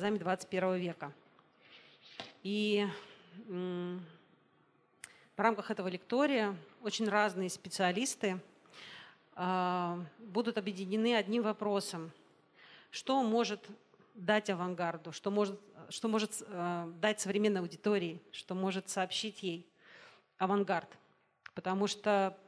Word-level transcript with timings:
глазами 0.00 0.16
21 0.16 0.76
века. 0.76 1.12
И 2.42 2.86
в 3.46 4.00
рамках 5.36 5.70
этого 5.70 5.88
лектория 5.88 6.56
очень 6.80 7.06
разные 7.06 7.50
специалисты 7.50 8.40
а, 9.34 10.02
будут 10.18 10.56
объединены 10.56 11.16
одним 11.16 11.42
вопросом. 11.42 12.12
Что 12.90 13.22
может 13.22 13.60
дать 14.14 14.48
авангарду, 14.48 15.12
что 15.12 15.30
может, 15.30 15.60
что 15.90 16.08
может 16.08 16.42
э, 16.46 16.92
дать 16.98 17.20
современной 17.20 17.60
аудитории, 17.60 18.22
что 18.32 18.54
может 18.54 18.88
сообщить 18.88 19.42
ей 19.42 19.68
авангард. 20.38 20.88
Потому 21.54 21.86
что 21.86 22.38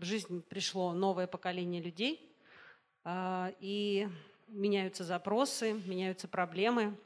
в 0.00 0.04
жизнь 0.04 0.42
пришло 0.48 0.94
новое 0.94 1.26
поколение 1.26 1.82
людей, 1.82 2.34
э, 3.04 3.52
и 3.60 4.08
меняются 4.52 5.04
запросы, 5.04 5.72
меняются 5.72 6.28
проблемы, 6.28 6.96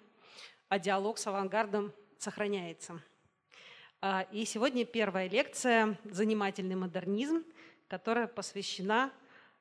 а 0.68 0.78
диалог 0.78 1.18
с 1.18 1.26
авангардом 1.26 1.92
сохраняется. 2.18 3.00
Э, 4.02 4.24
и 4.32 4.44
сегодня 4.44 4.84
первая 4.84 5.28
лекция 5.28 5.98
«Занимательный 6.04 6.76
модернизм», 6.76 7.44
которая 7.88 8.26
посвящена 8.26 9.12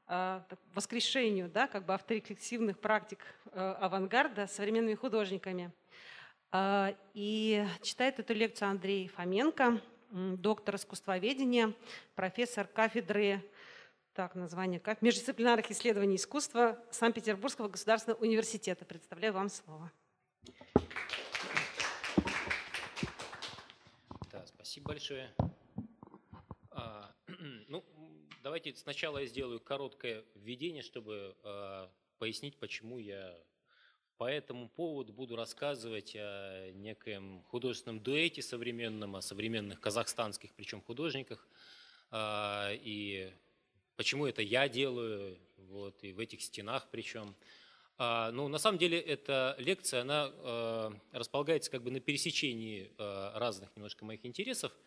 Э, 0.08 0.42
воскрешению 0.76 1.50
да, 1.50 1.68
как 1.68 1.86
бы 1.86 1.94
авторефлексивных 1.94 2.80
практик 2.80 3.20
э, 3.46 3.76
авангарда 3.80 4.46
современными 4.46 4.94
художниками. 4.94 5.72
Э, 6.52 6.94
и 7.16 7.66
читает 7.82 8.20
эту 8.20 8.34
лекцию 8.36 8.70
Андрей 8.70 9.08
Фоменко, 9.08 9.82
доктор 10.12 10.76
искусствоведения, 10.76 11.74
профессор 12.14 12.68
кафедры 12.68 13.42
так, 14.16 14.34
название 14.34 14.80
как 14.80 15.02
междисциплинарных 15.02 15.70
исследований 15.70 16.16
искусства 16.16 16.82
Санкт-Петербургского 16.90 17.68
государственного 17.68 18.22
университета. 18.22 18.86
Представляю 18.86 19.34
вам 19.34 19.50
слово. 19.50 19.92
Да, 24.32 24.46
спасибо 24.48 24.88
большое. 24.88 25.36
А, 26.72 27.12
ну, 27.68 27.84
Давайте 28.46 28.76
сначала 28.76 29.18
я 29.18 29.26
сделаю 29.26 29.60
короткое 29.60 30.24
введение, 30.36 30.84
чтобы 30.84 31.36
э, 31.44 31.88
пояснить, 32.20 32.56
почему 32.58 33.00
я 33.00 33.36
по 34.18 34.30
этому 34.30 34.70
поводу 34.70 35.14
буду 35.14 35.36
рассказывать 35.36 36.16
о 36.16 36.72
некоем 36.74 37.42
художественном 37.50 38.00
дуэте 38.02 38.44
современном, 38.44 39.16
о 39.16 39.24
современных 39.24 39.82
казахстанских, 39.82 40.54
причем 40.54 40.84
художниках, 40.84 41.48
э, 42.12 42.76
и 42.76 43.34
почему 43.96 44.26
это 44.26 44.42
я 44.42 44.68
делаю, 44.70 45.38
вот, 45.58 46.04
и 46.04 46.14
в 46.14 46.20
этих 46.20 46.42
стенах 46.42 46.88
причем. 46.92 47.36
А, 47.98 48.32
ну, 48.32 48.48
на 48.48 48.58
самом 48.58 48.78
деле, 48.78 49.00
эта 49.00 49.56
лекция, 49.58 50.02
она 50.02 50.30
э, 50.34 50.92
располагается 51.14 51.72
как 51.72 51.82
бы 51.82 51.92
на 51.92 52.02
пересечении 52.02 52.92
э, 52.98 53.32
разных 53.36 53.74
немножко 53.76 54.04
моих 54.06 54.26
интересов– 54.26 54.72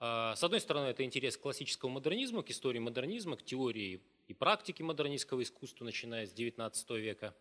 а, 0.00 0.34
с 0.36 0.42
одной 0.42 0.60
стороны, 0.60 0.86
это 0.86 1.04
интерес 1.04 1.36
к 1.36 1.40
классическому 1.40 1.94
модернизму, 1.94 2.42
к 2.42 2.50
истории 2.50 2.78
модернизма, 2.78 3.36
к 3.36 3.42
теории 3.42 4.02
и 4.26 4.34
практике 4.34 4.82
модернистского 4.84 5.42
искусства, 5.42 5.84
начиная 5.84 6.26
с 6.26 6.34
XIX 6.34 6.98
века. 6.98 7.34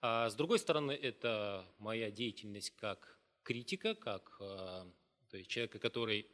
А 0.00 0.28
с 0.28 0.34
другой 0.34 0.58
стороны, 0.58 0.92
это 0.92 1.64
моя 1.78 2.10
деятельность 2.10 2.74
как 2.76 3.18
критика, 3.42 3.94
как 3.94 4.36
а, 4.40 4.86
то 5.30 5.36
есть 5.36 5.48
человека, 5.48 5.78
который 5.78 6.26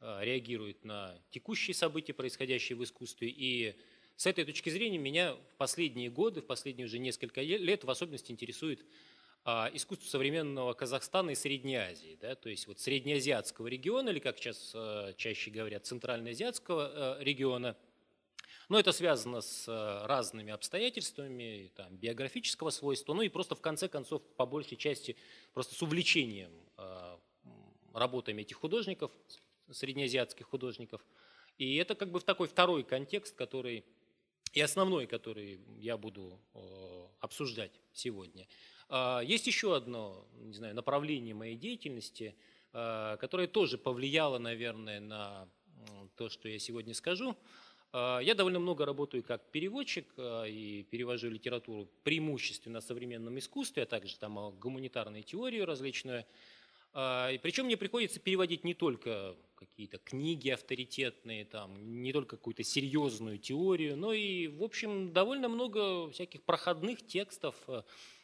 реагирует 0.00 0.84
на 0.84 1.18
текущие 1.30 1.74
события, 1.74 2.12
происходящие 2.14 2.76
в 2.76 2.84
искусстве. 2.84 3.28
И 3.28 3.76
с 4.16 4.26
этой 4.26 4.44
точки 4.44 4.70
зрения 4.70 4.98
меня 4.98 5.34
в 5.34 5.56
последние 5.56 6.10
годы, 6.10 6.42
в 6.42 6.46
последние 6.46 6.86
уже 6.86 6.98
несколько 6.98 7.42
лет 7.42 7.84
в 7.84 7.90
особенности 7.90 8.32
интересует 8.32 8.84
а, 9.42 9.70
искусству 9.72 10.06
современного 10.06 10.74
Казахстана 10.74 11.30
и 11.30 11.34
Средней 11.34 11.76
Азии, 11.76 12.18
да, 12.20 12.34
то 12.34 12.50
есть 12.50 12.66
вот 12.66 12.78
среднеазиатского 12.78 13.68
региона, 13.68 14.10
или 14.10 14.18
как 14.18 14.36
сейчас 14.36 14.72
э, 14.74 15.14
чаще 15.16 15.50
говорят, 15.50 15.86
центральноазиатского 15.86 17.16
э, 17.20 17.24
региона. 17.24 17.74
Но 18.68 18.78
это 18.78 18.92
связано 18.92 19.40
с 19.40 19.66
э, 19.66 20.06
разными 20.06 20.52
обстоятельствами, 20.52 21.72
там, 21.74 21.96
биографического 21.96 22.68
свойства, 22.68 23.14
ну 23.14 23.22
и 23.22 23.30
просто 23.30 23.54
в 23.54 23.62
конце 23.62 23.88
концов, 23.88 24.22
по 24.36 24.44
большей 24.44 24.76
части, 24.76 25.16
просто 25.54 25.74
с 25.74 25.80
увлечением 25.80 26.52
работами 27.94 28.42
этих 28.42 28.58
художников, 28.58 29.10
среднеазиатских 29.72 30.46
художников. 30.46 31.04
И 31.58 31.76
это 31.76 31.94
как 31.94 32.10
бы 32.10 32.20
в 32.20 32.24
такой 32.24 32.48
второй 32.48 32.84
контекст, 32.84 33.34
который 33.36 33.84
и 34.52 34.60
основной, 34.60 35.06
который 35.06 35.60
я 35.78 35.96
буду 35.96 36.40
обсуждать 37.20 37.72
сегодня. 37.92 38.46
А, 38.90 39.20
есть 39.20 39.46
еще 39.46 39.76
одно 39.76 40.26
не 40.32 40.52
знаю, 40.52 40.74
направление 40.74 41.34
моей 41.34 41.56
деятельности, 41.56 42.34
а, 42.72 43.16
которое 43.18 43.46
тоже 43.46 43.78
повлияло, 43.78 44.38
наверное, 44.38 45.00
на 45.00 45.48
то, 46.16 46.28
что 46.28 46.48
я 46.48 46.58
сегодня 46.58 46.92
скажу. 46.92 47.36
А, 47.92 48.18
я 48.18 48.34
довольно 48.34 48.58
много 48.58 48.84
работаю 48.84 49.22
как 49.22 49.50
переводчик 49.50 50.06
и 50.18 50.86
перевожу 50.90 51.30
литературу 51.30 51.88
преимущественно 52.02 52.78
о 52.78 52.82
современном 52.82 53.38
искусстве, 53.38 53.84
а 53.84 53.86
также 53.86 54.18
там 54.18 54.38
о 54.38 54.50
гуманитарной 54.50 55.22
теории 55.22 55.60
различную. 55.60 56.26
И 56.92 57.38
причем 57.42 57.66
мне 57.66 57.76
приходится 57.76 58.18
переводить 58.18 58.64
не 58.64 58.74
только 58.74 59.36
какие-то 59.54 59.98
книги 59.98 60.48
авторитетные, 60.48 61.44
там, 61.44 62.02
не 62.02 62.12
только 62.12 62.36
какую-то 62.36 62.64
серьезную 62.64 63.38
теорию, 63.38 63.96
но 63.96 64.12
и, 64.12 64.48
в 64.48 64.62
общем, 64.62 65.12
довольно 65.12 65.48
много 65.48 66.10
всяких 66.10 66.42
проходных 66.42 67.06
текстов, 67.06 67.54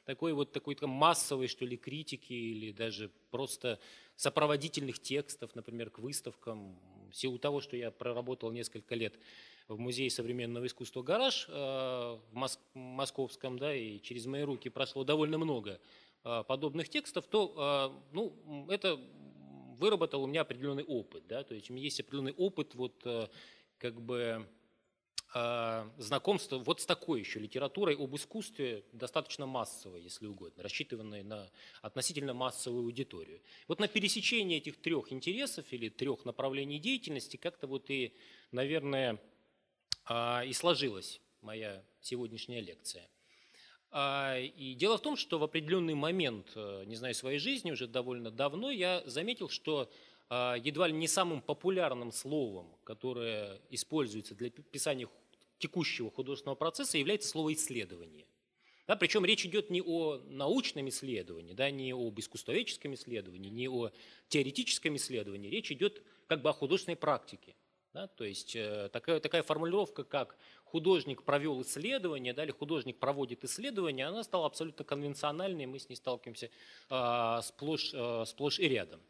такой 0.06 0.32
вот 0.32 0.52
такой 0.52 0.76
массовой, 0.80 1.48
что 1.48 1.66
ли, 1.66 1.76
критики 1.76 2.32
или 2.32 2.72
даже 2.72 3.10
просто 3.30 3.78
сопроводительных 4.14 4.98
текстов, 4.98 5.54
например, 5.54 5.90
к 5.90 5.98
выставкам. 5.98 6.78
В 7.10 7.16
силу 7.16 7.38
того, 7.38 7.60
что 7.60 7.76
я 7.76 7.90
проработал 7.90 8.50
несколько 8.50 8.94
лет 8.94 9.14
в 9.68 9.78
Музее 9.78 10.10
современного 10.10 10.66
искусства 10.66 11.02
«Гараж» 11.02 11.46
э, 11.48 11.52
в 11.52 12.34
Моск 12.34 12.60
московском, 12.74 13.58
да, 13.58 13.74
и 13.74 14.00
через 14.00 14.26
мои 14.26 14.42
руки 14.42 14.68
прошло 14.68 15.04
довольно 15.04 15.38
много 15.38 15.72
э, 15.72 15.78
подобных 16.22 16.88
текстов, 16.88 17.26
то 17.26 17.92
э, 17.92 18.14
ну, 18.14 18.66
это 18.68 19.00
выработал 19.78 20.22
у 20.24 20.26
меня 20.26 20.42
определенный 20.42 20.84
опыт. 20.84 21.26
Да, 21.26 21.44
то 21.44 21.54
есть 21.54 21.70
у 21.70 21.74
меня 21.74 21.84
есть 21.84 22.00
определенный 22.00 22.32
опыт 22.32 22.74
вот, 22.74 23.06
как 23.78 24.00
бы 24.00 24.48
а, 25.38 25.92
знакомство 25.98 26.56
вот 26.56 26.80
с 26.80 26.86
такой 26.86 27.20
еще 27.20 27.40
литературой 27.40 27.94
об 27.96 28.16
искусстве 28.16 28.84
достаточно 28.92 29.44
массовой, 29.44 30.02
если 30.02 30.26
угодно, 30.26 30.62
рассчитанной 30.62 31.22
на 31.24 31.50
относительно 31.82 32.32
массовую 32.32 32.84
аудиторию. 32.84 33.42
Вот 33.68 33.78
на 33.78 33.86
пересечении 33.86 34.56
этих 34.56 34.80
трех 34.80 35.12
интересов 35.12 35.70
или 35.72 35.90
трех 35.90 36.24
направлений 36.24 36.78
деятельности 36.78 37.36
как-то 37.36 37.66
вот 37.66 37.90
и, 37.90 38.14
наверное, 38.50 39.20
и 40.10 40.52
сложилась 40.54 41.20
моя 41.42 41.84
сегодняшняя 42.00 42.60
лекция. 42.60 43.06
А, 43.98 44.38
и 44.38 44.74
дело 44.74 44.98
в 44.98 45.00
том, 45.00 45.16
что 45.16 45.38
в 45.38 45.42
определенный 45.42 45.94
момент, 45.94 46.52
э, 46.54 46.84
не 46.84 46.96
знаю, 46.96 47.14
своей 47.14 47.38
жизни, 47.38 47.70
уже 47.70 47.86
довольно 47.86 48.30
давно, 48.30 48.70
я 48.70 49.02
заметил, 49.06 49.48
что 49.48 49.90
едва 50.28 50.88
ли 50.88 50.92
не 50.92 51.06
самым 51.06 51.40
популярным 51.40 52.10
словом, 52.10 52.76
которое 52.82 53.60
используется 53.70 54.34
для 54.34 54.50
писания 54.50 55.08
текущего 55.58 56.10
художественного 56.10 56.56
процесса 56.56 56.98
является 56.98 57.28
слово 57.28 57.54
«исследование». 57.54 58.26
Да, 58.86 58.96
причем 58.96 59.24
речь 59.24 59.46
идет 59.46 59.70
не 59.70 59.80
о 59.80 60.18
научном 60.26 60.88
исследовании, 60.88 61.54
да, 61.54 61.70
не 61.70 61.92
об 61.92 62.18
искусствоведческом 62.20 62.94
исследовании, 62.94 63.48
не 63.48 63.68
о 63.68 63.92
теоретическом 64.28 64.96
исследовании. 64.96 65.48
Речь 65.48 65.72
идет 65.72 66.02
как 66.26 66.42
бы 66.42 66.50
о 66.50 66.52
художественной 66.52 66.96
практике. 66.96 67.56
Да, 67.96 68.08
то 68.08 68.24
есть 68.24 68.54
э, 68.54 68.90
такая, 68.92 69.20
такая 69.20 69.42
формулировка, 69.42 70.04
как 70.04 70.36
художник 70.66 71.22
провел 71.22 71.62
исследование, 71.62 72.34
или 72.34 72.50
художник 72.50 72.98
проводит 72.98 73.44
исследование, 73.44 74.06
она 74.06 74.22
стала 74.24 74.46
абсолютно 74.46 74.84
конвенциональной, 74.84 75.66
мы 75.66 75.78
с 75.78 75.88
ней 75.88 75.96
сталкиваемся 75.96 76.50
э, 76.90 77.40
сплошь, 77.42 77.92
э, 77.94 78.24
сплошь 78.26 78.58
и 78.58 78.68
рядом. 78.68 79.00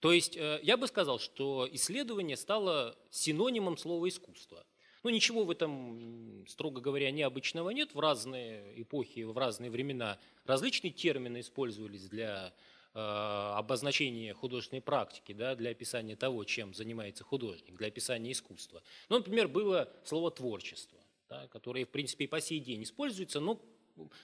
То 0.00 0.12
есть 0.12 0.36
э, 0.36 0.60
я 0.62 0.76
бы 0.76 0.86
сказал, 0.86 1.18
что 1.18 1.68
исследование 1.72 2.36
стало 2.36 2.96
синонимом 3.10 3.76
слова 3.78 4.06
искусство. 4.08 4.64
Ну, 5.02 5.10
ничего 5.10 5.44
в 5.44 5.50
этом, 5.52 6.44
строго 6.48 6.80
говоря, 6.80 7.12
необычного 7.12 7.70
нет. 7.70 7.94
В 7.94 8.00
разные 8.00 8.82
эпохи, 8.82 9.20
в 9.20 9.38
разные 9.38 9.70
времена 9.70 10.18
различные 10.44 10.90
термины 10.90 11.40
использовались 11.40 12.08
для 12.08 12.52
э, 12.96 13.52
обозначения 13.58 14.32
художественной 14.32 14.80
практики, 14.80 15.32
да, 15.32 15.54
для 15.54 15.70
описания 15.70 16.16
того, 16.16 16.44
чем 16.44 16.74
занимается 16.74 17.24
художник, 17.24 17.76
для 17.76 17.88
описания 17.88 18.32
искусства. 18.32 18.82
Ну, 19.08 19.18
например, 19.18 19.48
было 19.48 19.92
слово 20.04 20.30
«творчество», 20.30 20.98
да, 21.28 21.46
которое, 21.48 21.84
в 21.84 21.90
принципе, 21.90 22.24
и 22.24 22.28
по 22.28 22.40
сей 22.40 22.58
день 22.58 22.82
используется, 22.82 23.40
но 23.40 23.60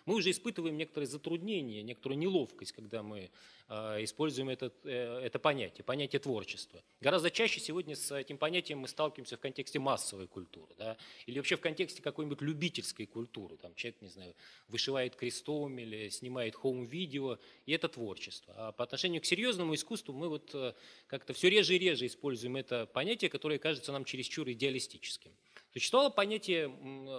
мы 0.07 0.15
уже 0.15 0.31
испытываем 0.31 0.77
некоторые 0.77 1.09
затруднения, 1.09 1.83
некоторую 1.83 2.19
неловкость, 2.19 2.73
когда 2.73 3.03
мы 3.03 3.31
э, 3.69 4.05
используем 4.05 4.49
этот, 4.49 4.75
э, 4.85 5.21
это 5.25 5.39
понятие, 5.39 5.85
понятие 5.85 6.21
творчества. 6.21 6.83
Гораздо 7.01 7.31
чаще 7.31 7.61
сегодня 7.61 7.97
с 7.97 8.15
этим 8.15 8.39
понятием 8.39 8.79
мы 8.79 8.89
сталкиваемся 8.89 9.37
в 9.37 9.41
контексте 9.41 9.79
массовой 9.79 10.27
культуры, 10.27 10.75
да, 10.79 10.97
или 11.27 11.39
вообще 11.39 11.57
в 11.57 11.61
контексте 11.61 12.03
какой-нибудь 12.03 12.41
любительской 12.43 13.07
культуры. 13.07 13.57
Там 13.57 13.75
человек, 13.75 14.03
не 14.03 14.09
знаю, 14.09 14.35
вышивает 14.69 15.17
крестом 15.17 15.79
или 15.79 16.09
снимает 16.09 16.55
хоум-видео, 16.55 17.39
и 17.67 17.73
это 17.73 17.89
творчество. 17.89 18.55
А 18.57 18.73
по 18.73 18.85
отношению 18.85 19.23
к 19.23 19.25
серьезному 19.25 19.75
искусству 19.75 20.13
мы 20.13 20.29
вот 20.29 20.51
э, 20.55 20.75
как-то 21.07 21.33
все 21.33 21.49
реже 21.49 21.77
и 21.77 21.79
реже 21.79 22.07
используем 22.07 22.57
это 22.57 22.87
понятие, 22.87 23.31
которое 23.31 23.59
кажется 23.59 23.93
нам 23.93 24.05
чересчур 24.05 24.49
идеалистическим. 24.51 25.33
Существовало 25.73 26.11
понятие 26.11 26.69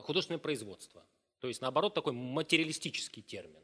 художественное 0.04 0.40
производство, 0.40 1.04
то 1.44 1.50
есть 1.50 1.60
наоборот 1.60 1.94
такой 1.94 2.14
материалистический 2.14 3.22
термин, 3.22 3.60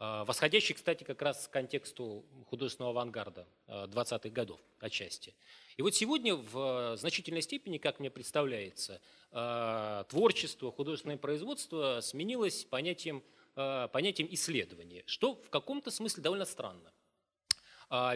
а, 0.00 0.24
восходящий, 0.24 0.74
кстати, 0.74 1.04
как 1.04 1.22
раз 1.22 1.46
к 1.46 1.50
контексту 1.52 2.24
художественного 2.50 2.90
авангарда 2.90 3.46
20-х 3.68 4.30
годов 4.30 4.58
отчасти. 4.80 5.32
И 5.76 5.82
вот 5.82 5.94
сегодня 5.94 6.34
в 6.34 6.96
значительной 6.96 7.42
степени, 7.42 7.78
как 7.78 8.00
мне 8.00 8.10
представляется, 8.10 9.00
а, 9.30 10.02
творчество, 10.10 10.72
художественное 10.72 11.16
производство 11.16 12.00
сменилось 12.00 12.64
понятием, 12.64 13.22
а, 13.54 13.86
понятием 13.86 14.26
исследования, 14.32 15.04
что 15.06 15.36
в 15.36 15.50
каком-то 15.50 15.92
смысле 15.92 16.20
довольно 16.20 16.46
странно. 16.46 16.92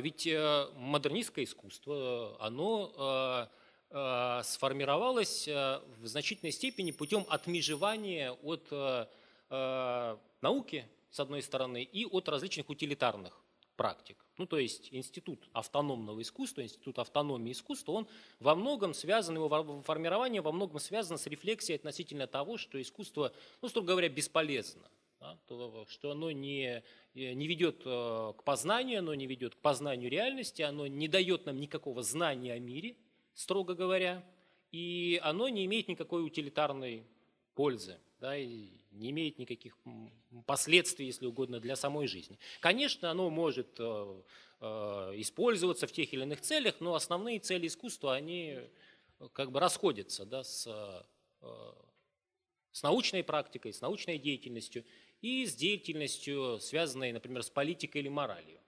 Ведь 0.01 0.27
э, 0.27 0.67
модернистское 0.75 1.45
искусство, 1.45 2.37
оно 2.41 3.49
сформировалась 3.91 5.49
э, 5.49 5.81
в 5.99 6.07
значительной 6.07 6.53
степени 6.53 6.91
путем 6.91 7.25
отмежевания 7.29 8.33
от 8.33 8.67
э, 8.71 9.07
науки, 10.43 10.87
с 11.11 11.21
одной 11.21 11.41
стороны, 11.41 11.83
и 11.83 12.05
от 12.05 12.29
различных 12.29 12.69
утилитарных 12.69 13.43
практик. 13.77 14.23
Ну, 14.37 14.45
то 14.45 14.59
есть 14.59 14.89
институт 14.93 15.49
автономного 15.55 16.21
искусства, 16.21 16.63
институт 16.63 16.99
автономии 16.99 17.53
искусства, 17.53 17.93
он 17.93 18.09
во 18.41 18.55
многом 18.55 18.93
связан, 18.93 19.37
его 19.37 19.83
формирование 19.83 20.43
во 20.43 20.53
многом 20.53 20.81
связано 20.81 21.17
с 21.17 21.27
рефлексией 21.27 21.77
относительно 21.77 22.27
того, 22.27 22.59
что 22.59 22.81
искусство, 22.81 23.33
ну, 23.63 23.69
строго 23.69 23.89
говоря, 23.89 24.11
бесполезно. 24.11 24.91
Да, 25.21 25.37
то, 25.49 25.85
что 25.89 26.13
оно 26.13 26.31
не, 26.31 26.85
не 27.15 27.47
ведет 27.49 27.83
к 27.83 28.43
познанию, 28.45 29.01
оно 29.01 29.15
не 29.15 29.27
ведет 29.27 29.57
к 29.57 29.59
познанию 29.59 30.11
реальности, 30.11 30.63
оно 30.63 30.87
не 30.87 31.09
дает 31.09 31.47
нам 31.47 31.59
никакого 31.59 32.03
знания 32.03 32.53
о 32.53 32.59
мире– 32.59 32.97
строго 33.39 33.75
говоря, 33.75 34.25
и 34.73 35.21
оно 35.23 35.49
не 35.49 35.65
имеет 35.67 35.87
никакой 35.87 36.27
утилитарной 36.27 37.07
пользы, 37.55 37.99
да, 38.21 38.37
и 38.37 38.69
не 38.91 39.11
имеет 39.11 39.39
никаких 39.39 39.77
последствий, 40.45 41.07
если 41.07 41.25
угодно, 41.25 41.61
для 41.61 41.77
самой 41.77 42.09
жизни. 42.09 42.37
Конечно, 42.59 43.13
оно 43.13 43.31
может 43.31 43.77
э, 43.79 44.23
э, 44.61 44.67
использоваться 45.19 45.87
в 45.87 45.93
тех 45.93 46.13
или 46.13 46.23
иных 46.23 46.41
целях, 46.41 46.81
но 46.81 46.95
основные 46.95 47.39
цели 47.39 47.69
искусства, 47.69 48.15
они 48.15 48.59
э, 48.59 49.29
как 49.33 49.53
бы 49.53 49.61
расходятся 49.61 50.27
да, 50.27 50.43
с, 50.43 50.67
с 52.73 52.83
научной 52.83 53.23
практикой, 53.23 53.73
с 53.73 53.81
научной 53.81 54.19
деятельностью 54.19 54.85
и 55.21 55.47
с 55.47 55.55
деятельностью, 55.55 56.59
связанной, 56.61 57.13
например, 57.13 57.45
с 57.45 57.51
политикой 57.51 57.99
или 57.99 58.09
моралью. 58.09 58.59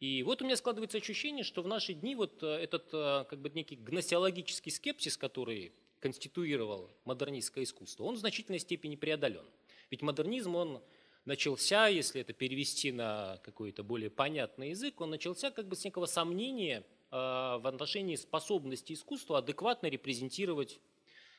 И 0.00 0.22
вот 0.22 0.42
у 0.42 0.44
меня 0.44 0.56
складывается 0.56 0.98
ощущение, 0.98 1.42
что 1.42 1.62
в 1.62 1.66
наши 1.66 1.92
дни 1.92 2.14
вот 2.14 2.42
э, 2.42 2.46
этот 2.46 2.88
э, 2.92 3.24
как 3.28 3.40
бы 3.40 3.50
некий 3.50 3.74
гносеологический 3.74 4.70
скепсис, 4.70 5.16
который 5.16 5.72
конституировал 5.98 6.90
модернистское 7.04 7.64
искусство, 7.64 8.04
он 8.04 8.14
в 8.14 8.18
значительной 8.18 8.60
степени 8.60 8.94
преодолен. 8.94 9.44
Ведь 9.90 10.02
модернизм, 10.02 10.54
он 10.54 10.80
начался, 11.24 11.88
если 11.88 12.20
это 12.20 12.32
перевести 12.32 12.92
на 12.92 13.40
какой-то 13.42 13.82
более 13.82 14.08
понятный 14.08 14.70
язык, 14.70 15.00
он 15.00 15.10
начался 15.10 15.50
как 15.50 15.66
бы 15.66 15.74
с 15.74 15.84
некого 15.84 16.06
сомнения 16.06 16.84
э, 17.10 17.16
в 17.16 17.62
отношении 17.66 18.14
способности 18.14 18.92
искусства 18.92 19.38
адекватно 19.38 19.88
репрезентировать, 19.88 20.78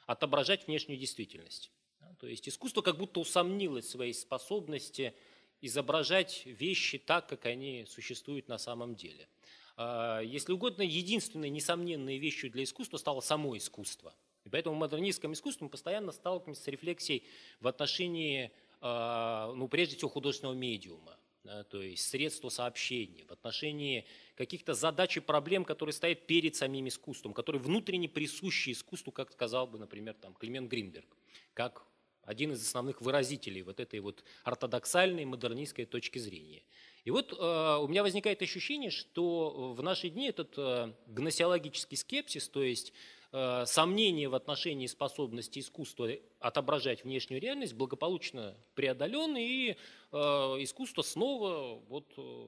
отображать 0.06 0.68
внешнюю 0.68 1.00
действительность. 1.00 1.72
То 2.20 2.28
есть 2.28 2.50
искусство 2.50 2.82
как 2.82 2.98
будто 2.98 3.22
усомнилось 3.22 3.86
в 3.86 3.92
своей 3.92 4.14
способности 4.14 5.14
изображать 5.62 6.44
вещи 6.46 6.98
так, 6.98 7.28
как 7.28 7.46
они 7.46 7.86
существуют 7.88 8.48
на 8.48 8.58
самом 8.58 8.96
деле. 8.96 9.28
А, 9.76 10.20
если 10.20 10.52
угодно, 10.52 10.82
единственной 10.82 11.50
несомненной 11.50 12.18
вещью 12.18 12.52
для 12.52 12.64
искусства 12.64 12.98
стало 12.98 13.22
само 13.22 13.58
искусство. 13.58 14.14
И 14.44 14.50
поэтому 14.50 14.76
в 14.76 14.80
модернистском 14.80 15.34
искусстве 15.34 15.66
мы 15.66 15.70
постоянно 15.70 16.12
сталкиваемся 16.12 16.64
с 16.64 16.68
рефлексией 16.68 17.24
в 17.60 17.68
отношении, 17.68 18.52
а, 18.82 19.54
ну, 19.54 19.68
прежде 19.68 19.96
всего, 19.96 20.10
художественного 20.10 20.56
медиума, 20.56 21.18
да, 21.44 21.64
то 21.64 21.82
есть 21.82 22.08
средства 22.08 22.50
сообщения, 22.50 23.26
в 23.26 23.32
отношении 23.32 24.06
каких-то 24.36 24.74
задач 24.74 25.18
и 25.18 25.20
проблем, 25.20 25.64
которые 25.66 25.94
стоят 25.94 26.28
перед 26.28 26.56
самим 26.56 26.88
искусством, 26.88 27.34
которые 27.34 27.62
внутренне 27.62 28.10
присущи 28.10 28.72
искусству, 28.72 29.12
как 29.12 29.32
сказал 29.32 29.68
бы, 29.68 29.78
например, 29.78 30.16
там, 30.16 30.34
Климент 30.34 30.70
Гринберг, 30.70 31.08
как 31.54 31.86
один 32.30 32.52
из 32.52 32.62
основных 32.62 33.02
выразителей 33.02 33.64
вот 33.64 33.80
этой 33.80 34.00
вот 34.02 34.24
ортодоксальной 34.44 35.26
модернистской 35.26 35.86
точки 35.86 36.20
зрения. 36.20 36.62
И 37.04 37.10
вот 37.10 37.34
э, 37.34 37.78
у 37.82 37.88
меня 37.88 38.04
возникает 38.04 38.44
ощущение, 38.44 38.92
что 38.92 39.74
в 39.74 39.82
наши 39.82 40.10
дни 40.10 40.28
этот 40.28 40.54
э, 40.56 40.94
гносеологический 41.08 41.98
скепсис, 41.98 42.48
то 42.48 42.62
есть 42.62 42.94
э, 43.32 43.64
сомнение 43.66 44.30
в 44.30 44.36
отношении 44.36 44.86
способности 44.86 45.58
искусства 45.58 46.12
отображать 46.40 47.04
внешнюю 47.04 47.42
реальность, 47.42 47.74
благополучно 47.74 48.56
преодолен, 48.76 49.36
и 49.36 49.72
э, 50.12 50.16
искусство 50.16 51.02
снова, 51.02 51.82
вот, 51.90 52.14
э, 52.16 52.48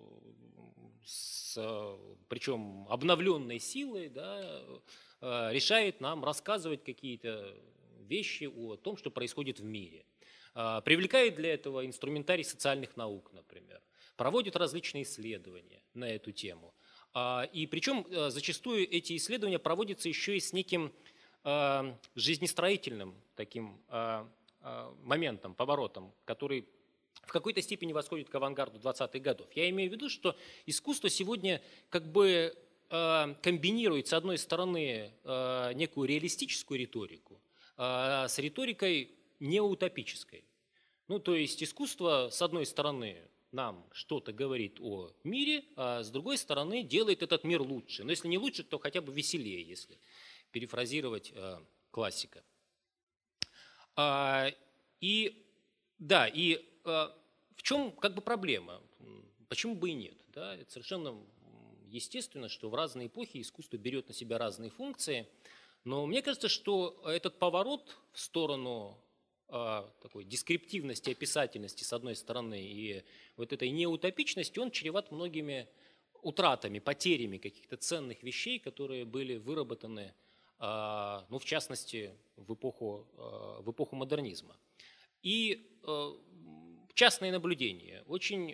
с, 1.03 1.55
э, 1.57 1.97
причем 2.29 2.85
обновленной 2.87 3.57
силой, 3.57 4.09
да, 4.09 4.61
э, 5.21 5.49
решает 5.51 6.01
нам 6.01 6.23
рассказывать 6.23 6.83
какие-то 6.83 7.55
вещи 8.11 8.43
о 8.43 8.75
том, 8.75 8.97
что 8.97 9.09
происходит 9.09 9.59
в 9.59 9.63
мире. 9.63 10.05
А, 10.53 10.81
привлекает 10.81 11.35
для 11.35 11.53
этого 11.53 11.85
инструментарий 11.85 12.43
социальных 12.43 12.97
наук, 12.97 13.31
например. 13.33 13.81
Проводит 14.17 14.55
различные 14.55 15.03
исследования 15.03 15.81
на 15.93 16.09
эту 16.09 16.31
тему. 16.31 16.73
А, 17.13 17.49
и 17.53 17.65
причем 17.65 18.05
а, 18.11 18.29
зачастую 18.29 18.87
эти 18.89 19.15
исследования 19.15 19.59
проводятся 19.59 20.09
еще 20.09 20.35
и 20.35 20.39
с 20.39 20.53
неким 20.53 20.91
жизнестроительным 22.13 23.15
таким 23.35 23.81
моментом, 25.03 25.55
поворотом, 25.55 26.13
который 26.23 26.67
в 27.23 27.31
какой-то 27.31 27.63
степени 27.63 27.93
восходит 27.93 28.29
к 28.29 28.35
авангарду 28.35 28.77
20-х 28.77 29.17
годов. 29.17 29.47
Я 29.55 29.67
имею 29.71 29.89
в 29.89 29.93
виду, 29.93 30.07
что 30.07 30.35
искусство 30.67 31.09
сегодня 31.09 31.59
как 31.89 32.11
бы 32.11 32.55
комбинирует, 32.89 34.07
с 34.07 34.13
одной 34.13 34.37
стороны, 34.37 35.11
некую 35.73 36.07
реалистическую 36.07 36.79
риторику, 36.79 37.40
а, 37.40 37.40
с 37.81 38.37
риторикой 38.37 39.09
неутопической. 39.39 40.43
Ну, 41.07 41.19
то 41.19 41.35
есть 41.35 41.63
искусство, 41.63 42.29
с 42.31 42.41
одной 42.41 42.65
стороны, 42.65 43.17
нам 43.51 43.85
что-то 43.91 44.31
говорит 44.31 44.79
о 44.79 45.11
мире, 45.23 45.65
а 45.75 46.03
с 46.03 46.09
другой 46.09 46.37
стороны 46.37 46.83
делает 46.83 47.23
этот 47.23 47.43
мир 47.43 47.61
лучше. 47.61 48.03
Но 48.03 48.11
если 48.11 48.27
не 48.27 48.37
лучше, 48.37 48.63
то 48.63 48.77
хотя 48.77 49.01
бы 49.01 49.11
веселее, 49.11 49.61
если 49.61 49.97
перефразировать 50.51 51.31
э, 51.33 51.59
классика. 51.89 52.43
А, 53.95 54.51
и 54.99 55.43
да, 55.97 56.27
и 56.27 56.63
э, 56.85 56.89
в 57.55 57.63
чем 57.63 57.91
как 57.91 58.13
бы 58.13 58.21
проблема? 58.21 58.81
Почему 59.49 59.75
бы 59.75 59.89
и 59.89 59.93
нет? 59.93 60.17
Да? 60.33 60.55
Это 60.55 60.71
совершенно 60.71 61.17
естественно, 61.89 62.47
что 62.47 62.69
в 62.69 62.75
разные 62.75 63.07
эпохи 63.07 63.41
искусство 63.41 63.77
берет 63.77 64.07
на 64.07 64.13
себя 64.13 64.37
разные 64.37 64.69
функции– 64.69 65.27
но 65.83 66.05
мне 66.05 66.21
кажется, 66.21 66.47
что 66.47 67.01
этот 67.05 67.39
поворот 67.39 67.97
в 68.13 68.19
сторону 68.19 68.97
э, 69.47 69.83
такой 70.01 70.23
дескриптивности, 70.25 71.09
описательности 71.09 71.83
с 71.83 71.91
одной 71.91 72.15
стороны 72.15 72.61
и 72.61 73.03
вот 73.35 73.51
этой 73.51 73.69
неутопичности, 73.71 74.59
он 74.59 74.69
чреват 74.69 75.11
многими 75.11 75.67
утратами, 76.21 76.77
потерями 76.77 77.39
каких-то 77.39 77.77
ценных 77.77 78.21
вещей, 78.21 78.59
которые 78.59 79.05
были 79.05 79.37
выработаны, 79.37 80.13
э, 80.59 81.21
ну, 81.29 81.39
в 81.39 81.45
частности, 81.45 82.13
в 82.35 82.53
эпоху, 82.53 83.07
э, 83.17 83.61
в 83.63 83.71
эпоху 83.71 83.95
модернизма. 83.95 84.55
И 85.23 85.67
частное 86.93 87.31
наблюдение. 87.31 88.03
Очень 88.07 88.53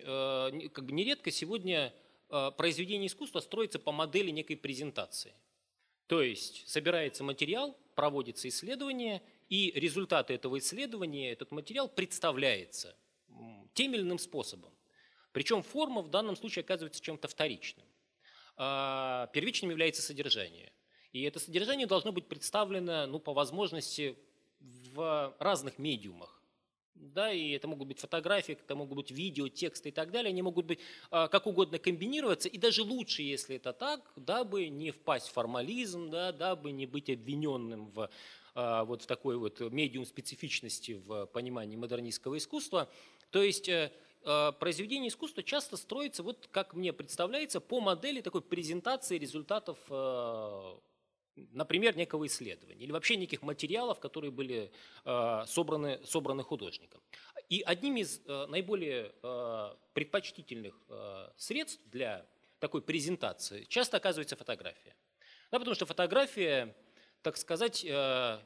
как 0.69 0.85
бы 0.85 0.91
нередко 0.91 1.31
сегодня 1.31 1.93
произведение 2.27 3.07
искусства 3.07 3.39
строится 3.39 3.79
по 3.79 3.91
модели 3.91 4.31
некой 4.31 4.55
презентации– 4.57 5.33
то 6.07 6.21
есть 6.21 6.67
собирается 6.67 7.23
материал, 7.23 7.77
проводится 7.95 8.47
исследование, 8.47 9.21
и 9.49 9.71
результаты 9.75 10.33
этого 10.33 10.57
исследования, 10.57 11.31
этот 11.31 11.51
материал 11.51 11.87
представляется 11.87 12.95
тем 13.73 13.93
или 13.93 14.01
иным 14.01 14.19
способом. 14.19 14.73
Причем 15.31 15.61
форма 15.61 16.01
в 16.01 16.09
данном 16.09 16.35
случае 16.35 16.63
оказывается 16.63 17.01
чем-то 17.01 17.27
вторичным. 17.27 17.85
А 18.55 19.27
первичным 19.33 19.69
является 19.69 20.01
содержание. 20.01 20.73
И 21.11 21.21
это 21.23 21.39
содержание 21.39 21.85
должно 21.85 22.11
быть 22.11 22.27
представлено 22.27 23.05
ну, 23.05 23.19
по 23.19 23.33
возможности 23.33 24.17
в 24.59 25.35
разных 25.39 25.77
медиумах. 25.77 26.36
Да, 26.99 27.31
и 27.31 27.51
это 27.51 27.67
могут 27.67 27.87
быть 27.87 27.99
фотографии, 27.99 28.53
это 28.53 28.75
могут 28.75 28.97
быть 28.97 29.11
видео, 29.11 29.47
тексты 29.47 29.89
и 29.89 29.91
так 29.91 30.11
далее, 30.11 30.29
они 30.29 30.41
могут 30.41 30.65
быть 30.65 30.79
а, 31.11 31.27
как 31.27 31.47
угодно 31.47 31.79
комбинироваться, 31.79 32.49
и 32.49 32.57
даже 32.57 32.83
лучше, 32.83 33.21
если 33.21 33.55
это 33.55 33.73
так, 33.73 34.11
дабы 34.15 34.67
не 34.69 34.91
впасть 34.91 35.27
в 35.27 35.33
формализм, 35.33 36.09
да, 36.09 36.31
дабы 36.31 36.71
не 36.71 36.85
быть 36.85 37.09
обвиненным 37.09 37.89
в 37.91 38.09
а, 38.55 38.83
вот 38.85 39.03
в 39.03 39.05
такой 39.05 39.37
вот 39.37 39.59
медиум 39.59 40.05
специфичности 40.05 40.93
в 41.05 41.27
понимании 41.27 41.75
модернистского 41.75 42.37
искусства. 42.37 42.89
То 43.29 43.43
есть 43.43 43.69
э, 43.69 43.91
а, 44.23 44.51
произведение 44.51 45.09
искусства 45.09 45.43
часто 45.43 45.77
строится, 45.77 46.23
вот 46.23 46.47
как 46.51 46.73
мне 46.73 46.91
представляется, 46.91 47.61
по 47.61 47.79
модели 47.79 48.21
такой 48.21 48.41
презентации 48.41 49.19
результатов 49.19 49.77
например, 51.51 51.95
некого 51.95 52.25
исследования 52.25 52.83
или 52.83 52.91
вообще 52.91 53.15
неких 53.15 53.41
материалов, 53.41 53.99
которые 53.99 54.31
были 54.31 54.71
э, 55.05 55.43
собраны, 55.47 55.99
собраны 56.05 56.43
художником. 56.43 57.01
И 57.49 57.61
одним 57.61 57.97
из 57.97 58.21
э, 58.25 58.45
наиболее 58.47 59.11
э, 59.23 59.75
предпочтительных 59.93 60.75
средств 61.37 61.81
для 61.85 62.25
такой 62.59 62.81
презентации 62.81 63.63
часто 63.65 63.97
оказывается 63.97 64.35
фотография. 64.35 64.95
Да, 65.51 65.59
потому 65.59 65.75
что 65.75 65.85
фотография, 65.85 66.75
так 67.21 67.37
сказать, 67.37 67.85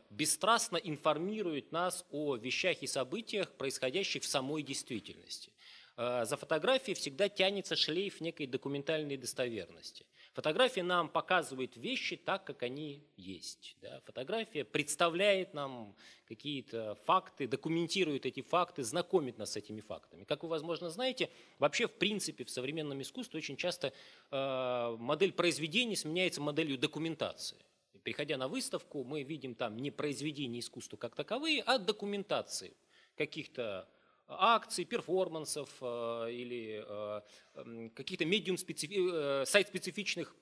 бесстрастно 0.10 0.78
информирует 0.78 1.72
нас 1.72 2.06
о 2.12 2.36
вещах 2.36 2.84
и 2.84 2.88
событиях, 2.88 3.52
происходящих 3.54 4.24
в 4.24 4.28
самой 4.28 4.64
действительности. 4.64 5.52
За 5.98 6.38
фотографией 6.38 6.96
всегда 6.96 7.28
тянется 7.28 7.76
шлейф 7.76 8.22
некой 8.22 8.48
документальной 8.48 9.18
достоверности. 9.18 10.06
Фотография 10.34 10.84
нам 10.84 11.10
показывает 11.10 11.76
вещи 11.76 12.16
так, 12.16 12.46
как 12.46 12.64
они 12.64 13.04
есть. 13.18 13.76
Да? 13.82 14.00
Фотография 14.06 14.64
представляет 14.64 15.54
нам 15.54 15.94
какие-то 16.26 16.96
факты, 17.04 17.48
документирует 17.48 18.26
эти 18.26 18.42
факты, 18.42 18.84
знакомит 18.84 19.38
нас 19.38 19.52
с 19.52 19.56
этими 19.58 19.82
фактами. 19.82 20.24
Как 20.24 20.44
вы, 20.44 20.50
возможно, 20.50 20.90
знаете, 20.90 21.30
вообще, 21.60 21.88
в 21.88 21.92
принципе, 21.92 22.46
в 22.46 22.50
современном 22.50 23.02
искусстве 23.02 23.40
очень 23.40 23.58
часто 23.58 23.92
э, 24.32 24.96
модель 25.00 25.34
произведения 25.34 25.98
сменяется 25.98 26.40
моделью 26.40 26.78
документации. 26.78 27.58
Приходя 28.04 28.38
на 28.38 28.48
выставку, 28.48 29.04
мы 29.04 29.24
видим 29.24 29.54
там 29.54 29.76
не 29.78 29.92
произведения 29.92 30.60
искусства 30.60 30.96
как 30.96 31.14
таковые, 31.14 31.62
а 31.62 31.78
документации 31.78 32.74
каких-то 33.18 33.88
акций, 34.40 34.86
перформансов 34.86 35.70
э, 35.82 36.32
или 36.32 36.84
э, 36.88 37.90
каких-то 37.96 38.26
медиум 38.26 38.56
э, 38.58 39.44
сайт-специфичных 39.46 40.36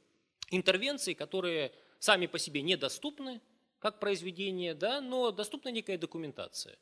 интервенций, 0.52 1.16
которые 1.16 1.72
сами 2.00 2.28
по 2.28 2.40
себе 2.40 2.62
недоступны 2.62 3.42
как 3.80 4.00
произведение, 4.00 4.74
да, 4.74 5.02
но 5.02 5.32
доступна 5.32 5.70
некая 5.70 5.98
документация. 5.98 6.78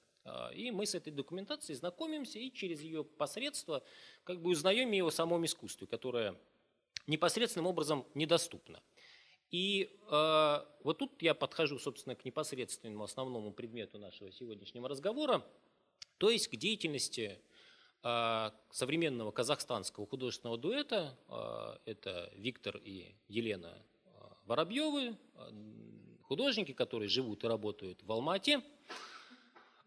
И 0.55 0.71
мы 0.71 0.85
с 0.85 0.93
этой 0.93 1.13
документацией 1.13 1.77
знакомимся 1.77 2.37
и 2.37 2.51
через 2.51 2.81
ее 2.81 3.05
посредство 3.05 3.81
как 4.25 4.41
бы 4.41 4.49
узнаем 4.49 4.91
ее 4.91 5.07
о 5.07 5.11
самом 5.11 5.45
искусстве, 5.45 5.87
которое 5.87 6.35
непосредственным 7.05 7.67
образом 7.67 8.05
недоступно. 8.13 8.81
И 9.51 9.97
э, 10.11 10.65
вот 10.83 10.97
тут 10.97 11.21
я 11.21 11.33
подхожу, 11.33 11.79
собственно, 11.79 12.15
к 12.15 12.25
непосредственному 12.25 13.05
основному 13.05 13.53
предмету 13.53 13.99
нашего 13.99 14.31
сегодняшнего 14.31 14.89
разговора– 14.89 15.45
то 16.17 16.29
есть 16.29 16.47
к 16.47 16.55
деятельности 16.55 17.39
а, 18.03 18.53
современного 18.71 19.31
казахстанского 19.31 20.07
художественного 20.07 20.57
дуэта, 20.57 21.17
а, 21.27 21.79
это 21.85 22.31
Виктор 22.35 22.77
и 22.77 23.15
Елена 23.27 23.73
а, 24.05 24.37
Воробьевы, 24.45 25.17
художники, 26.23 26.71
которые 26.71 27.09
живут 27.09 27.43
и 27.43 27.47
работают 27.47 28.01
в 28.03 28.11
Алмате. 28.11 28.61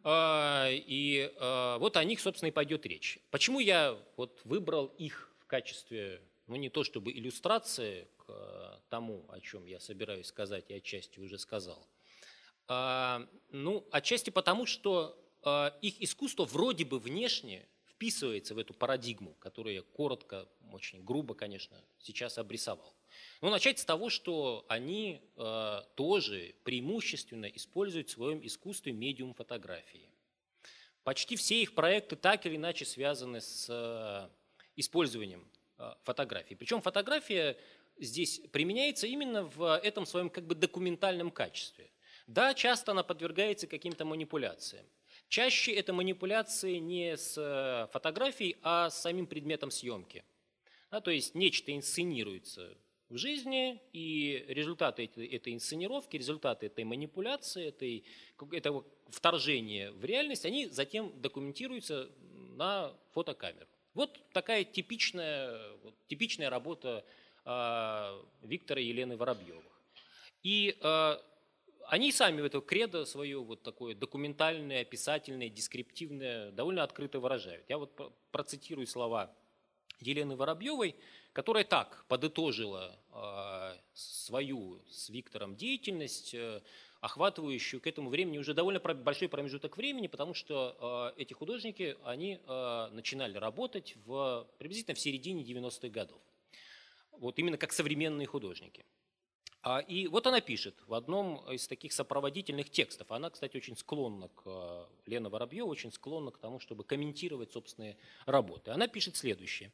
И 0.02 1.30
вот 1.78 1.98
о 1.98 2.04
них, 2.04 2.20
собственно, 2.20 2.48
и 2.48 2.52
пойдет 2.52 2.86
речь. 2.86 3.18
Почему 3.30 3.60
я 3.60 3.98
вот 4.16 4.40
выбрал 4.44 4.86
их 4.86 5.30
в 5.40 5.44
качестве, 5.44 6.22
ну 6.46 6.56
не 6.56 6.70
то 6.70 6.84
чтобы 6.84 7.12
иллюстрации 7.12 8.08
к 8.16 8.80
тому, 8.88 9.26
о 9.28 9.40
чем 9.40 9.66
я 9.66 9.78
собираюсь 9.78 10.28
сказать, 10.28 10.70
я 10.70 10.76
отчасти 10.76 11.20
уже 11.20 11.38
сказал. 11.38 11.86
Ну, 12.66 13.86
отчасти 13.90 14.30
потому, 14.30 14.64
что 14.64 15.20
их 15.80 16.02
искусство 16.02 16.44
вроде 16.44 16.84
бы 16.84 16.98
внешне 16.98 17.66
вписывается 18.00 18.54
в 18.54 18.58
эту 18.58 18.72
парадигму, 18.72 19.34
которую 19.40 19.74
я 19.74 19.82
коротко, 19.82 20.48
очень 20.72 21.04
грубо, 21.04 21.34
конечно, 21.34 21.76
сейчас 21.98 22.38
обрисовал. 22.38 22.94
Но 23.42 23.50
начать 23.50 23.78
с 23.78 23.84
того, 23.84 24.08
что 24.08 24.64
они 24.68 25.20
э, 25.36 25.82
тоже 25.96 26.54
преимущественно 26.64 27.44
используют 27.44 28.08
в 28.08 28.12
своем 28.12 28.46
искусстве 28.46 28.92
медиум 28.92 29.34
фотографии. 29.34 30.08
Почти 31.02 31.36
все 31.36 31.60
их 31.60 31.74
проекты 31.74 32.16
так 32.16 32.46
или 32.46 32.56
иначе 32.56 32.86
связаны 32.86 33.42
с 33.42 33.66
э, 33.68 34.28
использованием 34.76 35.46
э, 35.76 35.92
фотографии. 36.04 36.54
Причем 36.54 36.80
фотография 36.80 37.58
здесь 37.98 38.40
применяется 38.50 39.06
именно 39.06 39.42
в 39.42 39.78
этом 39.78 40.06
своем 40.06 40.30
как 40.30 40.46
бы 40.46 40.54
документальном 40.54 41.30
качестве. 41.30 41.90
Да, 42.26 42.54
часто 42.54 42.92
она 42.92 43.02
подвергается 43.02 43.66
каким-то 43.66 44.06
манипуляциям. 44.06 44.86
Чаще 45.30 45.72
это 45.72 45.92
манипуляции 45.92 46.78
не 46.78 47.16
с 47.16 47.38
э, 47.38 47.86
фотографией, 47.92 48.56
а 48.62 48.90
с 48.90 49.00
самим 49.00 49.28
предметом 49.28 49.70
съемки. 49.70 50.24
Да, 50.90 51.00
то 51.00 51.12
есть 51.12 51.36
нечто 51.36 51.72
инсценируется 51.72 52.76
в 53.08 53.16
жизни, 53.16 53.80
и 53.92 54.44
результаты 54.48 55.04
этой, 55.04 55.54
инсценировки, 55.54 56.16
результаты 56.16 56.66
этой 56.66 56.82
манипуляции, 56.82 57.68
этой, 57.68 58.04
этого 58.50 58.84
вторжения 59.08 59.92
в 59.92 60.04
реальность, 60.04 60.44
они 60.46 60.66
затем 60.66 61.12
документируются 61.20 62.10
на 62.56 62.92
фотокамеру. 63.12 63.68
Вот 63.94 64.18
такая 64.32 64.64
типичная, 64.64 65.60
типичная 66.08 66.50
работа 66.50 67.04
э, 67.44 68.22
Виктора 68.42 68.80
и 68.80 68.86
Елены 68.86 69.16
Воробьевых. 69.16 69.80
И 70.42 70.76
э, 70.80 71.18
они 71.90 72.12
сами 72.12 72.40
в 72.40 72.44
это 72.44 72.60
кредо 72.60 73.04
свое 73.04 73.42
вот 73.42 73.64
такое 73.64 73.96
документальное, 73.96 74.82
описательное, 74.82 75.48
дескриптивное 75.48 76.52
довольно 76.52 76.84
открыто 76.84 77.18
выражают. 77.18 77.68
Я 77.68 77.78
вот 77.78 78.14
процитирую 78.30 78.86
слова 78.86 79.34
Елены 79.98 80.36
Воробьевой, 80.36 80.94
которая 81.32 81.64
так 81.64 82.04
подытожила 82.06 82.96
э, 83.12 83.76
свою 83.92 84.80
с 84.88 85.08
Виктором 85.08 85.56
деятельность, 85.56 86.32
э, 86.32 86.62
охватывающую 87.00 87.80
к 87.80 87.88
этому 87.88 88.08
времени 88.08 88.38
уже 88.38 88.54
довольно 88.54 88.78
большой 88.78 89.28
промежуток 89.28 89.76
времени, 89.76 90.06
потому 90.06 90.32
что 90.32 91.12
э, 91.16 91.20
эти 91.20 91.32
художники, 91.32 91.96
они 92.04 92.38
э, 92.46 92.88
начинали 92.92 93.36
работать 93.36 93.96
в, 94.04 94.46
приблизительно 94.58 94.94
в 94.94 95.00
середине 95.00 95.42
90-х 95.42 95.88
годов. 95.88 96.20
Вот 97.10 97.36
именно 97.40 97.56
как 97.56 97.72
современные 97.72 98.28
художники. 98.28 98.84
А, 99.62 99.80
и 99.80 100.06
вот 100.06 100.26
она 100.26 100.40
пишет 100.40 100.74
в 100.86 100.94
одном 100.94 101.36
из 101.52 101.68
таких 101.68 101.92
сопроводительных 101.92 102.70
текстов. 102.70 103.10
Она, 103.12 103.28
кстати, 103.28 103.56
очень 103.56 103.76
склонна 103.76 104.28
к, 104.28 104.42
э, 104.46 104.86
Лена 105.06 105.28
Воробьева 105.28 105.66
очень 105.66 105.92
склонна 105.92 106.30
к 106.30 106.38
тому, 106.38 106.60
чтобы 106.60 106.82
комментировать 106.82 107.52
собственные 107.52 107.98
работы. 108.24 108.70
Она 108.70 108.88
пишет 108.88 109.16
следующее. 109.16 109.70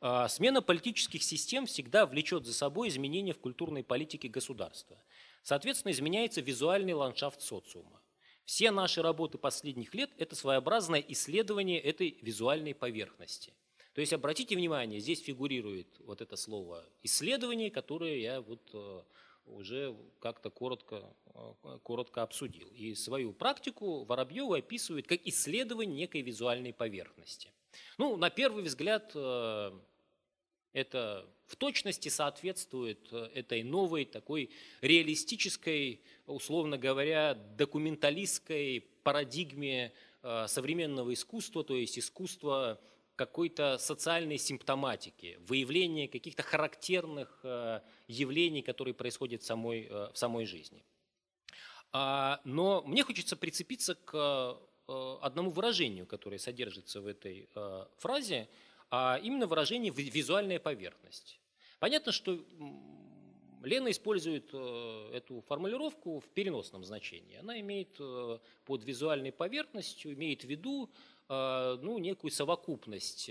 «А, 0.00 0.28
Смена 0.28 0.62
политических 0.62 1.22
систем 1.22 1.66
всегда 1.66 2.06
влечет 2.06 2.46
за 2.46 2.54
собой 2.54 2.88
изменения 2.88 3.34
в 3.34 3.38
культурной 3.38 3.84
политике 3.84 4.28
государства. 4.28 4.96
Соответственно, 5.42 5.92
изменяется 5.92 6.40
визуальный 6.40 6.94
ландшафт 6.94 7.40
социума. 7.42 8.00
Все 8.46 8.70
наши 8.70 9.02
работы 9.02 9.36
последних 9.38 9.94
лет– 9.94 10.10
это 10.18 10.34
своеобразное 10.34 11.04
исследование 11.08 11.80
этой 11.80 12.18
визуальной 12.22 12.74
поверхности. 12.74 13.52
То 13.92 14.00
есть, 14.00 14.12
обратите 14.12 14.56
внимание, 14.56 15.00
здесь 15.00 15.22
фигурирует 15.22 15.88
вот 16.00 16.20
это 16.20 16.36
слово 16.36 16.84
«исследование», 17.02 17.70
которое 17.70 18.18
я 18.18 18.40
вот 18.40 18.60
э, 18.72 19.02
уже 19.46 19.96
как-то 20.20 20.50
коротко, 20.50 21.02
э, 21.34 21.78
коротко 21.82 22.22
обсудил. 22.22 22.68
И 22.68 22.94
свою 22.94 23.32
практику 23.32 24.04
Воробьева 24.04 24.58
описывает 24.58 25.06
как 25.06 25.20
исследование 25.24 25.96
некой 25.96 26.22
визуальной 26.22 26.72
поверхности. 26.72 27.50
Ну, 27.98 28.16
на 28.16 28.30
первый 28.30 28.64
взгляд, 28.64 29.12
э, 29.14 29.72
это 30.72 31.28
в 31.46 31.56
точности 31.56 32.08
соответствует 32.08 33.08
э, 33.12 33.30
этой 33.34 33.62
новой 33.62 34.04
такой 34.04 34.50
реалистической, 34.80 36.00
условно 36.26 36.78
говоря, 36.78 37.34
документалистской 37.34 38.86
парадигме 39.02 39.92
современного 40.48 41.14
искусства, 41.14 41.62
то 41.62 41.76
есть 41.76 42.00
искусства 42.00 42.80
какой-то 43.16 43.78
социальной 43.78 44.38
симптоматики, 44.38 45.38
выявления 45.40 46.06
каких-то 46.06 46.42
характерных 46.42 47.40
э, 47.42 47.80
явлений, 48.06 48.62
которые 48.62 48.94
происходят 48.94 49.42
в 49.42 49.46
самой, 49.46 49.86
э, 49.90 50.10
в 50.12 50.16
самой 50.16 50.44
жизни. 50.44 50.84
А, 51.92 52.40
но 52.44 52.82
мне 52.82 53.02
хочется 53.02 53.36
прицепиться 53.36 53.94
к 53.94 54.14
э, 54.86 55.16
одному 55.22 55.50
выражению, 55.50 56.06
которое 56.06 56.38
содержится 56.38 57.00
в 57.00 57.06
этой 57.06 57.48
фразе, 57.96 58.48
а 58.90 59.18
именно 59.20 59.46
выражение 59.46 59.92
«визуальная 59.92 60.60
поверхность». 60.60 61.40
Понятно, 61.80 62.12
что 62.12 62.38
Лена 63.64 63.90
использует 63.90 64.54
эту 64.54 65.40
формулировку 65.48 66.20
в 66.20 66.28
переносном 66.28 66.84
значении. 66.84 67.36
Она 67.36 67.58
имеет 67.60 67.98
под 68.64 68.84
визуальной 68.84 69.32
поверхностью, 69.32 70.12
имеет 70.12 70.42
в 70.42 70.48
виду 70.48 70.88
ну, 71.28 71.98
некую 71.98 72.30
совокупность 72.30 73.30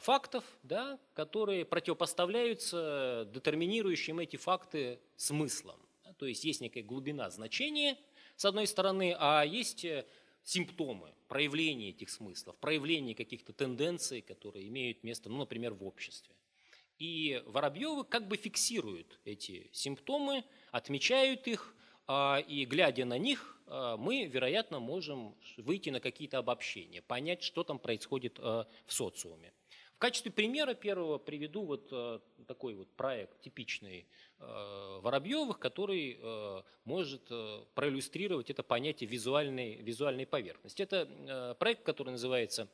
фактов, 0.00 0.44
да, 0.62 0.98
которые 1.14 1.64
противопоставляются 1.64 3.28
детерминирующим 3.32 4.18
эти 4.18 4.36
факты 4.36 4.98
смыслом. 5.16 5.80
То 6.18 6.26
есть 6.26 6.44
есть 6.44 6.60
некая 6.60 6.82
глубина 6.82 7.30
значения, 7.30 7.96
с 8.36 8.44
одной 8.44 8.66
стороны, 8.66 9.14
а 9.18 9.44
есть 9.44 9.86
симптомы, 10.42 11.12
проявления 11.28 11.90
этих 11.90 12.10
смыслов, 12.10 12.56
проявления 12.56 13.14
каких-то 13.14 13.52
тенденций, 13.52 14.22
которые 14.22 14.68
имеют 14.68 15.02
место, 15.04 15.28
ну, 15.28 15.38
например, 15.38 15.74
в 15.74 15.84
обществе. 15.84 16.34
И 16.98 17.42
Воробьевы 17.46 18.04
как 18.04 18.26
бы 18.28 18.36
фиксируют 18.36 19.20
эти 19.24 19.68
симптомы, 19.72 20.44
отмечают 20.70 21.46
их, 21.46 21.74
а, 21.74 21.76
и 22.08 22.66
глядя 22.68 23.04
на 23.04 23.18
них, 23.18 23.56
а, 23.66 23.96
мы, 23.96 24.26
вероятно, 24.26 24.78
можем 24.78 25.34
выйти 25.56 25.90
на 25.90 26.00
какие-то 26.00 26.38
обобщения, 26.38 27.02
понять, 27.02 27.42
что 27.42 27.64
там 27.64 27.78
происходит 27.78 28.38
а, 28.38 28.66
в 28.86 28.92
социуме. 28.92 29.52
В 29.94 29.98
качестве 29.98 30.30
примера 30.30 30.74
первого 30.74 31.16
приведу 31.16 31.64
вот 31.64 31.88
такой 32.46 32.74
вот 32.74 32.86
проект 32.96 33.40
типичный 33.40 34.06
Воробьевых, 34.38 35.58
который 35.58 36.20
может 36.84 37.22
проиллюстрировать 37.74 38.50
это 38.50 38.62
понятие 38.62 39.08
визуальной, 39.08 39.76
визуальной 39.76 40.26
поверхности. 40.26 40.82
Это 40.82 41.56
проект, 41.58 41.82
который 41.82 42.10
называется 42.10 42.68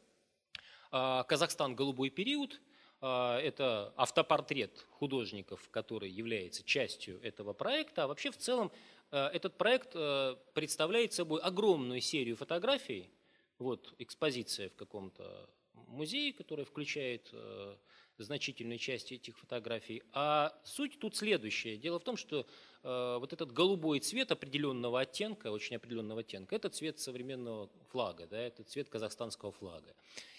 «Казахстан. 0.91 1.77
Голубой 1.77 2.11
период». 2.11 2.61
А, 3.05 3.41
это 3.41 3.93
автопортрет 3.97 4.87
художников, 4.91 5.69
который 5.71 6.09
является 6.09 6.63
частью 6.63 7.21
этого 7.23 7.53
проекта. 7.53 8.05
А 8.05 8.07
вообще 8.07 8.31
в 8.31 8.37
целом 8.37 8.71
этот 9.17 9.59
проект 9.59 9.91
э, 9.95 10.37
представляет 10.55 11.13
собой 11.13 11.41
огромную 11.41 12.01
серию 12.01 12.37
фотографий. 12.37 13.11
Вот 13.59 13.95
экспозиция 13.99 14.71
в 14.71 14.75
каком-то 14.75 15.49
музее, 15.75 16.33
которая 16.33 16.65
включает 16.65 17.29
э, 17.33 17.77
значительную 18.19 18.79
часть 18.79 19.13
этих 19.13 19.39
фотографий. 19.39 20.03
А 20.13 20.59
суть 20.65 20.99
тут 20.99 21.17
следующая. 21.17 21.77
Дело 21.77 21.99
в 21.99 22.05
том, 22.05 22.17
что 22.17 22.47
вот 22.85 23.33
этот 23.33 23.53
голубой 23.53 24.01
цвет 24.01 24.33
определенного 24.33 25.03
оттенка, 25.03 25.53
очень 25.53 25.77
определенного 25.77 26.23
оттенка, 26.23 26.57
это 26.57 26.69
цвет 26.69 26.99
современного 26.99 27.71
флага, 27.93 28.27
да, 28.27 28.37
это 28.37 28.65
цвет 28.65 28.89
казахстанского 28.89 29.53
флага. 29.53 29.95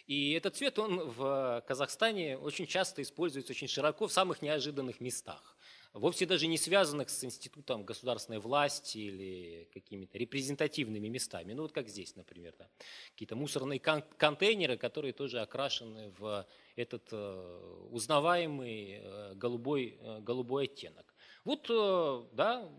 И 0.07 0.33
этот 0.33 0.57
цвет, 0.57 0.77
он 0.77 0.99
в 1.11 1.63
Казахстане 1.65 2.37
очень 2.37 2.67
часто 2.67 3.01
используется 3.01 3.53
очень 3.53 3.69
широко 3.69 4.07
в 4.07 4.11
самых 4.11 4.41
неожиданных 4.41 4.99
местах. 4.99 5.55
Вовсе 5.93 6.25
даже 6.25 6.47
не 6.47 6.57
связанных 6.57 7.09
с 7.09 7.23
институтом 7.23 7.83
государственной 7.83 8.39
власти 8.39 8.97
или 8.97 9.69
какими-то 9.73 10.17
репрезентативными 10.17 11.07
местами. 11.07 11.53
Ну 11.53 11.61
вот 11.61 11.71
как 11.71 11.87
здесь, 11.87 12.15
например. 12.15 12.55
Да. 12.57 12.67
Какие-то 13.11 13.35
мусорные 13.35 13.79
кон 13.79 14.03
контейнеры, 14.17 14.77
которые 14.77 15.13
тоже 15.13 15.39
окрашены 15.39 16.09
в 16.17 16.47
этот 16.75 17.09
э, 17.11 17.87
узнаваемый 17.91 18.99
э, 19.01 19.33
голубой, 19.35 19.97
э, 19.99 20.19
голубой 20.21 20.65
оттенок. 20.65 21.13
Вот, 21.45 21.67
э, 21.69 22.23
да, 22.33 22.69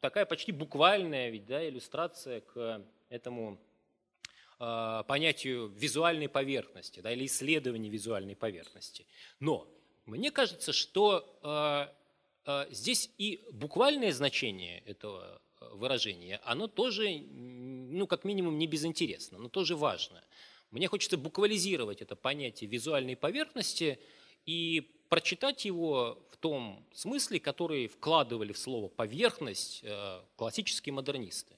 такая 0.00 0.26
почти 0.26 0.50
буквальная 0.50 1.30
ведь, 1.30 1.46
да, 1.46 1.66
иллюстрация 1.68 2.40
к 2.40 2.84
этому 3.08 3.60
Э, 4.60 5.02
понятию 5.08 5.68
визуальной 5.68 6.28
поверхности 6.28 7.00
да, 7.00 7.12
или 7.12 7.26
исследования 7.26 7.88
визуальной 7.88 8.36
поверхности. 8.36 9.04
Но 9.40 9.68
мне 10.06 10.30
кажется, 10.30 10.72
что 10.72 11.38
э, 11.42 12.03
здесь 12.70 13.10
и 13.18 13.40
буквальное 13.52 14.12
значение 14.12 14.80
этого 14.80 15.40
выражения, 15.72 16.40
оно 16.44 16.68
тоже, 16.68 17.18
ну, 17.30 18.06
как 18.06 18.24
минимум, 18.24 18.58
не 18.58 18.66
безинтересно, 18.66 19.38
но 19.38 19.48
тоже 19.48 19.76
важно. 19.76 20.22
Мне 20.70 20.88
хочется 20.88 21.16
буквализировать 21.16 22.02
это 22.02 22.16
понятие 22.16 22.68
визуальной 22.68 23.16
поверхности 23.16 23.98
и 24.44 24.90
прочитать 25.08 25.64
его 25.64 26.26
в 26.30 26.36
том 26.36 26.84
смысле, 26.92 27.40
который 27.40 27.88
вкладывали 27.88 28.52
в 28.52 28.58
слово 28.58 28.88
«поверхность» 28.88 29.84
классические 30.36 30.92
модернисты 30.92 31.56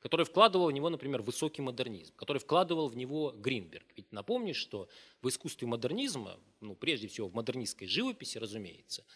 который 0.00 0.24
вкладывал 0.24 0.68
в 0.68 0.72
него, 0.72 0.90
например, 0.90 1.22
высокий 1.22 1.62
модернизм, 1.62 2.14
который 2.16 2.38
вкладывал 2.38 2.88
в 2.88 2.96
него 2.96 3.34
Гринберг. 3.36 3.86
Ведь 3.96 4.10
напомнишь, 4.12 4.56
что 4.56 4.88
в 5.22 5.28
искусстве 5.28 5.66
модернизма, 5.66 6.38
ну, 6.60 6.74
прежде 6.74 7.08
всего 7.08 7.28
в 7.28 7.34
модернистской 7.34 7.88
живописи, 7.88 8.38
разумеется, 8.38 9.02
а, 9.02 9.06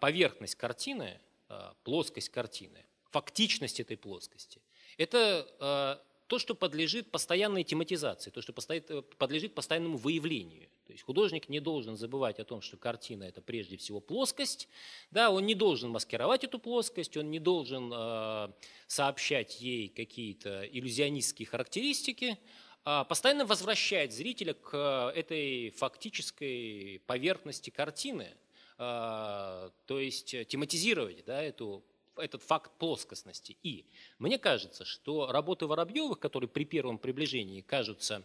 поверхность 0.00 0.54
картины, 0.54 1.18
а, 1.48 1.74
плоскость 1.84 2.28
картины, 2.28 2.84
фактичность 3.10 3.80
этой 3.80 3.96
плоскости, 3.96 4.60
это 4.98 5.46
а, 5.60 6.02
то, 6.26 6.38
что 6.38 6.54
подлежит 6.54 7.10
постоянной 7.10 7.62
тематизации, 7.62 8.30
то, 8.30 8.42
что 8.42 8.52
э, 8.68 9.02
подлежит 9.16 9.54
постоянному 9.54 9.96
выявлению. 9.96 10.68
То 10.86 10.92
есть 10.92 11.04
художник 11.04 11.48
не 11.48 11.60
должен 11.60 11.96
забывать 11.96 12.40
о 12.40 12.44
том, 12.44 12.60
что 12.60 12.76
картина– 12.76 13.24
это 13.24 13.40
прежде 13.40 13.76
всего 13.76 14.00
плоскость. 14.00 14.68
Да, 15.10 15.30
он 15.30 15.46
не 15.46 15.54
должен 15.54 15.90
маскировать 15.90 16.44
эту 16.44 16.58
плоскость, 16.58 17.16
он 17.16 17.30
не 17.30 17.38
должен 17.38 17.92
э, 17.94 18.48
сообщать 18.88 19.60
ей 19.60 19.88
какие-то 19.88 20.66
иллюзионистские 20.66 21.46
характеристики, 21.46 22.38
а 22.84 23.04
постоянно 23.04 23.46
возвращать 23.46 24.12
зрителя 24.12 24.54
к 24.54 25.12
этой 25.14 25.70
фактической 25.70 27.00
поверхности 27.06 27.70
картины, 27.70 28.36
то 28.76 29.72
есть 29.88 30.48
тематизировать 30.48 31.24
да, 31.24 31.42
эту 31.42 31.82
этот 32.18 32.42
факт 32.42 32.72
плоскостности. 32.78 33.56
И 33.62 33.86
мне 34.18 34.38
кажется, 34.38 34.84
что 34.84 35.30
работы 35.30 35.66
Воробьевых, 35.66 36.18
которые 36.18 36.48
при 36.48 36.64
первом 36.64 36.98
приближении 36.98 37.60
кажутся 37.60 38.22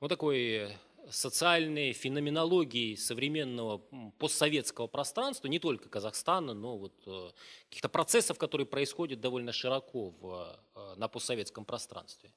вот 0.00 0.08
такой 0.08 0.76
социальной 1.10 1.92
феноменологией 1.92 2.96
современного 2.96 3.78
постсоветского 4.18 4.86
пространства, 4.86 5.48
не 5.48 5.58
только 5.58 5.88
Казахстана, 5.88 6.54
но 6.54 6.78
вот 6.78 6.94
э, 7.06 7.30
каких-то 7.68 7.88
процессов, 7.88 8.38
которые 8.38 8.66
происходят 8.66 9.20
довольно 9.20 9.52
широко 9.52 10.10
в, 10.10 10.60
э, 10.74 10.94
на 10.96 11.08
постсоветском 11.08 11.64
пространстве, 11.64 12.32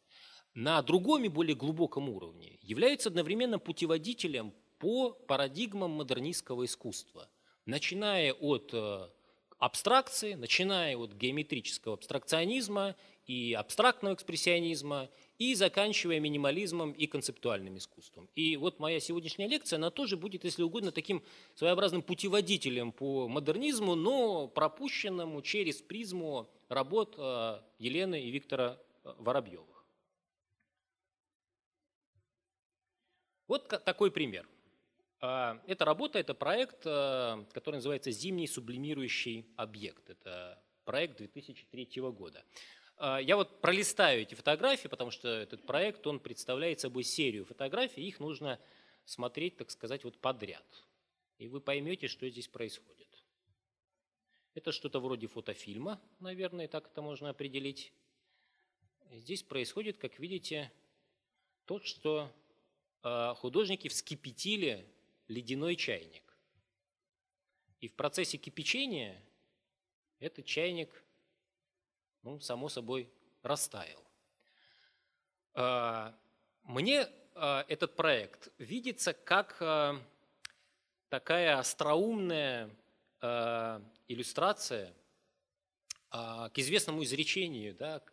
на 0.56 0.82
другом 0.82 1.24
и 1.26 1.30
более 1.30 1.56
глубоком 1.56 2.10
уровне 2.10 2.58
являются 2.62 3.10
одновременно 3.10 3.60
путеводителем 3.60 4.54
по 4.80 5.12
парадигмам 5.12 5.92
модернистского 5.92 6.66
искусства, 6.66 7.30
начиная 7.66 8.34
от 8.34 8.70
э, 8.74 9.10
абстракции, 9.58 10.34
начиная 10.34 10.98
от 10.98 11.14
геометрического 11.14 11.96
абстракционизма 11.96 12.96
и 13.26 13.54
абстрактного 13.54 14.14
экспрессионизма, 14.14 15.10
и 15.38 15.54
заканчивая 15.56 16.20
минимализмом 16.20 16.92
и 16.92 17.08
концептуальным 17.08 17.78
искусством. 17.78 18.30
И 18.36 18.56
вот 18.56 18.80
моя 18.80 19.00
сегодняшняя 19.00 19.48
лекция, 19.48 19.78
она 19.78 19.90
тоже 19.90 20.16
будет, 20.16 20.46
если 20.46 20.64
угодно, 20.64 20.92
таким 20.92 21.24
своеобразным 21.56 22.02
путеводителем 22.04 22.92
по 22.92 23.28
модернизму, 23.28 23.96
но 23.96 24.48
пропущенному 24.48 25.42
через 25.42 25.82
призму 25.82 26.50
работ 26.70 27.16
э, 27.18 27.60
Елены 27.80 28.22
и 28.22 28.32
Виктора 28.32 28.78
э, 29.04 29.14
Воробьевых. 29.18 29.86
Вот 33.48 33.68
такой 33.68 34.10
пример. 34.10 34.48
А, 35.22 35.62
эта 35.68 35.86
работа, 35.86 36.20
это 36.20 36.34
проект, 36.34 36.86
э, 36.86 37.46
который 37.54 37.76
называется 37.76 38.12
«Зимний 38.12 38.48
сублимирующий 38.48 39.46
объект». 39.56 40.10
Это 40.10 40.62
проект 40.84 41.18
2003 41.18 42.02
года. 42.12 42.44
А, 42.98 43.20
я 43.20 43.36
вот 43.36 43.62
пролистаю 43.62 44.22
эти 44.22 44.36
фотографии, 44.36 44.88
потому 44.88 45.12
что 45.12 45.28
этот 45.28 45.66
проект, 45.66 46.06
он 46.08 46.20
представляет 46.20 46.80
собой 46.80 47.04
серию 47.04 47.46
фотографий, 47.46 48.06
их 48.08 48.20
нужно 48.20 48.60
смотреть, 49.06 49.58
так 49.58 49.72
сказать, 49.72 50.04
вот 50.04 50.18
подряд. 50.18 50.66
И 51.38 51.48
вы 51.48 51.60
поймете, 51.60 52.08
что 52.08 52.30
здесь 52.30 52.48
происходит. 52.48 53.08
Это 54.54 54.72
что-то 54.72 55.00
вроде 55.02 55.28
фотофильма, 55.28 56.00
наверное, 56.20 56.68
так 56.68 56.88
это 56.88 57.02
можно 57.02 57.30
определить. 57.30 57.92
Здесь 59.12 59.44
происходит, 59.44 59.98
как 59.98 60.18
видите, 60.20 60.72
то, 61.66 61.80
что 61.80 62.32
а, 63.02 63.34
художники 63.36 63.88
вскипятили 63.90 64.86
ледяной 65.28 65.76
чайник. 65.76 66.38
И 67.80 67.88
в 67.88 67.96
процессе 67.96 68.38
кипячения 68.38 69.22
этот 70.20 70.46
чайник, 70.46 71.04
ну, 72.24 72.40
само 72.40 72.70
собой, 72.70 73.10
растаял. 73.44 74.04
А, 75.54 76.18
мне 76.64 77.08
а, 77.36 77.66
этот 77.68 77.96
проект 77.96 78.52
видится 78.58 79.14
как 79.14 79.58
а, 79.62 80.02
такая 81.10 81.58
остроумная 81.58 82.70
иллюстрация 84.08 84.94
к 86.12 86.52
известному 86.56 87.04
изречению 87.04 87.74
да, 87.74 88.04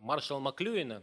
маршала 0.00 0.38
Маклюина, 0.38 1.02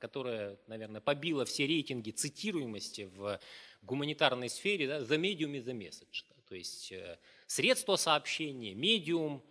которое, 0.00 0.58
наверное, 0.66 1.00
побило 1.00 1.44
все 1.44 1.64
рейтинги 1.68 2.10
цитируемости 2.10 3.02
в 3.02 3.38
гуманитарной 3.84 4.48
сфере 4.48 4.86
да, 4.86 5.00
the 5.00 5.18
medium 5.18 5.52
is 5.52 5.64
the 5.64 5.76
message. 5.76 6.24
Да, 6.28 6.36
то 6.48 6.54
есть 6.54 6.92
э, 6.92 7.18
средство 7.46 7.96
сообщения, 7.96 8.74
медиум 8.74 9.42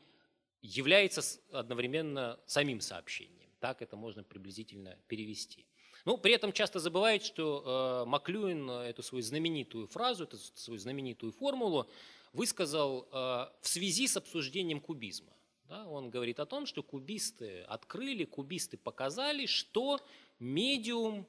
является 0.62 1.22
одновременно 1.52 2.40
самим 2.46 2.82
сообщением. 2.82 3.50
Так 3.60 3.82
это 3.82 3.96
можно 3.96 4.24
приблизительно 4.24 4.98
перевести. 5.08 5.66
Но 6.06 6.18
при 6.18 6.34
этом 6.34 6.52
часто 6.52 6.80
забывает, 6.80 7.24
что 7.24 8.04
э, 8.06 8.10
Маклюин 8.10 8.70
эту 8.70 9.04
свою 9.04 9.24
знаменитую 9.24 9.88
фразу, 9.88 10.26
эту 10.26 10.38
свою 10.38 10.80
знаменитую 10.80 11.32
формулу 11.32 11.90
высказал 12.34 13.04
э, 13.04 13.16
в 13.62 13.68
связи 13.68 14.08
с 14.08 14.18
обсуждением 14.18 14.82
кубизма. 14.82 15.34
Да, 15.70 15.88
он 15.88 16.10
говорит 16.10 16.40
о 16.40 16.46
том, 16.46 16.66
что 16.66 16.84
кубисты 16.84 17.62
открыли, 17.62 18.26
кубисты 18.26 18.78
показали, 18.78 19.46
что 19.46 20.02
медиум 20.40 21.26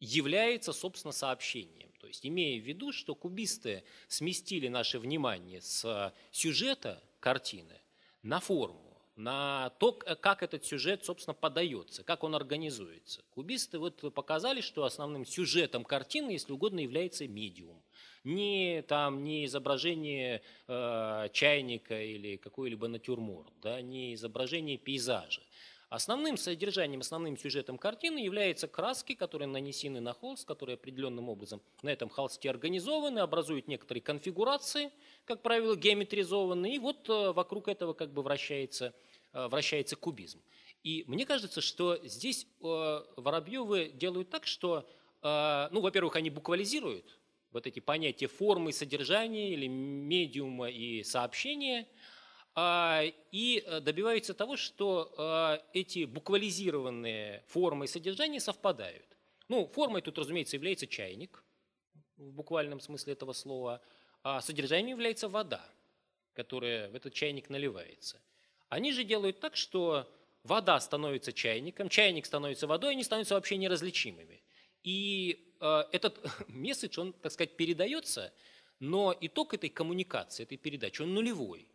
является, 0.00 0.72
собственно, 0.72 1.12
сообщением. 1.12 1.91
То 2.02 2.08
есть 2.08 2.26
имея 2.26 2.60
в 2.60 2.64
виду, 2.64 2.90
что 2.92 3.14
кубисты 3.14 3.84
сместили 4.08 4.66
наше 4.66 4.98
внимание 4.98 5.60
с 5.60 6.12
сюжета 6.32 7.00
картины 7.20 7.80
на 8.24 8.40
форму 8.40 8.92
на 9.14 9.70
то, 9.78 9.92
как 9.92 10.42
этот 10.42 10.64
сюжет, 10.64 11.04
собственно, 11.04 11.34
подается, 11.34 12.02
как 12.02 12.24
он 12.24 12.34
организуется. 12.34 13.22
Кубисты 13.30 13.78
вот 13.78 14.12
показали, 14.14 14.60
что 14.60 14.84
основным 14.84 15.24
сюжетом 15.24 15.84
картины, 15.84 16.30
если 16.30 16.52
угодно, 16.52 16.80
является 16.80 17.28
медиум. 17.28 17.80
Не, 18.24 18.82
там, 18.82 19.22
не 19.22 19.44
изображение 19.44 20.42
э, 20.66 21.28
чайника 21.32 22.02
или 22.02 22.36
какой-либо 22.36 22.88
натюрморт, 22.88 23.52
да, 23.62 23.80
не 23.80 24.14
изображение 24.14 24.78
пейзажа. 24.78 25.42
Основным 25.92 26.38
содержанием, 26.38 27.00
основным 27.00 27.36
сюжетом 27.36 27.76
картины 27.76 28.18
являются 28.18 28.66
краски, 28.66 29.14
которые 29.14 29.46
нанесены 29.46 30.00
на 30.00 30.14
холст, 30.14 30.46
которые 30.46 30.76
определенным 30.76 31.28
образом 31.28 31.60
на 31.82 31.90
этом 31.90 32.08
холсте 32.08 32.48
организованы, 32.48 33.18
образуют 33.18 33.68
некоторые 33.68 34.00
конфигурации, 34.00 34.90
как 35.26 35.42
правило, 35.42 35.76
геометризованные, 35.76 36.76
и 36.76 36.78
вот 36.78 37.10
э, 37.10 37.32
вокруг 37.32 37.68
этого 37.68 37.92
как 37.92 38.10
бы 38.10 38.22
вращается, 38.22 38.94
э, 39.34 39.48
вращается 39.48 39.96
кубизм. 39.96 40.40
И 40.82 41.04
мне 41.08 41.26
кажется, 41.26 41.60
что 41.60 41.98
здесь 42.06 42.46
э, 42.46 43.02
Воробьевы 43.18 43.90
делают 43.92 44.30
так, 44.30 44.46
что, 44.46 44.88
ну, 45.22 45.80
во-первых, 45.82 46.16
они 46.16 46.30
буквализируют 46.30 47.18
вот 47.52 47.66
эти 47.66 47.80
понятия 47.80 48.28
формы, 48.28 48.72
содержания 48.72 49.52
или 49.52 49.66
медиума 49.66 50.70
и 50.70 51.02
сообщения– 51.02 51.86
и 52.56 53.64
э, 53.64 53.80
добиваются 53.80 54.34
того, 54.34 54.56
что 54.56 55.14
а, 55.16 55.62
эти 55.72 56.04
буквализированные 56.04 57.42
формы 57.46 57.86
и 57.86 57.88
содержания 57.88 58.40
совпадают. 58.40 59.06
Ну, 59.48 59.66
формой 59.66 60.02
тут, 60.02 60.18
разумеется, 60.18 60.56
является 60.56 60.86
чайник, 60.86 61.42
в 62.16 62.32
буквальном 62.32 62.80
смысле 62.80 63.14
этого 63.14 63.32
слова, 63.32 63.80
а 64.22 64.40
содержанием 64.40 64.96
является 64.96 65.28
вода, 65.28 65.64
которая 66.34 66.90
в 66.90 66.94
этот 66.94 67.14
чайник 67.14 67.48
наливается. 67.50 68.20
Они 68.68 68.92
же 68.92 69.04
делают 69.04 69.40
так, 69.40 69.56
что 69.56 70.10
вода 70.44 70.78
становится 70.80 71.32
чайником, 71.32 71.88
чайник 71.88 72.26
становится 72.26 72.66
водой, 72.66 72.92
они 72.92 73.02
становятся 73.02 73.34
вообще 73.34 73.56
неразличимыми. 73.56 74.42
И 74.82 75.54
э, 75.60 75.84
этот 75.92 76.18
месседж, 76.48 77.00
он, 77.00 77.12
так 77.12 77.32
сказать, 77.32 77.56
передается, 77.56 78.32
но 78.78 79.16
итог 79.20 79.54
этой 79.54 79.70
коммуникации, 79.70 80.42
этой 80.42 80.58
передачи, 80.58 81.02
он 81.02 81.14
нулевой. 81.14 81.68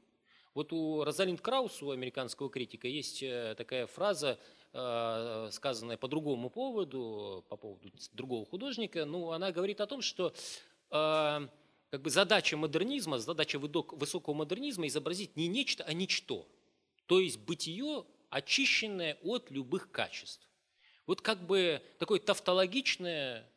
Вот 0.58 0.74
у 0.74 1.04
Розалинд 1.04 1.40
Краус, 1.40 1.84
у 1.84 1.92
американского 1.92 2.50
критика, 2.50 2.88
есть 2.88 3.22
э, 3.22 3.54
такая 3.56 3.86
фраза, 3.86 4.40
э, 4.74 5.50
сказанная 5.52 5.98
по 5.98 6.08
другому 6.08 6.50
поводу, 6.50 7.46
по 7.48 7.58
поводу 7.58 7.92
другого 8.14 8.44
художника. 8.44 9.06
Ну, 9.06 9.30
она 9.34 9.52
говорит 9.52 9.82
о 9.82 9.86
том, 9.86 10.02
что 10.02 10.34
э, 10.90 11.48
как 11.92 12.02
бы 12.02 12.10
задача 12.10 12.58
модернизма, 12.58 13.20
задача 13.20 13.60
высокого 13.60 14.34
модернизма 14.34 14.88
изобразить 14.88 15.36
не 15.36 15.48
нечто, 15.48 15.84
а 15.84 15.94
ничто. 15.94 16.48
То 17.06 17.20
есть 17.20 17.38
бытие, 17.38 18.04
очищенное 18.32 19.20
от 19.22 19.52
любых 19.52 19.92
качеств. 19.92 20.50
Вот 21.06 21.22
как 21.22 21.46
бы 21.46 21.84
такое 22.00 22.20
тавтологичное 22.20 23.48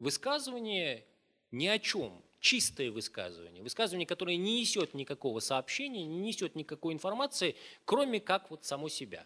высказывание 0.00 1.06
ни 1.52 1.68
о 1.68 1.78
чем, 1.78 2.20
чистое 2.42 2.90
высказывание, 2.90 3.62
высказывание, 3.62 4.06
которое 4.06 4.36
не 4.36 4.60
несет 4.60 4.94
никакого 4.94 5.38
сообщения, 5.38 6.04
не 6.04 6.18
несет 6.18 6.56
никакой 6.56 6.92
информации, 6.92 7.54
кроме 7.84 8.20
как 8.20 8.50
вот 8.50 8.64
само 8.64 8.88
себя. 8.88 9.24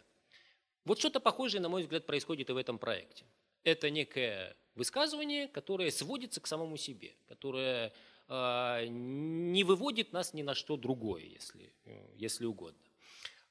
Вот 0.84 0.98
что-то 1.00 1.18
похожее, 1.18 1.60
на 1.60 1.70
мой 1.70 1.82
взгляд, 1.82 2.06
происходит 2.06 2.50
и 2.50 2.52
в 2.52 2.56
этом 2.58 2.78
проекте. 2.78 3.24
Это 3.64 3.90
некое 3.90 4.54
высказывание, 4.74 5.48
которое 5.48 5.90
сводится 5.90 6.40
к 6.42 6.46
самому 6.46 6.76
себе, 6.76 7.16
которое 7.26 7.92
э, 8.28 8.86
не 8.88 9.64
выводит 9.64 10.12
нас 10.12 10.34
ни 10.34 10.42
на 10.42 10.54
что 10.54 10.76
другое, 10.76 11.22
если, 11.22 11.72
э, 11.86 12.06
если 12.16 12.44
угодно. 12.44 12.85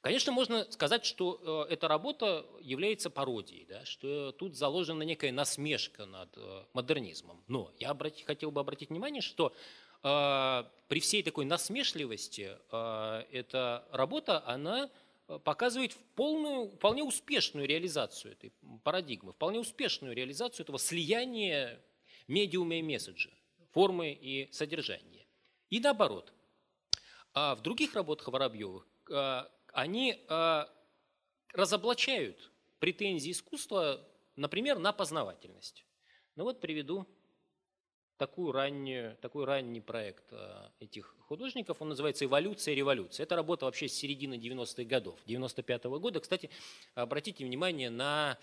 Конечно, 0.06 0.32
можно 0.32 0.72
сказать, 0.72 1.04
что 1.04 1.65
э, 1.68 1.74
эта 1.74 1.88
работа 1.88 2.46
является 2.62 3.10
пародией, 3.10 3.65
да, 3.68 3.84
что 3.86 4.32
тут 4.34 4.56
заложена 4.56 5.02
некая 5.02 5.32
насмешка 5.32 6.06
над 6.06 6.30
э, 6.38 6.63
модернизмом. 6.74 7.44
Но 7.48 7.74
я 7.80 7.89
обрати, 7.89 8.24
хотел 8.24 8.52
бы 8.52 8.62
обратить 8.62 8.91
внимание, 8.91 9.24
что 9.24 9.52
э, 10.04 10.63
при 10.89 11.00
всей 11.00 11.24
такой 11.24 11.46
насмешливости 11.46 12.56
э, 12.72 13.24
эта 13.32 13.88
работа, 13.89 14.44
она 14.46 14.91
э, 15.28 15.39
показывает 15.39 15.98
полную, 16.13 16.70
вполне 16.70 17.04
успешную 17.04 17.68
реализацию 17.68 18.34
этой 18.34 18.54
парадигмы, 18.84 19.34
вполне 19.34 19.60
успешную 19.60 20.15
реализацию 20.15 20.65
этого 20.65 20.78
слияния 20.78 21.82
медиума 22.28 22.76
и 22.76 22.84
месседжа, 22.84 23.32
формы 23.72 24.12
и 24.12 24.52
содержания. 24.52 25.26
И 25.72 25.80
наоборот. 25.80 26.32
А 27.34 27.56
в 27.56 27.63
других 27.63 27.96
работах 27.96 28.28
Воробьевых 28.28 28.86
они 29.76 30.26
э, 30.28 30.66
разоблачают 31.54 32.52
претензии 32.80 33.32
искусства, 33.32 34.02
например, 34.38 34.80
на 34.80 34.94
познавательность. 34.94 35.86
Ну 36.38 36.46
вот 36.46 36.62
приведу 36.62 37.06
такую 38.18 38.54
раннюю, 38.54 39.18
такой 39.18 39.44
ранний 39.44 39.82
проект 39.82 40.32
э, 40.32 40.70
этих 40.80 41.14
художников. 41.28 41.82
Он 41.82 41.90
называется 41.90 42.24
«Эволюция 42.24 42.74
и 42.74 42.78
революция». 42.78 43.26
Это 43.26 43.36
работа 43.36 43.66
вообще 43.66 43.90
с 43.90 43.94
середины 43.94 44.36
90-х 44.36 44.86
годов, 44.86 45.20
95 45.26 45.86
-го 45.86 46.00
года. 46.00 46.22
Кстати, 46.22 46.50
обратите 46.94 47.44
внимание 47.44 47.90
на 47.90 48.38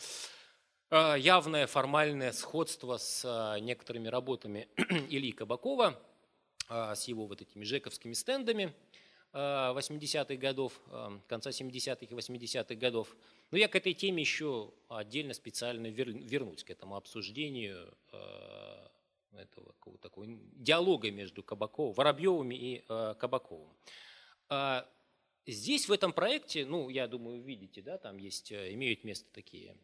э, 0.91 1.15
явное 1.19 1.67
формальное 1.67 2.33
сходство 2.33 2.99
с 2.99 3.25
э, 3.25 3.61
некоторыми 3.61 4.09
работами 4.09 4.69
Ильи 5.09 5.33
Кабакова, 5.33 5.99
с 6.69 7.09
его 7.09 7.27
вот 7.27 7.43
этими 7.43 7.65
жековскими 7.65 8.13
стендами– 8.13 8.75
80-х 9.33 10.37
годов, 10.37 10.81
э, 10.89 11.19
конца 11.27 11.51
70-х 11.51 12.05
и 12.05 12.09
80-х 12.09 12.75
годов. 12.75 13.17
Но 13.51 13.59
я 13.59 13.69
к 13.69 13.77
этой 13.77 13.95
теме 13.95 14.21
еще 14.21 14.73
отдельно 14.89 15.35
специально 15.35 15.87
вернусь, 15.87 16.65
к 16.65 16.71
этому 16.71 16.97
обсуждению 16.97 17.95
э, 18.13 18.89
этого 19.33 19.75
такого 20.01 20.27
диалога 20.27 21.11
между 21.11 21.43
Кабаковым, 21.43 21.95
Воробьевым 21.95 22.53
и 22.53 22.85
э, 22.89 23.15
Кабаковым. 23.19 23.73
Здесь, 25.45 25.89
в 25.89 25.93
этом 25.93 26.13
проекте, 26.13 26.65
ну, 26.65 26.89
я 26.89 27.09
думаю, 27.09 27.43
видите, 27.43 27.83
да, 27.83 27.99
там 27.99 28.17
есть, 28.19 28.53
имеют 28.53 29.03
место 29.03 29.27
такие 29.33 29.75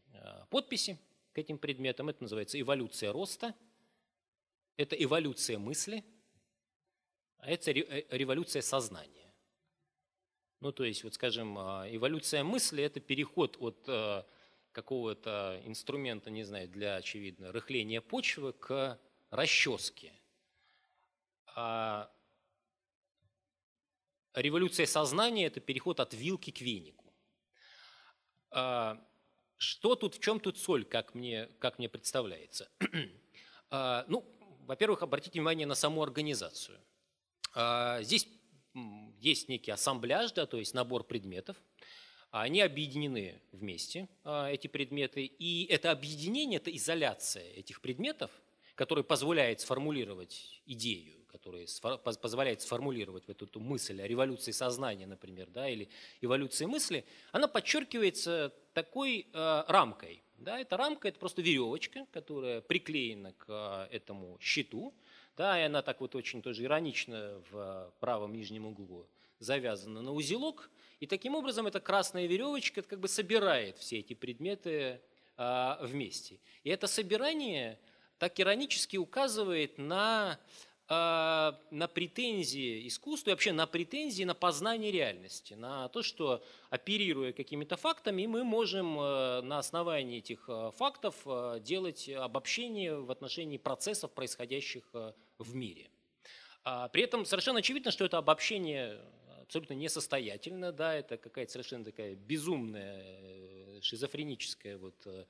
подписи 0.50 0.98
к 1.32 1.38
этим 1.38 1.58
предметам. 1.58 2.10
Это 2.10 2.22
называется 2.22 2.60
эволюция 2.60 3.10
роста, 3.12 3.54
это 4.76 4.94
эволюция 4.94 5.58
мысли, 5.58 6.04
а 7.38 7.50
это 7.50 7.72
революция 7.72 8.62
сознания. 8.62 9.27
Ну, 10.60 10.72
то 10.72 10.84
есть, 10.84 11.04
вот 11.04 11.14
скажем, 11.14 11.56
а, 11.56 11.86
эволюция 11.88 12.42
мысли– 12.42 12.82
это 12.84 12.98
переход 12.98 13.56
от 13.60 13.84
э, 13.86 14.24
какого-то 14.72 15.62
инструмента, 15.64 16.30
не 16.30 16.42
знаю, 16.42 16.68
для, 16.68 16.96
очевидно, 16.96 17.52
рыхления 17.52 18.00
почвы 18.00 18.52
к 18.52 18.98
расческе. 19.30 20.12
А 21.54 22.10
революция 24.34 24.86
сознания– 24.86 25.46
это 25.48 25.60
переход 25.60 26.00
от 26.00 26.12
вилки 26.12 26.50
к 26.50 26.60
венику. 26.60 27.14
А 28.50 29.00
что 29.58 29.94
тут, 29.94 30.16
в 30.16 30.20
чем 30.20 30.40
тут 30.40 30.58
соль, 30.58 30.84
как 30.84 31.14
мне, 31.14 31.46
как 31.60 31.78
мне 31.78 31.88
представляется? 31.88 32.68
А, 33.70 34.06
ну, 34.08 34.24
во-первых, 34.66 35.02
обратите 35.02 35.32
внимание 35.32 35.66
на 35.66 35.74
саму 35.74 36.02
организацию. 36.02 36.80
Здесь 38.00 38.26
есть 39.20 39.48
некий 39.48 39.70
ассамбляж, 39.70 40.32
да, 40.32 40.46
то 40.46 40.58
есть 40.58 40.74
набор 40.74 41.04
предметов. 41.04 41.56
Они 42.30 42.60
объединены 42.60 43.40
вместе, 43.52 44.06
а, 44.22 44.50
эти 44.50 44.66
предметы. 44.66 45.24
И 45.24 45.64
это 45.66 45.90
объединение, 45.90 46.58
это 46.58 46.74
изоляция 46.76 47.50
этих 47.52 47.80
предметов, 47.80 48.30
которая 48.74 49.02
позволяет 49.02 49.60
сформулировать 49.60 50.60
идею, 50.66 51.14
которая 51.28 51.66
позволяет 52.22 52.60
сформулировать 52.60 53.26
вот 53.28 53.42
эту 53.42 53.60
мысль 53.60 54.00
о 54.02 54.06
революции 54.06 54.52
сознания, 54.52 55.06
например, 55.06 55.48
да, 55.50 55.68
или 55.68 55.88
эволюции 56.20 56.66
мысли, 56.66 57.04
она 57.32 57.48
подчеркивается 57.48 58.52
такой 58.74 59.26
э, 59.32 59.64
рамкой. 59.66 60.22
Да, 60.36 60.60
эта 60.60 60.76
рамка– 60.76 61.08
это 61.08 61.18
просто 61.18 61.42
веревочка, 61.42 62.06
которая 62.12 62.60
приклеена 62.60 63.32
к 63.32 63.88
э, 63.90 63.96
этому 63.96 64.38
щиту, 64.40 64.94
да, 65.38 65.58
и 65.58 65.62
она 65.62 65.82
так 65.82 66.00
вот 66.00 66.16
очень 66.16 66.42
тоже 66.42 66.64
иронично 66.64 67.40
в 67.50 67.94
правом 68.00 68.34
нижнем 68.34 68.66
углу 68.66 69.06
завязана 69.38 70.02
на 70.02 70.12
узелок. 70.12 70.68
И 70.98 71.06
таким 71.06 71.36
образом 71.36 71.68
эта 71.68 71.78
красная 71.78 72.26
веревочка 72.26 72.82
как 72.82 72.98
бы 72.98 73.06
собирает 73.06 73.78
все 73.78 74.00
эти 74.00 74.14
предметы 74.14 75.00
вместе. 75.36 76.40
И 76.64 76.70
это 76.70 76.88
собирание 76.88 77.78
так 78.18 78.40
иронически 78.40 78.96
указывает 78.96 79.78
на 79.78 80.32
а, 80.32 80.38
на 80.88 81.88
претензии 81.92 82.88
искусства 82.88 83.30
и 83.30 83.32
вообще 83.34 83.52
на 83.52 83.66
претензии 83.66 84.24
на 84.24 84.34
познание 84.34 84.90
реальности, 84.90 85.54
на 85.54 85.88
то, 85.88 86.02
что 86.02 86.42
оперируя 86.70 87.32
какими-то 87.32 87.76
фактами, 87.76 88.24
мы 88.26 88.42
можем 88.42 88.98
э, 88.98 89.40
на 89.42 89.58
основании 89.58 90.18
этих 90.18 90.48
э, 90.48 90.70
фактов 90.76 91.14
э, 91.26 91.60
делать 91.60 92.08
обобщение 92.08 92.98
в 92.98 93.10
отношении 93.10 93.58
процессов, 93.58 94.12
происходящих 94.12 94.84
в 95.38 95.54
мире. 95.54 95.90
А, 96.64 96.88
при 96.88 97.02
этом 97.02 97.24
совершенно 97.24 97.60
очевидно, 97.60 97.90
что 97.90 98.04
это 98.04 98.18
обобщение 98.18 99.00
абсолютно 99.42 99.74
несостоятельно, 99.74 100.72
да, 100.72 100.94
это 100.94 101.16
какая-то 101.16 101.52
совершенно 101.52 101.84
такая 101.84 102.14
безумная, 102.14 103.80
шизофреническая 103.80 104.76
вот 104.76 104.94
а, 105.06 105.26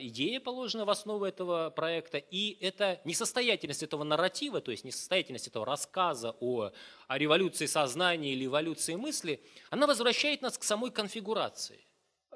идея 0.00 0.40
положена 0.40 0.84
в 0.84 0.90
основу 0.90 1.24
этого 1.24 1.70
проекта, 1.70 2.18
и 2.18 2.56
это 2.60 3.00
несостоятельность 3.04 3.82
этого 3.82 4.04
нарратива, 4.04 4.60
то 4.60 4.70
есть 4.70 4.84
несостоятельность 4.84 5.48
этого 5.48 5.64
рассказа 5.66 6.36
о, 6.40 6.70
о 7.08 7.18
революции 7.18 7.66
сознания 7.66 8.32
или 8.32 8.46
эволюции 8.46 8.94
мысли, 8.94 9.42
она 9.70 9.86
возвращает 9.86 10.42
нас 10.42 10.58
к 10.58 10.62
самой 10.62 10.90
конфигурации 10.90 11.84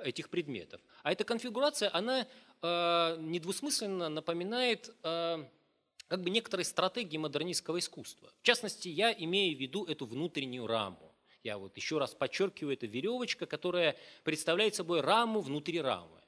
этих 0.02 0.30
предметов. 0.30 0.80
А 1.02 1.12
эта 1.12 1.24
конфигурация, 1.24 1.90
она 1.92 2.26
э, 2.62 3.16
недвусмысленно 3.20 4.08
напоминает 4.08 4.90
э, 5.02 5.44
как 6.08 6.22
бы 6.22 6.30
некоторые 6.30 6.64
стратегии 6.64 7.16
модернистского 7.16 7.78
искусства. 7.78 8.30
В 8.40 8.42
частности, 8.42 8.88
я 8.88 9.12
имею 9.12 9.56
в 9.56 9.60
виду 9.60 9.84
эту 9.84 10.06
внутреннюю 10.06 10.66
раму. 10.66 11.14
Я 11.42 11.58
вот 11.58 11.76
еще 11.76 11.98
раз 11.98 12.14
подчеркиваю, 12.14 12.74
это 12.74 12.86
веревочка, 12.86 13.46
которая 13.46 13.96
представляет 14.22 14.74
собой 14.74 15.00
раму 15.00 15.40
внутри 15.40 15.80
рамы. 15.80 16.23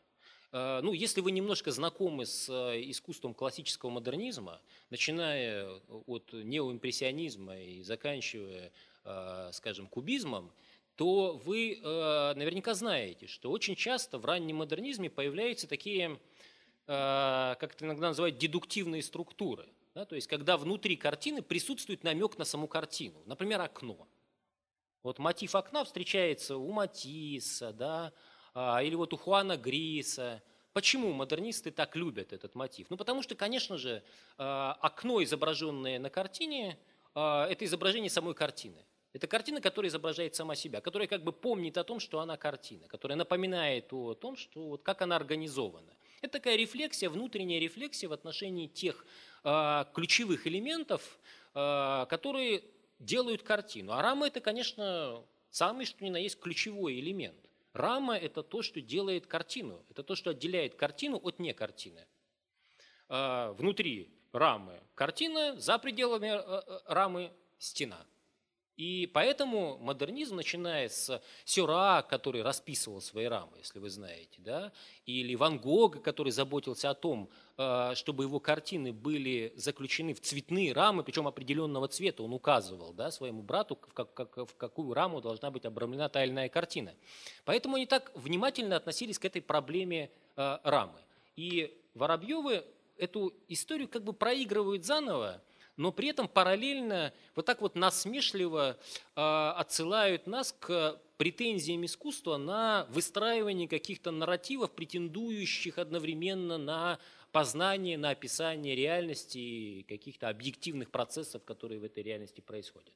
Э, 0.57 0.81
ну, 0.83 0.95
если 0.95 1.21
вы 1.21 1.33
немножко 1.33 1.71
знакомы 1.71 2.25
с 2.25 2.49
э, 2.49 2.81
искусством 2.91 3.35
классического 3.35 3.91
модернизма, 3.91 4.63
начиная 4.89 5.69
от 6.07 6.33
неоимпрессионизма 6.33 7.61
и 7.61 7.83
заканчивая, 7.83 8.73
э, 9.05 9.51
скажем, 9.53 9.87
кубизмом, 9.87 10.51
то 10.95 11.39
вы 11.45 11.79
наверняка 11.83 12.73
знаете, 12.73 13.27
что 13.27 13.51
очень 13.51 13.77
часто 13.77 14.17
в 14.17 14.25
раннем 14.25 14.57
модернизме 14.57 15.11
появляются 15.11 15.69
такие, 15.69 16.19
как 16.87 17.63
это 17.63 17.85
иногда 17.85 18.09
называют, 18.09 18.39
дедуктивные 18.39 19.03
структуры. 19.03 19.69
Да, 19.95 20.07
то 20.07 20.17
есть, 20.17 20.27
когда 20.27 20.57
внутри 20.57 20.97
картины 20.97 21.43
присутствует 21.43 22.03
намек 22.03 22.39
на 22.39 22.47
саму 22.47 22.67
картину. 22.67 23.23
Например, 23.27 23.61
окно. 23.61 24.09
Вот 25.03 25.19
мотив 25.19 25.55
окна 25.55 25.85
встречается 25.85 26.57
у 26.57 26.73
Матисса, 26.73 27.75
да, 27.75 28.15
или 28.83 28.95
вот 28.95 29.13
у 29.13 29.17
Хуана 29.17 29.57
Гриса. 29.57 30.43
Почему 30.73 31.13
модернисты 31.13 31.71
так 31.71 31.97
любят 31.97 32.33
этот 32.33 32.55
мотив? 32.55 32.89
Ну, 32.91 32.97
потому 32.97 33.23
что, 33.23 33.35
конечно 33.35 33.79
же, 33.79 34.03
а, 34.37 34.77
окно, 34.81 35.23
изображенное 35.23 35.99
на 35.99 36.11
картине, 36.11 36.79
а, 37.15 37.47
это 37.47 37.65
изображение 37.65 38.11
самой 38.11 38.35
картины. 38.35 38.85
Это 39.15 39.27
картина, 39.27 39.63
которая 39.63 39.89
изображает 39.89 40.35
сама 40.35 40.55
себя, 40.55 40.83
которая 40.83 41.09
как 41.09 41.23
бы 41.23 41.33
помнит 41.33 41.79
о 41.79 41.85
том, 41.85 41.99
что 41.99 42.21
она 42.21 42.37
картина, 42.37 42.87
которая 42.89 43.17
напоминает 43.17 43.91
о 43.93 44.13
том, 44.13 44.37
что 44.37 44.69
вот 44.69 44.83
как 44.83 45.01
она 45.01 45.17
организована. 45.17 45.93
Это 46.21 46.35
такая 46.35 46.57
рефлексия, 46.57 47.09
внутренняя 47.09 47.59
рефлексия 47.59 48.11
в 48.11 48.13
отношении 48.13 48.67
тех 48.67 49.07
ключевых 49.95 50.47
элементов, 50.47 51.19
которые 51.55 52.65
делают 52.99 53.43
картину. 53.43 53.93
А 53.93 54.03
рама 54.03 54.27
это, 54.27 54.41
конечно, 54.41 55.23
самый 55.51 55.87
что 55.87 56.05
ни 56.05 56.11
на 56.11 56.19
есть 56.19 56.39
ключевой 56.39 57.01
элемент. 57.01 57.46
Рама– 57.77 58.17
это 58.19 58.43
то, 58.43 58.63
что 58.63 58.81
делает 58.81 59.27
картину, 59.27 59.85
это 59.91 60.03
то, 60.03 60.15
что 60.15 60.31
отделяет 60.31 60.75
картину 60.75 61.19
от 61.23 61.39
не 61.39 61.53
картины. 61.53 62.07
А, 63.09 63.53
внутри 63.53 64.11
рамы 64.33 64.81
картина, 64.95 65.59
за 65.59 65.79
пределами 65.79 66.29
э, 66.29 66.63
э, 66.67 66.81
рамы 66.87 67.33
стена– 67.59 68.05
и 68.77 69.07
поэтому 69.07 69.79
модернизм, 69.79 70.37
начиная 70.37 70.91
с 70.91 71.23
Сюра, 71.47 72.03
который 72.03 72.43
расписывал 72.43 73.01
свои 73.01 73.25
рамы, 73.25 73.57
если 73.59 73.79
вы 73.79 73.89
знаете, 73.89 74.37
да, 74.39 74.71
или 75.07 75.35
Ван 75.35 75.59
Гога, 75.59 75.99
который 75.99 76.31
заботился 76.31 76.91
о 76.91 76.95
том, 76.95 77.31
чтобы 77.57 78.25
его 78.25 78.39
картины 78.39 78.93
были 78.93 79.53
заключены 79.57 80.13
в 80.13 80.21
цветные 80.21 80.73
рамы, 80.73 81.03
причем 81.03 81.27
определенного 81.27 81.89
цвета, 81.89 82.23
он 82.23 82.35
указывал 82.35 82.93
да, 82.93 83.11
своему 83.11 83.43
брату, 83.43 83.77
в, 83.77 83.95
как, 83.95 84.13
как, 84.13 84.37
в 84.37 84.55
какую 84.57 84.93
раму 84.93 85.23
должна 85.23 85.51
быть 85.51 85.65
обрамлена 85.65 86.11
та 86.11 86.23
или 86.25 86.33
иная 86.33 86.49
картина. 86.51 86.95
Поэтому 87.47 87.77
они 87.77 87.87
так 87.87 88.13
внимательно 88.15 88.77
относились 88.77 89.19
к 89.19 89.25
этой 89.25 89.41
проблеме 89.41 90.11
э, 90.37 90.59
рамы. 90.65 91.01
И 91.37 91.75
Воробьевы 91.95 92.65
эту 92.99 93.33
историю 93.49 93.89
как 93.89 94.05
бы 94.05 94.13
проигрывают 94.13 94.85
заново, 94.85 95.43
но 95.77 95.93
при 95.93 96.09
этом 96.09 96.29
параллельно 96.29 97.13
вот 97.35 97.47
так 97.47 97.61
вот 97.61 97.75
насмешливо 97.75 98.77
э, 99.15 99.21
отсылают 99.57 100.27
нас 100.27 100.55
к 100.59 101.01
претензиям 101.17 101.85
искусства 101.85 102.37
на 102.37 102.87
выстраивание 102.91 103.69
каких-то 103.69 104.11
нарративов, 104.11 104.73
претендующих 104.73 105.79
одновременно 105.79 106.59
на 106.59 106.99
познание, 107.37 107.99
на 107.99 108.09
описание 108.09 108.75
реальности 108.75 109.37
и 109.37 109.83
каких-то 109.83 110.31
объективных 110.31 110.91
процессов, 110.91 111.45
которые 111.45 111.79
в 111.79 111.85
этой 111.85 112.03
реальности 112.03 112.41
происходят. 112.41 112.95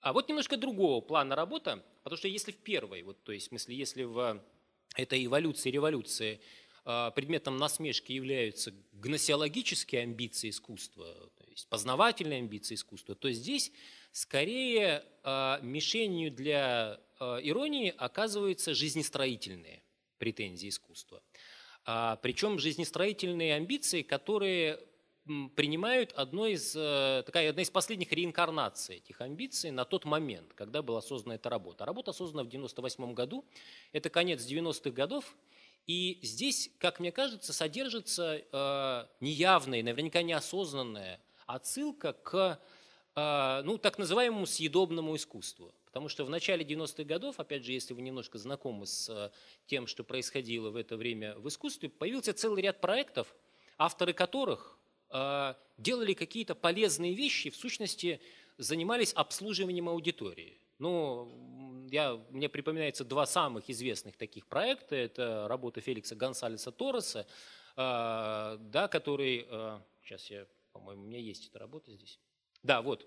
А 0.00 0.12
вот 0.12 0.28
немножко 0.28 0.56
другого 0.56 1.00
плана 1.00 1.34
работы, 1.34 1.82
потому 2.04 2.16
что 2.16 2.28
если 2.28 2.52
в 2.52 2.58
первой, 2.58 3.02
вот, 3.02 3.20
то 3.24 3.32
есть 3.32 3.46
в 3.46 3.48
смысле, 3.48 3.74
если 3.74 4.04
в 4.04 4.40
этой 4.94 5.26
эволюции, 5.26 5.72
революции 5.72 6.40
а, 6.84 7.10
предметом 7.10 7.56
насмешки 7.56 8.12
являются 8.12 8.72
гносеологические 8.92 10.02
амбиции 10.02 10.50
искусства, 10.50 11.32
то 11.36 11.50
есть 11.50 11.68
познавательные 11.68 12.38
амбиции 12.38 12.76
искусства, 12.76 13.16
то 13.16 13.28
здесь 13.32 13.72
скорее 14.12 15.02
а, 15.24 15.58
мишенью 15.62 16.30
для 16.30 17.00
иронии 17.20 17.94
оказываются 17.96 18.74
жизнестроительные 18.74 19.82
претензии 20.18 20.68
искусства. 20.68 21.22
Причем 21.84 22.58
жизнестроительные 22.58 23.54
амбиции, 23.54 24.02
которые 24.02 24.78
принимают 25.54 26.12
одной 26.12 26.52
из, 26.52 26.74
э, 26.74 27.22
такая, 27.26 27.50
одна 27.50 27.62
из 27.62 27.70
последних 27.70 28.12
реинкарнаций 28.12 28.96
этих 28.96 29.20
амбиций 29.20 29.70
на 29.70 29.84
тот 29.84 30.04
момент, 30.04 30.54
когда 30.54 30.82
была 30.82 31.02
создана 31.02 31.34
эта 31.34 31.50
работа. 31.50 31.84
Работа 31.84 32.12
создана 32.12 32.44
в 32.44 32.48
1998 32.48 33.14
году, 33.14 33.44
это 33.92 34.08
конец 34.08 34.46
90-х 34.46 34.90
годов, 34.90 35.36
и 35.86 36.18
здесь, 36.22 36.70
как 36.78 37.00
мне 37.00 37.12
кажется, 37.12 37.52
содержится 37.52 38.40
э, 38.40 39.06
неявная, 39.20 39.82
наверняка 39.82 40.22
неосознанная 40.22 41.20
отсылка 41.46 42.12
к 42.14 42.60
э, 43.14 43.62
ну, 43.64 43.78
так 43.78 43.98
называемому 43.98 44.46
съедобному 44.46 45.14
искусству. 45.16 45.74
Потому 45.98 46.10
что 46.10 46.24
в 46.24 46.30
начале 46.30 46.64
90-х 46.64 47.02
годов, 47.02 47.40
опять 47.40 47.64
же, 47.64 47.72
если 47.72 47.92
вы 47.92 48.02
немножко 48.02 48.38
знакомы 48.38 48.86
с 48.86 49.08
э, 49.08 49.32
тем, 49.66 49.88
что 49.88 50.04
происходило 50.04 50.70
в 50.70 50.76
это 50.76 50.96
время 50.96 51.34
в 51.34 51.48
искусстве, 51.48 51.88
появился 51.88 52.32
целый 52.32 52.62
ряд 52.62 52.80
проектов, 52.80 53.34
авторы 53.78 54.12
которых 54.12 54.78
э, 55.10 55.54
делали 55.76 56.14
какие-то 56.14 56.54
полезные 56.54 57.14
вещи, 57.14 57.50
в 57.50 57.56
сущности, 57.56 58.20
занимались 58.58 59.12
обслуживанием 59.12 59.88
аудитории. 59.88 60.60
Ну, 60.78 61.88
я, 61.90 62.14
мне 62.30 62.48
припоминается 62.48 63.04
два 63.04 63.26
самых 63.26 63.68
известных 63.68 64.16
таких 64.16 64.46
проекта. 64.46 64.94
Это 64.94 65.48
работа 65.48 65.80
Феликса 65.80 66.14
Гонсалеса 66.14 66.70
Торреса, 66.70 67.26
э, 67.74 68.56
да, 68.60 68.86
который... 68.86 69.48
Сейчас 70.04 70.30
я, 70.30 70.46
по-моему, 70.70 71.02
у 71.02 71.06
меня 71.06 71.18
есть 71.18 71.48
эта 71.48 71.58
работа 71.58 71.90
здесь. 71.90 72.20
Да, 72.62 72.82
вот, 72.82 73.04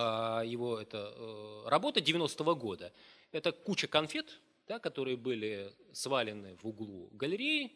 его 0.00 0.80
это 0.80 1.12
э, 1.14 1.68
работа 1.68 2.00
90-го 2.00 2.54
года. 2.54 2.92
Это 3.30 3.52
куча 3.52 3.86
конфет, 3.86 4.40
да, 4.66 4.78
которые 4.78 5.16
были 5.16 5.72
свалены 5.92 6.56
в 6.62 6.66
углу 6.66 7.08
галереи, 7.12 7.72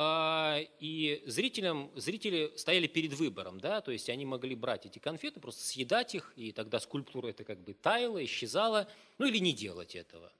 а, 0.00 0.60
и 0.78 1.24
зрителям, 1.26 1.90
зрители 1.96 2.52
стояли 2.56 2.86
перед 2.86 3.14
выбором, 3.14 3.58
да, 3.58 3.80
то 3.80 3.90
есть 3.90 4.08
они 4.08 4.24
могли 4.24 4.54
брать 4.54 4.86
эти 4.86 5.00
конфеты, 5.00 5.40
просто 5.40 5.64
съедать 5.64 6.14
их, 6.14 6.32
и 6.36 6.52
тогда 6.52 6.78
скульптура 6.78 7.26
это 7.26 7.42
как 7.42 7.58
бы 7.58 7.74
таяла, 7.74 8.24
исчезала, 8.24 8.86
ну 9.18 9.26
или 9.26 9.38
не 9.38 9.52
делать 9.52 9.96
этого. 9.96 10.32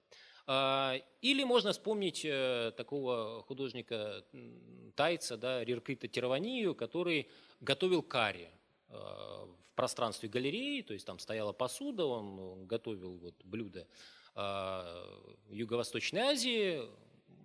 А, 0.46 0.94
или 1.22 1.42
можно 1.42 1.72
вспомнить 1.72 2.24
э, 2.24 2.72
такого 2.76 3.42
художника 3.48 4.24
тайца, 4.94 5.36
да, 5.36 5.64
Риркита 5.64 6.06
Тираванию, 6.06 6.76
который 6.76 7.28
готовил 7.60 8.02
карри 8.02 8.48
э, 8.88 8.92
в 8.94 9.67
пространстве 9.78 10.28
галереи, 10.28 10.82
то 10.82 10.92
есть 10.92 11.06
там 11.06 11.20
стояла 11.20 11.52
посуда, 11.52 12.04
он 12.04 12.66
готовил 12.66 13.16
вот 13.18 13.34
блюда 13.44 13.86
а, 14.34 15.06
Юго-Восточной 15.50 16.20
Азии, 16.20 16.82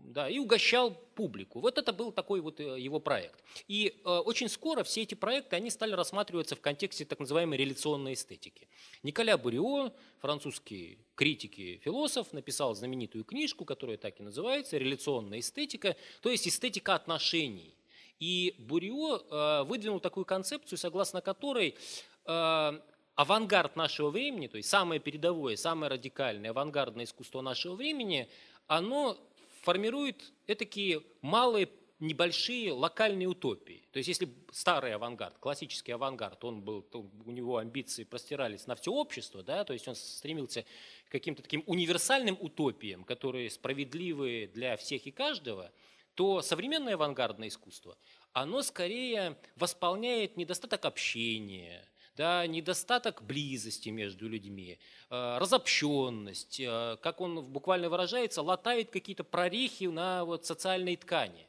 да, 0.04 0.28
и 0.28 0.39
угощал 0.39 0.91
публику. 1.15 1.60
Вот 1.60 1.78
это 1.78 1.93
был 1.93 2.12
такой 2.12 2.41
вот 2.41 2.60
э, 2.60 2.80
его 2.80 3.00
проект. 3.00 3.43
И 3.67 4.02
э, 4.04 4.10
очень 4.10 4.50
скоро 4.50 4.84
все 4.84 5.04
эти 5.04 5.15
проекты, 5.15 5.56
они 5.56 5.69
стали 5.69 5.93
рассматриваться 5.93 6.56
в 6.56 6.60
контексте 6.62 7.06
так 7.06 7.19
называемой 7.19 7.58
реляционной 7.58 8.13
эстетики. 8.13 8.67
Николя 9.04 9.38
Бурио, 9.38 9.93
французский 10.19 10.98
критик 11.15 11.58
и 11.60 11.78
философ, 11.78 12.34
написал 12.34 12.76
знаменитую 12.76 13.24
книжку, 13.24 13.63
которая 13.63 13.98
так 13.98 14.19
и 14.19 14.24
называется 14.24 14.78
«Реляционная 14.78 15.39
эстетика», 15.39 15.96
то 16.22 16.30
есть 16.30 16.48
эстетика 16.48 16.96
отношений. 16.96 17.76
И 18.19 18.56
Бурио 18.58 19.17
э, 19.17 19.63
выдвинул 19.63 20.00
такую 20.00 20.26
концепцию, 20.26 20.78
согласно 20.78 21.22
которой 21.22 21.76
авангард 22.25 23.75
нашего 23.75 24.09
времени, 24.09 24.47
то 24.47 24.57
есть 24.57 24.69
самое 24.69 24.99
передовое, 24.99 25.55
самое 25.55 25.91
радикальное 25.91 26.51
авангардное 26.51 27.05
искусство 27.05 27.41
нашего 27.41 27.75
времени, 27.75 28.29
оно 28.67 29.17
формирует 29.62 30.33
такие 30.45 31.01
малые 31.21 31.69
небольшие 31.99 32.73
локальные 32.73 33.27
утопии. 33.27 33.88
То 33.91 33.97
есть 33.97 34.09
если 34.09 34.27
старый 34.51 34.93
авангард, 34.93 35.38
классический 35.38 35.93
авангард, 35.93 36.43
он 36.43 36.62
был, 36.62 36.86
у 36.91 37.31
него 37.31 37.57
амбиции 37.57 38.03
простирались 38.03 38.67
на 38.67 38.75
все 38.75 38.91
общество, 38.91 39.41
да, 39.41 39.63
то 39.63 39.71
есть 39.71 39.88
он 39.88 39.95
стремился 39.95 40.65
к 41.07 41.12
каким-то 41.12 41.41
таким 41.41 41.63
универсальным 41.65 42.38
утопиям, 42.39 43.05
которые 43.05 43.49
справедливы 43.49 44.51
для 44.53 44.75
всех 44.75 45.07
и 45.07 45.12
каждого, 45.12 45.71
то 46.15 46.41
современное 46.41 46.95
авангардное 46.95 47.47
искусство, 47.47 47.97
оно 48.33 48.62
скорее 48.63 49.38
восполняет 49.55 50.36
недостаток 50.36 50.86
общения, 50.86 51.88
да, 52.15 52.45
недостаток 52.45 53.23
близости 53.23 53.89
между 53.89 54.28
людьми, 54.28 54.80
э, 55.10 55.38
разобщенность, 55.39 56.60
э, 56.60 56.97
как 57.02 57.21
он 57.21 57.45
буквально 57.45 57.89
выражается, 57.89 58.41
латает 58.41 58.91
какие-то 58.91 59.23
прорехи 59.23 59.86
на 59.86 60.23
вот 60.26 60.45
социальной 60.45 60.95
ткани, 60.95 61.47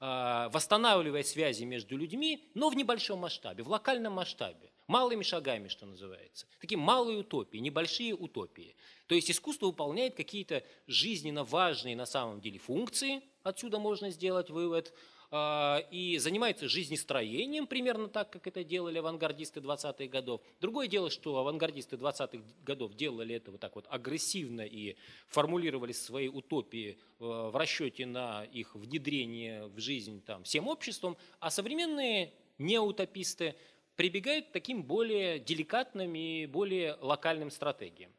э, 0.00 0.48
восстанавливая 0.52 1.22
связи 1.22 1.64
между 1.64 1.96
людьми, 1.96 2.50
но 2.54 2.70
в 2.70 2.76
небольшом 2.76 3.20
масштабе, 3.20 3.62
в 3.62 3.68
локальном 3.68 4.14
масштабе, 4.14 4.72
малыми 4.86 5.22
шагами, 5.22 5.68
что 5.68 5.86
называется. 5.86 6.46
Такие 6.60 6.78
малые 6.78 7.18
утопии, 7.18 7.58
небольшие 7.58 8.14
утопии. 8.14 8.76
То 9.06 9.14
есть 9.14 9.30
искусство 9.30 9.66
выполняет 9.66 10.14
какие-то 10.14 10.64
жизненно 10.86 11.44
важные 11.44 11.94
на 11.94 12.06
самом 12.06 12.40
деле 12.40 12.58
функции, 12.58 13.22
отсюда 13.42 13.78
можно 13.78 14.10
сделать 14.10 14.50
вывод– 14.50 14.94
и 15.32 16.18
занимается 16.18 16.68
жизнестроением, 16.68 17.68
примерно 17.68 18.08
так, 18.08 18.30
как 18.30 18.48
это 18.48 18.64
делали 18.64 18.98
авангардисты 18.98 19.60
20-х 19.60 20.06
годов. 20.06 20.40
Другое 20.60 20.88
дело, 20.88 21.08
что 21.08 21.36
авангардисты 21.38 21.94
20-х 21.94 22.42
годов 22.64 22.94
делали 22.94 23.36
это 23.36 23.52
вот 23.52 23.60
так 23.60 23.76
вот 23.76 23.86
агрессивно 23.88 24.62
и 24.62 24.96
формулировали 25.28 25.92
свои 25.92 26.26
утопии 26.26 26.98
э, 27.20 27.24
в 27.24 27.54
расчете 27.54 28.06
на 28.06 28.42
их 28.44 28.74
внедрение 28.74 29.66
в 29.68 29.78
жизнь 29.78 30.20
там, 30.22 30.42
всем 30.42 30.66
обществом, 30.66 31.16
а 31.38 31.50
современные 31.50 32.32
неутописты 32.58 33.54
прибегают 33.94 34.48
к 34.48 34.52
таким 34.52 34.82
более 34.82 35.38
деликатным 35.38 36.12
и 36.16 36.46
более 36.46 36.96
локальным 37.00 37.52
стратегиям. 37.52 38.10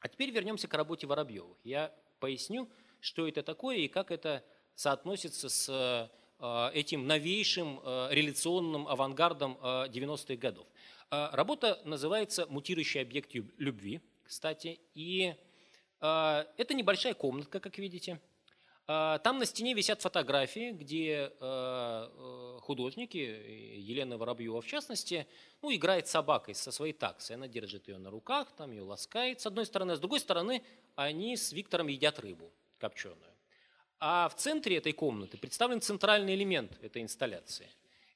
А 0.00 0.08
теперь 0.08 0.30
вернемся 0.30 0.66
к 0.66 0.74
работе 0.74 1.06
Воробьевых. 1.06 1.58
Я 1.62 1.94
поясню, 2.18 2.68
что 2.98 3.28
это 3.28 3.44
такое 3.44 3.76
и 3.76 3.88
как 3.88 4.10
это 4.10 4.44
соотносится 4.74 5.48
с 5.48 6.10
этим 6.72 7.06
новейшим 7.06 7.80
э, 7.82 8.08
реляционным 8.12 8.86
авангардом 8.86 9.58
90-х 9.60 10.34
э, 10.34 10.36
годов. 10.36 10.66
Работа 11.10 11.80
называется 11.84 12.46
«Мутирующий 12.48 13.00
объект 13.00 13.34
любви», 13.56 14.00
кстати, 14.24 14.78
и 14.94 15.34
это 16.00 16.74
небольшая 16.74 17.14
комнатка, 17.14 17.60
как 17.60 17.78
видите. 17.78 18.20
Там 18.86 19.38
на 19.38 19.46
стене 19.46 19.72
висят 19.72 20.02
фотографии, 20.02 20.72
где 20.72 21.32
художники, 22.60 23.16
Елена 23.16 24.18
Воробьева 24.18 24.60
в 24.60 24.66
частности, 24.66 25.26
ну, 25.62 25.74
играет 25.74 26.08
собакой 26.08 26.54
со 26.54 26.70
своей 26.70 26.92
таксой. 26.92 27.36
Она 27.36 27.48
держит 27.48 27.88
ее 27.88 27.96
на 27.96 28.10
руках, 28.10 28.54
там 28.54 28.70
ее 28.70 28.82
ласкает 28.82 29.40
с 29.40 29.46
одной 29.46 29.64
стороны, 29.64 29.92
а 29.92 29.96
с 29.96 30.00
другой 30.00 30.20
стороны 30.20 30.62
они 30.94 31.38
с 31.38 31.52
Виктором 31.52 31.86
едят 31.86 32.18
рыбу 32.18 32.52
копченую. 32.78 33.37
А 34.00 34.28
в 34.28 34.36
центре 34.36 34.76
этой 34.76 34.92
комнаты 34.92 35.38
представлен 35.38 35.80
центральный 35.80 36.34
элемент 36.34 36.78
этой 36.82 37.02
инсталляции. 37.02 37.68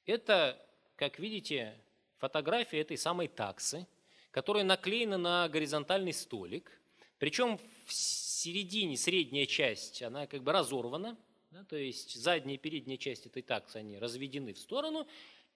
Это, 0.05 0.57
как 0.95 1.19
видите, 1.19 1.77
фотография 2.19 2.79
этой 2.79 2.97
самой 2.97 3.27
таксы, 3.27 3.85
которая 4.31 4.63
наклеена 4.63 5.17
на 5.17 5.49
горизонтальный 5.49 6.13
столик. 6.13 6.71
Причем 7.19 7.59
в 7.85 7.93
середине, 7.93 8.95
средняя 8.95 9.45
часть, 9.45 10.01
она 10.01 10.25
как 10.25 10.41
бы 10.43 10.53
разорвана, 10.53 11.17
да, 11.51 11.65
то 11.65 11.75
есть 11.75 12.15
задняя 12.15 12.55
и 12.55 12.57
передняя 12.57 12.97
часть 12.97 13.25
этой 13.25 13.41
таксы, 13.41 13.77
они 13.77 13.99
разведены 13.99 14.53
в 14.53 14.59
сторону, 14.59 15.05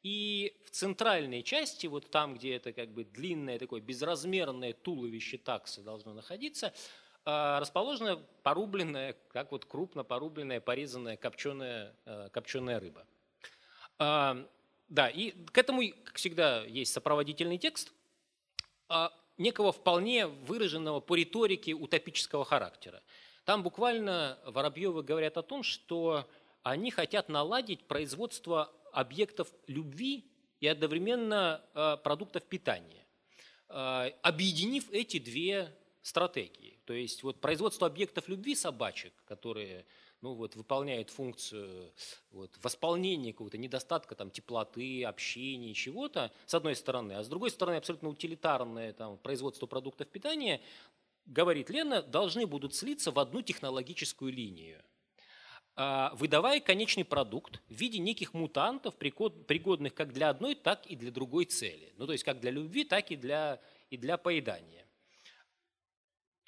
и 0.04 0.56
в 0.66 0.72
центральной 0.72 1.42
части, 1.42 1.88
вот 1.88 2.10
там, 2.12 2.36
где 2.36 2.54
это 2.56 2.72
как 2.72 2.90
бы 2.90 3.04
длинное 3.04 3.58
такое 3.60 3.82
безразмерное 3.82 4.74
туловище 4.74 5.38
таксы 5.38 5.82
должно 5.82 6.13
находиться, 6.13 6.74
расположена 7.28 8.24
порубленная, 8.44 9.18
как 9.34 9.52
вот 9.52 9.66
крупно 9.66 10.06
порубленная, 10.06 10.62
порезанная 10.62 11.18
копченая, 11.18 11.94
э, 12.06 12.30
копченая 12.32 12.80
рыба. 12.80 13.06
А, 14.00 14.48
да, 14.88 15.10
и 15.10 15.32
к 15.32 15.58
этому, 15.58 15.82
как 16.06 16.16
всегда, 16.16 16.63
есть 16.63 16.94
сопроводительный 16.94 17.58
текст 17.58 17.92
а, 18.88 19.12
некого 19.38 19.74
вполне 19.74 20.28
выраженного 20.28 21.02
по 21.02 21.16
риторике 21.16 21.74
утопического 21.74 22.46
характера. 22.46 23.04
Там 23.44 23.62
буквально 23.62 24.40
Воробьевы 24.46 25.04
говорят 25.04 25.36
о 25.38 25.44
том, 25.44 25.63
что 25.63 26.30
они 26.63 26.92
хотят 26.92 27.28
наладить 27.28 27.84
производство 27.88 28.72
объектов 28.94 29.50
любви 29.68 30.32
и 30.62 30.68
одновременно 30.68 31.62
продуктов 32.04 32.44
питания, 32.44 33.06
объединив 33.68 34.90
эти 34.92 35.20
две 35.20 35.77
стратегии. 36.08 36.80
То 36.86 36.93
есть 36.93 37.24
вот 37.24 37.41
производство 37.41 37.88
объектов 37.88 38.30
любви 38.30 38.56
собачек, 38.56 39.13
которые 39.26 39.86
ну, 40.22 40.34
вот, 40.34 40.56
выполняют 40.56 41.10
функцию 41.10 41.91
вот, 42.32 42.52
восполнения 42.63 43.34
какого-то 43.34 43.58
недостатка 43.58 44.15
там, 44.15 44.32
теплоты, 44.32 45.04
общения, 45.04 45.74
чего-то, 45.74 46.32
с 46.46 46.54
одной 46.54 46.76
стороны, 46.76 47.13
а 47.13 47.24
с 47.24 47.28
другой 47.28 47.52
стороны 47.52 47.76
абсолютно 47.76 48.10
утилитарное 48.10 48.93
там, 48.93 49.17
производство 49.17 49.67
продуктов 49.67 50.08
питания, 50.08 50.62
говорит 51.26 51.70
Лена, 51.70 52.02
должны 52.02 52.48
будут 52.48 52.74
слиться 52.74 53.12
в 53.12 53.20
одну 53.20 53.41
технологическую 53.41 54.32
линию 54.32 54.82
а, 55.76 56.12
выдавая 56.15 56.60
конечный 56.60 57.06
продукт 57.06 57.62
в 57.70 57.74
виде 57.74 58.00
неких 58.00 58.34
мутантов, 58.34 58.96
пригодных 58.96 59.93
как 59.93 60.12
для 60.12 60.30
одной, 60.30 60.56
так 60.56 60.88
и 60.88 60.96
для 60.96 61.12
другой 61.12 61.46
цели. 61.46 61.93
Ну, 61.98 62.08
то 62.08 62.13
есть 62.13 62.24
как 62.24 62.39
для 62.39 62.50
любви, 62.50 62.84
так 62.84 63.12
и 63.12 63.15
для, 63.15 63.62
и 63.91 63.98
для 63.98 64.17
поедания. 64.17 64.87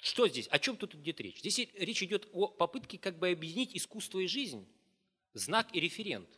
Что 0.00 0.26
здесь? 0.28 0.48
О 0.48 0.58
чем 0.58 0.76
тут 0.76 0.94
идет 0.94 1.20
речь? 1.20 1.40
Здесь 1.40 1.68
речь 1.74 2.02
идет 2.02 2.28
о 2.32 2.48
попытке 2.48 2.98
как 2.98 3.18
бы 3.18 3.30
объединить 3.30 3.76
искусство 3.76 4.18
и 4.18 4.26
жизнь, 4.26 4.66
знак 5.34 5.68
и 5.74 5.80
референт. 5.80 6.28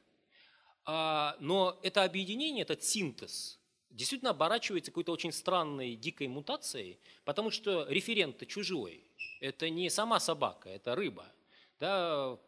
А, 0.85 1.37
но 1.38 1.79
это 1.83 2.03
объединение, 2.03 2.62
этот 2.62 2.83
синтез, 2.83 3.61
действительно 3.90 4.31
оборачивается 4.31 4.90
какой-то 4.90 5.12
очень 5.12 5.33
странной, 5.33 5.94
дикой 5.94 6.27
мутацией, 6.27 6.98
потому 7.25 7.51
что 7.51 7.87
референт-то 7.88 8.46
чужой. 8.46 9.05
Это 9.40 9.70
не 9.70 9.90
сама 9.90 10.18
собака, 10.18 10.68
это 10.68 10.94
рыба. 10.96 11.27
Да, 11.79 12.38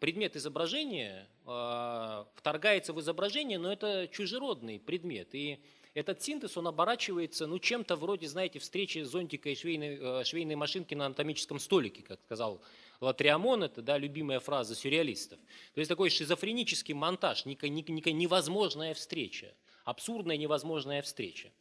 предмет 0.00 0.36
изображения 0.36 1.26
э, 1.46 2.24
вторгается 2.34 2.92
в 2.92 3.00
изображение, 3.00 3.58
но 3.58 3.72
это 3.72 4.06
чужеродный 4.08 4.78
предмет. 4.78 5.34
И 5.34 5.60
этот 5.94 6.22
синтез, 6.22 6.56
он 6.56 6.66
оборачивается 6.68 7.46
ну, 7.46 7.58
чем-то 7.58 7.96
вроде, 7.96 8.26
знаете, 8.26 8.58
встречи 8.58 9.00
зонтика 9.02 9.50
и 9.50 9.54
швейной, 9.54 9.98
э, 10.00 10.24
швейной 10.24 10.54
машинки 10.54 10.94
на 10.94 11.06
анатомическом 11.06 11.58
столике, 11.58 12.02
как 12.02 12.20
сказал 12.24 12.62
Латриамон, 13.00 13.64
это 13.64 13.82
да, 13.82 13.98
любимая 13.98 14.40
фраза 14.40 14.74
сюрреалистов. 14.74 15.38
То 15.74 15.80
есть 15.80 15.88
такой 15.88 16.08
шизофренический 16.08 16.94
монтаж, 16.94 17.44
некая 17.44 17.68
невозможная 17.68 18.94
встреча, 18.94 19.54
абсурдная 19.84 20.38
невозможная 20.38 21.02
встреча. 21.02 21.52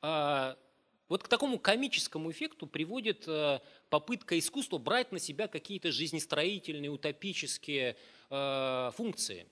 А, 0.00 0.56
вот 1.08 1.24
к 1.24 1.28
такому 1.28 1.58
комическому 1.58 2.30
эффекту 2.30 2.66
приводит 2.66 3.26
э, 3.26 3.60
попытка 3.90 4.38
искусства 4.38 4.78
брать 4.78 5.10
на 5.10 5.18
себя 5.18 5.48
какие-то 5.48 5.90
жизнестроительные, 5.90 6.90
утопические 6.90 7.96
э, 8.30 8.90
функции 8.94 9.46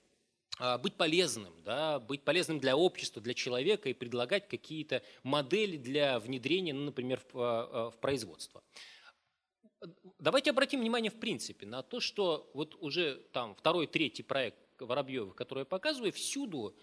быть 0.77 0.93
полезным, 0.93 1.53
да, 1.63 1.99
быть 1.99 2.23
полезным 2.23 2.59
для 2.59 2.77
общества, 2.77 3.21
для 3.21 3.33
человека 3.33 3.89
и 3.89 3.93
предлагать 3.93 4.47
какие-то 4.47 5.01
модели 5.23 5.77
для 5.77 6.19
внедрения, 6.19 6.73
ну, 6.73 6.85
например, 6.85 7.19
в, 7.33 7.39
а, 7.39 7.69
а, 7.71 7.89
в 7.89 7.97
производство. 7.97 8.63
Давайте 10.19 10.51
обратим 10.51 10.81
внимание 10.81 11.09
в 11.09 11.19
принципе 11.19 11.65
на 11.65 11.81
то, 11.81 11.99
что 11.99 12.51
вот 12.53 12.75
уже 12.79 13.15
там 13.33 13.55
второй, 13.55 13.87
третий 13.87 14.21
проект 14.21 14.57
Воробьева, 14.79 15.31
который 15.31 15.61
я 15.61 15.65
показываю, 15.65 16.11
всюду 16.11 16.75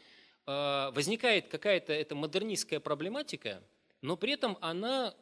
возникает 0.46 1.48
какая-то 1.48 1.92
эта 1.92 2.14
модернистская 2.14 2.80
проблематика, 2.80 3.62
но 4.00 4.16
при 4.16 4.32
этом 4.32 4.56
она 4.62 5.14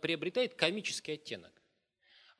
приобретает 0.00 0.54
комический 0.54 1.12
оттенок. 1.14 1.57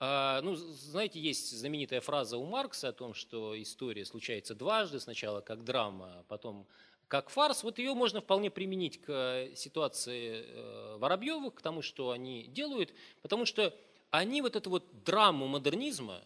А, 0.01 0.41
ну, 0.43 0.55
знаете, 0.55 1.19
есть 1.19 1.51
знаменитая 1.51 2.01
фраза 2.01 2.39
у 2.39 2.45
Маркса 2.45 2.89
о 2.89 2.93
том, 2.93 3.15
что 3.15 3.61
история 3.61 4.05
случается 4.05 4.55
дважды, 4.55 5.01
сначала 5.01 5.41
как 5.41 5.65
драма, 5.65 6.21
а 6.21 6.25
потом 6.29 6.67
как 7.09 7.31
фарс. 7.31 7.65
Вот 7.65 7.79
ее 7.79 7.95
можно 7.95 8.21
вполне 8.21 8.51
применить 8.51 9.01
к 9.01 9.49
ситуации 9.57 10.45
э, 10.47 10.97
Воробьевых, 10.99 11.55
к 11.55 11.63
тому, 11.63 11.83
что 11.83 12.11
они 12.11 12.47
делают, 12.47 12.95
потому 13.23 13.45
что 13.45 13.75
они 14.11 14.41
вот 14.41 14.55
эту 14.55 14.71
вот 14.71 15.03
драму 15.05 15.49
модернизма, 15.49 16.23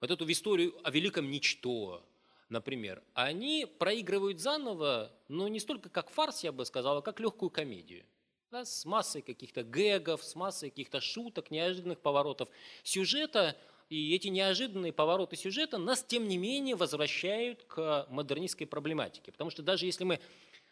вот 0.00 0.10
эту 0.10 0.30
историю 0.30 0.74
о 0.84 0.90
великом 0.90 1.28
ничто, 1.28 2.06
например, 2.48 3.02
они 3.14 3.66
проигрывают 3.66 4.38
заново, 4.38 5.10
но 5.26 5.48
не 5.48 5.58
столько 5.58 5.88
как 5.88 6.10
фарс, 6.10 6.44
я 6.44 6.52
бы 6.52 6.64
сказал, 6.64 6.98
а 6.98 7.02
как 7.02 7.18
легкую 7.18 7.50
комедию. 7.50 8.04
Да, 8.50 8.64
с 8.64 8.86
массой 8.86 9.20
каких-то 9.20 9.62
гэгов, 9.62 10.24
с 10.24 10.34
массой 10.34 10.70
каких-то 10.70 11.02
шуток, 11.02 11.50
неожиданных 11.50 12.00
поворотов 12.00 12.48
сюжета. 12.82 13.58
И 13.90 14.14
эти 14.14 14.28
неожиданные 14.28 14.90
повороты 14.90 15.36
сюжета 15.36 15.76
нас, 15.76 16.02
тем 16.02 16.26
не 16.26 16.38
менее, 16.38 16.74
возвращают 16.74 17.64
к 17.64 18.06
модернистской 18.08 18.66
проблематике. 18.66 19.32
Потому 19.32 19.50
что 19.50 19.62
даже 19.62 19.84
если 19.84 20.04
мы 20.04 20.18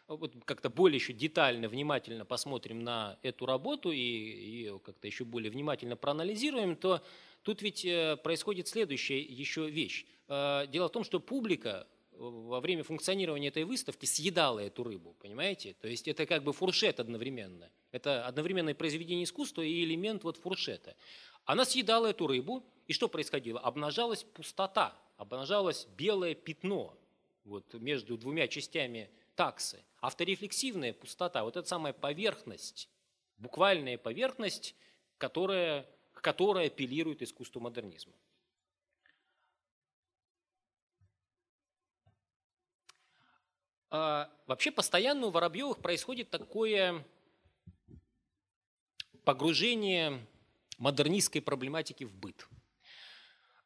вот 0.07 0.33
как-то 0.45 0.71
более 0.71 0.97
еще 0.97 1.13
детально, 1.13 1.69
внимательно 1.69 2.25
посмотрим 2.25 2.83
на 2.83 3.19
эту 3.21 3.45
работу 3.45 3.91
и 3.91 3.99
ее 3.99 4.79
как-то 4.79 5.05
еще 5.05 5.23
более 5.23 5.51
внимательно 5.51 5.95
проанализируем, 5.95 6.75
то 6.75 7.03
тут 7.43 7.61
ведь 7.61 7.85
э, 7.85 8.17
происходит 8.23 8.67
следующая 8.67 9.21
еще 9.21 9.69
вещь. 9.69 10.07
Э, 10.29 10.65
дело 10.67 10.87
в 10.87 10.91
том, 10.91 11.03
что 11.03 11.19
публика 11.19 11.85
во 12.17 12.59
время 12.59 12.83
функционирования 12.83 13.49
этой 13.49 13.63
выставки 13.63 14.05
съедала 14.05 14.59
эту 14.59 14.83
рыбу, 14.83 15.15
понимаете? 15.19 15.75
То 15.81 15.87
есть 15.87 16.07
это 16.07 16.25
как 16.25 16.43
бы 16.43 16.53
фуршет 16.53 16.99
одновременно. 16.99 17.69
Это 17.91 18.25
одновременное 18.25 18.75
произведение 18.75 19.23
искусства 19.23 19.61
и 19.61 19.83
элемент 19.83 20.23
вот 20.23 20.37
фуршета. 20.37 20.95
Она 21.45 21.63
съедала 21.63 22.07
эту 22.07 22.27
рыбу, 22.27 22.63
и 22.87 22.93
что 22.93 23.07
происходило? 23.07 23.59
Обнажалась 23.59 24.23
пустота, 24.23 24.97
обнажалось 25.17 25.87
белое 25.97 26.35
пятно 26.35 26.97
вот, 27.45 27.73
между 27.75 28.17
двумя 28.17 28.47
частями 28.47 29.09
таксы. 29.35 29.83
Авторефлексивная 30.01 30.93
пустота, 30.93 31.43
вот 31.43 31.55
эта 31.57 31.67
самая 31.67 31.93
поверхность, 31.93 32.89
буквальная 33.37 33.97
поверхность, 33.97 34.75
которая, 35.17 35.87
к 36.13 36.21
которой 36.21 36.67
апеллирует 36.67 37.21
искусство 37.21 37.59
модернизма. 37.59 38.13
Вообще 44.47 44.71
постоянно 44.71 45.27
у 45.27 45.29
Воробьевых 45.29 45.79
происходит 45.79 46.29
такое 46.29 47.03
погружение 49.23 50.25
модернистской 50.77 51.41
проблематики 51.41 52.03
в 52.03 52.15
быт. 52.15 52.47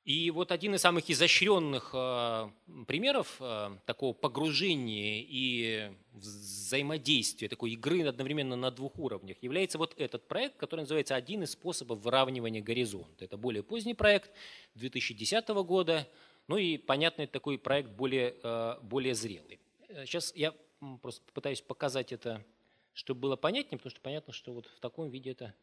И 0.04 0.32
вот 0.32 0.52
один 0.52 0.74
из 0.74 0.82
самых 0.82 1.08
изощренных 1.12 1.92
э, 1.94 2.50
примеров 2.88 3.36
э, 3.40 3.70
такого 3.86 4.14
погружения 4.14 5.24
и 5.28 5.92
взаимодействия, 6.14 7.48
такой 7.48 7.74
игры 7.74 8.08
одновременно 8.08 8.56
на 8.56 8.72
двух 8.72 8.98
уровнях 8.98 9.38
является 9.42 9.78
вот 9.78 9.94
этот 9.98 10.28
проект, 10.28 10.58
который 10.58 10.82
называется 10.82 11.16
«Один 11.16 11.44
из 11.44 11.52
способов 11.52 12.00
выравнивания 12.00 12.64
горизонта». 12.64 13.26
Это 13.26 13.38
более 13.38 13.62
поздний 13.62 13.94
проект 13.94 14.32
2010 14.74 15.48
года, 15.50 16.08
ну 16.48 16.58
и, 16.58 16.78
понятно, 16.78 17.22
это 17.22 17.34
такой 17.34 17.60
проект 17.60 17.92
более, 17.92 18.36
более 18.82 19.14
зрелый. 19.14 19.60
Сейчас 20.06 20.34
я 20.36 20.56
просто 21.02 21.22
попытаюсь 21.26 21.62
показать 21.62 22.12
это, 22.12 22.46
чтобы 22.94 23.22
было 23.22 23.36
понятнее, 23.36 23.78
потому 23.78 23.92
что 23.92 24.02
понятно, 24.02 24.32
что 24.32 24.54
вот 24.54 24.68
в 24.68 24.80
таком 24.80 25.10
виде 25.10 25.32
это 25.32 25.54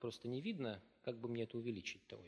просто 0.00 0.28
не 0.28 0.40
видно. 0.40 0.82
Как 1.02 1.18
бы 1.18 1.28
мне 1.28 1.44
это 1.44 1.56
увеличить-то? 1.56 2.20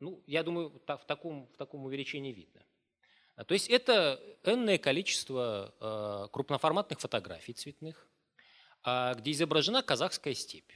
Ну, 0.00 0.20
я 0.26 0.42
думаю, 0.42 0.70
в 0.70 1.04
таком, 1.06 1.46
в 1.46 1.56
таком 1.56 1.84
увеличении 1.84 2.32
видно. 2.32 2.64
А, 3.36 3.44
то 3.44 3.54
есть 3.54 3.70
это 3.70 4.20
энное 4.42 4.78
количество 4.78 5.74
э, 5.80 6.28
крупноформатных 6.32 6.98
фотографий 6.98 7.52
цветных, 7.52 8.08
э, 8.84 9.14
где 9.16 9.30
изображена 9.30 9.80
казахская 9.82 10.34
степь. 10.34 10.72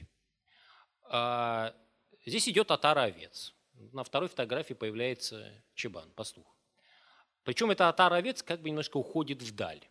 Э, 1.11 1.73
здесь 2.25 2.47
идет 2.47 2.71
отара 2.71 3.03
овец. 3.03 3.53
На 3.77 4.03
второй 4.03 4.27
фотографии 4.27 4.73
появляется 4.73 5.51
чебан, 5.75 6.11
пастух. 6.11 6.45
Причем 7.43 7.71
эта 7.71 7.87
отара 7.87 8.15
овец 8.15 8.43
как 8.43 8.61
бы 8.61 8.69
немножко 8.69 8.97
уходит 8.97 9.41
вдаль. 9.41 9.87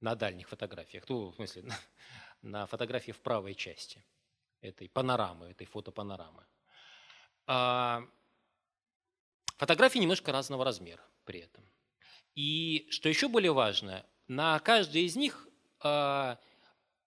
На 0.00 0.14
дальних 0.14 0.48
фотографиях. 0.48 1.08
Ну, 1.08 1.30
в 1.30 1.34
смысле, 1.34 1.62
на, 1.62 1.78
на 2.42 2.66
фотографии 2.66 3.12
в 3.12 3.20
правой 3.20 3.54
части 3.54 4.04
этой 4.60 4.88
панорамы, 4.88 5.50
этой 5.50 5.66
фотопанорамы. 5.66 6.44
А, 7.46 8.02
фотографии 9.56 9.98
немножко 9.98 10.32
разного 10.32 10.64
размера 10.64 11.02
при 11.24 11.40
этом. 11.40 11.64
И 12.34 12.86
что 12.90 13.08
еще 13.08 13.28
более 13.28 13.52
важно, 13.52 14.04
на 14.28 14.58
каждой 14.60 15.02
из 15.02 15.16
них 15.16 15.48
а, 15.80 16.38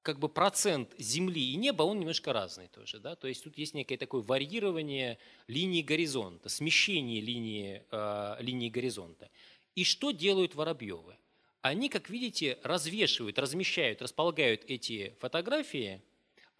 как 0.01 0.19
бы 0.19 0.29
процент 0.29 0.93
земли 0.97 1.51
и 1.51 1.55
неба, 1.55 1.83
он 1.83 1.99
немножко 1.99 2.33
разный 2.33 2.67
тоже. 2.67 2.99
Да? 2.99 3.15
То 3.15 3.27
есть 3.27 3.43
тут 3.43 3.57
есть 3.57 3.73
некое 3.73 3.97
такое 3.97 4.21
варьирование 4.21 5.19
линии 5.47 5.81
горизонта, 5.81 6.49
смещение 6.49 7.21
линии, 7.21 7.83
э, 7.91 8.35
линии 8.39 8.69
горизонта. 8.69 9.29
И 9.75 9.83
что 9.83 10.11
делают 10.11 10.55
Воробьевы? 10.55 11.17
Они, 11.61 11.89
как 11.89 12.09
видите, 12.09 12.57
развешивают, 12.63 13.37
размещают, 13.37 14.01
располагают 14.01 14.63
эти 14.67 15.15
фотографии 15.19 16.01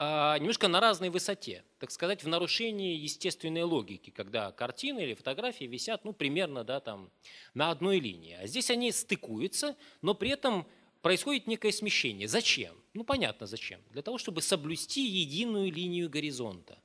а, 0.03 0.35
немножко 0.39 0.67
на 0.67 0.79
разной 0.79 1.09
высоте, 1.09 1.63
так 1.77 1.91
сказать, 1.91 2.23
в 2.23 2.27
нарушении 2.27 2.95
естественной 2.95 3.61
логики, 3.61 4.09
когда 4.09 4.51
картины 4.51 5.01
или 5.01 5.13
фотографии 5.13 5.65
висят 5.65 6.05
ну, 6.05 6.11
примерно 6.11 6.63
да, 6.63 6.79
там, 6.79 7.11
на 7.53 7.69
одной 7.69 7.99
линии. 7.99 8.35
А 8.41 8.47
здесь 8.47 8.71
они 8.71 8.91
стыкуются, 8.91 9.75
но 10.01 10.15
при 10.15 10.31
этом 10.31 10.67
происходит 11.01 11.47
некое 11.47 11.71
смещение. 11.71 12.27
Зачем? 12.27 12.75
Ну, 12.93 13.03
понятно, 13.03 13.47
зачем. 13.47 13.81
Для 13.91 14.01
того, 14.01 14.17
чтобы 14.17 14.41
соблюсти 14.41 15.05
единую 15.05 15.71
линию 15.71 16.09
горизонта. 16.09 16.77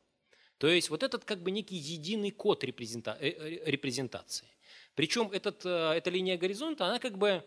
То 0.58 0.68
есть 0.68 0.90
вот 0.90 1.02
этот 1.02 1.24
как 1.24 1.42
бы 1.42 1.50
некий 1.50 1.76
единый 1.76 2.30
код 2.30 2.64
репрезента, 2.64 3.16
э, 3.20 3.28
э, 3.28 3.70
репрезентации. 3.70 4.48
Причем 4.94 5.30
этот, 5.30 5.66
э, 5.66 5.92
эта 5.96 6.08
линия 6.10 6.38
горизонта, 6.38 6.86
она 6.86 6.98
как 6.98 7.18
бы 7.18 7.44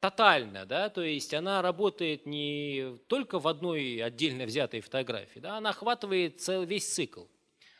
тотально, 0.00 0.66
да, 0.66 0.90
то 0.90 1.00
есть 1.00 1.32
она 1.32 1.62
работает 1.62 2.26
не 2.26 2.98
только 3.08 3.38
в 3.38 3.48
одной 3.48 4.02
отдельно 4.02 4.44
взятой 4.44 4.82
фотографии, 4.82 5.40
да, 5.40 5.56
она 5.56 5.70
охватывает 5.70 6.42
цел, 6.42 6.64
весь 6.64 6.92
цикл, 6.92 7.24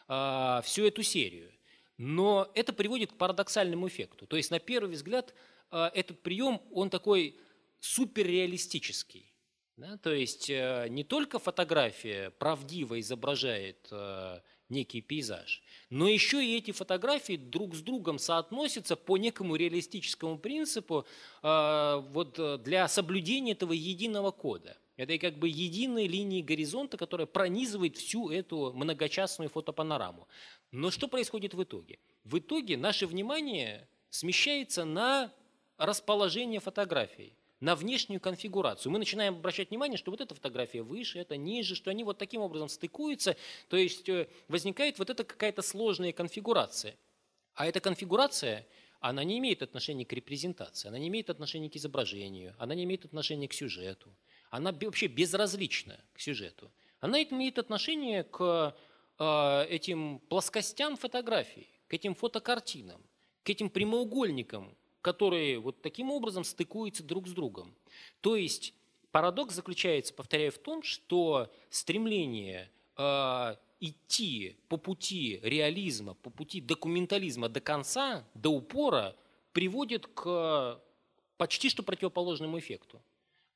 э, 0.08 0.60
всю 0.64 0.86
эту 0.86 1.02
серию. 1.02 1.50
Но 1.98 2.50
это 2.54 2.72
приводит 2.72 3.12
к 3.12 3.16
парадоксальному 3.16 3.86
эффекту. 3.88 4.26
То 4.26 4.36
есть 4.36 4.50
на 4.50 4.58
первый 4.58 4.92
взгляд 4.92 5.34
э, 5.70 5.90
этот 5.92 6.22
прием, 6.22 6.62
он 6.72 6.88
такой 6.88 7.38
суперреалистический. 7.84 9.30
Да, 9.76 9.96
то 9.98 10.12
есть 10.12 10.48
э, 10.48 10.86
не 10.88 11.04
только 11.04 11.38
фотография 11.38 12.30
правдиво 12.30 12.98
изображает 13.00 13.88
э, 13.90 14.40
некий 14.68 15.00
пейзаж, 15.00 15.62
но 15.90 16.08
еще 16.08 16.42
и 16.42 16.56
эти 16.56 16.70
фотографии 16.70 17.36
друг 17.36 17.74
с 17.74 17.80
другом 17.80 18.18
соотносятся 18.18 18.94
по 18.96 19.16
некому 19.16 19.56
реалистическому 19.56 20.38
принципу 20.38 21.04
э, 21.42 22.02
вот, 22.10 22.38
э, 22.38 22.58
для 22.58 22.88
соблюдения 22.88 23.52
этого 23.52 23.72
единого 23.72 24.30
кода. 24.30 24.78
Это 24.96 25.18
как 25.18 25.38
бы 25.38 25.48
единой 25.48 26.06
линии 26.06 26.40
горизонта, 26.40 26.96
которая 26.96 27.26
пронизывает 27.26 27.96
всю 27.98 28.30
эту 28.30 28.72
многочастную 28.72 29.50
фотопанораму. 29.50 30.28
Но 30.70 30.92
что 30.92 31.08
происходит 31.08 31.52
в 31.52 31.62
итоге? 31.62 31.98
В 32.22 32.38
итоге 32.38 32.76
наше 32.76 33.06
внимание 33.08 33.88
смещается 34.08 34.84
на 34.84 35.34
расположение 35.76 36.60
фотографий 36.60 37.36
на 37.64 37.74
внешнюю 37.74 38.20
конфигурацию. 38.20 38.92
Мы 38.92 38.98
начинаем 38.98 39.36
обращать 39.36 39.70
внимание, 39.70 39.96
что 39.96 40.10
вот 40.10 40.20
эта 40.20 40.34
фотография 40.34 40.82
выше, 40.82 41.18
это 41.18 41.38
ниже, 41.38 41.74
что 41.74 41.90
они 41.90 42.04
вот 42.04 42.18
таким 42.18 42.42
образом 42.42 42.68
стыкуются, 42.68 43.36
то 43.70 43.78
есть 43.78 44.06
э, 44.10 44.28
возникает 44.48 44.98
вот 44.98 45.08
эта 45.08 45.24
какая-то 45.24 45.62
сложная 45.62 46.12
конфигурация. 46.12 46.94
А 47.54 47.66
эта 47.66 47.80
конфигурация, 47.80 48.66
она 49.00 49.24
не 49.24 49.38
имеет 49.38 49.62
отношения 49.62 50.04
к 50.04 50.12
репрезентации, 50.12 50.88
она 50.88 50.98
не 50.98 51.08
имеет 51.08 51.30
отношения 51.30 51.70
к 51.70 51.76
изображению, 51.76 52.54
она 52.58 52.74
не 52.74 52.84
имеет 52.84 53.06
отношения 53.06 53.48
к 53.48 53.54
сюжету, 53.54 54.14
она 54.50 54.70
вообще 54.70 55.06
безразлична 55.06 55.98
к 56.12 56.20
сюжету. 56.20 56.70
Она 57.00 57.22
имеет 57.22 57.58
отношение 57.58 58.24
к 58.24 58.76
э, 59.18 59.66
этим 59.70 60.18
плоскостям 60.28 60.98
фотографий, 60.98 61.70
к 61.88 61.94
этим 61.94 62.14
фотокартинам, 62.14 63.00
к 63.42 63.48
этим 63.48 63.70
прямоугольникам, 63.70 64.76
которые 65.04 65.58
вот 65.58 65.82
таким 65.82 66.10
образом 66.10 66.44
стыкуются 66.44 67.02
друг 67.04 67.28
с 67.28 67.32
другом. 67.32 67.74
То 68.22 68.36
есть 68.36 68.72
парадокс 69.12 69.54
заключается, 69.54 70.14
повторяю, 70.14 70.50
в 70.50 70.56
том, 70.56 70.82
что 70.82 71.52
стремление 71.68 72.70
э, 72.96 73.56
идти 73.80 74.56
по 74.68 74.78
пути 74.78 75.40
реализма, 75.42 76.14
по 76.14 76.30
пути 76.30 76.62
документализма 76.62 77.50
до 77.50 77.60
конца, 77.60 78.24
до 78.32 78.48
упора, 78.48 79.14
приводит 79.52 80.06
к 80.06 80.80
почти 81.36 81.68
что 81.68 81.82
противоположному 81.82 82.58
эффекту. 82.58 83.02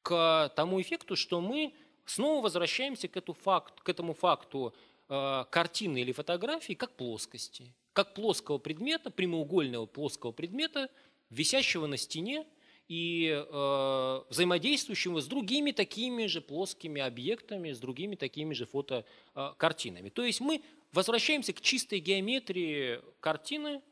К 0.02 0.52
тому 0.54 0.78
эффекту, 0.82 1.16
что 1.16 1.40
мы 1.40 1.72
снова 2.04 2.42
возвращаемся 2.42 3.08
к, 3.08 3.16
эту 3.16 3.32
факт, 3.32 3.80
к 3.80 3.88
этому 3.88 4.12
факту 4.12 4.74
э, 5.08 5.44
картины 5.50 6.02
или 6.02 6.12
фотографии 6.12 6.74
как 6.74 6.92
плоскости, 6.92 7.72
как 7.94 8.12
плоского 8.12 8.58
предмета, 8.58 9.10
прямоугольного 9.10 9.86
плоского 9.86 10.32
предмета, 10.32 10.90
висящего 11.30 11.86
на 11.86 11.96
стене 11.96 12.46
и 12.88 13.28
э, 13.28 14.20
взаимодействующего 14.30 15.20
с 15.20 15.26
другими 15.26 15.72
такими 15.72 16.26
же 16.26 16.40
плоскими 16.40 17.02
объектами, 17.02 17.72
с 17.72 17.78
другими 17.78 18.14
такими 18.16 18.54
же 18.54 18.66
фотокартинами. 18.66 20.08
То 20.08 20.24
есть 20.24 20.40
мы 20.40 20.62
возвращаемся 20.92 21.52
к 21.52 21.60
чистой 21.60 21.98
геометрии 21.98 23.02
картины, 23.20 23.82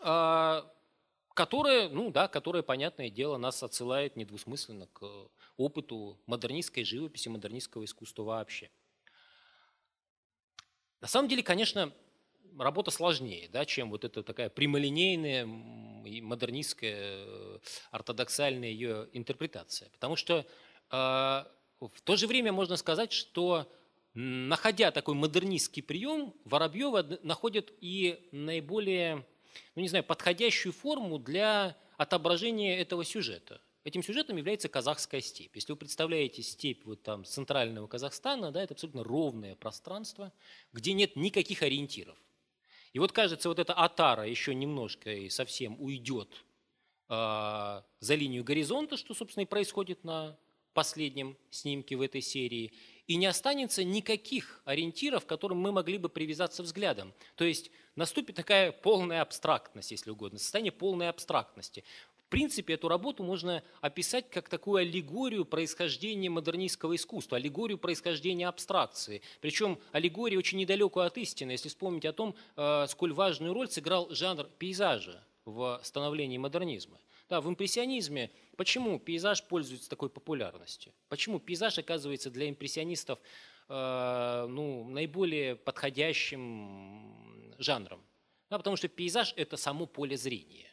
э, 0.00 0.62
которая, 1.34 1.88
ну 1.88 2.12
да, 2.12 2.28
которая, 2.28 2.62
понятное 2.62 3.10
дело, 3.10 3.36
нас 3.36 3.62
отсылает 3.64 4.14
недвусмысленно 4.14 4.86
к 4.92 5.04
опыту 5.56 6.16
модернистской 6.26 6.84
живописи, 6.84 7.28
модернистского 7.28 7.84
искусства 7.84 8.22
вообще. 8.22 8.70
На 11.00 11.08
самом 11.08 11.28
деле, 11.28 11.42
конечно, 11.42 11.92
работа 12.58 12.90
сложнее, 12.90 13.48
да, 13.52 13.64
чем 13.64 13.90
вот 13.90 14.04
эта 14.04 14.22
такая 14.22 14.48
прямолинейная 14.48 15.46
модернистская, 15.46 16.96
э, 16.96 17.58
ортодоксальная 17.90 18.68
ее 18.68 19.08
интерпретация. 19.12 19.88
Потому 19.90 20.16
что 20.16 20.38
э, 20.38 20.44
в 20.90 22.00
то 22.04 22.16
же 22.16 22.26
время 22.26 22.52
можно 22.52 22.76
сказать, 22.76 23.12
что 23.12 23.70
находя 24.14 24.90
такой 24.90 25.14
модернистский 25.14 25.82
прием, 25.82 26.34
Воробьева 26.44 27.18
находит 27.22 27.72
и 27.80 28.28
наиболее, 28.32 29.26
ну 29.74 29.82
не 29.82 29.88
знаю, 29.88 30.04
подходящую 30.04 30.72
форму 30.72 31.18
для 31.18 31.76
отображения 31.96 32.78
этого 32.78 33.04
сюжета. 33.04 33.60
Этим 33.84 34.02
сюжетом 34.02 34.38
является 34.38 34.68
казахская 34.70 35.20
степь. 35.20 35.54
Если 35.54 35.70
вы 35.70 35.76
представляете 35.76 36.42
степь 36.42 36.86
вот 36.86 37.02
там 37.02 37.24
центрального 37.24 37.86
Казахстана, 37.86 38.50
да, 38.50 38.62
это 38.62 38.72
абсолютно 38.72 39.04
ровное 39.04 39.56
пространство, 39.56 40.32
где 40.72 40.94
нет 40.94 41.16
никаких 41.16 41.62
ориентиров. 41.62 42.16
И 42.94 43.00
вот 43.00 43.10
кажется, 43.10 43.48
вот 43.48 43.58
эта 43.58 43.74
атара 43.74 44.26
еще 44.26 44.54
немножко 44.54 45.12
и 45.12 45.28
совсем 45.28 45.76
уйдет 45.80 46.28
э, 47.08 47.82
за 48.00 48.14
линию 48.14 48.44
горизонта, 48.44 48.96
что, 48.96 49.14
собственно, 49.14 49.42
и 49.42 49.46
происходит 49.46 50.04
на 50.04 50.38
последнем 50.74 51.36
снимке 51.50 51.96
в 51.96 52.02
этой 52.02 52.20
серии, 52.20 52.72
и 53.08 53.16
не 53.16 53.26
останется 53.26 53.82
никаких 53.82 54.62
ориентиров, 54.64 55.26
к 55.26 55.28
которым 55.28 55.58
мы 55.58 55.72
могли 55.72 55.98
бы 55.98 56.08
привязаться 56.08 56.62
взглядом. 56.62 57.12
То 57.34 57.44
есть 57.44 57.72
наступит 57.96 58.36
такая 58.36 58.70
полная 58.70 59.22
абстрактность, 59.22 59.90
если 59.90 60.10
угодно, 60.10 60.38
состояние 60.38 60.72
полной 60.72 61.08
абстрактности 61.08 61.84
принципе, 62.28 62.74
эту 62.74 62.88
работу 62.88 63.22
можно 63.22 63.62
описать 63.80 64.30
как 64.30 64.48
такую 64.48 64.78
аллегорию 64.78 65.44
происхождения 65.44 66.30
модернистского 66.30 66.96
искусства, 66.96 67.36
аллегорию 67.36 67.78
происхождения 67.78 68.48
абстракции. 68.48 69.22
Причем 69.40 69.78
аллегория 69.92 70.38
очень 70.38 70.58
недалекую 70.58 71.06
от 71.06 71.18
истины, 71.18 71.52
если 71.52 71.68
вспомнить 71.68 72.04
о 72.04 72.12
том, 72.12 72.34
э, 72.56 72.86
сколь 72.88 73.12
важную 73.12 73.54
роль 73.54 73.68
сыграл 73.68 74.08
жанр 74.10 74.48
пейзажа 74.58 75.22
в 75.44 75.80
становлении 75.82 76.38
модернизма. 76.38 76.98
Да, 77.28 77.40
в 77.40 77.48
импрессионизме 77.48 78.30
почему 78.56 78.98
пейзаж 78.98 79.42
пользуется 79.44 79.88
такой 79.88 80.10
популярностью? 80.10 80.92
Почему 81.08 81.38
пейзаж 81.38 81.78
оказывается 81.78 82.30
для 82.30 82.48
импрессионистов 82.48 83.18
э, 83.68 84.46
ну, 84.48 84.88
наиболее 84.88 85.56
подходящим 85.56 87.54
жанром? 87.58 88.02
Да, 88.50 88.58
потому 88.58 88.76
что 88.76 88.88
пейзаж– 88.88 89.32
это 89.36 89.56
само 89.56 89.86
поле 89.86 90.16
зрения. 90.16 90.68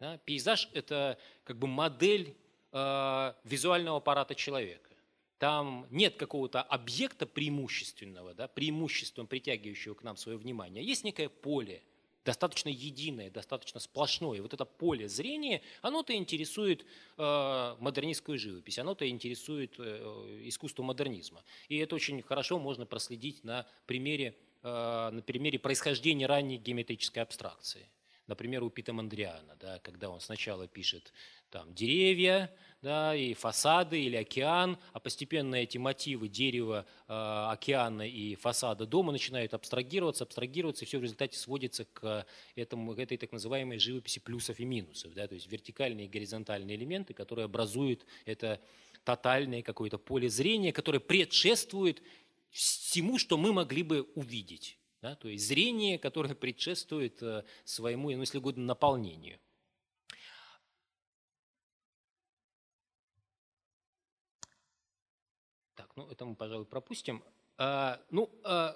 Да? 0.00 0.18
Пейзаж– 0.18 0.68
это 0.74 1.18
как 1.44 1.58
бы 1.58 1.66
модель 1.66 2.36
э, 2.72 3.32
визуального 3.44 3.98
аппарата 3.98 4.34
человека. 4.34 4.90
Там 5.38 5.86
нет 5.90 6.16
какого-то 6.16 6.62
объекта 6.62 7.26
преимущественного, 7.26 8.34
да, 8.34 8.48
преимуществом 8.48 9.26
притягивающего 9.26 9.94
к 9.94 10.02
нам 10.02 10.16
свое 10.16 10.38
внимание. 10.38 10.82
Есть 10.82 11.04
некое 11.04 11.28
поле, 11.28 11.82
достаточно 12.24 12.68
единое, 12.70 13.30
достаточно 13.30 13.78
сплошное. 13.80 14.42
Вот 14.42 14.52
это 14.52 14.64
поле 14.64 15.08
зрения, 15.08 15.62
оно-то 15.82 16.14
интересует 16.14 16.84
э, 17.16 17.76
модернистскую 17.78 18.38
живопись, 18.38 18.78
оно-то 18.78 19.08
интересует 19.08 19.74
э, 19.78 20.42
искусство 20.44 20.82
модернизма. 20.82 21.42
И 21.68 21.76
это 21.78 21.94
очень 21.94 22.20
хорошо 22.22 22.58
можно 22.58 22.84
проследить 22.86 23.44
на 23.44 23.66
примере, 23.86 24.34
э, 24.62 25.10
на 25.12 25.22
примере 25.22 25.58
происхождения 25.58 26.26
ранней 26.26 26.56
геометрической 26.56 27.22
абстракции. 27.22 27.86
Например, 28.26 28.64
у 28.64 28.70
Пита 28.70 28.92
Мандриана, 28.92 29.56
да, 29.60 29.78
когда 29.80 30.10
он 30.10 30.20
сначала 30.20 30.66
пишет 30.66 31.12
там, 31.50 31.72
деревья, 31.74 32.52
да, 32.82 33.14
и 33.14 33.34
фасады 33.34 34.02
или 34.02 34.16
океан, 34.16 34.78
а 34.92 34.98
постепенно 34.98 35.54
эти 35.54 35.78
мотивы 35.78 36.28
дерева, 36.28 36.86
э, 37.06 37.12
океана 37.12 38.02
и 38.02 38.34
фасада 38.34 38.84
дома 38.84 39.12
начинают 39.12 39.54
абстрагироваться, 39.54 40.24
абстрагироваться, 40.24 40.84
и 40.84 40.88
все 40.88 40.98
в 40.98 41.02
результате 41.02 41.38
сводится 41.38 41.84
к, 41.84 42.26
этому, 42.56 42.94
к 42.94 42.98
этой 42.98 43.16
так 43.16 43.30
называемой 43.30 43.78
живописи 43.78 44.18
плюсов 44.18 44.58
и 44.58 44.64
минусов, 44.64 45.14
да, 45.14 45.28
то 45.28 45.34
есть 45.34 45.50
вертикальные 45.50 46.06
и 46.06 46.08
горизонтальные 46.08 46.76
элементы, 46.76 47.14
которые 47.14 47.44
образуют 47.44 48.04
это 48.24 48.60
тотальное 49.04 49.62
какое-то 49.62 49.98
поле 49.98 50.28
зрения, 50.28 50.72
которое 50.72 50.98
предшествует 50.98 52.02
всему, 52.50 53.18
что 53.18 53.36
мы 53.36 53.52
могли 53.52 53.84
бы 53.84 54.02
увидеть. 54.16 54.78
Да, 55.02 55.14
то 55.14 55.28
есть 55.28 55.46
зрение, 55.46 55.98
которое 55.98 56.34
предшествует 56.34 57.22
э, 57.22 57.44
своему, 57.64 58.10
ну, 58.10 58.20
если 58.20 58.38
угодно, 58.38 58.64
наполнению. 58.64 59.38
Так, 65.74 65.94
ну 65.96 66.10
это 66.10 66.24
мы, 66.24 66.34
пожалуй, 66.34 66.64
пропустим. 66.64 67.22
А, 67.58 68.00
ну, 68.10 68.30
а, 68.42 68.74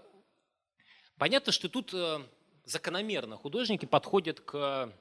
понятно, 1.17 1.53
что 1.53 1.71
тут 1.71 1.95
а, 1.95 2.27
закономерно 2.65 3.39
художники 3.39 3.87
подходят 3.87 4.41
к 4.41 4.93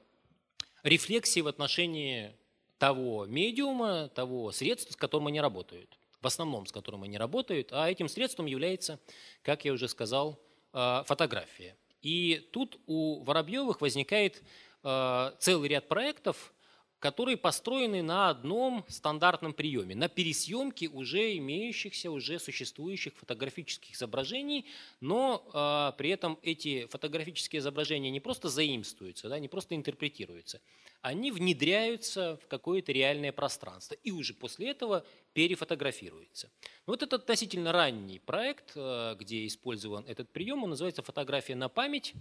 рефлексии 0.84 1.42
в 1.42 1.48
отношении 1.48 2.34
того 2.78 3.26
медиума, 3.26 4.08
того 4.08 4.54
средства, 4.54 4.94
с 4.94 4.96
которым 4.96 5.28
они 5.28 5.42
работают. 5.42 6.00
В 6.22 6.28
основном, 6.28 6.66
с 6.66 6.72
которым 6.72 7.04
они 7.04 7.18
работают. 7.18 7.74
А 7.74 7.90
этим 7.90 8.08
средством 8.08 8.46
является, 8.46 9.02
как 9.44 9.66
я 9.66 9.74
уже 9.74 9.90
сказал, 9.90 10.40
Э, 10.40 10.49
фотография. 10.72 11.76
И 12.02 12.50
тут 12.54 12.80
у 12.86 13.24
Воробьевых 13.24 13.82
возникает 13.82 14.42
э, 14.84 15.32
целый 15.40 15.70
ряд 15.70 15.88
проектов, 15.88 16.54
которые 17.00 17.38
построены 17.38 18.04
на 18.04 18.30
одном 18.30 18.86
стандартном 18.88 19.54
приеме, 19.54 19.96
на 19.96 20.10
пересъемке 20.10 20.90
уже 20.90 21.38
имеющихся, 21.38 22.12
уже 22.12 22.40
существующих 22.40 23.14
фотографических 23.16 23.94
изображений, 23.96 24.66
но 25.00 25.44
э, 25.54 25.98
при 25.98 26.10
этом 26.10 26.38
эти 26.42 26.86
фотографические 26.88 27.62
изображения 27.62 28.12
не 28.12 28.20
просто 28.20 28.50
заимствуются, 28.50 29.30
да, 29.30 29.40
не 29.40 29.48
просто 29.48 29.76
интерпретируются, 29.76 30.62
они 31.02 31.32
внедряются 31.32 32.38
в 32.44 32.48
какое-то 32.48 32.92
реальное 32.92 33.32
пространство 33.32 33.96
и 34.04 34.12
уже 34.12 34.34
после 34.34 34.70
этого 34.70 35.06
перефотографируются. 35.34 36.52
Вот 36.86 37.02
этот 37.02 37.22
относительно 37.22 37.72
ранний 37.72 38.20
проект, 38.20 38.74
э, 38.76 39.16
где 39.18 39.48
использован 39.48 40.04
этот 40.06 40.30
прием, 40.30 40.64
он 40.64 40.72
называется 40.72 41.02
«Фотография 41.02 41.56
на 41.56 41.70
память». 41.70 42.14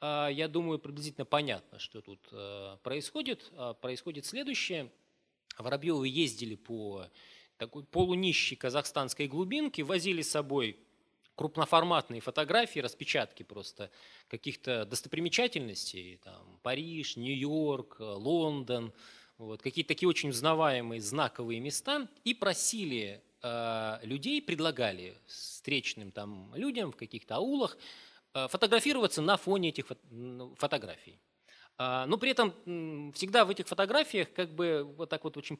А, 0.00 0.28
я 0.28 0.48
думаю, 0.48 0.78
приблизительно 0.78 1.24
понятно, 1.24 1.78
что 1.78 2.00
тут 2.00 2.20
э, 2.32 2.76
происходит. 2.82 3.50
А, 3.52 3.74
происходит 3.74 4.26
следующее. 4.26 4.90
Воробьевы 5.58 6.08
ездили 6.08 6.56
по 6.56 7.06
такой 7.56 7.84
полунищей 7.84 8.56
казахстанской 8.56 9.28
глубинке, 9.28 9.82
возили 9.82 10.22
с 10.22 10.30
собой 10.30 10.76
крупноформатные 11.36 12.20
фотографии, 12.20 12.80
распечатки 12.80 13.42
просто 13.42 13.90
каких-то 14.28 14.84
достопримечательностей, 14.84 16.18
там, 16.22 16.58
Париж, 16.62 17.16
Нью-Йорк, 17.16 17.96
Лондон, 17.98 18.92
вот, 19.38 19.62
какие-то 19.62 19.88
такие 19.88 20.08
очень 20.08 20.30
узнаваемые 20.30 21.00
знаковые 21.00 21.60
места, 21.60 22.08
и 22.22 22.34
просили 22.34 23.20
э, 23.42 23.98
людей, 24.02 24.40
предлагали 24.40 25.16
встречным 25.26 26.12
там 26.12 26.52
людям 26.54 26.92
в 26.92 26.96
каких-то 26.96 27.36
аулах 27.36 27.76
э, 27.76 27.80
фотографироваться 28.48 29.22
на 29.22 29.36
фоне 29.36 29.68
этих 29.70 29.86
фото 29.86 30.00
фотографий. 30.56 31.18
Э, 31.78 32.04
но 32.06 32.18
при 32.18 32.30
этом 32.30 33.12
всегда 33.12 33.44
в 33.44 33.50
этих 33.50 33.66
фотографиях 33.68 34.32
как 34.32 34.54
бы 34.54 34.84
вот 34.96 35.08
так 35.10 35.24
вот 35.24 35.36
очень 35.36 35.58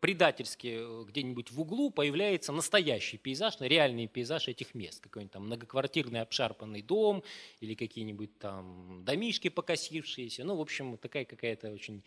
предательски 0.00 0.78
э, 0.80 1.04
где-нибудь 1.06 1.52
в 1.52 1.60
углу 1.60 1.90
появляется 1.90 2.52
настоящий 2.52 3.18
пейзаж, 3.18 3.54
реальный 3.60 4.08
пейзаж 4.08 4.48
этих 4.48 4.74
мест. 4.74 5.00
Какой-нибудь 5.00 5.32
там 5.32 5.46
многоквартирный 5.46 6.20
обшарпанный 6.20 6.82
дом 6.82 7.22
или 7.60 7.74
какие-нибудь 7.74 8.38
там 8.38 9.04
домишки 9.04 9.48
покосившиеся. 9.48 10.44
Ну, 10.44 10.56
в 10.56 10.60
общем, 10.60 10.98
такая 10.98 11.24
какая-то 11.24 11.70
очень 11.70 12.02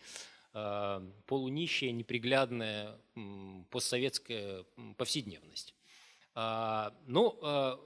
э, 0.52 1.10
полунищая, 1.24 1.92
неприглядная 1.92 2.98
э, 3.14 3.20
постсоветская 3.70 4.64
повседневность. 4.98 5.74
Э, 6.34 6.90
э, 7.42 7.76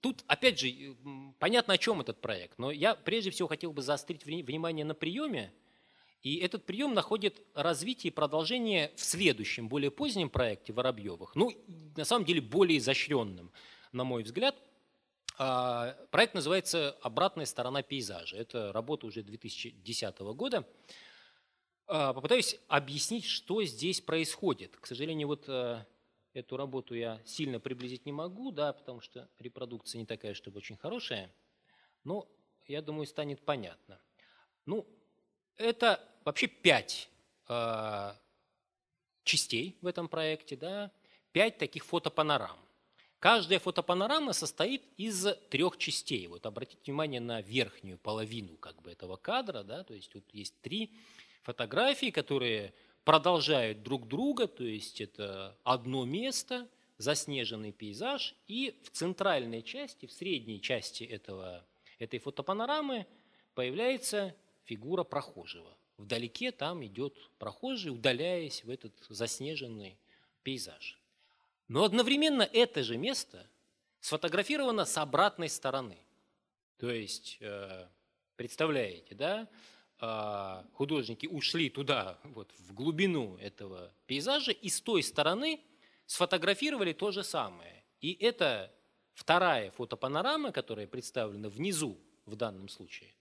тут, 0.00 0.24
опять 0.26 0.58
же, 0.58 0.96
понятно, 1.38 1.74
о 1.74 1.78
чем 1.78 2.00
этот 2.00 2.20
проект. 2.20 2.58
Но 2.58 2.70
я 2.70 2.94
прежде 2.94 3.30
всего 3.30 3.48
хотел 3.48 3.72
бы 3.72 3.82
заострить 3.82 4.24
внимание 4.24 4.84
на 4.84 4.94
приеме, 4.94 5.52
И 6.22 6.36
этот 6.36 6.66
прием 6.66 6.92
находит 6.92 7.40
развитие 7.54 8.10
и 8.10 8.14
продолжение 8.14 8.92
в 8.94 9.00
следующем, 9.00 9.68
более 9.68 9.90
позднем 9.90 10.28
проекте 10.28 10.72
Воробьевых. 10.72 11.34
Ну, 11.34 11.50
на 11.96 12.04
самом 12.04 12.26
деле, 12.26 12.42
более 12.42 12.78
изощренным, 12.78 13.50
на 13.92 14.04
мой 14.04 14.22
взгляд. 14.22 14.54
А, 15.38 15.96
проект 16.10 16.34
называется 16.34 16.98
«Обратная 17.00 17.46
сторона 17.46 17.82
пейзажа». 17.82 18.36
Это 18.36 18.70
работа 18.72 19.06
уже 19.06 19.22
2010 19.22 20.18
года. 20.34 20.66
А, 21.86 22.12
попытаюсь 22.12 22.56
объяснить, 22.68 23.24
что 23.24 23.64
здесь 23.64 24.02
происходит. 24.02 24.76
К 24.76 24.86
сожалению, 24.86 25.28
вот 25.28 25.44
э, 25.48 25.82
эту 26.32 26.56
работу 26.56 26.94
я 26.94 27.20
сильно 27.24 27.60
приблизить 27.60 28.06
не 28.06 28.12
могу, 28.12 28.50
да, 28.50 28.72
потому 28.72 29.00
что 29.00 29.28
репродукция 29.38 29.98
не 29.98 30.06
такая, 30.06 30.34
чтобы 30.34 30.58
очень 30.58 30.76
хорошая. 30.76 31.32
Но, 32.04 32.28
я 32.66 32.82
думаю, 32.82 33.06
станет 33.06 33.40
понятно. 33.40 34.00
Ну, 34.66 34.86
это 35.56 36.00
вообще 36.24 36.46
пять 36.46 37.08
э, 37.48 38.14
частей 39.24 39.76
в 39.82 39.86
этом 39.86 40.08
проекте, 40.08 40.56
да, 40.56 40.90
пять 41.32 41.58
таких 41.58 41.84
фотопанорам. 41.84 42.58
Каждая 43.18 43.58
фотопанорама 43.58 44.32
состоит 44.32 44.82
из 44.96 45.26
трех 45.50 45.76
частей. 45.76 46.26
Вот 46.26 46.46
обратите 46.46 46.80
внимание 46.86 47.20
на 47.20 47.42
верхнюю 47.42 47.98
половину 47.98 48.56
как 48.56 48.80
бы 48.80 48.90
этого 48.90 49.16
кадра, 49.16 49.62
да, 49.62 49.84
то 49.84 49.92
есть 49.92 50.10
тут 50.10 50.24
есть 50.32 50.58
три 50.62 50.96
фотографии, 51.42 52.10
которые 52.10 52.72
продолжают 53.04 53.82
друг 53.82 54.06
друга, 54.06 54.46
то 54.46 54.64
есть 54.64 55.00
это 55.00 55.56
одно 55.64 56.04
место, 56.04 56.68
заснеженный 56.98 57.72
пейзаж, 57.72 58.34
и 58.46 58.78
в 58.82 58.90
центральной 58.90 59.62
части, 59.62 60.06
в 60.06 60.12
средней 60.12 60.60
части 60.60 61.04
этого, 61.04 61.64
этой 61.98 62.18
фотопанорамы 62.18 63.06
появляется 63.54 64.34
фигура 64.64 65.02
прохожего. 65.02 65.76
Вдалеке 65.96 66.50
там 66.50 66.84
идет 66.84 67.14
прохожий, 67.38 67.92
удаляясь 67.92 68.64
в 68.64 68.70
этот 68.70 68.92
заснеженный 69.08 69.98
пейзаж. 70.42 70.98
Но 71.68 71.84
одновременно 71.84 72.42
это 72.42 72.82
же 72.82 72.96
место 72.96 73.46
сфотографировано 74.00 74.84
с 74.84 74.96
обратной 74.98 75.48
стороны. 75.48 75.98
То 76.78 76.90
есть, 76.90 77.36
э, 77.40 77.86
представляете, 78.36 79.14
да, 79.14 79.48
художники 80.72 81.26
ушли 81.26 81.68
туда, 81.68 82.18
вот, 82.24 82.52
в 82.58 82.72
глубину 82.72 83.36
этого 83.36 83.92
пейзажа, 84.06 84.52
и 84.52 84.68
с 84.68 84.80
той 84.80 85.02
стороны 85.02 85.60
сфотографировали 86.06 86.92
то 86.92 87.10
же 87.10 87.22
самое. 87.22 87.84
И 88.00 88.12
это 88.12 88.72
вторая 89.12 89.70
фотопанорама, 89.72 90.52
которая 90.52 90.86
представлена 90.86 91.48
внизу 91.50 91.98
в 92.24 92.34
данном 92.36 92.68
случае, 92.68 93.14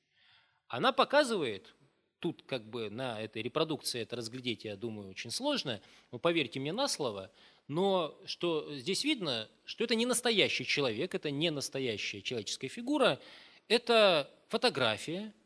она 0.67 0.93
показывает, 0.93 1.75
тут 2.19 2.43
как 2.43 2.63
бы 2.69 2.89
на 2.89 3.21
этой 3.21 3.41
репродукции 3.41 4.01
это 4.01 4.15
разглядеть, 4.15 4.63
я 4.63 4.77
думаю, 4.77 5.09
очень 5.09 5.32
сложно, 5.32 5.82
но 6.11 6.19
поверьте 6.19 6.59
мне 6.59 6.71
на 6.71 6.88
слово, 6.88 7.32
но 7.67 8.17
что 8.25 8.73
здесь 8.75 9.03
видно, 9.03 9.49
что 9.65 9.84
это 9.84 9.95
не 9.95 10.05
настоящий 10.05 10.65
человек, 10.65 11.13
это 11.13 11.30
не 11.30 11.49
настоящая 11.49 12.21
человеческая 12.21 12.69
фигура, 12.69 13.19
это 13.67 14.30
фотография, 14.47 15.32
а, 15.32 15.39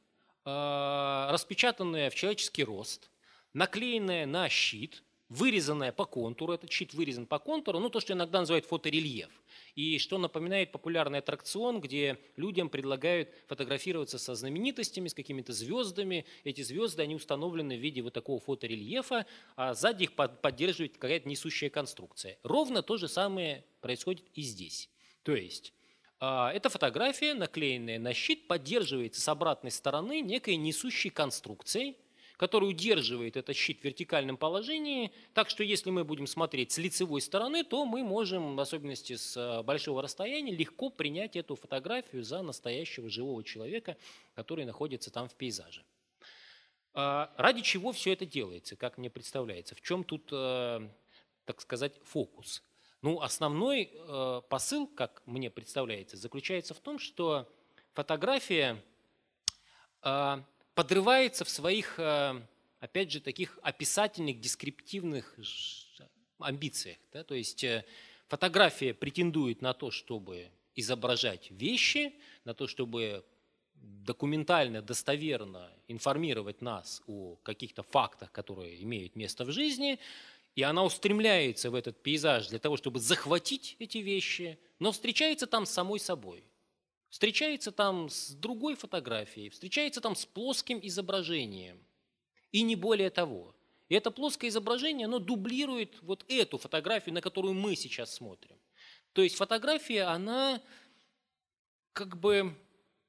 распечатанная 0.46 2.10
в 2.10 2.16
человеческий 2.16 2.64
рост, 2.64 3.10
наклеенная 3.54 4.26
на 4.26 4.50
щит, 4.50 5.04
вырезанная 5.30 5.92
по 5.92 6.06
контуру, 6.06 6.54
этот 6.54 6.72
щит 6.72 6.94
вырезан 6.94 7.26
по 7.26 7.40
контуру, 7.40 7.80
ну 7.80 7.90
то, 7.90 8.00
что 8.00 8.14
иногда 8.14 8.40
называют 8.40 8.66
фоторельеф 8.66 9.30
и 9.76 9.98
что 9.98 10.18
напоминает 10.20 10.72
популярный 10.72 11.20
аттракцион, 11.20 11.82
где 11.82 12.20
людям 12.36 12.70
предлагают 12.70 13.30
фотографироваться 13.48 14.20
со 14.20 14.36
знаменитостями, 14.36 15.08
с 15.08 15.14
какими-то 15.14 15.52
звездами. 15.54 16.26
Эти 16.44 16.62
звезды, 16.62 17.02
они 17.02 17.16
установлены 17.16 17.78
в 17.78 17.80
виде 17.80 18.02
вот 18.02 18.14
такого 18.14 18.40
фоторельефа, 18.40 19.26
а 19.56 19.74
сзади 19.74 20.04
их 20.04 20.14
поддерживает 20.14 20.98
какая-то 20.98 21.28
несущая 21.28 21.72
конструкция. 21.72 22.38
Ровно 22.44 22.84
то 22.84 22.98
же 22.98 23.08
самое 23.08 23.64
происходит 23.82 24.26
и 24.36 24.44
здесь. 24.44 24.90
То 25.24 25.36
есть 25.36 25.74
эта 26.24 26.70
фотография, 26.70 27.34
наклеенная 27.34 28.00
на 28.00 28.14
щит, 28.14 28.48
поддерживается 28.48 29.20
с 29.20 29.28
обратной 29.28 29.72
стороны 29.72 30.22
некой 30.22 30.56
несущей 30.56 31.10
конструкцией, 31.10 31.98
который 32.38 32.70
удерживает 32.70 33.38
этот 33.38 33.56
щит 33.56 33.82
в 33.82 33.84
вертикальном 33.84 34.38
положении, 34.38 35.12
так 35.34 35.50
что 35.50 35.64
если 35.64 35.90
мы 35.92 36.04
будем 36.04 36.28
смотреть 36.28 36.72
с 36.72 36.78
лицевой 36.78 37.22
стороны, 37.22 37.64
то 37.64 37.86
мы 37.86 38.04
можем, 38.04 38.56
в 38.56 38.60
особенности 38.60 39.16
с 39.16 39.38
э, 39.38 39.64
большого 39.64 40.02
расстояния, 40.02 40.54
легко 40.54 40.90
принять 40.90 41.36
эту 41.36 41.56
фотографию 41.56 42.24
за 42.24 42.42
настоящего 42.42 43.10
живого 43.10 43.44
человека, 43.44 43.98
который 44.34 44.66
находится 44.66 45.12
там 45.12 45.30
в 45.30 45.36
пейзаже. 45.36 45.84
А, 46.94 47.34
ради 47.38 47.62
чего 47.62 47.92
все 47.92 48.14
это 48.14 48.26
делается, 48.26 48.76
как 48.76 48.98
мне 48.98 49.10
представляется? 49.10 49.76
В 49.76 49.82
чем 49.82 50.04
тут, 50.04 50.28
так 50.28 51.62
сказать, 51.62 52.00
фокус? 52.04 52.64
Ну, 53.04 53.20
основной 53.20 53.92
э, 53.94 54.42
посыл, 54.48 54.88
как 54.88 55.22
мне 55.26 55.50
представляется, 55.50 56.16
заключается 56.16 56.74
в 56.74 56.80
том, 56.80 57.00
что 57.00 57.54
фотография 57.92 58.82
подрывается 60.74 61.44
в 61.44 61.50
своих, 61.50 62.00
э, 62.00 62.42
опять 62.80 63.12
же, 63.12 63.20
таких 63.20 63.60
описательных, 63.62 64.40
дескриптивных 64.40 65.38
амбициях. 66.40 66.98
Да? 67.12 67.26
То 67.26 67.36
есть 67.36 67.66
э, 67.66 67.84
фотография 68.30 68.94
претендует 68.94 69.62
на 69.62 69.74
то, 69.74 69.92
чтобы 69.92 70.50
изображать 70.74 71.52
вещи, 71.52 72.14
на 72.46 72.54
то, 72.54 72.68
чтобы 72.68 73.26
документально, 73.76 74.82
достоверно 74.82 75.70
информировать 75.90 76.62
нас 76.62 77.02
о 77.08 77.36
каких-то 77.44 77.84
фактах, 77.84 78.32
которые 78.32 78.82
имеют 78.82 79.18
место 79.18 79.44
в 79.44 79.52
жизни, 79.52 80.00
и 80.56 80.64
она 80.64 80.84
устремляется 80.84 81.72
в 81.72 81.76
этот 81.76 82.02
пейзаж 82.04 82.48
для 82.48 82.60
того, 82.60 82.78
чтобы 82.78 83.00
захватить 83.00 83.76
эти 83.80 84.00
вещи, 84.00 84.60
но 84.80 84.92
встречается 84.92 85.48
там 85.48 85.66
с 85.66 85.72
самой 85.72 86.00
собой 86.00 86.44
встречается 87.14 87.72
там 87.72 88.10
с 88.10 88.32
другой 88.32 88.74
фотографией, 88.74 89.52
встречается 89.52 90.02
там 90.02 90.16
с 90.16 90.26
плоским 90.26 90.80
изображением. 90.82 91.78
И 92.52 92.64
не 92.64 92.76
более 92.76 93.12
того. 93.12 93.56
И 93.88 93.94
это 93.94 94.10
плоское 94.10 94.50
изображение, 94.50 95.06
оно 95.06 95.20
дублирует 95.20 96.02
вот 96.02 96.26
эту 96.28 96.58
фотографию, 96.58 97.14
на 97.14 97.22
которую 97.22 97.54
мы 97.54 97.76
сейчас 97.76 98.16
смотрим. 98.16 98.58
То 99.14 99.22
есть 99.22 99.36
фотография, 99.36 100.06
она 100.06 100.60
как 101.94 102.18
бы, 102.18 102.58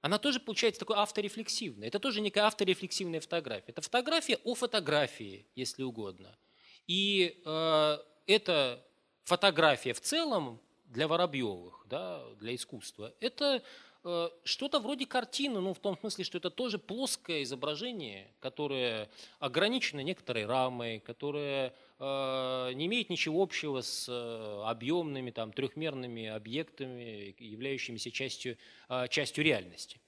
она 0.02 0.18
тоже 0.18 0.38
получается 0.38 0.80
такой 0.80 0.96
авторефлексивной. 0.96 1.86
Это 1.86 1.98
тоже 1.98 2.20
некая 2.20 2.44
авторефлексивная 2.44 3.22
фотография. 3.22 3.72
Это 3.72 3.80
фотография 3.80 4.38
о 4.44 4.54
фотографии, 4.54 5.46
если 5.54 5.82
угодно. 5.82 6.38
И 6.86 7.42
э, 7.44 7.98
эта 8.26 8.84
фотография 9.24 9.92
в 9.92 10.00
целом 10.00 10.60
для 10.86 11.08
Воробьевых, 11.08 11.86
да, 11.88 12.24
для 12.40 12.54
искусства, 12.54 13.12
это 13.20 13.62
Э, 14.04 14.28
что-то 14.44 14.80
вроде 14.80 15.06
картины, 15.06 15.60
ну 15.60 15.72
в 15.72 15.78
том 15.78 15.98
смысле, 15.98 16.24
что 16.24 16.36
это 16.36 16.50
тоже 16.50 16.78
плоское 16.78 17.42
изображение, 17.42 18.30
которое 18.38 19.08
ограничено 19.38 20.00
некоторой 20.00 20.44
рамой, 20.44 21.00
которое 21.00 21.74
э, 21.98 22.72
не 22.74 22.84
имеет 22.84 23.08
ничего 23.08 23.42
общего 23.42 23.80
с 23.80 24.06
э, 24.08 24.62
объемными 24.66 25.30
там, 25.30 25.52
трехмерными 25.52 26.26
объектами, 26.26 27.34
являющимися 27.38 28.10
частью, 28.10 28.58
э, 28.90 29.08
частью 29.08 29.42
реальности. 29.42 29.98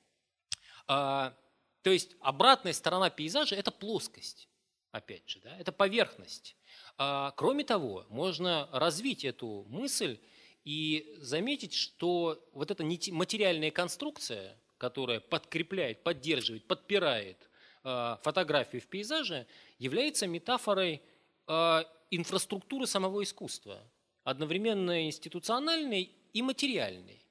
Э, 0.88 1.32
то 1.80 1.90
есть 1.90 2.16
обратная 2.20 2.74
сторона 2.74 3.08
пейзажа– 3.08 3.54
это 3.56 3.70
плоскость, 3.70 4.50
опять 4.92 5.26
же, 5.26 5.40
да, 5.40 5.56
это 5.58 5.72
поверхность. 5.72 6.54
Э, 6.98 7.30
кроме 7.36 7.64
того, 7.64 8.06
можно 8.08 8.68
развить 8.72 9.24
эту 9.24 9.64
мысль 9.68 10.18
и 10.64 11.16
заметить, 11.20 11.74
что 11.74 12.44
вот 12.52 12.70
эта 12.70 12.84
материальная 12.84 13.70
конструкция, 13.70 14.56
которая 14.78 15.20
подкрепляет, 15.20 16.02
поддерживает, 16.02 16.66
подпирает 16.66 17.48
э, 17.84 18.16
фотографию 18.22 18.82
в 18.82 18.86
пейзаже, 18.86 19.46
является 19.78 20.26
метафорой 20.26 21.02
э, 21.46 21.84
инфраструктуры 22.10 22.86
самого 22.86 23.22
искусства, 23.22 23.80
одновременно 24.24 25.06
институциональной 25.06 26.10
и 26.32 26.42
материальной. 26.42 27.22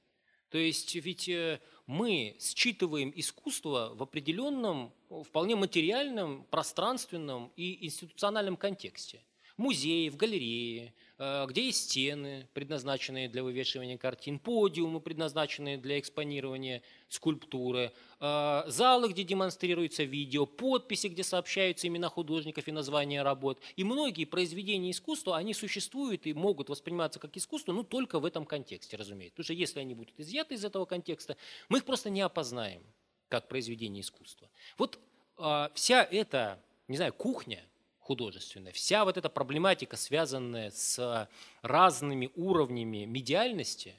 То 0.48 0.58
есть 0.58 0.94
ведь 0.94 1.28
э, 1.28 1.60
мы 1.86 2.36
считываем 2.40 3.12
искусство 3.14 3.92
в 3.94 4.02
определенном, 4.02 4.92
вполне 5.24 5.56
материальном, 5.56 6.44
пространственном 6.44 7.52
и 7.56 7.84
институциональном 7.84 8.56
контексте. 8.56 9.20
Музеи, 9.56 10.08
в 10.08 10.16
галереи, 10.16 10.92
Э, 11.18 11.46
где 11.48 11.66
есть 11.66 11.84
стены, 11.84 12.46
предназначенные 12.52 13.28
для 13.28 13.42
вывешивания 13.42 13.96
картин, 13.96 14.38
подиумы, 14.38 15.00
предназначенные 15.00 15.78
для 15.78 15.98
экспонирования 15.98 16.82
скульптуры, 17.08 17.92
э, 18.20 18.62
залы, 18.66 19.08
где 19.08 19.24
демонстрируется 19.24 20.02
видео, 20.02 20.44
подписи, 20.44 21.06
где 21.06 21.22
сообщаются 21.22 21.88
имена 21.88 22.10
художников 22.10 22.68
и 22.68 22.72
названия 22.72 23.22
работ. 23.22 23.60
И 23.76 23.84
многие 23.84 24.26
произведения 24.26 24.90
искусства, 24.90 25.38
они 25.38 25.54
существуют 25.54 26.26
и 26.26 26.34
могут 26.34 26.68
восприниматься 26.68 27.18
как 27.18 27.34
искусство, 27.36 27.72
но 27.72 27.82
только 27.82 28.18
в 28.18 28.26
этом 28.26 28.44
контексте, 28.44 28.98
разумеется. 28.98 29.36
Потому 29.36 29.44
что 29.44 29.54
если 29.54 29.80
они 29.80 29.94
будут 29.94 30.20
изъяты 30.20 30.54
из 30.54 30.66
этого 30.66 30.84
контекста, 30.84 31.38
мы 31.70 31.78
их 31.78 31.86
просто 31.86 32.10
не 32.10 32.20
опознаем 32.20 32.82
как 33.28 33.48
произведение 33.48 34.02
искусства. 34.02 34.50
Вот 34.76 34.98
э, 35.38 35.68
вся 35.74 36.04
эта 36.04 36.60
не 36.88 36.96
знаю, 36.96 37.12
кухня 37.12 37.64
художественная, 38.06 38.72
вся 38.72 39.04
вот 39.04 39.16
эта 39.16 39.28
проблематика, 39.28 39.96
связанная 39.96 40.70
с 40.70 41.28
разными 41.62 42.30
уровнями 42.36 43.04
медиальности, 43.04 43.94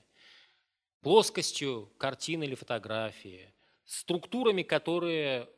плоскостью 1.02 1.92
картины 1.98 2.46
или 2.46 2.56
фотографии, 2.56 3.54
структурами, 3.86 4.64
которые 4.64 5.50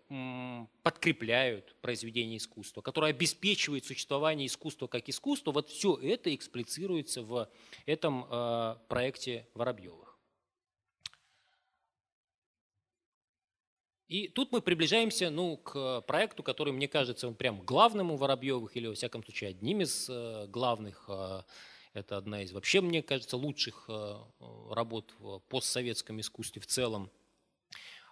подкрепляют 0.83 1.75
произведение 1.81 2.37
искусства, 2.37 2.81
которые 2.81 3.11
обеспечивают 3.11 3.85
существование 3.85 4.47
искусства 4.47 4.87
как 4.87 5.07
искусства, 5.09 5.51
вот 5.51 5.69
все 5.69 5.95
это 5.95 6.33
эксплицируется 6.33 7.21
в 7.21 7.47
этом 7.85 8.25
э, 8.29 8.75
проекте 8.87 9.47
Воробьевых. 9.53 10.08
И 14.09 14.27
тут 14.27 14.51
мы 14.51 14.61
приближаемся 14.61 15.29
ну, 15.29 15.57
к 15.57 16.01
проекту, 16.01 16.41
который, 16.41 16.73
мне 16.73 16.87
кажется, 16.87 17.29
прям 17.29 17.61
главным 17.61 18.09
у 18.11 18.15
Воробьевых, 18.15 18.75
или, 18.75 18.87
во 18.87 18.95
всяком 18.95 19.23
случае, 19.23 19.51
одним 19.51 19.81
из 19.81 20.09
э, 20.09 20.47
главных. 20.47 21.05
Э, 21.07 21.43
это 21.93 22.17
одна 22.17 22.41
из, 22.41 22.51
вообще, 22.51 22.81
мне 22.81 23.03
кажется, 23.03 23.37
лучших 23.37 23.89
работ 24.69 25.11
в 25.19 25.39
постсоветском 25.49 26.19
искусстве 26.19 26.61
в 26.61 26.67
целом. 26.67 27.09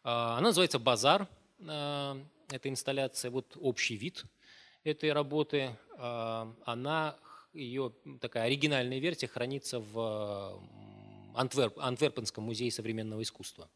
Она 0.02 0.42
называется 0.42 0.80
«Базар». 0.80 1.28
Эта 1.60 2.70
инсталляция, 2.70 3.30
вот 3.30 3.56
общий 3.60 3.96
вид 3.96 4.26
этой 4.84 5.14
работы. 5.14 5.78
Она, 5.96 7.18
ее 7.54 7.94
такая 8.20 8.46
оригинальная 8.46 8.98
версия 8.98 9.28
хранится 9.28 9.80
в 9.80 10.60
Антверп, 11.36 11.78
Антверпенском 11.78 12.44
музее 12.44 12.72
современного 12.72 13.22
искусства. 13.22 13.70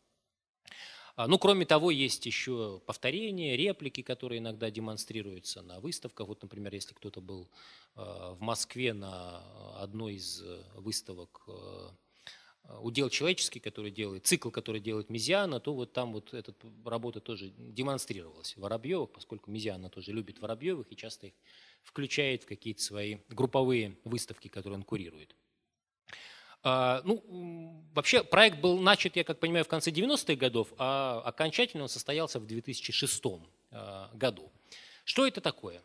А, 1.15 1.27
ну, 1.27 1.37
кроме 1.37 1.65
того, 1.65 1.91
есть 1.91 2.25
еще 2.25 2.81
повторения, 2.85 3.57
реплики, 3.57 4.01
которые 4.01 4.39
иногда 4.39 4.69
демонстрируются 4.71 5.61
на 5.61 5.79
выставках. 5.79 6.27
Вот, 6.27 6.41
например, 6.41 6.73
если 6.73 6.93
кто-то 6.93 7.21
был 7.21 7.49
а, 7.95 8.33
в 8.33 8.41
Москве 8.41 8.93
на 8.93 9.43
одной 9.81 10.15
из 10.15 10.41
э, 10.41 10.63
выставок 10.75 11.43
э, 11.47 11.89
удел 12.79 13.09
человеческий, 13.09 13.59
который 13.59 13.91
делает, 13.91 14.25
цикл, 14.25 14.49
который 14.49 14.79
делает 14.79 15.09
Мизиана, 15.09 15.59
то 15.59 15.73
вот 15.73 15.93
там 15.93 16.13
вот 16.13 16.33
эта 16.33 16.53
работа 16.85 17.19
тоже 17.19 17.51
демонстрировалась 17.57 18.55
Воробьевых, 18.57 19.11
поскольку 19.11 19.51
Мизиана 19.51 19.89
тоже 19.89 20.11
любит 20.11 20.39
Воробьевых 20.39 20.91
и 20.91 20.95
часто 20.95 21.27
их 21.27 21.33
включает 21.83 22.43
в 22.43 22.45
какие-то 22.45 22.81
свои 22.81 23.17
групповые 23.29 23.97
выставки, 24.03 24.47
которые 24.47 24.77
он 24.77 24.83
курирует. 24.83 25.35
А, 26.63 27.01
ну, 27.03 27.83
вообще 27.93 28.23
проект 28.23 28.59
был 28.59 28.79
начат, 28.79 29.15
я 29.15 29.23
как 29.23 29.39
понимаю, 29.39 29.65
в 29.65 29.67
конце 29.67 29.89
90-х 29.89 30.35
годов, 30.35 30.71
а 30.77 31.21
окончательно 31.25 31.83
он 31.83 31.89
состоялся 31.89 32.39
в 32.39 32.45
2006 32.45 33.23
а, 33.71 34.11
году. 34.13 34.51
Что 35.03 35.27
это 35.27 35.41
такое? 35.41 35.81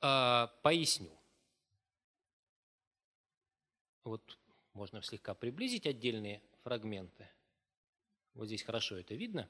А, 0.00 0.52
поясню. 0.62 1.10
Вот 4.04 4.38
можно 4.74 5.02
слегка 5.02 5.34
приблизить 5.34 5.86
отдельные 5.86 6.42
фрагменты. 6.62 7.28
Вот 8.34 8.46
здесь 8.46 8.62
хорошо 8.62 8.96
это 8.96 9.14
видно. 9.14 9.48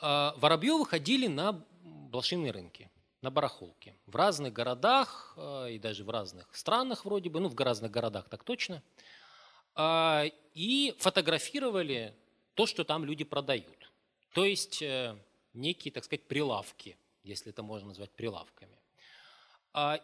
Воробьевы 0.00 0.86
ходили 0.86 1.26
на 1.26 1.52
блошиные 1.52 2.52
рынки 2.52 2.90
на 3.22 3.30
барахолке 3.30 3.94
в 4.06 4.16
разных 4.16 4.52
городах 4.52 5.34
э, 5.36 5.72
и 5.72 5.78
даже 5.78 6.04
в 6.04 6.10
разных 6.10 6.54
странах 6.54 7.04
вроде 7.04 7.28
бы, 7.28 7.40
ну 7.40 7.48
в 7.48 7.58
разных 7.58 7.90
городах 7.90 8.28
так 8.28 8.44
точно, 8.44 8.82
а, 9.74 10.24
и 10.54 10.94
фотографировали 10.98 12.14
то, 12.54 12.66
что 12.66 12.84
там 12.84 13.04
люди 13.04 13.24
продают. 13.24 13.90
То 14.32 14.44
есть 14.44 14.82
э, 14.82 15.16
некие, 15.52 15.92
так 15.92 16.04
сказать, 16.04 16.24
прилавки, 16.26 16.96
если 17.22 17.50
это 17.50 17.62
можно 17.62 17.88
назвать 17.88 18.10
прилавками. 18.10 18.78
А, 19.72 20.00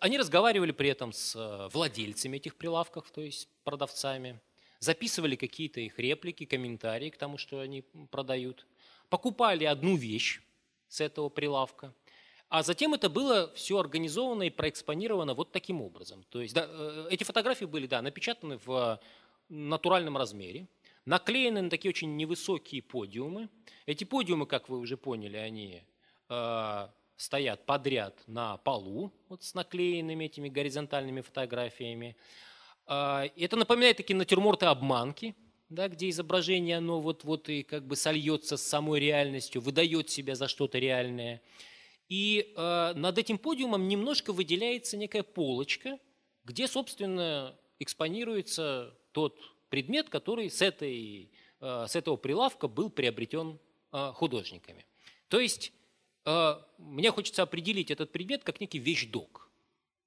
они 0.00 0.18
разговаривали 0.18 0.72
при 0.72 0.88
этом 0.88 1.12
с 1.12 1.36
э, 1.36 1.68
владельцами 1.72 2.38
этих 2.38 2.56
прилавков, 2.56 3.10
то 3.10 3.20
есть 3.20 3.48
продавцами, 3.64 4.40
записывали 4.78 5.36
какие-то 5.36 5.80
их 5.80 5.98
реплики, 5.98 6.46
комментарии 6.46 7.10
к 7.10 7.18
тому, 7.18 7.36
что 7.36 7.60
они 7.60 7.82
продают, 8.10 8.66
покупали 9.10 9.64
одну 9.64 9.96
вещь 9.96 10.40
с 10.88 11.02
этого 11.02 11.28
прилавка– 11.28 11.92
а 12.50 12.64
затем 12.64 12.94
это 12.94 13.08
было 13.08 13.52
все 13.54 13.78
организовано 13.78 14.42
и 14.42 14.50
проэкспонировано 14.50 15.34
вот 15.34 15.52
таким 15.52 15.80
образом. 15.80 16.24
То 16.30 16.42
есть 16.42 16.52
да, 16.52 16.66
э, 16.68 17.06
эти 17.08 17.22
фотографии 17.22 17.64
были 17.64 17.86
да, 17.86 18.02
напечатаны 18.02 18.58
в 18.66 19.00
натуральном 19.48 20.16
размере, 20.16 20.66
наклеены 21.04 21.62
на 21.62 21.70
такие 21.70 21.90
очень 21.90 22.16
невысокие 22.16 22.82
подиумы. 22.82 23.48
Эти 23.86 24.02
подиумы, 24.02 24.46
как 24.46 24.68
вы 24.68 24.78
уже 24.78 24.96
поняли, 24.96 25.36
они 25.36 25.84
э, 26.28 26.88
стоят 27.16 27.66
подряд 27.66 28.20
на 28.26 28.56
полу 28.56 29.12
вот 29.28 29.44
с 29.44 29.54
наклеенными 29.54 30.24
этими 30.24 30.48
горизонтальными 30.48 31.20
фотографиями. 31.20 32.16
Э, 32.88 33.28
это 33.36 33.56
напоминает 33.56 33.96
такие 33.96 34.16
натюрморты 34.16 34.66
обманки, 34.66 35.36
да, 35.68 35.86
где 35.86 36.10
изображение 36.10 36.78
оно 36.78 37.00
вот, 37.00 37.22
вот 37.22 37.48
и 37.48 37.62
как 37.62 37.86
бы 37.86 37.94
сольется 37.94 38.56
с 38.56 38.62
самой 38.62 38.98
реальностью, 38.98 39.62
выдает 39.62 40.10
себя 40.10 40.34
за 40.34 40.48
что-то 40.48 40.80
реальное. 40.80 41.40
И 42.10 42.52
э, 42.56 42.92
над 42.96 43.18
этим 43.18 43.38
подиумом 43.38 43.86
немножко 43.86 44.32
выделяется 44.32 44.96
некая 44.96 45.22
полочка, 45.22 45.98
где, 46.44 46.66
собственно, 46.66 47.56
экспонируется 47.78 48.98
тот 49.12 49.38
предмет, 49.68 50.08
который 50.08 50.50
с, 50.50 50.60
этой, 50.60 51.30
э, 51.60 51.86
с 51.88 51.94
этого 51.94 52.16
прилавка 52.16 52.66
был 52.66 52.90
приобретен 52.90 53.60
э, 53.92 54.12
художниками. 54.12 54.84
То 55.28 55.38
есть 55.38 55.72
э, 56.24 56.54
мне 56.78 57.12
хочется 57.12 57.42
определить 57.42 57.92
этот 57.92 58.10
предмет 58.10 58.42
как 58.42 58.60
некий 58.60 58.80
вещдок. 58.80 59.48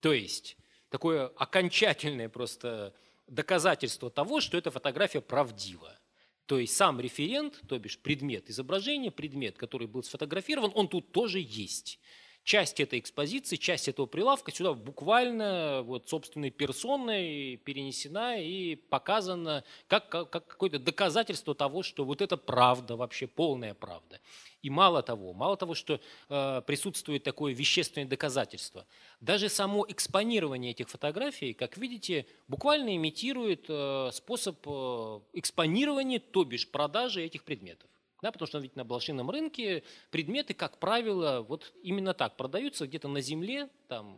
То 0.02 0.12
есть 0.12 0.58
такое 0.90 1.28
окончательное 1.28 2.28
просто 2.28 2.94
доказательство 3.28 4.10
того, 4.12 4.42
что 4.42 4.58
эта 4.58 4.72
фотография 4.72 5.22
правдива. 5.22 5.98
То 6.46 6.60
есть 6.60 6.76
сам 6.76 7.00
референт, 7.00 7.62
то 7.68 7.80
бишь 7.80 7.98
предмет 8.00 8.50
изображения, 8.50 9.12
предмет, 9.12 9.58
который 9.58 9.88
был 9.88 10.04
сфотографирован, 10.04 10.72
он 10.76 10.90
тут 10.90 11.12
тоже 11.12 11.40
есть. 11.40 12.00
Часть 12.44 12.82
этой 12.82 13.00
экспозиции, 13.00 13.56
часть 13.56 13.88
этого 13.88 14.06
прилавка 14.06 14.52
сюда 14.52 14.74
буквально 14.74 15.82
вот 15.84 16.10
собственной 16.10 16.50
персоной 16.50 17.56
перенесена 17.64 18.38
и 18.38 18.76
показана 18.76 19.64
как, 19.88 20.10
как, 20.10 20.30
как 20.30 20.48
какое-то 20.48 20.78
доказательство 20.78 21.56
того, 21.56 21.84
что 21.84 22.04
вот 22.04 22.22
это 22.22 22.36
правда, 22.36 22.98
вообще 22.98 23.28
полная 23.28 23.74
правда. 23.74 24.20
И 24.62 24.70
мало 24.70 25.02
того, 25.02 25.34
мало 25.34 25.56
того, 25.56 25.74
что 25.74 26.02
э, 26.28 26.62
присутствует 26.68 27.24
такое 27.24 27.54
вещественное 27.54 28.08
доказательство, 28.08 28.86
даже 29.22 29.48
само 29.48 29.86
экспонирование 29.88 30.72
этих 30.72 30.90
фотографий, 30.90 31.54
как 31.54 31.78
видите, 31.78 32.26
буквально 32.50 32.94
имитирует 32.98 33.66
э, 33.70 34.10
способ 34.12 34.58
э, 34.66 35.20
экспонирования, 35.32 36.20
то 36.20 36.44
бишь 36.44 36.68
продажи 36.68 37.24
этих 37.24 37.46
предметов. 37.46 37.90
Да, 38.24 38.32
потому 38.32 38.48
что 38.48 38.60
ведь 38.60 38.78
на 38.78 38.86
блошином 38.86 39.30
рынке 39.30 39.84
предметы, 40.10 40.54
как 40.54 40.78
правило, 40.78 41.42
вот 41.42 41.74
именно 41.84 42.14
так 42.14 42.38
продаются 42.38 42.88
где-то 42.88 43.10
на 43.10 43.20
земле, 43.20 43.70
там 43.90 44.18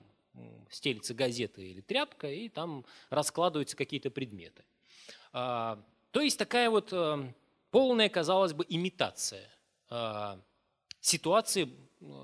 стелится 0.69 1.15
газета 1.15 1.59
или 1.63 1.81
тряпка, 1.81 2.31
и 2.31 2.47
там 2.49 2.85
раскладываются 3.09 3.75
какие-то 3.75 4.11
предметы. 4.11 4.63
А, 5.33 5.83
то 6.11 6.21
есть 6.21 6.37
такая 6.37 6.69
вот 6.69 6.93
э, 6.93 7.33
полная, 7.71 8.07
казалось 8.07 8.53
бы, 8.53 8.63
имитация 8.69 9.49
а, 9.89 10.39
ситуации, 11.01 11.67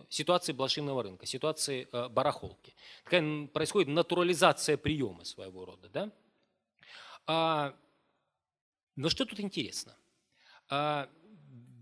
ситуации 0.07 0.53
блошиного 0.53 1.01
рынка, 1.01 1.25
ситуации 1.25 1.88
э, 1.91 2.09
барахолки. 2.09 2.75
Такая 3.05 3.47
происходит 3.47 3.89
натурализация 3.89 4.77
приема 4.77 5.23
своего 5.23 5.65
рода. 5.65 5.89
Да? 5.89 6.11
А, 7.25 7.75
но 8.95 9.09
что 9.09 9.25
тут 9.25 9.39
интересно? 9.39 9.97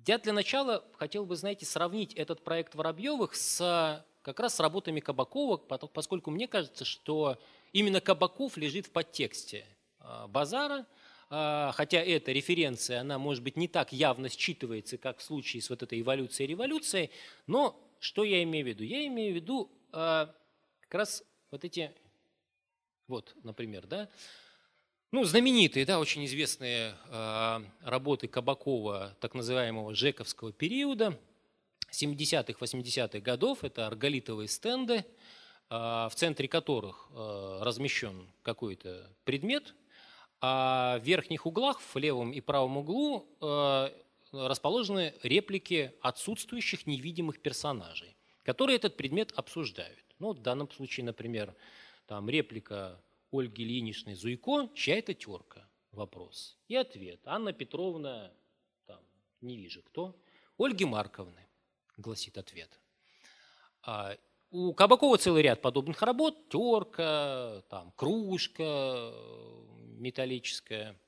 Я 0.10 0.18
для 0.18 0.34
начала 0.34 0.84
хотел 0.93 1.24
бы, 1.24 1.36
знаете, 1.36 1.68
сравнить 1.68 2.16
этот 2.16 2.43
проект 2.43 2.74
Воробьевых 2.74 3.36
с 3.36 4.03
как 4.24 4.39
раз 4.39 4.55
с 4.55 4.60
работами 4.60 5.01
Кабакова, 5.01 5.57
поскольку 5.57 6.32
мне 6.32 6.47
кажется, 6.47 6.84
что 6.84 7.39
именно 7.74 8.01
Кабаков 8.01 8.57
лежит 8.57 8.88
в 8.88 8.89
подтексте 8.89 9.68
а, 9.99 10.28
базара, 10.28 10.88
а, 11.30 11.72
хотя 11.76 11.99
эта 11.99 12.32
референция, 12.32 13.01
она, 13.01 13.20
может 13.20 13.43
быть, 13.43 13.55
не 13.55 13.68
так 13.68 13.93
явно 13.93 14.26
считывается, 14.26 14.97
как 14.97 15.20
в 15.20 15.22
случае 15.22 15.62
с 15.62 15.70
вот 15.70 15.84
этой 15.84 16.01
эволюцией 16.01 16.47
и 16.47 16.49
революцией, 16.53 17.12
но 17.45 17.80
что 17.99 18.24
я 18.24 18.41
имею 18.41 18.66
в 18.66 18.70
виду? 18.70 18.84
Я 18.84 19.05
имею 19.05 19.34
в 19.34 19.36
виду 19.36 19.72
а, 19.91 20.34
как 20.82 20.95
раз 20.95 21.24
вот 21.51 21.64
эти, 21.64 21.93
вот, 23.07 23.36
например, 23.43 23.86
да, 23.86 24.10
ну, 25.12 25.24
знаменитые, 25.24 25.86
да, 25.86 25.99
очень 25.99 26.24
известные 26.26 26.93
э, 27.07 27.60
работы 27.82 28.28
Кабакова, 28.28 29.16
так 29.20 29.34
называемого 29.34 29.95
Жековского 29.95 30.51
периода, 30.51 31.18
70-х, 31.91 32.53
80-х 32.60 33.20
годов, 33.20 33.64
это 33.64 33.88
арголитовые 33.88 34.47
стенды, 34.47 34.93
э, 34.97 35.03
в 35.70 36.12
центре 36.14 36.47
которых 36.47 37.10
э, 37.12 37.60
размещен 37.62 38.28
какой-то 38.43 39.10
предмет, 39.24 39.74
а 40.41 40.99
в 40.99 41.03
верхних 41.03 41.47
углах, 41.47 41.80
в 41.82 41.95
левом 41.97 42.32
и 42.32 42.39
правом 42.39 42.78
углу, 42.78 43.28
э, 43.41 43.89
расположены 44.32 45.16
реплики 45.24 45.91
отсутствующих 46.01 46.86
невидимых 46.86 47.39
персонажей. 47.41 48.16
которые 48.43 48.78
этот 48.78 48.97
предмет 48.97 49.32
обсуждают. 49.36 50.03
Ну, 50.18 50.34
в 50.34 50.39
данном 50.39 50.72
случае, 50.72 51.05
например, 51.05 51.53
там 52.07 52.28
реплика 52.28 52.99
Ольги 53.32 53.64
Ильиничны 53.64 54.16
Зуйко, 54.16 54.70
чья 54.74 54.98
это 54.98 55.14
терка? 55.14 55.68
Вопрос. 55.92 56.58
И 56.68 56.76
ответ. 56.76 57.20
Анна 57.26 57.54
Петровна, 57.54 58.32
там, 58.86 59.00
не 59.42 59.58
вижу 59.58 59.82
кто, 59.84 60.16
Ольги 60.58 60.86
Марковны, 60.86 61.48
гласит 61.98 62.38
ответ. 62.38 62.80
А 63.84 64.18
у 64.52 64.74
Кабакова 64.74 65.18
целый 65.18 65.44
ряд 65.44 65.62
подобных 65.62 66.02
работ. 66.02 66.50
Терка, 66.50 67.64
там, 67.70 67.92
кружка 67.96 69.14
металлическая 69.98 71.00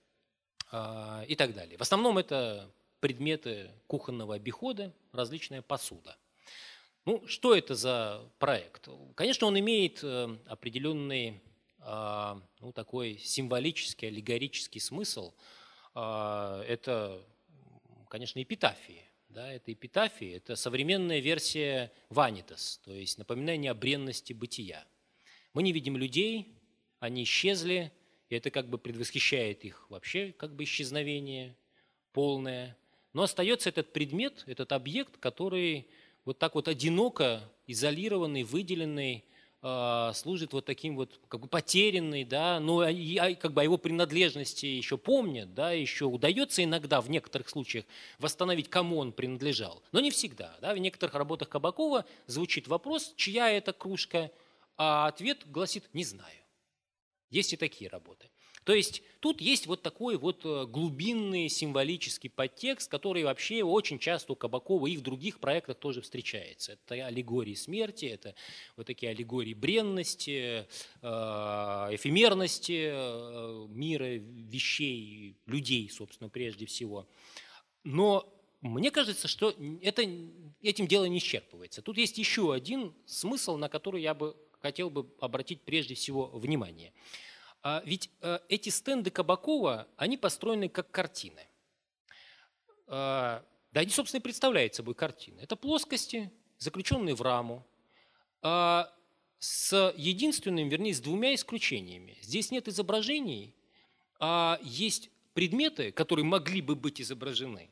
а, 0.72 1.24
и 1.28 1.36
так 1.36 1.54
далее. 1.54 1.78
В 1.78 1.82
основном 1.82 2.18
это 2.18 2.72
предметы 3.00 3.72
кухонного 3.88 4.36
обихода, 4.36 4.94
различная 5.12 5.62
посуда. 5.62 6.18
Ну, 7.06 7.26
что 7.28 7.56
это 7.56 7.74
за 7.74 8.30
проект? 8.38 8.88
Конечно, 9.16 9.48
он 9.48 9.58
имеет 9.60 10.04
э, 10.04 10.38
определенный 10.46 11.42
ну, 11.84 12.72
такой 12.74 13.18
символический, 13.18 14.08
аллегорический 14.08 14.80
смысл. 14.80 15.34
А, 15.94 16.64
это, 16.64 17.22
конечно, 18.10 18.42
эпитафии. 18.42 19.04
Да, 19.30 19.52
это 19.52 19.72
эпитафии, 19.72 20.36
это 20.36 20.58
современная 20.58 21.20
версия 21.20 21.90
ванитас, 22.10 22.82
то 22.84 22.94
есть 22.94 23.18
напоминание 23.18 23.72
о 23.72 23.74
бренности 23.74 24.34
бытия. 24.34 24.86
Мы 25.54 25.64
не 25.64 25.72
видим 25.72 25.96
людей, 25.96 26.54
они 27.00 27.24
исчезли, 27.24 27.94
и 28.28 28.36
это 28.36 28.52
как 28.52 28.68
бы 28.68 28.78
предвосхищает 28.78 29.64
их 29.64 29.90
вообще 29.90 30.34
как 30.34 30.54
бы 30.54 30.66
исчезновение 30.66 31.56
полное. 32.12 32.78
Но 33.14 33.24
остается 33.24 33.70
этот 33.70 33.94
предмет, 33.94 34.44
этот 34.48 34.74
объект, 34.74 35.16
который 35.18 35.88
вот 36.26 36.38
так 36.38 36.56
вот 36.56 36.68
одиноко, 36.68 37.42
изолированный, 37.68 38.44
выделенный, 38.44 39.24
а, 39.24 39.31
служит 39.62 40.54
вот 40.54 40.66
таким 40.66 40.96
вот 40.96 41.20
как 41.28 41.40
бы 41.40 41.48
потерянный, 41.48 42.24
да, 42.24 42.60
но 42.60 42.80
как 43.36 43.54
бы 43.54 43.62
о 43.62 43.64
его 43.64 43.78
принадлежности 43.78 44.66
еще 44.66 44.98
помнят, 44.98 45.54
да, 45.54 45.72
еще 45.72 46.06
удается 46.06 46.64
иногда 46.64 47.00
в 47.00 47.12
некоторых 47.12 47.48
случаях 47.48 47.86
восстановить, 48.18 48.70
кому 48.70 48.98
он 48.98 49.12
принадлежал, 49.12 49.84
но 49.92 50.00
не 50.00 50.10
всегда, 50.10 50.58
да, 50.62 50.74
в 50.74 50.80
некоторых 50.80 51.14
работах 51.14 51.50
Кабакова 51.50 52.06
звучит 52.26 52.68
вопрос, 52.68 53.14
чья 53.18 53.52
это 53.52 53.72
кружка, 53.72 54.32
а 54.78 55.06
ответ 55.06 55.44
гласит 55.46 55.88
«не 55.94 56.06
знаю». 56.06 56.42
Есть 57.30 57.54
и 57.54 57.58
такие 57.58 57.88
работы. 57.88 58.31
То 58.64 58.74
есть 58.74 59.02
тут 59.20 59.42
есть 59.42 59.66
вот 59.66 59.82
такой 59.82 60.18
вот 60.18 60.46
э, 60.46 60.66
глубинный 60.68 61.50
символический 61.50 62.30
подтекст, 62.30 62.92
который 62.92 63.24
вообще 63.24 63.64
очень 63.64 63.98
часто 63.98 64.34
у 64.34 64.36
Кабакова 64.36 64.86
и 64.86 64.98
в 64.98 65.02
других 65.02 65.40
проектах 65.40 65.78
тоже 65.78 66.02
встречается. 66.02 66.74
Это 66.74 67.08
аллегории 67.08 67.56
смерти, 67.56 68.06
это 68.06 68.36
вот 68.78 68.86
такие 68.86 69.12
аллегории 69.12 69.56
бренности, 69.56 70.68
э, 71.02 71.08
эфемерности 71.92 72.92
э, 72.92 73.68
мира, 73.70 74.18
вещей, 74.18 75.36
людей, 75.48 75.90
собственно, 75.90 76.30
прежде 76.30 76.68
всего. 76.68 77.08
Но 77.84 78.32
мне 78.62 78.92
кажется, 78.92 79.28
что 79.28 79.56
это, 79.82 80.04
этим 80.62 80.88
дело 80.88 81.06
не 81.06 81.18
исчерпывается. 81.18 81.82
Тут 81.82 81.98
есть 81.98 82.20
еще 82.20 82.54
один 82.54 82.94
смысл, 83.08 83.58
на 83.58 83.70
который 83.70 84.04
я 84.04 84.14
бы 84.14 84.36
хотел 84.60 84.92
бы 84.92 85.10
обратить 85.20 85.62
прежде 85.62 85.96
всего 85.96 86.28
внимание– 86.28 86.94
ведь 87.86 88.10
э, 88.22 88.40
эти 88.50 88.70
стенды 88.70 89.12
Кабакова, 89.12 89.88
они 89.96 90.18
построены 90.18 90.68
как 90.68 90.90
картины. 90.90 91.48
А, 92.88 93.44
да, 93.72 93.82
они, 93.82 93.90
собственно, 93.90 94.20
и 94.20 94.24
представляют 94.24 94.76
собой 94.76 94.96
картины. 94.96 95.40
Это 95.42 95.56
плоскости, 95.56 96.32
заключенные 96.58 97.16
в 97.16 97.22
раму, 97.22 97.66
а, 98.42 98.92
с 99.40 99.94
единственным, 99.96 100.70
вернее, 100.70 100.94
с 100.94 101.00
двумя 101.00 101.34
исключениями. 101.34 102.18
Здесь 102.22 102.52
нет 102.52 102.68
изображений, 102.68 103.56
а 104.20 104.60
есть 104.62 105.10
предметы, 105.34 105.92
которые 105.92 106.26
могли 106.26 106.62
бы 106.62 106.76
быть 106.76 107.02
изображены, 107.02 107.70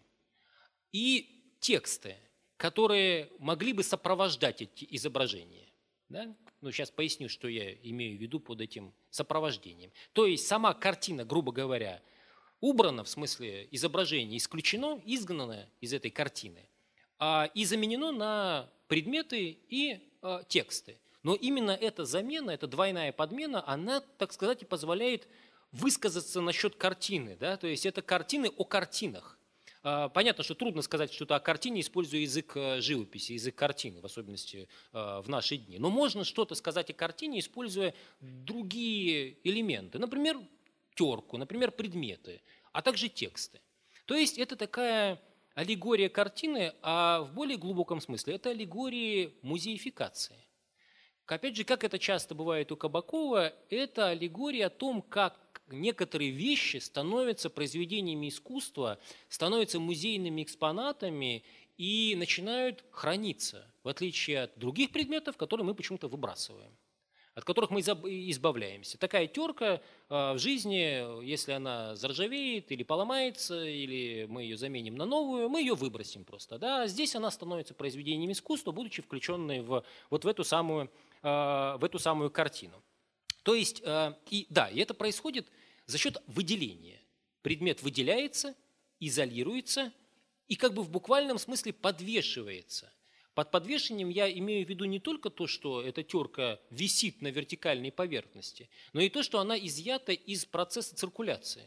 и 0.92 1.56
тексты, 1.60 2.16
которые 2.58 3.30
могли 3.40 3.74
бы 3.74 3.84
сопровождать 3.84 4.62
эти 4.62 4.88
изображения. 4.90 5.68
Да? 6.08 6.36
Ну, 6.62 6.72
сейчас 6.72 6.92
поясню, 6.92 7.30
что 7.30 7.48
я 7.48 7.74
имею 7.74 8.18
в 8.18 8.22
виду 8.22 8.40
под 8.40 8.62
этим 8.62 8.94
сопровождением. 9.10 9.92
То 10.14 10.26
есть 10.26 10.46
сама 10.46 10.74
картина, 10.74 11.24
грубо 11.24 11.52
говоря, 11.52 12.02
убрана, 12.60 13.04
в 13.04 13.10
смысле 13.10 13.68
изображение 13.72 14.38
исключено, 14.38 15.02
изгнано 15.06 15.70
из 15.80 15.94
этой 15.94 16.12
картины, 16.12 16.68
а, 17.18 17.50
и 17.54 17.64
заменено 17.64 18.12
на 18.12 18.70
предметы 18.88 19.58
и 19.70 20.02
а, 20.22 20.44
тексты. 20.44 21.00
Но 21.24 21.36
именно 21.36 21.72
эта 21.72 22.06
замена, 22.06 22.52
эта 22.52 22.68
двойная 22.68 23.12
подмена, 23.12 23.66
она, 23.68 24.02
так 24.18 24.34
сказать, 24.34 24.62
и 24.62 24.66
позволяет 24.66 25.28
высказаться 25.72 26.42
насчет 26.42 26.76
картины. 26.76 27.38
Да? 27.40 27.58
То 27.58 27.68
есть 27.68 27.86
это 27.86 28.02
картины 28.02 28.50
о 28.58 28.66
картинах. 28.66 29.39
А, 29.82 30.10
понятно, 30.10 30.44
что 30.44 30.56
трудно 30.56 30.82
сказать 30.82 31.14
что-то 31.14 31.36
о 31.36 31.40
картине, 31.40 31.82
используя 31.82 32.22
язык 32.22 32.52
э, 32.56 32.82
живописи, 32.82 33.34
язык 33.34 33.56
картины, 33.56 34.02
в 34.02 34.06
особенности 34.06 34.68
э, 34.92 35.22
в 35.22 35.30
наши 35.30 35.58
дни. 35.58 35.80
Но 35.80 35.90
можно 35.90 36.26
что-то 36.26 36.56
сказать 36.56 36.90
о 36.90 36.94
картине, 36.94 37.40
используя 37.40 37.94
другие 38.20 39.38
элементы. 39.48 39.98
Например, 39.98 40.38
терку, 40.96 41.38
например, 41.38 41.72
предметы, 41.72 42.42
а 42.74 42.82
также 42.82 43.08
тексты. 43.08 43.62
То 44.06 44.16
есть 44.16 44.38
это 44.38 44.58
такая 44.58 45.22
аллегория 45.56 46.10
картины, 46.10 46.74
а 46.82 47.22
в 47.22 47.34
более 47.34 47.58
глубоком 47.58 48.02
смысле 48.02 48.36
это 48.36 48.50
аллегория 48.50 49.32
музеификации. 49.42 50.36
Опять 51.26 51.56
же, 51.56 51.64
как 51.64 51.84
это 51.84 52.00
часто 52.00 52.34
бывает 52.34 52.72
у 52.72 52.76
Кабакова, 52.76 53.54
это 53.70 54.08
аллегория 54.08 54.66
о 54.66 54.70
том, 54.72 55.02
как 55.04 55.38
некоторые 55.72 56.32
вещи 56.32 56.78
становятся 56.78 57.50
произведениями 57.50 58.30
искусства, 58.30 59.00
становятся 59.28 59.80
музейными 59.80 60.44
экспонатами 60.44 61.44
и 61.78 62.16
начинают 62.18 62.84
храниться, 62.92 63.66
в 63.84 63.88
отличие 63.88 64.44
от 64.44 64.58
других 64.58 64.92
предметов, 64.92 65.38
которые 65.38 65.66
мы 65.66 65.74
почему-то 65.74 66.08
выбрасываем 66.08 66.72
от 67.40 67.46
которых 67.46 67.70
мы 67.70 67.80
избавляемся. 67.80 68.98
Такая 68.98 69.26
терка 69.26 69.82
а, 70.10 70.34
в 70.34 70.40
жизни, 70.40 71.24
если 71.24 71.54
она 71.54 71.96
заржавеет 71.96 72.70
или 72.72 72.84
поломается, 72.84 73.64
или 73.64 74.26
мы 74.30 74.44
ее 74.44 74.58
заменим 74.58 74.96
на 74.96 75.06
новую, 75.06 75.48
мы 75.48 75.62
ее 75.62 75.74
выбросим 75.74 76.26
просто. 76.26 76.58
Да? 76.58 76.86
Здесь 76.88 77.16
она 77.16 77.32
становится 77.32 77.74
произведением 77.74 78.34
искусства, 78.34 78.72
будучи 78.72 79.02
включенной 79.02 79.62
в, 79.62 79.86
вот 80.10 80.26
в 80.26 80.28
эту 80.28 80.44
самую, 80.44 80.92
а, 81.24 81.78
в 81.78 81.86
эту 81.86 81.98
самую 81.98 82.30
картину. 82.30 82.84
То 83.44 83.56
есть, 83.56 83.82
а, 83.86 84.18
и, 84.30 84.48
да, 84.50 84.68
и 84.70 84.80
это 84.80 84.94
происходит 84.94 85.48
за 85.86 85.98
счет 85.98 86.22
выделения. 86.28 87.02
Предмет 87.42 87.82
выделяется, 87.82 88.56
изолируется 89.00 89.94
и 90.48 90.56
как 90.56 90.74
бы 90.74 90.84
в 90.84 90.90
буквальном 90.90 91.38
смысле 91.38 91.74
подвешивается. 91.74 92.92
Под 93.34 93.52
подвешением 93.52 94.10
я 94.10 94.30
имею 94.30 94.66
в 94.66 94.70
виду 94.70 94.86
не 94.86 95.00
только 95.00 95.30
то, 95.30 95.48
что 95.48 95.82
эта 95.82 96.04
терка 96.04 96.60
висит 96.72 97.22
на 97.22 97.30
вертикальной 97.30 97.92
поверхности, 97.92 98.70
но 98.92 99.00
и 99.00 99.10
то, 99.10 99.24
что 99.24 99.40
она 99.40 99.58
изъята 99.58 100.12
из 100.12 100.46
процесса 100.46 100.96
циркуляции, 100.96 101.64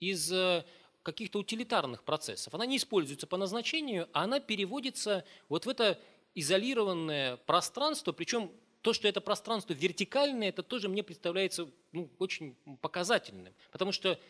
из 0.00 0.30
э, 0.30 0.66
каких-то 1.02 1.38
утилитарных 1.38 2.02
процессов. 2.02 2.52
Она 2.52 2.66
не 2.66 2.76
используется 2.76 3.26
по 3.26 3.38
назначению, 3.38 4.08
а 4.12 4.24
она 4.24 4.40
переводится 4.40 5.24
вот 5.48 5.64
в 5.64 5.68
это 5.68 5.98
изолированное 6.34 7.38
пространство, 7.38 8.12
причем 8.12 8.50
то, 8.84 8.92
что 8.92 9.08
это 9.08 9.22
пространство 9.22 9.72
вертикальное, 9.72 10.50
это 10.50 10.62
тоже 10.62 10.90
мне 10.90 11.02
представляется 11.02 11.70
ну, 11.92 12.10
очень 12.18 12.54
показательным. 12.82 13.54
Потому 13.72 13.92
что 13.92 14.20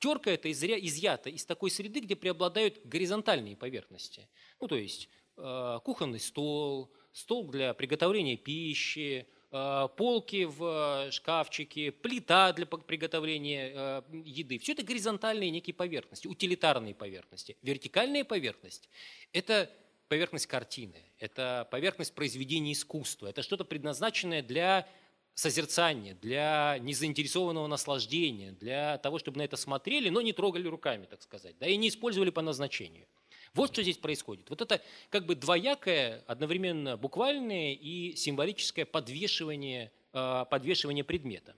терка 0.00 0.32
это 0.32 0.50
изъята 0.50 1.30
из 1.30 1.44
такой 1.44 1.70
среды, 1.70 2.00
где 2.00 2.16
преобладают 2.16 2.80
горизонтальные 2.84 3.56
поверхности. 3.56 4.28
Ну, 4.60 4.66
то 4.66 4.74
есть 4.74 5.08
э, 5.36 5.78
кухонный 5.84 6.18
стол, 6.18 6.90
стол 7.12 7.52
для 7.52 7.72
приготовления 7.72 8.36
пищи, 8.36 9.28
э, 9.52 9.88
полки 9.96 10.44
в 10.44 11.12
шкафчике, 11.12 11.92
плита 11.92 12.52
для 12.52 12.66
приготовления 12.66 13.72
э, 13.72 14.02
еды. 14.24 14.58
Все 14.58 14.72
это 14.72 14.82
горизонтальные 14.82 15.52
некие 15.52 15.74
поверхности, 15.74 16.26
утилитарные 16.26 16.96
поверхности. 16.96 17.56
Вертикальная 17.62 18.24
поверхность– 18.24 18.88
это 19.32 19.70
поверхность 20.10 20.48
картины, 20.48 20.96
это 21.20 21.68
поверхность 21.70 22.12
произведения 22.14 22.72
искусства, 22.72 23.28
это 23.28 23.42
что-то 23.42 23.64
предназначенное 23.64 24.42
для 24.42 24.88
созерцания, 25.34 26.16
для 26.20 26.78
незаинтересованного 26.80 27.68
наслаждения, 27.68 28.50
для 28.50 28.98
того, 28.98 29.20
чтобы 29.20 29.38
на 29.38 29.42
это 29.42 29.56
смотрели, 29.56 30.08
но 30.08 30.20
не 30.20 30.32
трогали 30.32 30.66
руками, 30.66 31.06
так 31.06 31.22
сказать, 31.22 31.54
да, 31.60 31.68
и 31.68 31.76
не 31.76 31.88
использовали 31.88 32.30
по 32.30 32.42
назначению. 32.42 33.06
Вот 33.54 33.72
что 33.72 33.82
здесь 33.82 33.98
происходит. 33.98 34.50
Вот 34.50 34.60
это 34.60 34.82
как 35.10 35.26
бы 35.26 35.36
двоякое, 35.36 36.24
одновременно 36.26 36.96
буквальное 36.96 37.74
и 37.74 38.16
символическое 38.16 38.86
подвешивание, 38.86 39.92
а, 40.12 40.44
подвешивание 40.44 41.04
предмета. 41.04 41.54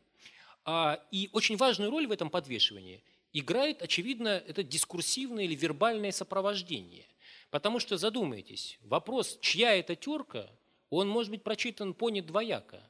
А, 0.67 1.03
и 1.11 1.31
очень 1.33 1.57
важную 1.57 1.91
роль 1.91 2.07
в 2.07 2.13
этом 2.13 2.29
подвешивании 2.29 3.03
играет, 3.33 3.81
очевидно, 3.81 4.43
это 4.47 4.63
дискурсивное 4.63 5.45
или 5.45 5.55
вербальное 5.55 6.13
сопровождение. 6.13 7.07
Потому 7.53 7.81
что 7.81 7.99
задумайтесь, 7.99 8.79
вопрос, 8.81 9.39
чья 9.43 9.75
это 9.75 9.95
терка, 9.95 10.51
он 10.89 11.07
может 11.07 11.31
быть 11.31 11.43
прочитан, 11.43 11.93
понят 11.93 12.25
двояко. 12.25 12.83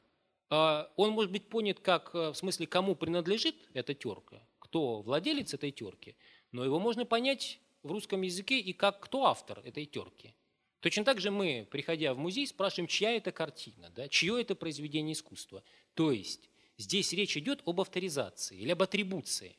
А, 0.49 0.89
он 0.95 1.11
может 1.11 1.33
быть 1.33 1.49
понят 1.49 1.81
как, 1.81 2.15
э, 2.15 2.29
в 2.29 2.35
смысле, 2.35 2.65
кому 2.67 2.95
принадлежит 2.95 3.57
эта 3.73 3.93
терка, 3.93 4.41
кто 4.59 5.01
владелец 5.01 5.53
этой 5.53 5.71
терки, 5.71 6.15
но 6.53 6.63
его 6.63 6.79
можно 6.79 7.05
понять 7.05 7.59
в 7.83 7.91
русском 7.91 8.21
языке 8.21 8.57
и 8.57 8.71
как 8.71 9.01
кто 9.01 9.25
автор 9.25 9.59
этой 9.65 9.85
терки. 9.85 10.33
Точно 10.79 11.03
так 11.03 11.19
же 11.19 11.29
мы, 11.29 11.67
приходя 11.69 12.13
в 12.13 12.17
музей, 12.17 12.47
спрашиваем, 12.47 12.87
чья 12.87 13.11
это 13.11 13.33
картина, 13.33 13.89
да, 13.89 14.07
чье 14.07 14.39
это 14.39 14.55
произведение 14.55 15.11
искусства. 15.11 15.61
То 15.93 16.13
есть 16.13 16.49
здесь 16.77 17.11
речь 17.11 17.35
идет 17.35 17.61
об 17.65 17.81
авторизации 17.81 18.57
или 18.59 18.71
об 18.71 18.81
атрибуции. 18.81 19.57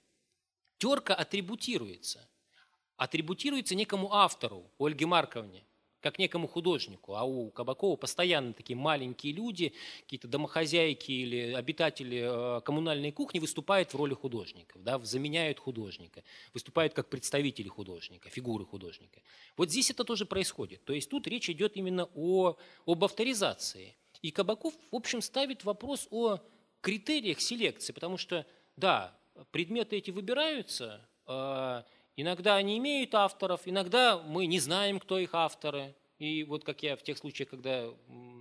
Терка 0.79 1.15
атрибутируется. 1.15 2.27
Атрибутируется 2.97 3.75
некому 3.75 4.13
автору, 4.13 4.71
Ольге 4.79 5.07
Марковне, 5.07 5.65
как 6.05 6.19
некому 6.19 6.47
художнику. 6.47 7.15
А 7.15 7.25
у 7.25 7.51
Кабакова 7.51 7.97
постоянно 7.97 8.53
такие 8.53 8.77
маленькие 8.77 9.33
люди, 9.33 9.73
какие-то 10.03 10.29
домохозяйки 10.29 11.11
или 11.11 11.55
обитатели 11.55 12.59
э, 12.59 12.61
коммунальной 12.61 13.11
кухни 13.11 13.39
выступают 13.39 13.95
в 13.95 13.97
роли 13.97 14.13
художников, 14.13 14.83
да, 14.83 14.99
заменяют 14.99 15.59
художника, 15.59 16.23
выступают 16.53 16.93
как 16.93 17.09
представители 17.09 17.69
художника, 17.69 18.29
фигуры 18.29 18.67
художника. 18.67 19.23
Вот 19.57 19.71
здесь 19.71 19.91
это 19.91 20.05
тоже 20.05 20.27
происходит. 20.27 20.85
То 20.85 20.93
есть 20.93 21.09
тут 21.09 21.27
речь 21.27 21.49
идет 21.49 21.75
именно 21.77 22.09
о, 22.15 22.57
об 22.85 23.03
авторизации. 23.03 23.97
И 24.21 24.31
Кабаков, 24.31 24.75
в 24.91 24.97
общем, 24.97 25.23
ставит 25.23 25.65
вопрос 25.65 26.07
о 26.11 26.39
критериях 26.83 27.41
селекции, 27.41 27.95
потому 27.95 28.19
что, 28.19 28.47
да, 28.77 29.19
предметы 29.53 29.97
эти 29.97 30.11
выбираются, 30.11 31.01
э, 31.27 31.83
Иногда 32.17 32.57
они 32.57 32.79
имеют 32.79 33.15
авторов, 33.15 33.63
иногда 33.65 34.19
мы 34.19 34.47
не 34.47 34.61
знаем, 34.61 35.01
кто 35.01 35.19
их 35.19 35.35
авторы. 35.35 35.95
И 36.19 36.45
вот 36.45 36.65
как 36.65 36.83
я 36.83 36.97
в 36.97 37.03
тех 37.03 37.19
случаях, 37.19 37.51
когда 37.51 37.91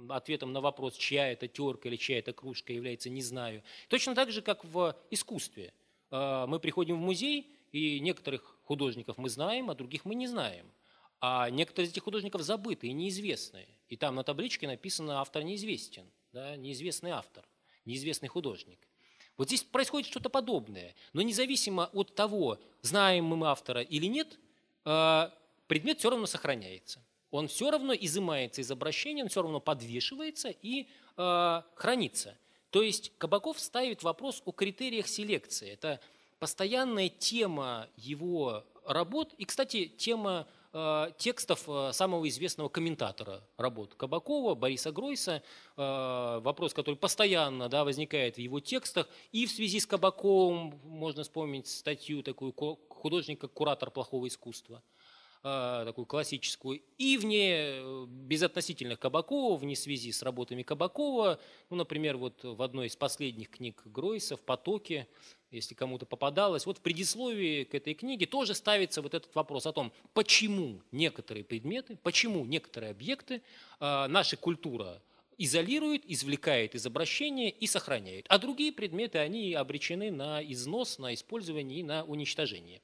ответом 0.09 0.53
на 0.53 0.61
вопрос, 0.61 0.95
чья 0.95 1.31
это 1.31 1.47
терка 1.47 1.89
или 1.89 1.95
чья 1.95 2.19
это 2.19 2.33
кружка 2.33 2.71
является, 2.71 3.09
не 3.09 3.21
знаю. 3.21 3.63
Точно 3.89 4.13
так 4.13 4.31
же, 4.31 4.41
как 4.41 4.63
в 4.63 4.95
искусстве. 5.09 5.73
А, 6.11 6.45
мы 6.45 6.59
приходим 6.59 6.97
в 6.97 7.01
музей, 7.01 7.51
и 7.71 7.99
некоторых 7.99 8.59
художников 8.65 9.17
мы 9.17 9.29
знаем, 9.29 9.71
а 9.71 9.75
других 9.75 10.05
мы 10.05 10.13
не 10.13 10.27
знаем. 10.27 10.71
А 11.19 11.49
некоторые 11.49 11.87
из 11.87 11.91
этих 11.91 12.03
художников 12.03 12.41
забыты 12.43 12.87
и 12.87 12.93
неизвестны. 12.93 13.67
И 13.87 13.97
там 13.97 14.15
на 14.15 14.23
табличке 14.23 14.67
написано 14.67 15.19
«автор 15.19 15.41
неизвестен», 15.43 16.05
да, 16.31 16.55
неизвестный 16.55 17.11
автор, 17.11 17.47
неизвестный 17.85 18.29
художник. 18.29 18.87
Вот 19.37 19.47
здесь 19.47 19.63
происходит 19.63 20.09
что-то 20.09 20.29
подобное. 20.29 20.95
Но 21.13 21.21
независимо 21.21 21.89
от 21.93 22.13
того, 22.15 22.59
знаем 22.81 23.25
мы 23.25 23.47
автора 23.47 23.81
или 23.81 24.05
нет, 24.05 24.39
э, 24.85 25.29
предмет 25.67 25.99
все 25.99 26.09
равно 26.09 26.25
сохраняется. 26.25 27.03
Он 27.31 27.47
все 27.47 27.71
равно 27.71 27.93
изымается 27.93 28.61
из 28.61 28.69
обращения, 28.69 29.23
он 29.23 29.29
все 29.29 29.41
равно 29.41 29.59
подвешивается 29.59 30.49
и 30.49 30.87
э, 31.17 31.61
хранится. 31.75 32.37
То 32.69 32.81
есть 32.81 33.11
Кабаков 33.17 33.59
ставит 33.59 34.03
вопрос 34.03 34.41
о 34.45 34.51
критериях 34.51 35.07
селекции. 35.07 35.71
Это 35.71 35.99
постоянная 36.39 37.09
тема 37.09 37.87
его 37.95 38.65
работ. 38.85 39.33
И, 39.37 39.45
кстати, 39.45 39.85
тема 39.85 40.47
Э, 40.75 41.11
текстов 41.19 41.65
э, 41.67 41.91
самого 41.93 42.27
известного 42.27 42.67
комментатора 42.67 43.43
работ 43.57 43.93
Кабакова, 43.93 44.55
Бориса 44.55 44.91
Гройса, 44.91 45.43
э, 45.77 46.39
вопрос, 46.41 46.73
который 46.73 46.95
постоянно 46.95 47.69
да, 47.69 47.83
возникает 47.83 48.37
в 48.37 48.39
его 48.39 48.59
текстах, 48.59 49.07
и 49.31 49.45
в 49.45 49.51
связи 49.51 49.79
с 49.79 49.85
Кабаковым 49.85 50.79
можно 50.83 51.21
вспомнить 51.21 51.67
статью 51.67 52.23
такую 52.23 52.53
художника 52.89 53.47
«Куратор 53.47 53.91
плохого 53.91 54.27
искусства», 54.27 54.81
такую 55.43 56.05
классическую, 56.05 56.81
и 56.97 57.17
вне 57.17 58.05
безотносительных 58.07 58.97
Кабакова, 58.97 59.57
вне 59.57 59.75
связи 59.75 60.11
с 60.11 60.23
работами 60.23 60.63
Кабакова, 60.63 61.37
ну, 61.69 61.75
например, 61.75 62.15
вот 62.15 62.43
в 62.43 62.61
одной 62.61 62.87
из 62.87 62.95
последних 62.95 63.49
книг 63.49 63.81
Гройса 63.85 64.37
«В 64.37 64.41
потоке» 64.41 65.07
если 65.53 65.75
кому-то 65.75 66.05
попадалось. 66.05 66.65
Вот 66.65 66.79
в 66.79 66.81
предисловии 66.81 67.63
к 67.63 67.75
этой 67.75 67.93
книге 67.93 68.25
тоже 68.25 68.55
ставится 68.55 69.01
вот 69.01 69.13
этот 69.13 69.33
вопрос 69.35 69.65
о 69.65 69.71
том, 69.71 69.93
почему 70.13 70.81
некоторые 70.91 71.43
предметы, 71.43 71.97
почему 72.01 72.43
некоторые 72.45 72.91
объекты 72.91 73.41
э, 73.79 74.07
наша 74.07 74.35
культура 74.35 75.01
изолирует, 75.37 76.03
извлекает 76.05 76.75
из 76.75 76.85
обращения 76.85 77.49
и 77.49 77.67
сохраняет. 77.67 78.25
А 78.29 78.37
другие 78.37 78.71
предметы, 78.71 79.19
они 79.19 79.53
обречены 79.53 80.11
на 80.11 80.43
износ, 80.43 80.99
на 80.99 81.13
использование 81.13 81.79
и 81.79 81.83
на 81.83 82.03
уничтожение. 82.03 82.81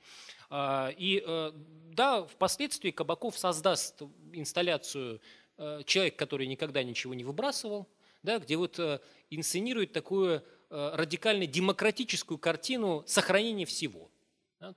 А, 0.50 0.92
и 0.98 1.24
э, 1.26 1.52
да, 1.94 2.26
впоследствии 2.26 2.92
Кабаков 2.92 3.38
создаст 3.38 4.02
инсталляцию 4.34 5.22
э, 5.58 5.82
«Человек, 5.86 6.16
который 6.16 6.48
никогда 6.48 6.84
ничего 6.84 7.14
не 7.14 7.24
выбрасывал», 7.24 7.88
да, 8.24 8.40
где 8.40 8.58
вот 8.58 8.80
э, 8.80 9.00
инсценирует 9.30 9.94
такую 9.94 10.44
радикально 10.72 11.48
демократическую 11.48 12.38
картину 12.38 13.04
сохранения 13.08 13.66
всего. 13.66 14.12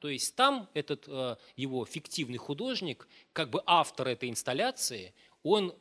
То 0.00 0.08
есть 0.08 0.34
там 0.36 0.70
этот 0.72 1.06
его 1.54 1.84
фиктивный 1.84 2.38
художник, 2.38 3.06
как 3.34 3.50
бы 3.50 3.62
автор 3.66 4.08
этой 4.08 4.30
инсталляции, 4.30 5.12
он 5.42 5.74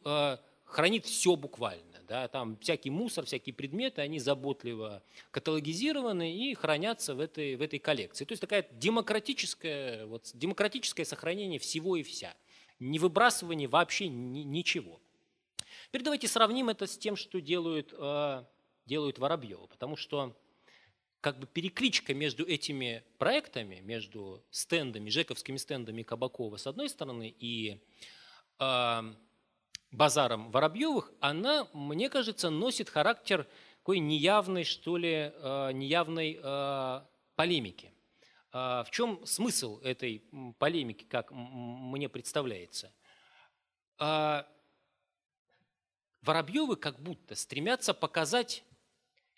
хранит 0.66 1.06
все 1.06 1.38
буквально. 1.38 1.91
Да, 2.12 2.28
там 2.28 2.58
всякий 2.58 2.90
мусор, 2.90 3.26
всякие 3.26 3.56
предметы, 3.56 4.02
они 4.02 4.20
заботливо 4.20 5.02
каталогизированы 5.32 6.36
и 6.36 6.54
хранятся 6.54 7.16
в 7.16 7.22
этой, 7.22 7.56
в 7.56 7.62
этой 7.62 7.80
коллекции. 7.80 8.26
То 8.26 8.34
есть 8.34 8.42
такая 8.42 8.68
демократическое, 8.74 10.06
вот, 10.08 10.30
демократическое 10.34 11.06
сохранение 11.06 11.58
всего 11.58 11.96
и 11.96 12.04
вся. 12.04 12.36
Не 12.80 13.00
выбрасывание 13.00 13.70
вообще 13.70 14.10
ни, 14.10 14.40
ничего. 14.40 15.00
Теперь 15.88 16.04
давайте 16.04 16.28
сравним 16.28 16.68
это 16.68 16.86
с 16.86 16.98
тем, 16.98 17.16
что 17.16 17.40
делают 17.40 17.94
э, 17.98 18.44
делают 18.88 19.18
Воробьева, 19.18 19.68
потому 19.68 19.96
что 19.96 20.36
как 21.22 21.40
бы 21.40 21.48
перекличка 21.48 22.14
между 22.14 22.46
этими 22.46 23.06
проектами, 23.20 23.80
между 23.80 24.44
стендами, 24.52 25.10
жековскими 25.10 25.56
стендами 25.56 26.04
Кабакова 26.04 26.58
с 26.58 26.68
одной 26.68 26.90
стороны 26.90 27.34
и 27.40 27.80
э, 28.60 29.14
базаром 29.92 30.52
Воробьевых, 30.52 31.12
она, 31.20 31.68
мне 31.74 32.10
кажется, 32.10 32.50
носит 32.50 32.90
характер 32.90 33.48
такой 33.82 34.00
неявной, 34.00 34.64
что 34.64 34.98
ли, 34.98 35.32
э, 35.34 35.72
неявной 35.74 36.40
э, 36.42 37.02
полемики. 37.36 37.92
Э, 38.54 38.84
в 38.86 38.92
чем 38.92 39.26
смысл 39.26 39.80
этой 39.82 40.24
полемики, 40.60 41.04
как 41.04 41.32
мне 41.32 42.10
представляется? 42.10 42.94
Воробьевы 46.22 46.76
как 46.76 47.00
будто 47.00 47.36
стремятся 47.36 47.94
показать 47.94 48.64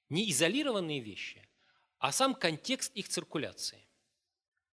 не 0.10 0.30
изолированные 0.32 1.00
вещи, 1.00 1.46
а 1.98 2.12
сам 2.12 2.34
контекст 2.34 2.94
их 2.96 3.10
циркуляции. 3.10 3.86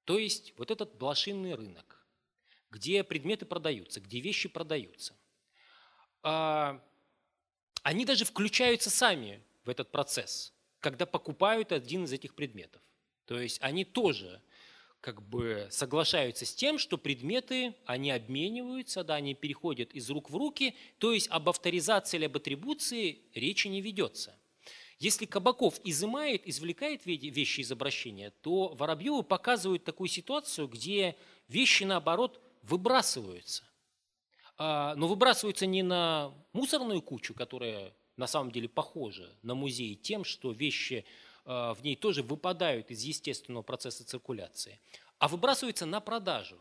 То 0.04 0.18
есть 0.18 0.54
вот 0.58 0.72
этот 0.72 0.98
блошинный 0.98 1.54
рынок, 1.54 2.06
где 2.70 3.04
предметы 3.04 3.46
продаются, 3.46 4.02
где 4.02 4.20
вещи 4.20 4.50
продаются. 4.50 5.16
А, 6.30 6.82
они 7.84 8.04
даже 8.04 8.26
включаются 8.26 8.90
сами 8.90 9.42
в 9.64 9.70
этот 9.70 9.92
процесс, 9.92 10.52
когда 10.82 11.06
покупают 11.06 11.72
один 11.72 12.04
из 12.04 12.12
этих 12.12 12.36
предметов. 12.36 12.82
То 13.28 13.40
есть 13.40 13.60
они 13.62 13.86
тоже 13.86 14.42
как 15.00 15.22
бы 15.22 15.70
соглашаются 15.72 16.46
с 16.46 16.54
тем, 16.54 16.80
что 16.80 16.98
предметы, 16.98 17.76
они 17.86 18.12
обмениваются, 18.12 19.06
да, 19.06 19.16
они 19.16 19.36
переходят 19.36 19.94
из 19.94 20.10
рук 20.10 20.30
в 20.30 20.36
руки, 20.36 20.76
то 20.98 21.14
есть 21.14 21.30
об 21.30 21.48
авторизации 21.48 22.18
или 22.18 22.26
об 22.26 22.36
атрибуции 22.36 23.22
речи 23.34 23.70
не 23.70 23.80
ведется. 23.80 24.38
Если 25.00 25.26
Кабаков 25.26 25.80
изымает, 25.86 26.46
извлекает 26.46 27.06
вещи 27.06 27.62
из 27.62 27.72
обращения, 27.72 28.32
то 28.42 28.76
Воробьеву 28.76 29.24
показывают 29.24 29.86
такую 29.86 30.10
ситуацию, 30.10 30.68
где 30.68 31.16
вещи, 31.48 31.86
наоборот, 31.86 32.42
выбрасываются. 32.64 33.64
А, 34.58 34.96
но 34.96 35.08
выбрасываются 35.08 35.66
не 35.66 35.84
на 35.84 36.34
мусорную 36.54 37.02
кучу, 37.02 37.34
которая 37.34 37.94
на 38.16 38.28
самом 38.28 38.52
деле 38.52 38.68
похожа 38.68 39.30
на 39.44 39.54
музей 39.54 39.96
тем, 39.96 40.24
что 40.24 40.52
вещи 40.52 41.06
а, 41.46 41.74
в 41.74 41.84
ней 41.84 41.96
тоже 41.96 42.24
выпадают 42.24 42.90
из 42.90 43.04
естественного 43.04 43.62
процесса 43.62 44.06
циркуляции, 44.06 44.80
а 45.20 45.28
выбрасываются 45.28 45.86
на 45.86 46.00
продажу. 46.02 46.58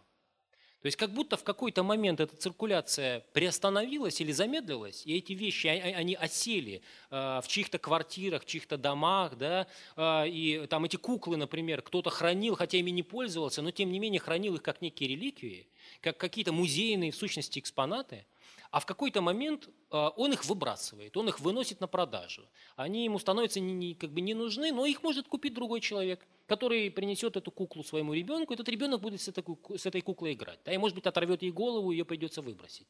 То 0.87 0.89
есть 0.89 0.99
как 0.99 1.11
будто 1.11 1.37
в 1.37 1.43
какой-то 1.43 1.83
момент 1.83 2.21
эта 2.21 2.37
циркуляция 2.37 3.25
приостановилась 3.33 4.21
или 4.21 4.31
замедлилась, 4.31 5.05
и 5.05 5.17
эти 5.17 5.33
вещи, 5.33 5.67
они 5.67 6.15
осели 6.15 6.81
э, 7.11 7.41
в 7.43 7.49
чьих-то 7.49 7.79
квартирах, 7.79 8.45
в 8.45 8.47
чьих-то 8.47 8.79
домах, 8.79 9.37
да, 9.37 9.67
э, 9.97 10.29
и 10.29 10.65
там 10.69 10.85
эти 10.85 10.95
куклы, 10.95 11.37
например, 11.37 11.83
кто-то 11.83 12.11
хранил, 12.11 12.55
хотя 12.55 12.79
ими 12.79 12.93
не 12.93 13.03
пользовался, 13.03 13.63
но 13.63 13.73
тем 13.73 13.91
не 13.91 13.99
менее 13.99 14.21
хранил 14.21 14.55
их 14.55 14.63
как 14.63 14.81
некие 14.81 15.09
реликвии, 15.09 15.67
как 16.01 16.19
какие-то 16.19 16.53
музейные, 16.53 17.11
в 17.11 17.17
сущности, 17.17 17.59
экспонаты– 17.59 18.25
а 18.71 18.81
в 18.81 18.87
какой-то 18.87 19.23
момент 19.23 19.69
а, 19.91 20.11
он 20.11 20.33
их 20.33 20.45
выбрасывает, 20.45 21.17
он 21.17 21.29
их 21.29 21.41
выносит 21.41 21.81
на 21.81 21.87
продажу. 21.87 22.47
Они 22.77 23.05
ему 23.05 23.19
становятся 23.19 23.61
не, 23.61 23.95
как 23.95 24.11
бы 24.11 24.21
не 24.21 24.35
нужны, 24.35 24.73
но 24.73 24.85
их 24.87 25.03
может 25.03 25.29
купить 25.29 25.55
другой 25.55 25.81
человек, 25.81 26.27
который 26.47 26.91
принесет 26.91 27.37
эту 27.37 27.51
куклу 27.51 27.83
своему 27.83 28.15
ребенку, 28.15 28.55
этот 28.55 28.69
ребенок 28.69 29.01
будет 29.01 29.21
с 29.21 29.29
этой, 29.29 29.45
с 29.77 29.87
этой 29.87 30.01
куклой 30.01 30.33
играть. 30.33 30.61
Да, 30.65 30.73
и, 30.73 30.79
может 30.79 30.95
быть, 30.95 31.07
оторвет 31.07 31.43
ей 31.43 31.51
голову, 31.51 31.91
ее 31.91 32.05
придется 32.05 32.43
выбросить. 32.43 32.87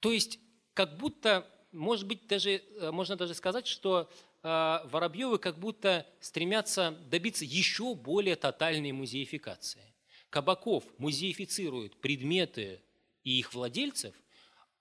То 0.00 0.10
есть 0.12 0.38
как 0.74 0.96
будто, 0.98 1.48
может 1.70 2.06
быть, 2.06 2.26
даже, 2.26 2.62
можно 2.92 3.16
даже 3.16 3.34
сказать, 3.34 3.66
что 3.66 4.10
Воробьевы 4.42 5.38
как 5.38 5.58
будто 5.58 6.04
стремятся 6.18 6.90
добиться 7.08 7.44
еще 7.44 7.94
более 7.94 8.34
тотальной 8.34 8.90
музеификации. 8.90 9.94
Кабаков 10.30 10.84
музеифицирует 10.98 12.00
предметы 12.00 12.82
и 13.22 13.38
их 13.38 13.54
владельцев, 13.54 14.14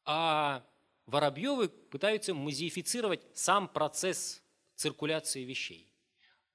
а 0.03 0.65
Воробьевы 1.05 1.69
пытаются 1.69 2.33
музеифицировать 2.33 3.21
сам 3.33 3.67
процесс 3.67 4.41
циркуляции 4.75 5.43
вещей. 5.43 5.91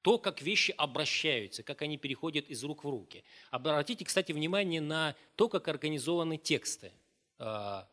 То, 0.02 0.18
как 0.18 0.40
вещи 0.40 0.72
обращаются, 0.76 1.62
как 1.62 1.82
они 1.82 1.98
переходят 1.98 2.48
из 2.48 2.62
рук 2.62 2.84
в 2.84 2.88
руки. 2.88 3.24
Обратите, 3.50 4.04
кстати, 4.04 4.32
внимание 4.32 4.80
на 4.80 5.16
то, 5.34 5.48
как 5.48 5.66
организованы 5.66 6.36
тексты 6.36 6.92
э, 7.38 7.44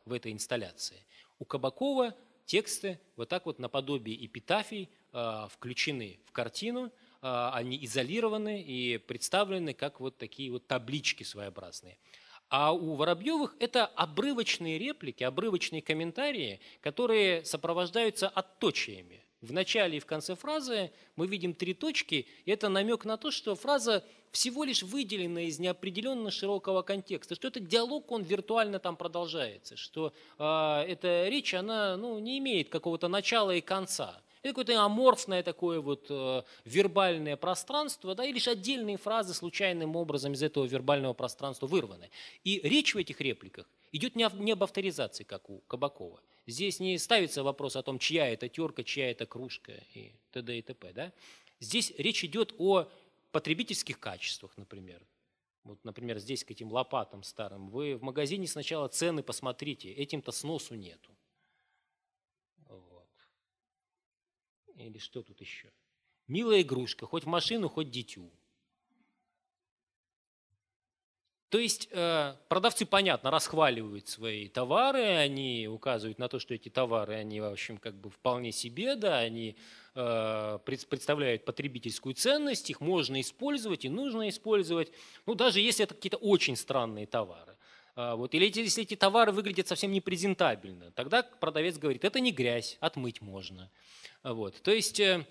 в 0.06 0.14
этой 0.14 0.32
инсталляции. 0.32 1.04
У 1.40 1.46
Кабакова 1.46 2.16
тексты 2.46 3.00
вот 3.16 3.30
так 3.30 3.46
вот 3.46 3.58
наподобие 3.58 4.24
эпитафий 4.26 4.90
э, 5.12 5.48
включены 5.50 6.20
в 6.26 6.32
картину, 6.32 6.86
э, 6.86 6.92
они 7.54 7.84
изолированы 7.84 8.62
и 8.62 9.00
представлены 9.00 9.74
как 9.74 10.00
вот 10.00 10.18
такие 10.18 10.52
вот 10.52 10.68
таблички 10.68 11.24
своеобразные. 11.24 11.98
А 12.56 12.72
у 12.72 12.94
Воробьевых 12.94 13.56
это 13.58 13.88
обрывочные 13.88 14.78
реплики, 14.78 15.24
обрывочные 15.24 15.82
комментарии, 15.82 16.60
которые 16.82 17.44
сопровождаются 17.46 18.30
отточиями. 18.30 19.26
В 19.42 19.52
начале 19.52 19.98
и 19.98 20.00
в 20.00 20.06
конце 20.06 20.36
фразы 20.36 20.92
мы 21.16 21.26
видим 21.26 21.56
три 21.56 21.74
точки, 21.74 22.28
и 22.46 22.52
это 22.52 22.70
намек 22.70 23.06
на 23.06 23.18
то, 23.18 23.32
что 23.32 23.56
фраза 23.56 24.06
всего 24.30 24.66
лишь 24.66 24.84
выделена 24.84 25.42
из 25.42 25.58
неопределенно 25.58 26.30
широкого 26.30 26.84
контекста, 26.84 27.34
что 27.34 27.48
этот 27.48 27.66
диалог, 27.66 28.12
он 28.12 28.22
виртуально 28.22 28.78
там 28.78 28.98
продолжается, 28.98 29.76
что 29.76 30.14
э, 30.38 30.44
эта 30.44 31.28
речь, 31.30 31.56
она 31.56 31.98
ну, 31.98 32.20
не 32.20 32.38
имеет 32.38 32.70
какого-то 32.70 33.08
начала 33.08 33.50
и 33.50 33.62
конца. 33.62 34.22
Это 34.44 34.50
какое-то 34.50 34.84
аморфное 34.84 35.42
такое 35.42 35.80
вот 35.80 36.08
э, 36.10 36.44
вербальное 36.66 37.38
пространство, 37.38 38.14
да, 38.14 38.26
и 38.26 38.34
лишь 38.34 38.50
отдельные 38.50 38.98
фразы 38.98 39.34
случайным 39.34 39.96
образом 39.96 40.34
из 40.34 40.44
этого 40.44 40.66
вербального 40.66 41.14
пространства 41.14 41.66
вырваны. 41.66 42.10
И 42.44 42.60
речь 42.62 42.94
в 42.94 42.98
этих 42.98 43.22
репликах 43.22 43.66
идет 43.94 44.18
не, 44.18 44.30
не 44.34 44.52
об 44.52 44.62
авторизации, 44.62 45.24
как 45.24 45.50
у 45.50 45.60
Кабакова. 45.60 46.20
Здесь 46.46 46.82
не 46.82 46.98
ставится 46.98 47.42
вопрос 47.42 47.78
о 47.78 47.84
том, 47.84 48.00
чья 48.00 48.28
это 48.28 48.50
терка, 48.50 48.84
чья 48.84 49.12
это 49.12 49.26
кружка 49.26 49.72
и 49.94 50.12
т.д. 50.34 50.58
и 50.58 50.62
т.п. 50.62 50.92
Да? 50.92 51.14
Здесь 51.62 51.94
речь 51.98 52.26
идет 52.26 52.54
о 52.58 52.90
потребительских 53.32 53.98
качествах, 53.98 54.52
например. 54.58 55.02
Вот, 55.64 55.80
например, 55.86 56.20
здесь 56.20 56.44
к 56.44 56.52
этим 56.52 56.70
лопатам 56.70 57.24
старым. 57.24 57.70
Вы 57.70 57.96
в 57.96 58.04
магазине 58.04 58.46
сначала 58.48 58.90
цены 58.90 59.24
посмотрите, 59.24 59.90
этим-то 59.90 60.34
сносу 60.34 60.76
нету. 60.76 61.12
Или 64.76 64.98
что 64.98 65.24
тут 65.24 65.40
еще? 65.42 65.72
Милая 66.28 66.62
игрушка, 66.62 67.06
хоть 67.06 67.24
в 67.24 67.28
машину, 67.28 67.70
хоть 67.70 67.90
дитю. 67.90 68.32
То 71.54 71.60
есть 71.60 71.88
э, 71.92 72.34
продавцы, 72.50 72.84
понятно, 72.84 73.30
расхваливают 73.30 74.08
свои 74.08 74.48
товары, 74.48 75.04
они 75.04 75.68
указывают 75.68 76.18
на 76.18 76.28
то, 76.28 76.40
что 76.40 76.56
эти 76.56 76.70
товары, 76.70 77.14
они, 77.14 77.42
в 77.42 77.46
общем, 77.46 77.78
как 77.78 77.94
бы 77.94 78.10
вполне 78.10 78.52
себе, 78.52 78.96
да, 78.96 79.20
они 79.20 79.56
э, 79.94 80.60
представляют 80.66 81.46
потребительскую 81.46 82.16
ценность, 82.16 82.72
их 82.72 82.82
можно 82.82 83.22
использовать 83.22 83.86
и 83.86 83.90
нужно 83.90 84.30
использовать, 84.30 84.92
ну, 85.28 85.36
даже 85.36 85.60
если 85.60 85.84
это 85.84 85.94
какие-то 85.94 86.18
очень 86.18 86.56
странные 86.56 87.06
товары. 87.06 87.56
А, 87.96 88.16
вот. 88.16 88.34
Или 88.34 88.52
если 88.54 88.84
эти 88.84 88.96
товары 88.96 89.32
выглядят 89.32 89.68
совсем 89.68 89.92
непрезентабельно, 89.92 90.92
тогда 90.92 91.24
продавец 91.24 91.78
говорит, 91.78 92.04
это 92.04 92.20
не 92.20 92.32
грязь, 92.32 92.78
отмыть 92.80 93.22
можно. 93.22 93.70
Вот. 94.24 94.62
То 94.62 94.72
есть 94.72 95.00
э, 95.00 95.26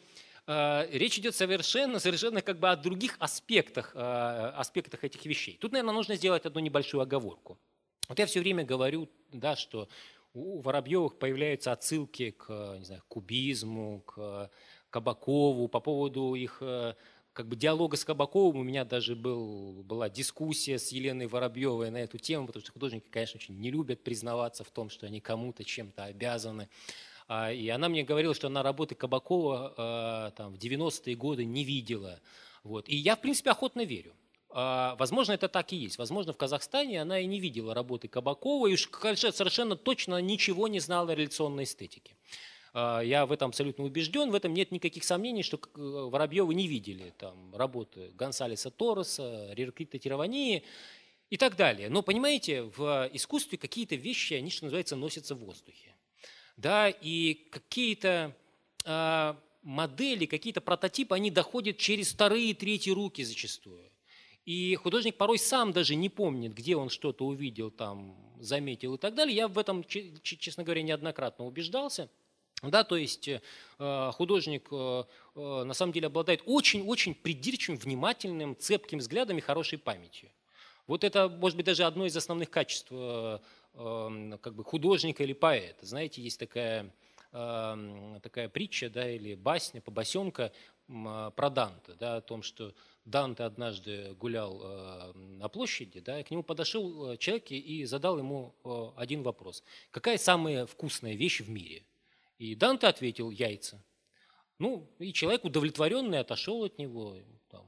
э, 0.46 0.88
речь 0.92 1.18
идет 1.18 1.34
совершенно, 1.34 1.98
совершенно 1.98 2.42
как 2.42 2.58
бы 2.58 2.70
о 2.70 2.76
других 2.76 3.16
аспектах, 3.18 3.92
э, 3.94 3.98
аспектах 3.98 5.02
этих 5.04 5.24
вещей. 5.24 5.56
Тут, 5.60 5.72
наверное, 5.72 5.94
нужно 5.94 6.14
сделать 6.16 6.46
одну 6.46 6.60
небольшую 6.60 7.00
оговорку. 7.00 7.58
Вот 8.08 8.18
я 8.18 8.26
все 8.26 8.40
время 8.40 8.64
говорю, 8.64 9.08
да, 9.32 9.56
что 9.56 9.88
у 10.34 10.60
Воробьевых 10.60 11.18
появляются 11.18 11.72
отсылки 11.72 12.30
к 12.30 12.76
не 12.78 12.84
знаю, 12.84 13.02
кубизму, 13.08 14.00
к 14.06 14.50
Кабакову 14.90 15.68
по 15.68 15.80
поводу 15.80 16.34
их 16.34 16.62
как 17.32 17.48
бы 17.48 17.56
диалога 17.56 17.96
с 17.96 18.04
Кабаковым 18.04 18.60
у 18.60 18.62
меня 18.62 18.84
даже 18.84 19.16
был, 19.16 19.82
была 19.84 20.08
дискуссия 20.08 20.78
с 20.78 20.88
Еленой 20.88 21.26
Воробьевой 21.26 21.90
на 21.90 21.98
эту 21.98 22.18
тему, 22.18 22.46
потому 22.46 22.62
что 22.62 22.72
художники, 22.72 23.06
конечно, 23.10 23.38
очень 23.38 23.58
не 23.58 23.70
любят 23.70 24.02
признаваться 24.02 24.64
в 24.64 24.70
том, 24.70 24.90
что 24.90 25.06
они 25.06 25.20
кому-то 25.20 25.64
чем-то 25.64 26.04
обязаны. 26.04 26.68
А, 27.28 27.50
и 27.52 27.68
она 27.68 27.88
мне 27.88 28.04
говорила, 28.04 28.34
что 28.34 28.48
она 28.48 28.62
работы 28.62 28.94
Кабакова 28.94 29.74
а, 29.76 30.30
там, 30.32 30.54
в 30.54 30.58
90-е 30.58 31.16
годы 31.16 31.44
не 31.44 31.64
видела. 31.64 32.20
Вот. 32.64 32.88
И 32.88 32.96
я, 32.96 33.16
в 33.16 33.20
принципе, 33.20 33.50
охотно 33.50 33.84
верю. 33.84 34.14
А, 34.50 34.96
возможно, 34.96 35.32
это 35.32 35.48
так 35.48 35.72
и 35.72 35.76
есть. 35.76 35.96
Возможно, 35.96 36.34
в 36.34 36.36
Казахстане 36.36 37.00
она 37.00 37.18
и 37.18 37.26
не 37.26 37.40
видела 37.40 37.74
работы 37.74 38.08
Кабакова, 38.08 38.66
и 38.66 38.74
уж 38.74 38.90
совершенно 38.90 39.76
точно 39.76 40.20
ничего 40.20 40.68
не 40.68 40.80
знала 40.80 41.12
о 41.12 41.14
реляционной 41.14 41.64
эстетике. 41.64 42.14
Я 42.74 43.26
в 43.26 43.32
этом 43.32 43.50
абсолютно 43.50 43.84
убежден, 43.84 44.30
в 44.30 44.34
этом 44.34 44.54
нет 44.54 44.72
никаких 44.72 45.04
сомнений, 45.04 45.42
что 45.42 45.58
э, 45.58 45.60
Воробьевы 45.74 46.54
не 46.54 46.66
видели 46.66 47.12
там, 47.18 47.54
работы 47.54 48.12
Гонсалеса 48.14 48.70
Торреса, 48.70 49.52
Реркрита 49.52 49.98
Тиравании 49.98 50.62
и 51.28 51.36
так 51.36 51.56
далее. 51.56 51.90
Но, 51.90 52.02
понимаете, 52.02 52.62
в 52.62 53.10
искусстве 53.12 53.58
какие-то 53.58 53.94
вещи, 53.94 54.34
они, 54.34 54.48
что 54.48 54.64
называется, 54.64 54.96
носятся 54.96 55.34
в 55.34 55.40
воздухе 55.40 55.92
да, 56.56 56.90
и 56.90 57.34
какие-то 57.50 58.34
э, 58.84 59.34
модели, 59.62 60.26
какие-то 60.26 60.60
прототипы, 60.60 61.14
они 61.14 61.30
доходят 61.30 61.78
через 61.78 62.12
вторые 62.12 62.50
и 62.50 62.54
третьи 62.54 62.90
руки 62.90 63.24
зачастую. 63.24 63.90
И 64.44 64.74
художник 64.76 65.16
порой 65.16 65.38
сам 65.38 65.72
даже 65.72 65.94
не 65.94 66.08
помнит, 66.08 66.52
где 66.52 66.76
он 66.76 66.88
что-то 66.88 67.26
увидел, 67.26 67.70
там, 67.70 68.16
заметил 68.40 68.94
и 68.94 68.98
так 68.98 69.14
далее. 69.14 69.36
Я 69.36 69.48
в 69.48 69.56
этом, 69.56 69.84
честно 69.84 70.64
говоря, 70.64 70.82
неоднократно 70.82 71.46
убеждался. 71.46 72.10
Да, 72.62 72.84
то 72.84 72.96
есть 72.96 73.28
э, 73.28 73.40
художник 74.12 74.68
э, 74.70 75.04
э, 75.34 75.64
на 75.64 75.74
самом 75.74 75.92
деле 75.92 76.06
обладает 76.06 76.42
очень-очень 76.46 77.14
придирчивым, 77.14 77.78
внимательным, 77.78 78.56
цепким 78.56 78.98
взглядом 78.98 79.38
и 79.38 79.40
хорошей 79.40 79.78
памятью. 79.78 80.30
Вот 80.86 81.04
это, 81.04 81.28
может 81.28 81.56
быть, 81.56 81.66
даже 81.66 81.84
одно 81.84 82.06
из 82.06 82.16
основных 82.16 82.50
качеств 82.50 82.88
э, 82.90 83.38
Эм, 83.74 84.38
как 84.38 84.54
бы 84.54 84.64
художника 84.64 85.22
или 85.22 85.32
поэта. 85.32 85.86
Знаете, 85.86 86.20
есть 86.20 86.38
такая, 86.38 86.92
эм, 87.32 88.20
такая 88.20 88.50
притча 88.50 88.90
да, 88.90 89.10
или 89.10 89.34
басня, 89.34 89.80
побосенка 89.80 90.52
про 90.86 91.48
Данте, 91.48 91.94
да, 91.98 92.16
о 92.16 92.20
том, 92.20 92.42
что 92.42 92.74
Данте 93.06 93.44
однажды 93.44 94.14
гулял 94.20 94.60
э, 94.62 95.12
на 95.14 95.48
площади, 95.48 96.00
да, 96.00 96.20
и 96.20 96.22
к 96.22 96.30
нему 96.30 96.42
подошел 96.42 97.12
э, 97.12 97.16
человек 97.16 97.50
и 97.50 97.84
задал 97.86 98.18
ему 98.18 98.54
э, 98.62 98.88
один 98.96 99.22
вопрос. 99.22 99.62
Какая 99.90 100.18
самая 100.18 100.66
вкусная 100.66 101.14
вещь 101.14 101.40
в 101.40 101.48
мире? 101.48 101.82
И 102.38 102.54
Данте 102.54 102.86
ответил 102.86 103.30
яйца. 103.30 103.82
Ну, 104.58 104.88
и 104.98 105.12
человек 105.12 105.44
удовлетворенный 105.44 106.20
отошел 106.20 106.64
от 106.64 106.78
него 106.78 107.16
там, 107.48 107.66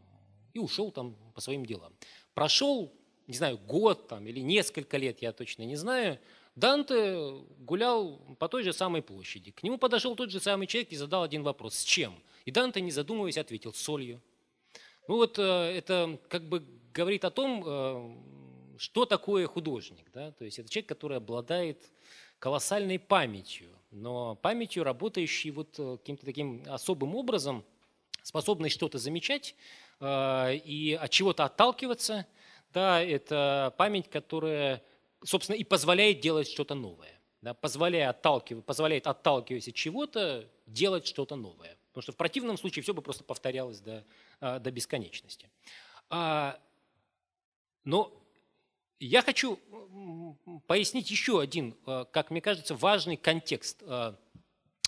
и 0.52 0.58
ушел 0.58 0.90
там 0.90 1.16
по 1.34 1.40
своим 1.40 1.66
делам. 1.66 1.92
Прошел 2.34 2.92
не 3.26 3.34
знаю, 3.34 3.58
год 3.58 4.08
там, 4.08 4.26
или 4.26 4.40
несколько 4.40 4.96
лет, 4.96 5.22
я 5.22 5.32
точно 5.32 5.62
не 5.62 5.76
знаю, 5.76 6.18
Данте 6.54 7.16
гулял 7.58 8.18
по 8.38 8.49
той 8.49 8.62
же 8.62 8.72
самой 8.72 9.03
площади. 9.03 9.50
К 9.50 9.62
нему 9.62 9.78
подошел 9.78 10.14
тот 10.14 10.30
же 10.30 10.41
самый 10.41 10.66
человек 10.66 10.92
и 10.92 10.96
задал 10.96 11.22
один 11.22 11.42
вопрос. 11.42 11.76
С 11.76 11.84
чем? 11.84 12.14
И 12.45 12.50
Данте, 12.50 12.80
не 12.80 12.91
задумываясь, 12.91 13.38
ответил– 13.38 13.72
солью. 13.74 14.20
Ну 15.08 15.16
вот 15.16 15.38
э, 15.38 15.42
это 15.42 16.18
как 16.28 16.49
бы 16.49 16.64
говорит 16.92 17.24
о 17.24 17.30
том, 17.30 17.64
э, 17.66 18.78
что 18.78 19.04
такое 19.04 19.46
художник. 19.46 20.07
Да? 20.12 20.30
То 20.32 20.45
есть 20.45 20.58
это 20.58 20.68
человек, 20.68 20.88
который 20.88 21.16
обладает 21.16 21.82
колоссальной 22.38 22.99
памятью, 22.99 23.70
но 23.95 24.34
памятью, 24.37 24.84
работающей 24.84 25.50
вот 25.50 25.79
э, 25.79 25.96
каким-то 25.99 26.26
таким 26.26 26.62
особым 26.68 27.14
образом, 27.14 27.64
способной 28.22 28.71
что-то 28.71 28.99
замечать 28.99 29.54
и 30.00 30.99
от 31.00 31.11
чего-то 31.11 31.45
отталкиваться– 31.45 32.26
да, 32.75 33.00
это 33.00 33.72
память, 33.79 34.11
которая, 34.11 34.83
собственно, 35.22 35.57
и 35.57 35.62
позволяет 35.62 36.21
делать 36.21 36.49
что-то 36.49 36.75
новое. 36.75 37.12
Да, 37.41 37.54
позволяя 37.54 38.11
отталкивать, 38.11 38.64
позволяет, 38.64 39.07
отталкиваясь 39.07 39.68
от 39.68 39.75
чего-то, 39.75 40.50
делать 40.66 41.07
что-то 41.07 41.37
новое. 41.37 41.76
Потому 41.92 42.03
что 42.03 42.12
в 42.12 42.16
противном 42.16 42.58
случае 42.58 42.83
все 42.83 42.92
бы 42.92 43.00
просто 43.00 43.22
повторялось 43.22 43.80
до, 43.80 44.04
а, 44.41 44.58
до 44.58 44.72
бесконечности. 44.72 45.50
А, 46.11 46.58
но 47.84 48.12
я 49.07 49.22
хочу 49.22 49.59
пояснить 50.67 51.11
еще 51.11 51.41
один, 51.41 51.75
а, 51.87 52.05
как 52.05 52.31
мне 52.31 52.41
кажется, 52.41 52.75
важный 52.75 53.17
контекст 53.17 53.83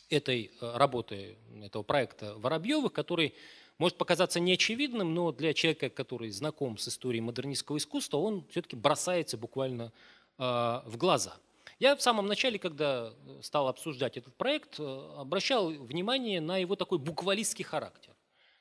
этой 0.09 0.53
работы, 0.61 1.37
этого 1.63 1.83
проекта 1.83 2.35
Воробьевых, 2.37 2.93
который 2.93 3.35
может 3.79 3.99
показаться 3.99 4.39
неочевидным, 4.39 5.15
но 5.15 5.33
для 5.33 5.53
человека, 5.53 5.91
который 5.91 6.31
знаком 6.31 6.79
с 6.79 6.89
историей 6.89 7.21
модернистского 7.23 7.77
искусства, 7.77 8.19
он 8.19 8.47
все-таки 8.51 8.77
бросается 8.77 9.37
буквально 9.37 9.93
э, 10.39 10.43
в 10.43 10.97
глаза. 10.97 11.37
Я 11.79 11.97
в 11.97 12.03
самом 12.03 12.27
начале, 12.27 12.59
когда 12.59 13.13
стал 13.43 13.69
обсуждать 13.69 14.17
этот 14.17 14.35
проект, 14.37 14.81
обращал 14.81 15.71
внимание 15.71 16.41
на 16.41 16.57
его 16.57 16.77
такой 16.77 16.99
буквалистский 16.99 17.65
характер 17.65 18.16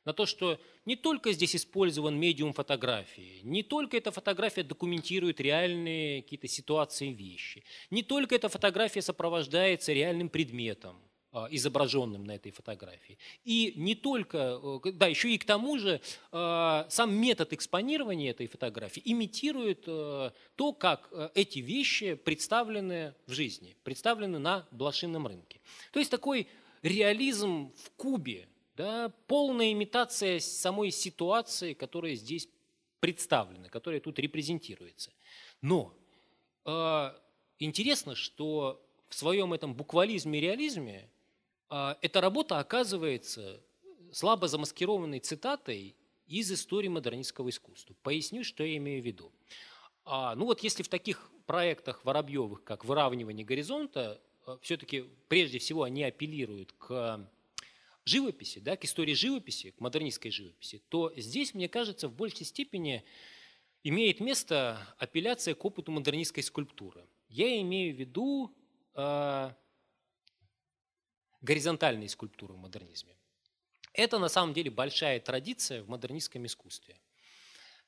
на 0.05 0.13
то, 0.13 0.25
что 0.25 0.59
не 0.85 0.95
только 0.95 1.33
здесь 1.33 1.55
использован 1.55 2.17
медиум 2.17 2.53
фотографии, 2.53 3.41
не 3.43 3.63
только 3.63 3.97
эта 3.97 4.11
фотография 4.11 4.63
документирует 4.63 5.41
реальные 5.41 6.21
какие-то 6.21 6.47
ситуации, 6.47 7.11
вещи, 7.11 7.63
не 7.89 8.03
только 8.03 8.35
эта 8.35 8.47
фотография 8.47 9.01
сопровождается 9.01 9.91
реальным 9.93 10.29
предметом, 10.29 10.95
а, 11.35 11.49
изображенным 11.51 12.23
на 12.23 12.35
этой 12.35 12.53
фотографии. 12.53 13.17
И 13.43 13.73
не 13.75 13.93
только, 13.93 14.57
э, 14.85 14.91
да, 14.93 15.07
еще 15.07 15.33
и 15.33 15.37
к 15.37 15.43
тому 15.43 15.77
же 15.77 15.99
а, 16.31 16.87
сам 16.89 17.13
метод 17.13 17.51
экспонирования 17.51 18.31
этой 18.31 18.47
фотографии 18.47 19.01
имитирует 19.03 19.83
э, 19.85 20.31
то, 20.55 20.71
как 20.71 21.09
э, 21.11 21.29
эти 21.35 21.59
вещи 21.59 22.13
представлены 22.13 23.15
в 23.27 23.33
жизни, 23.33 23.75
представлены 23.83 24.39
на 24.39 24.65
блошином 24.71 25.27
рынке. 25.27 25.59
То 25.91 25.99
есть 25.99 26.09
такой 26.09 26.47
реализм 26.83 27.73
в 27.83 27.89
кубе, 27.97 28.47
да, 28.75 29.09
полная 29.27 29.71
имитация 29.71 30.39
самой 30.39 30.91
ситуации, 30.91 31.73
которая 31.73 32.15
здесь 32.15 32.49
представлена, 32.99 33.69
которая 33.69 33.99
тут 33.99 34.19
репрезентируется. 34.19 35.11
Но 35.61 35.93
э, 36.65 37.11
интересно, 37.59 38.15
что 38.15 38.85
в 39.07 39.15
своем 39.15 39.53
этом 39.53 39.73
буквализме 39.73 40.39
и 40.39 40.41
реализме 40.41 41.09
э, 41.69 41.95
эта 42.01 42.21
работа 42.21 42.59
оказывается 42.59 43.61
слабо 44.11 44.47
замаскированной 44.47 45.19
цитатой 45.19 45.95
из 46.27 46.51
истории 46.51 46.87
модернистского 46.87 47.49
искусства. 47.49 47.95
Поясню, 48.01 48.43
что 48.43 48.63
я 48.63 48.77
имею 48.77 49.01
в 49.01 49.05
виду. 49.05 49.31
А, 50.03 50.35
ну 50.35 50.45
вот 50.45 50.61
если 50.61 50.83
в 50.83 50.87
таких 50.87 51.31
проектах 51.45 52.03
Воробьевых, 52.03 52.63
как 52.63 52.85
«Выравнивание 52.85 53.45
горизонта», 53.45 54.19
э, 54.47 54.57
все-таки 54.61 55.05
прежде 55.27 55.59
всего 55.59 55.83
они 55.83 56.03
апеллируют 56.03 56.73
к 56.73 57.29
живописи, 58.05 58.59
да, 58.59 58.77
к 58.77 58.85
истории 58.85 59.13
живописи, 59.13 59.71
к 59.71 59.79
модернистской 59.79 60.31
живописи, 60.31 60.81
то 60.89 61.11
здесь, 61.17 61.53
мне 61.53 61.67
кажется, 61.67 62.07
в 62.07 62.13
большей 62.13 62.45
степени 62.45 63.03
имеет 63.83 64.19
место 64.19 64.79
апелляция 64.97 65.55
к 65.55 65.65
опыту 65.65 65.91
модернистской 65.91 66.43
скульптуры. 66.43 67.07
Я 67.27 67.59
имею 67.61 67.95
в 67.95 67.99
виду 67.99 68.55
э, 68.93 69.51
горизонтальные 71.41 72.09
скульптуры 72.09 72.53
в 72.53 72.57
модернизме. 72.57 73.15
Это 73.93 74.19
на 74.19 74.27
самом 74.27 74.53
деле 74.53 74.69
большая 74.69 75.19
традиция 75.19 75.81
в 75.83 75.89
модернистском 75.89 76.45
искусстве, 76.45 76.99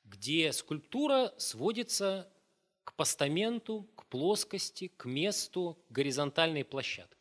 где 0.04 0.52
скульптура 0.52 1.34
сводится 1.36 2.32
к 2.84 2.94
постаменту, 2.94 3.88
к 3.94 4.06
плоскости, 4.06 4.88
к 4.88 5.04
месту 5.04 5.78
горизонтальной 5.90 6.64
площадки. 6.64 7.17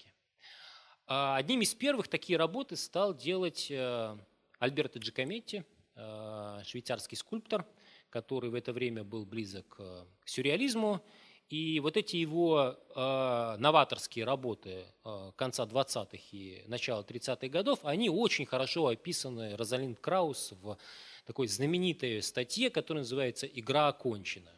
А 1.09 1.38
одним 1.38 1.61
из 1.61 1.73
первых 1.73 2.09
такие 2.09 2.38
работы 2.38 2.75
стал 2.75 3.15
делать 3.15 3.67
э, 3.69 4.17
Альберто 4.59 4.99
Джакометти, 4.99 5.63
э, 5.95 6.61
швейцарский 6.65 7.15
скульптор, 7.15 7.65
который 8.09 8.49
в 8.49 8.55
это 8.55 8.73
время 8.73 9.05
был 9.05 9.25
близок 9.25 9.77
э, 9.79 10.03
к 10.19 10.27
сюрреализму. 10.27 11.01
И 11.47 11.79
вот 11.79 11.95
эти 11.95 12.17
его 12.17 12.75
новаторские 12.93 14.25
работы 14.25 14.84
конца 15.38 15.63
20-х 15.63 16.17
и 16.34 16.61
начала 16.67 17.03
30-х 17.03 17.47
годов, 17.47 17.79
они 17.84 18.09
очень 18.09 18.45
хорошо 18.45 18.88
описаны 18.88 19.55
Розалинд 19.55 19.97
Краус 20.01 20.51
в 20.61 20.77
такой 21.25 21.47
знаменитой 21.47 22.21
статье, 22.21 22.69
которая 22.69 23.03
называется 23.03 23.47
«Игра 23.47 23.88
окончена». 23.88 24.51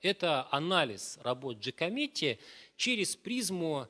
Это 0.00 0.46
анализ 0.52 1.18
работ 1.24 1.58
Джакометти 1.58 2.38
через 2.76 3.16
призму 3.16 3.88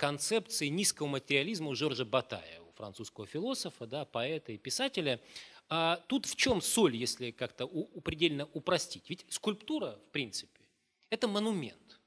концепции 0.00 0.68
низкого 0.68 1.08
материализма 1.08 1.68
у 1.68 1.74
Жоржа 1.74 2.06
Батая, 2.06 2.62
у 2.62 2.72
французского 2.72 3.26
философа, 3.26 3.86
да, 3.86 4.06
поэта 4.06 4.52
и 4.52 4.56
писателя. 4.56 5.20
А 5.68 5.96
тут 6.08 6.24
в 6.24 6.36
чем 6.36 6.62
соль, 6.62 6.96
если 6.96 7.32
как-то 7.32 7.66
предельно 8.02 8.48
упростить? 8.54 9.10
Ведь 9.10 9.26
скульптура, 9.28 9.98
в 10.08 10.10
принципе, 10.10 10.62
это 11.10 11.28
монумент. 11.28 12.00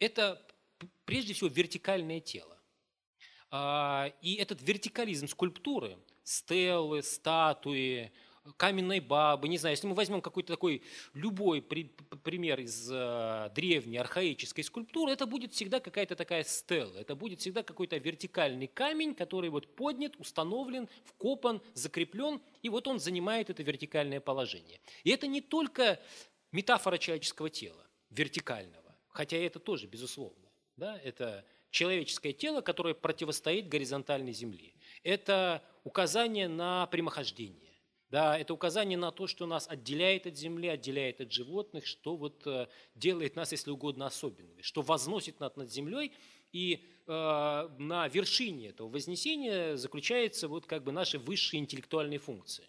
Это 0.00 0.44
прежде 1.04 1.32
всего 1.32 1.48
вертикальное 1.48 2.18
тело. 2.18 2.58
А, 3.52 4.12
и 4.20 4.34
этот 4.34 4.60
вертикализм 4.60 5.28
скульптуры, 5.28 5.96
стелы, 6.24 7.04
статуи, 7.04 8.10
каменной 8.56 9.00
бабы, 9.00 9.48
не 9.48 9.58
знаю, 9.58 9.74
если 9.74 9.86
мы 9.86 9.94
возьмем 9.94 10.20
какой-то 10.20 10.52
такой 10.52 10.82
любой 11.14 11.62
при, 11.62 11.84
пример 12.22 12.60
из 12.60 12.90
э, 12.90 13.50
древней 13.54 13.98
архаической 13.98 14.64
скульптуры, 14.64 15.12
это 15.12 15.26
будет 15.26 15.52
всегда 15.52 15.80
какая-то 15.80 16.16
такая 16.16 16.44
стела, 16.44 16.96
это 16.98 17.14
будет 17.14 17.40
всегда 17.40 17.62
какой-то 17.62 17.96
вертикальный 17.96 18.66
камень, 18.66 19.14
который 19.14 19.50
вот 19.50 19.74
поднят, 19.74 20.14
установлен, 20.18 20.88
вкопан, 21.04 21.60
закреплен, 21.74 22.40
и 22.62 22.68
вот 22.68 22.88
он 22.88 23.00
занимает 23.00 23.50
это 23.50 23.62
вертикальное 23.62 24.20
положение. 24.20 24.80
И 25.04 25.10
это 25.10 25.26
не 25.26 25.40
только 25.40 26.00
метафора 26.52 26.98
человеческого 26.98 27.50
тела, 27.50 27.86
вертикального, 28.10 28.96
хотя 29.08 29.36
это 29.36 29.58
тоже, 29.58 29.86
безусловно, 29.86 30.48
да, 30.76 30.98
это 31.04 31.44
человеческое 31.70 32.32
тело, 32.32 32.60
которое 32.60 32.94
противостоит 32.94 33.68
горизонтальной 33.68 34.32
земле. 34.32 34.72
Это 35.02 35.62
указание 35.84 36.48
на 36.48 36.86
прямохождение 36.86 37.67
да, 38.10 38.38
это 38.38 38.54
указание 38.54 38.96
на 38.96 39.10
то, 39.10 39.26
что 39.26 39.46
нас 39.46 39.68
отделяет 39.68 40.26
от 40.26 40.36
земли, 40.36 40.68
отделяет 40.68 41.20
от 41.20 41.30
животных, 41.30 41.86
что 41.86 42.16
вот 42.16 42.46
э, 42.46 42.66
делает 42.94 43.36
нас, 43.36 43.52
если 43.52 43.70
угодно, 43.70 44.06
особенными, 44.06 44.62
что 44.62 44.80
возносит 44.80 45.40
нас 45.40 45.56
над 45.56 45.70
землей. 45.70 46.12
И 46.50 46.86
э, 47.06 47.10
на 47.78 48.08
вершине 48.08 48.68
этого 48.68 48.88
вознесения 48.88 49.76
заключается 49.76 50.48
вот 50.48 50.64
как 50.64 50.84
бы 50.84 50.92
наши 50.92 51.18
высшие 51.18 51.60
интеллектуальные 51.60 52.18
функции. 52.18 52.64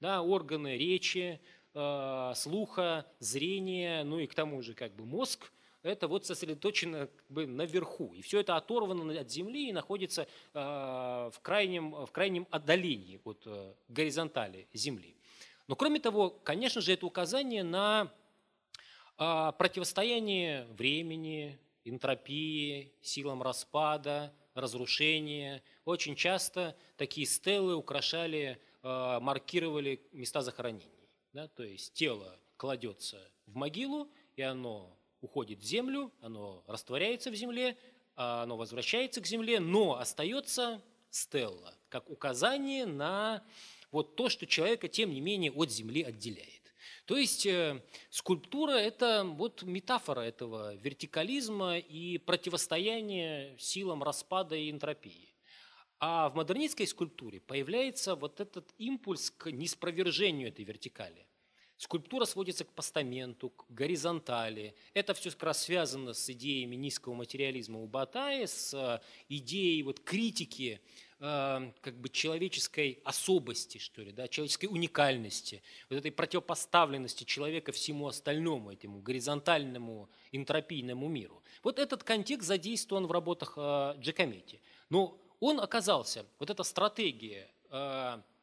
Да, 0.00 0.22
органы 0.22 0.78
речи, 0.78 1.40
э, 1.74 2.32
слуха, 2.34 3.04
зрения, 3.18 4.04
ну 4.04 4.18
и 4.18 4.26
к 4.26 4.34
тому 4.34 4.62
же 4.62 4.72
как 4.74 4.94
бы 4.96 5.04
мозг– 5.04 5.52
это 5.82 6.08
вот 6.08 6.26
сосредоточено 6.26 7.06
как 7.06 7.30
бы 7.30 7.46
наверху. 7.46 8.12
И 8.14 8.22
все 8.22 8.40
это 8.40 8.56
оторвано 8.56 9.18
от 9.18 9.30
земли 9.30 9.68
и 9.68 9.72
находится 9.72 10.22
э, 10.22 10.58
в, 10.58 11.40
крайнем, 11.40 11.92
в 12.04 12.10
крайнем 12.10 12.46
отдалении 12.50 13.20
от 13.24 13.42
э, 13.46 13.74
горизонтали 13.88 14.68
земли. 14.72 15.16
Но 15.66 15.76
кроме 15.76 16.00
того, 16.00 16.30
конечно 16.30 16.80
же, 16.80 16.92
это 16.92 17.06
указание 17.06 17.62
на 17.62 18.12
э, 19.18 19.52
противостояние 19.58 20.66
времени, 20.70 21.58
энтропии, 21.84 22.92
силам 23.00 23.42
распада, 23.42 24.32
разрушения. 24.54 25.62
Очень 25.84 26.16
часто 26.16 26.76
такие 26.96 27.26
стелы 27.26 27.76
украшали, 27.76 28.60
маркировали 28.82 30.02
места 30.12 30.42
захоронений. 30.42 31.08
Да? 31.32 31.46
То 31.48 31.62
есть 31.62 31.94
тело 31.94 32.36
кладется 32.56 33.30
в 33.46 33.54
могилу, 33.54 34.10
и 34.36 34.42
оно 34.42 34.97
уходит 35.20 35.60
в 35.60 35.64
землю, 35.64 36.12
оно 36.20 36.64
растворяется 36.66 37.30
в 37.30 37.34
земле, 37.34 37.76
а 38.16 38.42
оно 38.42 38.56
возвращается 38.56 39.20
к 39.20 39.26
земле, 39.26 39.60
но 39.60 39.98
остается 39.98 40.82
стелла, 41.10 41.74
как 41.88 42.10
указание 42.10 42.86
на 42.86 43.42
вот 43.90 44.16
то, 44.16 44.28
что 44.28 44.46
человека, 44.46 44.88
тем 44.88 45.12
не 45.12 45.20
менее, 45.20 45.52
от 45.52 45.70
земли 45.70 46.02
отделяет. 46.02 46.58
То 47.06 47.16
есть 47.16 47.46
э, 47.46 47.82
скульптура– 48.10 48.72
это 48.72 49.24
вот 49.24 49.62
метафора 49.62 50.20
этого 50.20 50.74
вертикализма 50.74 51.78
и 51.78 52.18
противостояния 52.18 53.56
силам 53.58 54.02
распада 54.02 54.56
и 54.56 54.70
энтропии. 54.70 55.34
А 56.00 56.28
в 56.28 56.34
модернистской 56.36 56.86
скульптуре 56.86 57.40
появляется 57.40 58.14
вот 58.14 58.40
этот 58.40 58.72
импульс 58.78 59.30
к 59.30 59.50
неспровержению 59.50 60.48
этой 60.48 60.64
вертикали. 60.64 61.26
Скульптура 61.78 62.24
сводится 62.24 62.64
к 62.64 62.72
постаменту, 62.72 63.50
к 63.50 63.64
горизонтали. 63.68 64.74
Это 64.94 65.14
все 65.14 65.30
как 65.30 65.44
раз 65.44 65.62
связано 65.62 66.12
с 66.12 66.28
идеями 66.28 66.74
низкого 66.74 67.14
материализма 67.14 67.78
у 67.78 67.86
Батая, 67.86 68.48
с 68.48 68.74
э, 68.74 69.00
идеей 69.28 69.84
вот 69.84 70.00
критики 70.00 70.80
э, 71.20 71.72
как 71.80 72.00
бы 72.00 72.08
человеческой 72.08 73.00
особости, 73.04 73.78
что 73.78 74.02
ли, 74.02 74.10
да, 74.10 74.26
человеческой 74.26 74.66
уникальности, 74.66 75.62
вот 75.88 76.00
этой 76.00 76.10
противопоставленности 76.10 77.22
человека 77.22 77.70
всему 77.70 78.08
остальному, 78.08 78.72
этому 78.72 79.00
горизонтальному 79.00 80.10
энтропийному 80.32 81.06
миру. 81.06 81.44
Вот 81.62 81.78
этот 81.78 82.02
контекст 82.02 82.48
задействован 82.48 83.06
в 83.06 83.12
работах 83.12 83.54
э, 83.56 83.94
Джакометти. 84.00 84.60
Но 84.90 85.16
он 85.38 85.60
оказался, 85.60 86.26
вот 86.40 86.50
эта 86.50 86.64
стратегия 86.64 87.48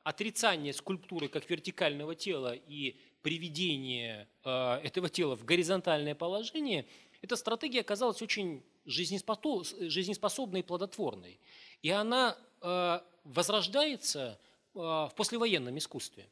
отрицания 0.06 0.72
скульптуры 0.72 1.28
как 1.28 1.50
вертикального 1.50 2.14
тела 2.14 2.54
и 2.54 2.96
приведение 3.26 4.28
э, 4.44 4.50
этого 4.84 5.10
тела 5.10 5.36
в 5.36 5.44
горизонтальное 5.46 6.14
положение, 6.14 6.86
эта 7.24 7.36
стратегия 7.36 7.82
оказалась 7.82 8.22
очень 8.22 8.62
жизнеспособной 8.86 10.60
и 10.60 10.64
плодотворной. 10.64 11.40
И 11.82 11.90
она 11.90 12.38
э, 12.62 13.00
возрождается 13.24 14.40
э, 14.76 14.78
в 14.78 15.12
послевоенном 15.16 15.76
искусстве. 15.76 16.30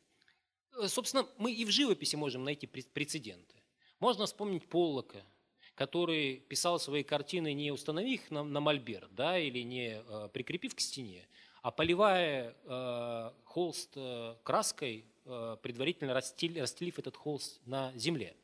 Собственно, 0.85 1.27
мы 1.39 1.51
и 1.51 1.65
в 1.65 1.71
живописи 1.71 2.15
можем 2.15 2.43
найти 2.43 2.67
прецеденты. 2.67 3.55
Можно 3.99 4.27
вспомнить 4.27 4.69
Поллока, 4.69 5.23
который 5.73 6.41
писал 6.47 6.79
свои 6.79 7.01
картины 7.01 7.53
не 7.53 7.71
установив 7.71 8.21
их 8.21 8.29
на, 8.29 8.43
на 8.43 8.59
мольберт, 8.59 9.15
да, 9.15 9.39
или 9.39 9.63
не 9.63 9.99
прикрепив 10.31 10.75
к 10.75 10.79
стене, 10.79 11.27
а 11.63 11.71
поливая 11.71 12.55
э, 12.65 13.31
холст 13.45 13.97
краской, 14.43 15.07
предварительно 15.23 16.13
расстелив, 16.13 16.61
расстелив 16.61 16.99
этот 16.99 17.15
холст 17.15 17.61
на 17.65 17.91
земле. 17.95 18.35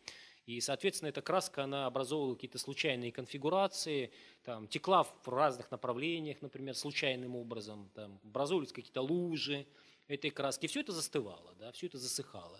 И, 0.45 0.61
соответственно, 0.61 1.09
эта 1.09 1.21
краска, 1.21 1.63
она 1.63 1.85
образовывала 1.85 2.33
какие-то 2.33 2.57
случайные 2.57 3.11
конфигурации, 3.11 4.11
там, 4.43 4.67
текла 4.67 5.03
в 5.03 5.27
разных 5.27 5.69
направлениях, 5.69 6.41
например, 6.41 6.75
случайным 6.75 7.35
образом, 7.35 7.89
там, 7.93 8.19
образовывались 8.23 8.71
какие-то 8.71 9.01
лужи 9.01 9.67
этой 10.07 10.31
краски. 10.31 10.65
Все 10.65 10.79
это 10.79 10.91
застывало, 10.91 11.53
да, 11.59 11.71
все 11.71 11.85
это 11.85 11.99
засыхало. 11.99 12.59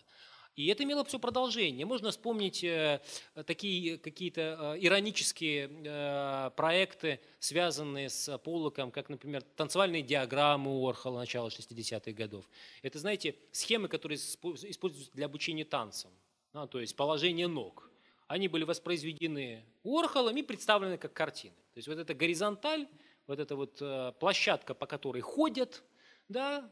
И 0.55 0.67
это 0.67 0.83
имело 0.83 1.05
все 1.05 1.19
продолжение. 1.19 1.85
Можно 1.85 2.11
вспомнить 2.11 2.63
э, 2.63 2.99
такие 3.45 3.97
какие-то 3.97 4.75
э, 4.75 4.79
иронические 4.81 5.69
э, 5.69 6.51
проекты, 6.55 7.21
связанные 7.39 8.09
с 8.09 8.37
Поллоком, 8.39 8.91
как, 8.91 9.09
например, 9.09 9.41
танцевальные 9.41 10.01
диаграммы 10.01 10.71
Уорхола 10.71 11.19
начала 11.19 11.47
60-х 11.47 12.11
годов. 12.11 12.49
Это, 12.81 12.99
знаете, 12.99 13.35
схемы, 13.51 13.87
которые 13.87 14.17
используются 14.17 15.13
для 15.13 15.27
обучения 15.27 15.63
танцам, 15.63 16.11
да, 16.53 16.67
то 16.67 16.81
есть 16.81 16.95
положение 16.95 17.47
ног. 17.47 17.89
Они 18.27 18.47
были 18.47 18.63
воспроизведены 18.63 19.63
Уорхолом 19.83 20.35
и 20.35 20.41
представлены 20.41 20.97
как 20.97 21.13
картины. 21.13 21.55
То 21.73 21.77
есть 21.77 21.87
вот 21.87 21.97
эта 21.97 22.13
горизонталь, 22.13 22.87
вот 23.27 23.39
эта 23.39 23.55
вот 23.55 23.81
площадка, 24.19 24.73
по 24.73 24.85
которой 24.85 25.21
ходят, 25.21 25.83
да, 26.27 26.69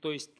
то 0.00 0.12
есть 0.12 0.30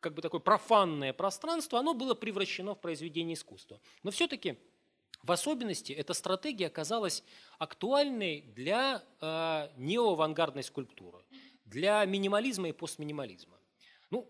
как 0.00 0.14
бы 0.14 0.22
такое 0.22 0.40
профанное 0.40 1.12
пространство, 1.12 1.78
оно 1.78 1.94
было 1.94 2.14
превращено 2.14 2.74
в 2.74 2.80
произведение 2.80 3.34
искусства. 3.34 3.80
Но 4.02 4.10
все-таки 4.10 4.58
в 5.22 5.32
особенности 5.32 5.92
эта 5.92 6.14
стратегия 6.14 6.66
оказалась 6.66 7.24
актуальной 7.58 8.42
для 8.42 9.02
э, 9.20 9.68
неоавангардной 9.76 10.62
скульптуры, 10.62 11.24
для 11.64 12.04
минимализма 12.04 12.68
и 12.68 12.72
постминимализма. 12.72 13.58
Ну, 14.10 14.26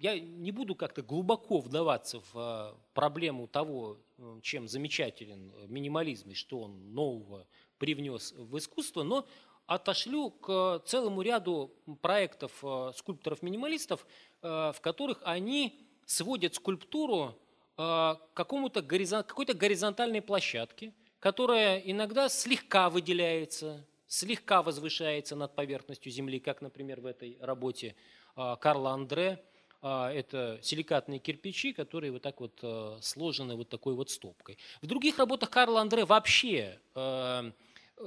я 0.00 0.18
не 0.18 0.52
буду 0.52 0.74
как-то 0.74 1.02
глубоко 1.02 1.60
вдаваться 1.60 2.20
в 2.32 2.34
э, 2.34 2.80
проблему 2.94 3.48
того, 3.48 3.98
э, 4.16 4.40
чем 4.42 4.68
замечателен 4.68 5.52
минимализм 5.66 6.30
и 6.30 6.34
что 6.34 6.60
он 6.60 6.94
нового 6.94 7.46
привнес 7.78 8.32
в 8.32 8.56
искусство, 8.58 9.02
но 9.02 9.26
отошлю 9.68 10.30
к 10.30 10.82
целому 10.86 11.22
ряду 11.22 11.70
проектов 12.00 12.52
э, 12.62 12.92
скульпторов-минималистов, 12.96 14.04
э, 14.42 14.72
в 14.74 14.80
которых 14.80 15.20
они 15.24 15.78
сводят 16.06 16.54
скульптуру 16.54 17.34
э, 17.76 17.76
к 17.76 18.18
какому-то 18.32 18.82
какой-то 18.82 19.52
горизонтальной 19.52 20.22
площадке, 20.22 20.94
которая 21.20 21.78
иногда 21.80 22.30
слегка 22.30 22.88
выделяется, 22.88 23.84
слегка 24.06 24.62
возвышается 24.62 25.36
над 25.36 25.54
поверхностью 25.54 26.10
Земли, 26.10 26.40
как, 26.40 26.62
например, 26.62 27.02
в 27.02 27.06
этой 27.06 27.36
работе 27.40 27.94
Карла 28.34 28.92
Андре. 28.92 29.44
Это 29.82 30.58
силикатные 30.62 31.18
кирпичи, 31.18 31.72
которые 31.72 32.12
вот 32.12 32.22
так 32.22 32.40
вот 32.40 32.64
сложены 33.02 33.54
вот 33.54 33.68
такой 33.68 33.94
вот 33.94 34.10
стопкой. 34.10 34.58
В 34.80 34.86
других 34.86 35.18
работах 35.18 35.50
Карла 35.50 35.80
Андре 35.80 36.04
вообще 36.04 36.80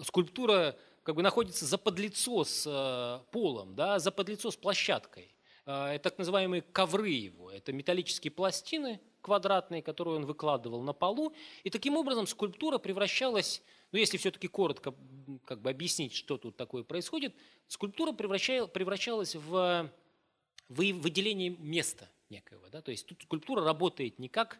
скульптура 0.03 0.75
как 1.03 1.15
бы 1.15 1.23
находится 1.23 1.65
за 1.65 1.77
подлицо 1.77 2.43
с 2.43 2.65
э, 2.67 3.31
полом, 3.31 3.75
да, 3.75 3.99
за 3.99 4.11
подлицо 4.11 4.51
с 4.51 4.55
площадкой. 4.55 5.33
Э, 5.65 5.87
это 5.87 6.09
так 6.09 6.19
называемые 6.19 6.61
ковры 6.61 7.09
его. 7.09 7.51
Это 7.51 7.73
металлические 7.73 8.31
пластины 8.31 9.01
квадратные, 9.21 9.81
которые 9.81 10.17
он 10.17 10.25
выкладывал 10.25 10.81
на 10.81 10.93
полу. 10.93 11.33
И 11.63 11.69
таким 11.69 11.97
образом 11.97 12.27
скульптура 12.27 12.77
превращалась, 12.77 13.63
ну 13.91 13.99
если 13.99 14.17
все-таки 14.17 14.47
коротко 14.47 14.93
как 15.45 15.61
бы 15.61 15.69
объяснить, 15.69 16.13
что 16.13 16.37
тут 16.37 16.55
такое 16.55 16.83
происходит, 16.83 17.35
скульптура 17.67 18.11
превращалась 18.11 19.35
в 19.35 19.91
выделение 20.69 21.49
места 21.49 22.09
некоего. 22.29 22.69
Да? 22.69 22.81
То 22.81 22.91
есть 22.91 23.07
тут 23.07 23.23
скульптура 23.23 23.63
работает 23.63 24.19
не 24.19 24.29
как 24.29 24.59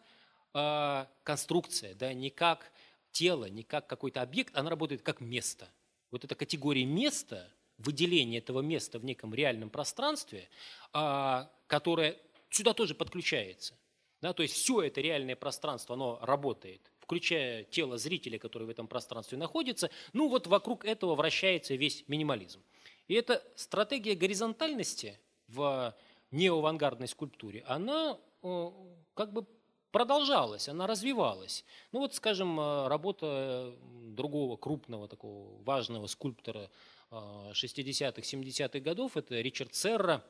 э, 0.53 1.05
конструкция, 1.23 1.93
да, 1.93 2.13
не 2.13 2.31
как 2.31 2.71
тело, 3.11 3.45
не 3.45 3.63
как 3.63 3.87
какой-то 3.87 4.21
объект, 4.21 4.55
она 4.57 4.71
работает 4.71 5.03
как 5.03 5.21
место– 5.21 5.69
вот 6.11 6.23
эта 6.23 6.35
категория 6.35 6.85
места, 6.85 7.51
выделение 7.77 8.39
этого 8.39 8.61
места 8.61 8.99
в 8.99 9.05
неком 9.05 9.33
реальном 9.33 9.69
пространстве, 9.69 10.49
а, 10.93 11.51
которое 11.67 12.17
сюда 12.49 12.73
тоже 12.73 12.93
подключается. 12.93 13.75
Да, 14.21 14.33
то 14.33 14.43
есть 14.43 14.53
все 14.53 14.83
это 14.83 15.01
реальное 15.01 15.35
пространство, 15.35 15.95
оно 15.95 16.19
работает, 16.21 16.91
включая 16.99 17.63
тело 17.63 17.97
зрителя, 17.97 18.37
который 18.37 18.67
в 18.67 18.69
этом 18.69 18.87
пространстве 18.87 19.37
находится. 19.37 19.89
Ну 20.13 20.29
вот 20.29 20.45
вокруг 20.45 20.85
этого 20.85 21.15
вращается 21.15 21.73
весь 21.73 22.07
минимализм. 22.07 22.61
И 23.07 23.15
эта 23.15 23.43
стратегия 23.55 24.13
горизонтальности 24.13 25.19
в 25.47 25.95
неоавангардной 26.29 27.07
скульптуре, 27.07 27.63
она 27.65 28.19
как 28.41 29.33
бы 29.33 29.47
продолжалась, 29.91 30.69
она 30.69 30.87
развивалась. 30.87 31.65
Ну 31.91 31.99
вот, 31.99 32.15
скажем, 32.15 32.59
э, 32.59 32.87
работа 32.87 33.75
другого 33.81 34.57
крупного 34.57 35.07
такого 35.07 35.61
важного 35.63 36.07
скульптора 36.07 36.69
60-х, 37.11 38.21
э, 38.21 38.23
70-х 38.23 38.79
годов, 38.79 39.17
это 39.17 39.39
Ричард 39.39 39.75
Серра. 39.75 40.23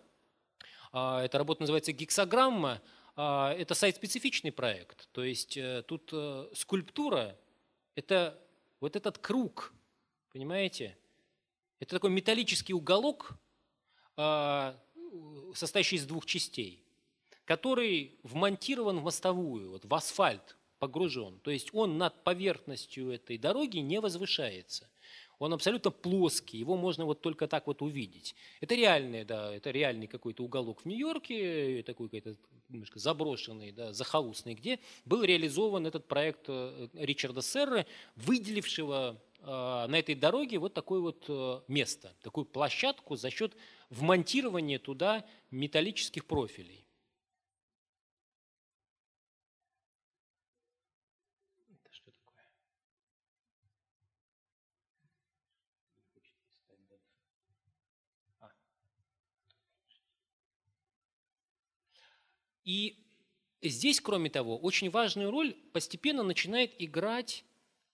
А, 0.91 1.23
эта 1.23 1.37
работа 1.37 1.61
называется 1.61 1.93
«Гексограмма». 1.93 2.81
А, 3.15 3.53
это 3.53 3.75
сайт-специфичный 3.75 4.51
проект, 4.51 5.09
то 5.11 5.23
есть 5.23 5.57
э, 5.57 5.83
тут 5.85 6.13
скульптура– 6.53 7.37
это 7.95 8.39
вот 8.79 8.95
этот 8.95 9.17
круг, 9.17 9.73
понимаете? 10.31 10.97
Это 11.79 11.95
такой 11.95 12.09
металлический 12.09 12.73
уголок, 12.73 13.33
а, 14.15 14.79
состоящий 15.53 15.97
из 15.97 16.05
двух 16.05 16.25
частей 16.25 16.83
который 17.45 18.19
вмонтирован 18.23 18.99
в 18.99 19.03
мостовую, 19.03 19.71
вот 19.71 19.85
в 19.85 19.93
асфальт 19.93 20.57
погружен. 20.79 21.39
То 21.39 21.51
есть 21.51 21.69
он 21.73 21.97
над 21.97 22.23
поверхностью 22.23 23.11
этой 23.11 23.37
дороги 23.37 23.77
не 23.77 24.01
возвышается. 24.01 24.89
Он 25.37 25.53
абсолютно 25.53 25.89
плоский, 25.89 26.59
его 26.59 26.75
можно 26.75 27.05
вот 27.05 27.21
только 27.21 27.47
так 27.47 27.65
вот 27.65 27.81
увидеть. 27.81 28.35
Это 28.59 28.75
реальный, 28.75 29.23
да, 29.25 29.53
это 29.53 29.71
реальный 29.71 30.07
какой-то 30.07 30.43
уголок 30.43 30.81
в 30.81 30.85
Нью-Йорке, 30.85 31.81
такой 31.83 32.09
какой-то 32.09 32.35
немножко 32.69 32.99
заброшенный, 32.99 33.71
да, 33.71 33.93
захолустный, 33.93 34.53
где 34.53 34.79
был 35.05 35.23
реализован 35.23 35.87
этот 35.87 36.07
проект 36.07 36.45
э, 36.47 36.87
Ричарда 36.93 37.41
Серры, 37.41 37.85
выделившего 38.15 39.19
э, 39.39 39.45
на 39.45 39.95
этой 39.97 40.15
дороге 40.15 40.59
вот 40.59 40.73
такое 40.73 40.99
вот 40.99 41.25
э, 41.27 41.61
место, 41.67 42.15
такую 42.21 42.45
площадку 42.45 43.15
за 43.15 43.29
счет 43.29 43.55
вмонтирования 43.89 44.79
туда 44.79 45.25
металлических 45.49 46.25
профилей. 46.25 46.85
И 62.63 62.97
здесь, 63.61 64.01
кроме 64.01 64.29
того, 64.29 64.57
очень 64.57 64.89
важную 64.89 65.31
роль 65.31 65.53
постепенно 65.73 66.23
начинает 66.23 66.73
играть 66.79 67.43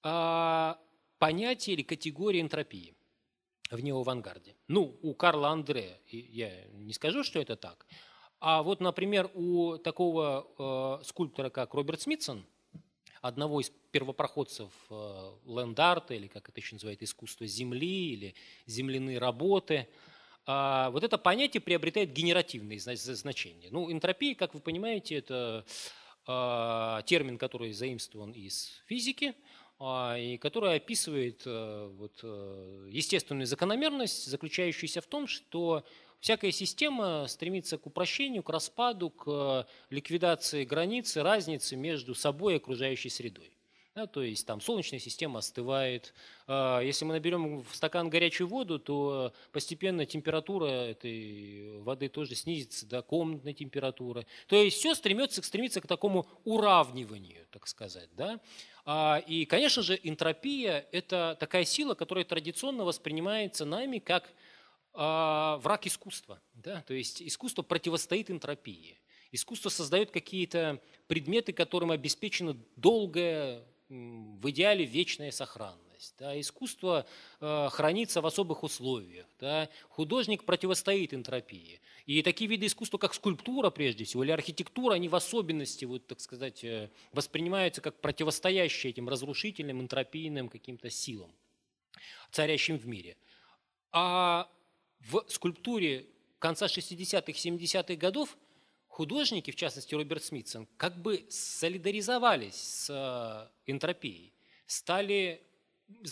а, 0.03 0.79
понятие 1.19 1.75
или 1.75 1.83
категория 1.83 2.41
энтропии 2.41 2.93
в 3.69 3.79
неоавангарде. 3.79 4.55
Ну, 4.67 4.97
у 5.01 5.13
Карла 5.13 5.49
Андре, 5.49 5.99
я 6.07 6.65
не 6.73 6.93
скажу, 6.93 7.23
что 7.23 7.39
это 7.39 7.55
так, 7.55 7.85
а 8.39 8.61
вот, 8.61 8.79
например, 8.79 9.31
у 9.33 9.77
такого 9.77 10.99
э, 11.01 11.03
скульптора, 11.05 11.49
как 11.49 11.73
Роберт 11.73 12.01
Смитсон, 12.01 12.45
одного 13.19 13.61
из 13.61 13.71
первопроходцев 13.91 14.71
э, 14.89 15.31
ленд-арта, 15.45 16.13
или 16.13 16.27
как 16.27 16.47
это 16.47 16.59
еще 16.59 16.75
называют, 16.75 17.01
искусство 17.01 17.47
земли, 17.47 18.13
или 18.13 18.35
земляные 18.67 19.17
работы– 19.17 19.87
вот 20.47 21.03
это 21.03 21.17
понятие 21.17 21.59
приобретает 21.59 22.13
генеративные 22.13 22.79
значения. 22.79 23.67
Ну, 23.69 23.91
энтропия, 23.91 24.33
как 24.33 24.53
вы 24.53 24.61
понимаете, 24.61 25.15
это 25.15 25.65
а, 26.29 27.01
термин, 27.03 27.37
который 27.37 27.71
заимствован 27.71 28.31
из 28.31 28.83
физики, 28.85 29.33
а, 29.79 30.17
и 30.17 30.37
который 30.37 30.75
описывает 30.75 31.43
э, 31.45 31.87
вот, 31.93 32.19
э, 32.21 32.89
естественную 32.91 33.45
закономерность, 33.45 34.25
заключающуюся 34.25 34.99
в 34.99 35.05
том, 35.05 35.27
что 35.27 35.85
всякая 36.19 36.51
система 36.51 37.27
стремится 37.27 37.77
к 37.77 37.85
упрощению, 37.85 38.43
к 38.43 38.49
распаду, 38.49 39.09
к 39.09 39.67
ликвидации 39.89 40.65
границы, 40.65 41.23
разницы 41.23 41.77
между 41.77 42.13
собой 42.13 42.55
и 42.55 42.57
окружающей 42.57 43.09
средой. 43.09 43.53
Да, 43.97 44.05
то 44.05 44.21
есть 44.21 44.45
там 44.45 44.61
солнечная 44.61 44.99
система 44.99 45.39
остывает. 45.39 46.13
А, 46.45 46.81
если 46.81 47.03
мы 47.03 47.15
наберем 47.15 47.63
в 47.63 47.75
стакан 47.75 48.11
горячую 48.11 48.47
воду, 48.47 48.77
то 48.77 49.33
постепенно 49.51 50.05
температура 50.05 50.67
этой 50.67 51.79
воды 51.79 52.07
тоже 52.07 52.35
снизится 52.35 52.85
до 52.85 53.01
комнатной 53.01 53.55
температуры. 53.55 54.27
То 54.45 54.55
есть 54.55 54.77
все 54.77 54.93
стремится, 54.93 55.41
стремится 55.41 55.81
к 55.81 55.87
такому 55.87 56.27
уравниванию, 56.43 57.47
так 57.49 57.65
сказать. 57.65 58.07
Да? 58.15 58.39
А, 58.85 59.17
и, 59.25 59.45
конечно 59.45 59.81
же, 59.81 59.99
энтропия– 60.03 60.85
это 60.91 61.35
такая 61.39 61.65
сила, 61.65 61.95
которая 61.95 62.23
традиционно 62.23 62.85
воспринимается 62.85 63.65
нами 63.65 63.97
как 63.97 64.31
а, 64.93 65.57
враг 65.63 65.87
искусства. 65.87 66.39
Да? 66.53 66.83
То 66.83 66.93
есть 66.93 67.19
искусство 67.23 67.63
противостоит 67.63 68.29
энтропии. 68.29 68.99
Искусство 69.31 69.69
создает 69.69 70.11
какие-то 70.11 70.79
предметы, 71.07 71.51
которым 71.51 71.89
обеспечена 71.89 72.55
долгая, 72.75 73.65
в 73.89 74.49
идеале 74.49 74.85
вечная 74.85 75.31
сохранность. 75.31 76.15
Да? 76.19 76.39
Искусство 76.39 77.05
э, 77.39 77.69
хранится 77.71 78.21
в 78.21 78.25
особых 78.25 78.63
условиях. 78.63 79.25
Да? 79.39 79.69
Художник 79.89 80.43
противостоит 80.43 81.13
энтропии. 81.13 81.79
И 82.05 82.21
такие 82.21 82.49
виды 82.49 82.65
искусства, 82.65 82.97
как 82.97 83.13
скульптура 83.13 83.69
прежде 83.69 84.03
всего, 84.03 84.23
или 84.23 84.31
архитектура, 84.31 84.95
они 84.95 85.07
в 85.07 85.15
особенности, 85.15 85.85
вот, 85.85 86.05
так 86.07 86.19
сказать, 86.19 86.63
э, 86.63 86.89
воспринимаются 87.13 87.81
как 87.81 87.99
противостоящие 88.01 88.91
этим 88.91 89.07
разрушительным, 89.07 89.81
энтропийным 89.81 90.49
каким-то 90.49 90.89
силам, 90.89 91.31
царящим 92.31 92.77
в 92.77 92.87
мире. 92.87 93.15
А 93.91 94.49
в 94.99 95.25
скульптуре 95.29 96.07
конца 96.39 96.65
60-х, 96.65 97.31
70-х 97.31 97.95
годов 97.95 98.37
художники, 98.97 99.51
в 99.51 99.55
частности 99.55 99.93
Роберт 99.93 100.23
Смитсон, 100.23 100.67
как 100.75 100.97
бы 100.99 101.23
солидаризовались 101.29 102.55
с 102.55 102.89
э, 102.89 103.71
энтропией, 103.71 104.33
стали 104.65 105.39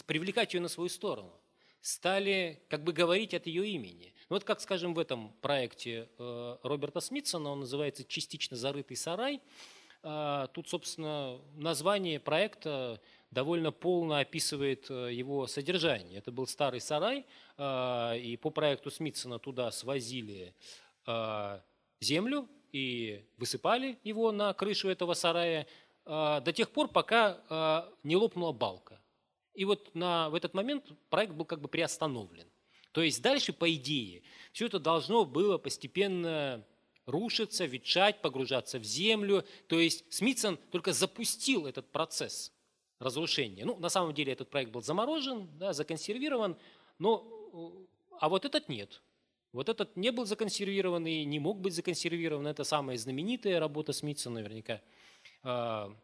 привлекать 0.06 0.54
ее 0.54 0.62
на 0.62 0.68
свою 0.68 0.90
сторону, 0.90 1.34
стали 1.82 2.62
как 2.70 2.84
бы 2.84 2.94
говорить 2.94 3.34
от 3.34 3.48
ее 3.48 3.68
имени. 3.68 4.14
Ну, 4.30 4.36
вот 4.36 4.44
как, 4.44 4.62
скажем, 4.62 4.94
в 4.94 5.00
этом 5.00 5.34
проекте 5.42 6.08
э, 6.20 6.58
Роберта 6.62 7.00
Смитсона, 7.00 7.50
он 7.50 7.62
называется 7.62 8.04
«Частично 8.04 8.56
зарытый 8.56 8.98
сарай», 8.98 9.42
э, 10.04 10.48
Тут, 10.54 10.70
собственно, 10.70 11.42
название 11.56 12.20
проекта 12.20 13.02
довольно 13.32 13.72
полно 13.72 14.18
описывает 14.18 14.92
его 14.92 15.48
содержание. 15.48 16.20
Это 16.20 16.32
был 16.32 16.46
старый 16.46 16.82
сарай, 16.82 17.26
и 17.58 18.40
по 18.40 18.52
проекту 18.52 18.92
Смитсона 18.92 19.40
туда 19.40 19.72
свозили 19.72 20.54
землю 22.00 22.48
и 22.76 23.24
высыпали 23.38 23.98
его 24.04 24.34
на 24.34 24.54
крышу 24.54 24.90
этого 24.90 25.14
сарая 25.14 25.66
до 26.04 26.52
тех 26.54 26.70
пор, 26.70 26.90
пока 26.90 27.88
не 28.04 28.18
лопнула 28.18 28.52
балка. 28.52 29.00
И 29.54 29.64
вот 29.64 29.96
на, 29.96 30.30
в 30.30 30.36
этот 30.36 30.54
момент 30.54 30.84
проект 31.10 31.32
был 31.32 31.46
как 31.46 31.62
бы 31.62 31.70
приостановлен. 31.70 32.46
То 32.92 33.02
есть 33.02 33.22
дальше, 33.22 33.54
по 33.54 33.74
идее, 33.74 34.24
все 34.52 34.66
это 34.66 34.80
должно 34.80 35.24
было 35.24 35.58
постепенно 35.58 36.66
рушиться, 37.06 37.64
ветшать, 37.64 38.22
погружаться 38.22 38.78
в 38.78 38.84
землю. 38.84 39.46
То 39.68 39.80
есть 39.80 40.14
Смитсон 40.14 40.58
только 40.70 40.92
запустил 40.92 41.68
этот 41.68 41.90
процесс 41.92 42.52
разрушения. 43.00 43.64
Ну, 43.64 43.78
на 43.78 43.88
самом 43.88 44.14
деле 44.14 44.34
этот 44.34 44.50
проект 44.50 44.72
был 44.72 44.82
заморожен, 44.82 45.48
да, 45.58 45.72
законсервирован, 45.72 46.58
но 47.00 47.26
а 48.20 48.28
вот 48.28 48.44
этот 48.44 48.68
нет. 48.68 49.02
Вот 49.56 49.70
этот 49.70 49.96
не 49.98 50.12
был 50.12 50.26
законсервирован 50.26 51.08
и 51.08 51.26
не 51.26 51.40
мог 51.40 51.60
быть 51.60 51.74
законсервирован. 51.74 52.46
Это 52.48 52.64
самая 52.64 52.98
знаменитая 52.98 53.60
работа 53.60 53.94
Смитсона, 53.94 54.36
наверняка 54.42 54.82
а, 55.44 55.96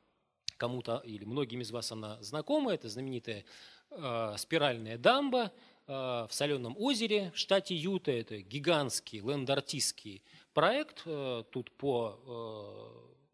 кому-то 0.57 1.01
или 1.05 1.25
многим 1.25 1.61
из 1.61 1.71
вас 1.71 1.91
она 1.91 2.21
знакома. 2.21 2.73
Это 2.73 2.89
знаменитая 2.89 3.45
а, 3.91 4.35
спиральная 4.37 4.97
дамба, 4.97 5.51
Э, 5.91 6.25
в 6.29 6.33
Соленом 6.33 6.75
озере 6.77 7.31
в 7.33 7.37
штате 7.37 7.75
Юта. 7.75 8.11
Это 8.11 8.37
гигантский 8.37 9.19
лендартистский 9.19 10.23
проект. 10.53 11.03
Тут 11.03 11.71
по 11.71 12.17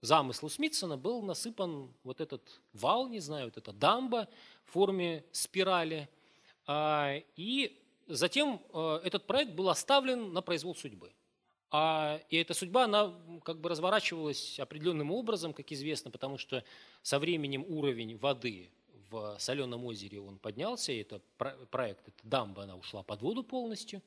замыслу 0.02 0.50
Смитсона 0.50 0.98
был 0.98 1.22
насыпан 1.22 1.92
вот 2.04 2.22
этот 2.22 2.62
вал, 2.74 3.08
не 3.10 3.20
знаю, 3.20 3.46
вот 3.46 3.58
эта 3.58 3.74
дамба 3.74 4.28
в 4.66 4.72
форме 4.72 5.24
спирали. 5.32 6.10
А, 6.66 7.16
и 7.36 7.80
затем 8.08 8.62
этот 9.04 9.28
проект 9.28 9.52
был 9.54 9.70
оставлен 9.70 10.34
на 10.34 10.42
произвол 10.42 10.76
судьбы. 10.76 11.12
А, 11.70 12.22
и 12.30 12.38
эта 12.38 12.54
судьба, 12.54 12.86
она 12.86 13.14
как 13.44 13.60
бы 13.60 13.70
разворачивалась 13.70 14.60
определенным 14.60 15.12
образом, 15.12 15.54
как 15.54 15.72
известно, 15.72 16.12
потому 16.12 16.38
что 16.38 16.64
со 17.02 17.20
временем 17.20 17.66
уровень 17.68 18.18
воды 18.18 18.72
в 19.10 19.38
Соленом 19.40 19.86
озере 19.86 20.20
он 20.20 20.38
поднялся, 20.38 20.92
и 20.92 21.00
это 21.00 21.22
проект, 21.70 22.08
эта 22.08 22.28
дамба, 22.28 22.64
она 22.64 22.76
ушла 22.76 23.04
под 23.04 23.22
воду 23.22 23.44
полностью. 23.44 24.02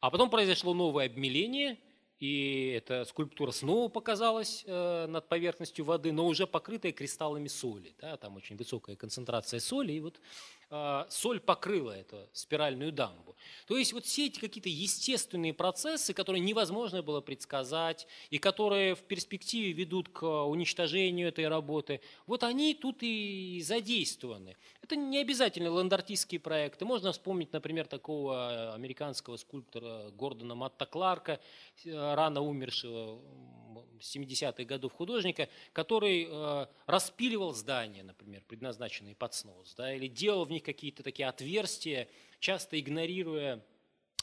А 0.00 0.10
потом 0.10 0.30
произошло 0.30 0.74
новое 0.74 1.06
обмеление, 1.06 1.78
и 2.20 2.72
эта 2.76 3.04
скульптура 3.04 3.50
снова 3.50 3.88
показалась 3.88 4.64
э, 4.66 5.06
над 5.06 5.28
поверхностью 5.28 5.84
воды, 5.84 6.12
но 6.12 6.26
уже 6.26 6.46
покрытая 6.46 6.92
кристаллами 6.92 7.48
соли. 7.48 7.94
Да, 7.98 8.16
там 8.16 8.36
очень 8.36 8.56
высокая 8.56 8.96
концентрация 8.96 9.60
соли, 9.60 9.92
и 9.92 10.00
вот 10.00 10.20
э, 10.63 10.63
соль 11.08 11.40
покрыла 11.40 11.92
эту 11.92 12.28
спиральную 12.32 12.92
дамбу. 12.92 13.34
То 13.66 13.76
есть 13.76 13.92
вот 13.92 14.04
все 14.04 14.26
эти 14.26 14.38
какие-то 14.38 14.68
естественные 14.68 15.54
процессы, 15.54 16.12
которые 16.12 16.40
невозможно 16.40 17.02
было 17.02 17.20
предсказать, 17.20 18.06
и 18.30 18.38
которые 18.38 18.94
в 18.94 19.02
перспективе 19.02 19.72
ведут 19.72 20.08
к 20.08 20.24
уничтожению 20.24 21.28
этой 21.28 21.48
работы, 21.48 22.00
вот 22.26 22.44
они 22.44 22.74
тут 22.74 22.98
и 23.02 23.60
задействованы. 23.64 24.56
Это 24.82 24.96
не 24.96 25.18
обязательно 25.18 25.70
ландартистские 25.70 26.40
проекты. 26.40 26.84
Можно 26.84 27.12
вспомнить, 27.12 27.52
например, 27.52 27.86
такого 27.86 28.74
американского 28.74 29.36
скульптора 29.36 30.10
Гордона 30.10 30.54
Матта 30.54 30.86
Кларка, 30.86 31.40
э, 31.84 32.14
рано 32.14 32.40
умершего 32.40 33.20
70-х 34.00 34.64
годов 34.64 34.92
художника, 34.92 35.48
который 35.72 36.26
э, 36.28 36.66
распиливал 36.86 37.54
здания, 37.54 38.02
например, 38.02 38.42
предназначенные 38.46 39.14
под 39.14 39.34
снос, 39.34 39.74
да, 39.76 39.94
или 39.94 40.06
делал 40.06 40.44
в 40.44 40.50
них 40.50 40.63
какие-то 40.64 41.02
такие 41.02 41.28
отверстия, 41.28 42.08
часто 42.40 42.78
игнорируя 42.80 43.64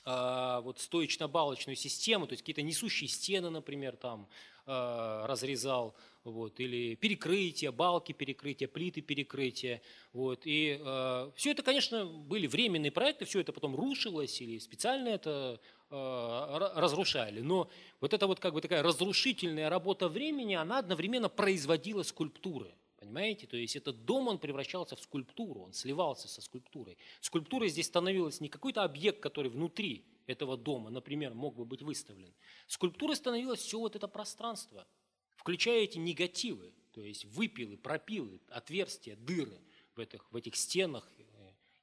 э, 0.05 0.59
вот 0.63 0.79
стоечно-балочную 0.79 1.75
систему, 1.75 2.27
то 2.27 2.33
есть 2.33 2.41
какие-то 2.41 2.61
несущие 2.61 3.07
стены, 3.07 3.49
например, 3.49 3.95
там 3.95 4.27
э, 4.65 5.25
разрезал, 5.25 5.95
вот, 6.23 6.59
или 6.59 6.95
перекрытия, 6.95 7.71
балки 7.71 8.11
перекрытия, 8.11 8.67
плиты 8.67 9.01
перекрытия. 9.01 9.81
Вот, 10.13 10.41
и 10.45 10.79
э, 10.79 11.31
все 11.35 11.51
это, 11.51 11.63
конечно, 11.63 12.05
были 12.05 12.47
временные 12.47 12.91
проекты, 12.91 13.25
все 13.25 13.39
это 13.39 13.53
потом 13.53 13.75
рушилось 13.75 14.41
или 14.41 14.59
специально 14.59 15.09
это 15.09 15.59
э, 15.89 16.57
разрушали. 16.75 17.41
Но 17.41 17.69
вот 17.99 18.13
эта 18.13 18.27
вот 18.27 18.39
как 18.39 18.53
бы 18.53 18.61
такая 18.61 18.83
разрушительная 18.83 19.69
работа 19.69 20.09
времени, 20.09 20.53
она 20.53 20.79
одновременно 20.79 21.29
производила 21.29 22.03
скульптуры. 22.03 22.71
Понимаете? 23.01 23.47
То 23.47 23.57
есть 23.57 23.75
этот 23.75 24.05
дом, 24.05 24.27
он 24.27 24.37
превращался 24.37 24.95
в 24.95 25.01
скульптуру, 25.01 25.61
он 25.61 25.73
сливался 25.73 26.27
со 26.27 26.39
скульптурой. 26.39 26.99
Скульптура 27.19 27.67
здесь 27.67 27.87
становилась 27.87 28.39
не 28.41 28.47
какой-то 28.47 28.83
объект, 28.83 29.19
который 29.19 29.49
внутри 29.49 30.05
этого 30.27 30.55
дома, 30.55 30.91
например, 30.91 31.33
мог 31.33 31.55
бы 31.55 31.65
быть 31.65 31.81
выставлен. 31.81 32.31
Скульптурой 32.67 33.15
становилось 33.15 33.59
все 33.59 33.79
вот 33.79 33.95
это 33.95 34.07
пространство, 34.07 34.87
включая 35.35 35.79
эти 35.79 35.97
негативы, 35.97 36.75
то 36.91 37.01
есть 37.01 37.25
выпилы, 37.25 37.75
пропилы, 37.75 38.39
отверстия, 38.49 39.15
дыры 39.15 39.59
в 39.95 39.99
этих, 39.99 40.31
в 40.31 40.35
этих 40.35 40.55
стенах 40.55 41.11
э, 41.17 41.23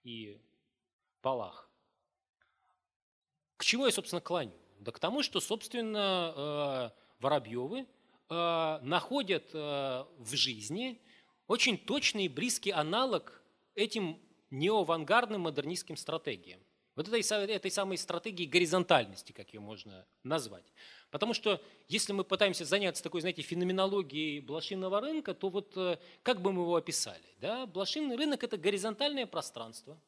и 0.04 0.40
полах. 1.20 1.68
К 3.56 3.64
чему 3.64 3.86
я, 3.86 3.90
собственно, 3.90 4.20
клоню? 4.20 4.54
Да 4.78 4.92
к 4.92 5.00
тому, 5.00 5.24
что, 5.24 5.40
собственно, 5.40 6.92
э, 6.94 7.00
Воробьевы 7.18 7.88
э, 8.28 8.78
находят 8.82 9.52
в 9.52 10.30
жизни 10.30 11.02
очень 11.48 11.76
точный 11.76 12.26
и 12.26 12.28
близкий 12.28 12.70
аналог 12.70 13.42
этим 13.74 14.20
неоавангардным 14.50 15.40
модернистским 15.42 15.96
стратегиям. 15.96 16.60
Вот 16.94 17.08
этой, 17.08 17.20
этой 17.48 17.70
самой 17.70 17.96
стратегии 17.96 18.44
горизонтальности, 18.44 19.32
как 19.32 19.52
ее 19.54 19.60
можно 19.60 20.06
назвать. 20.24 20.64
Потому 21.10 21.32
что 21.32 21.62
если 21.86 22.12
мы 22.12 22.24
пытаемся 22.24 22.64
заняться 22.64 23.02
такой, 23.02 23.20
знаете, 23.20 23.42
феноменологией 23.42 24.40
блошиного 24.40 25.00
рынка, 25.00 25.32
то 25.32 25.48
вот 25.48 25.76
э, 25.76 25.98
как 26.22 26.42
бы 26.42 26.52
мы 26.52 26.62
его 26.62 26.74
описали? 26.74 27.24
Да? 27.40 27.66
Блошиный 27.66 28.16
рынок– 28.16 28.42
это 28.44 28.56
горизонтальное 28.56 29.26
пространство. 29.26 30.00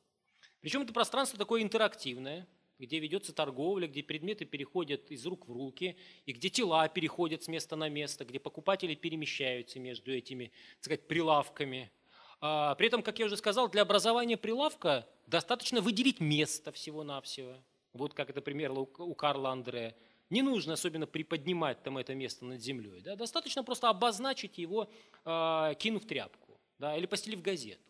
Причем 0.61 0.83
это 0.83 0.93
пространство 0.93 1.39
такое 1.39 1.63
интерактивное– 1.63 2.47
где 2.81 2.99
ведется 2.99 3.33
торговля, 3.33 3.87
где 3.87 4.03
предметы 4.03 4.45
переходят 4.45 5.11
из 5.11 5.25
рук 5.27 5.47
в 5.47 5.53
руки, 5.53 5.97
и 6.27 6.33
где 6.33 6.49
тела 6.49 6.89
переходят 6.89 7.43
с 7.45 7.49
места 7.49 7.77
на 7.77 7.89
место, 7.89 8.25
где 8.25 8.41
покупатели 8.41 8.95
перемещаются 8.95 9.79
между 9.79 10.13
этими, 10.13 10.47
так 10.77 10.85
сказать, 10.85 11.07
прилавками. 11.07 11.91
А, 12.41 12.75
при 12.75 12.87
этом, 12.87 13.03
как 13.03 13.19
я 13.19 13.27
уже 13.27 13.37
сказал, 13.37 13.69
для 13.69 13.83
образования 13.83 14.37
прилавка 14.37 15.07
достаточно 15.27 15.81
выделить 15.81 16.21
место 16.21 16.73
всего-навсего. 16.73 17.57
Вот 17.93 18.15
как 18.15 18.31
это 18.31 18.41
пример 18.41 18.73
у 18.73 19.15
Карла 19.15 19.51
Андре. 19.51 19.97
Не 20.31 20.43
нужно 20.43 20.75
особенно 20.75 21.07
приподнимать 21.07 21.83
там 21.83 21.99
это 21.99 22.15
место 22.15 22.45
над 22.45 22.63
землей. 22.63 23.01
Да? 23.03 23.17
Достаточно 23.17 23.65
просто 23.65 23.89
обозначить 23.89 24.59
его, 24.59 24.89
э, 25.25 25.75
кинув 25.79 26.07
тряпку 26.07 26.61
да? 26.79 26.97
или 26.97 27.07
постелив 27.07 27.43
газету. 27.43 27.83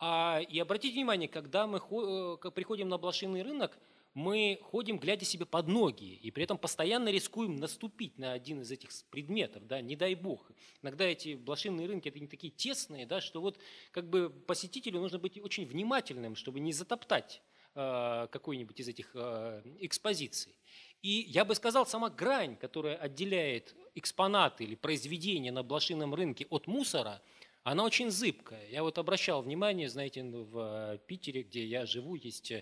А, 0.00 0.40
и 0.40 0.58
обратите 0.58 0.94
внимание, 0.94 1.28
когда 1.28 1.66
мы 1.66 1.78
э, 1.78 2.50
приходим 2.50 2.88
на 2.88 2.98
блошиный 2.98 3.42
рынок, 3.42 3.78
мы 4.14 4.58
ходим, 4.62 4.98
глядя 4.98 5.24
себе 5.24 5.46
под 5.46 5.68
ноги, 5.68 6.14
и 6.14 6.30
при 6.30 6.44
этом 6.44 6.58
постоянно 6.58 7.10
рискуем 7.10 7.56
наступить 7.56 8.18
на 8.18 8.32
один 8.32 8.62
из 8.62 8.70
этих 8.70 8.90
предметов, 9.10 9.66
да, 9.66 9.80
не 9.80 9.96
дай 9.96 10.14
бог. 10.14 10.50
Иногда 10.82 11.04
эти 11.04 11.34
блошиные 11.34 11.86
рынки, 11.86 12.08
это 12.08 12.18
не 12.18 12.26
такие 12.26 12.52
тесные, 12.52 13.06
да, 13.06 13.20
что 13.20 13.40
вот 13.40 13.58
как 13.92 14.08
бы 14.08 14.30
посетителю 14.30 15.00
нужно 15.00 15.18
быть 15.18 15.38
очень 15.38 15.66
внимательным, 15.66 16.34
чтобы 16.34 16.60
не 16.60 16.72
затоптать 16.72 17.40
э, 17.74 18.26
какой-нибудь 18.30 18.80
из 18.80 18.88
этих 18.88 19.10
э, 19.14 19.62
экспозиций. 19.78 20.54
И 21.02 21.24
я 21.28 21.44
бы 21.44 21.54
сказал, 21.54 21.86
сама 21.86 22.10
грань, 22.10 22.56
которая 22.56 22.96
отделяет 22.96 23.74
экспонаты 23.94 24.64
или 24.64 24.74
произведения 24.74 25.52
на 25.52 25.62
блошином 25.62 26.14
рынке 26.14 26.46
от 26.50 26.66
мусора, 26.66 27.22
она 27.70 27.84
очень 27.84 28.10
зыбкая. 28.10 28.68
Я 28.70 28.82
вот 28.82 28.98
обращал 28.98 29.42
внимание, 29.42 29.88
знаете, 29.88 30.22
в 30.22 30.98
Питере, 31.06 31.42
где 31.42 31.64
я 31.64 31.86
живу, 31.86 32.14
есть 32.14 32.52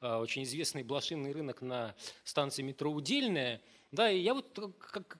Э, 0.00 0.16
очень 0.16 0.44
известный 0.44 0.82
блошиный 0.82 1.32
рынок 1.32 1.62
на 1.62 1.94
станции 2.24 2.62
метро 2.62 2.90
Удельная. 2.90 3.60
Да, 3.90 4.10
и 4.10 4.20
я 4.20 4.34
вот, 4.34 4.58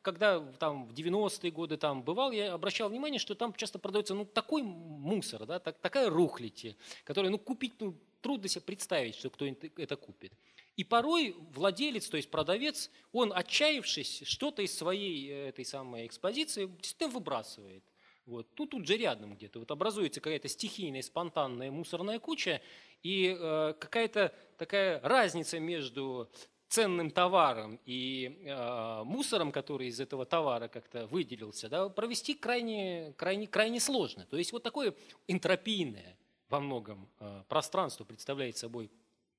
когда 0.02 0.40
там 0.40 0.86
в 0.86 0.92
90-е 0.92 1.50
годы 1.50 1.78
там 1.78 2.02
бывал, 2.02 2.32
я 2.32 2.52
обращал 2.52 2.90
внимание, 2.90 3.18
что 3.18 3.34
там 3.34 3.54
часто 3.54 3.78
продается 3.78 4.14
ну, 4.14 4.26
такой 4.26 4.62
мусор, 4.62 5.46
да, 5.46 5.58
так, 5.58 5.78
такая 5.78 6.10
рухлядь, 6.10 6.76
которую 7.04 7.32
ну, 7.32 7.38
купить 7.38 7.80
ну, 7.80 7.98
трудно 8.20 8.46
себе 8.46 8.60
представить, 8.60 9.14
что 9.14 9.30
кто 9.30 9.46
это 9.46 9.96
купит. 9.96 10.34
И 10.76 10.84
порой 10.84 11.34
владелец, 11.54 12.08
то 12.08 12.18
есть 12.18 12.30
продавец, 12.30 12.90
он, 13.10 13.32
отчаявшись, 13.34 14.24
что-то 14.26 14.60
из 14.60 14.76
своей 14.76 15.30
э, 15.30 15.48
этой 15.48 15.64
самой 15.64 16.06
экспозиции 16.06 16.66
действительно 16.66 17.08
выбрасывает. 17.08 17.82
Вот. 18.28 18.46
Ну, 18.58 18.66
тут 18.66 18.86
же 18.86 18.98
рядом 18.98 19.34
где-то. 19.34 19.58
Вот 19.58 19.70
образуется 19.70 20.20
какая-то 20.20 20.48
стихийная, 20.48 21.00
спонтанная 21.00 21.70
мусорная 21.70 22.18
куча, 22.18 22.60
и 23.02 23.34
э, 23.38 23.74
какая-то 23.78 24.34
такая 24.58 25.00
разница 25.00 25.58
между 25.58 26.30
ценным 26.68 27.10
товаром 27.10 27.80
и 27.86 28.38
э, 28.44 29.02
мусором, 29.04 29.50
который 29.50 29.88
из 29.88 29.98
этого 29.98 30.26
товара 30.26 30.68
как-то 30.68 31.06
выделился, 31.06 31.70
да, 31.70 31.88
провести 31.88 32.34
крайне, 32.34 33.14
крайне, 33.16 33.46
крайне 33.46 33.80
сложно. 33.80 34.26
То 34.26 34.36
есть 34.36 34.52
вот 34.52 34.62
такое 34.62 34.94
энтропийное 35.26 36.14
во 36.50 36.60
многом 36.60 37.08
э, 37.20 37.44
пространство 37.48 38.04
представляет 38.04 38.58
собой 38.58 38.90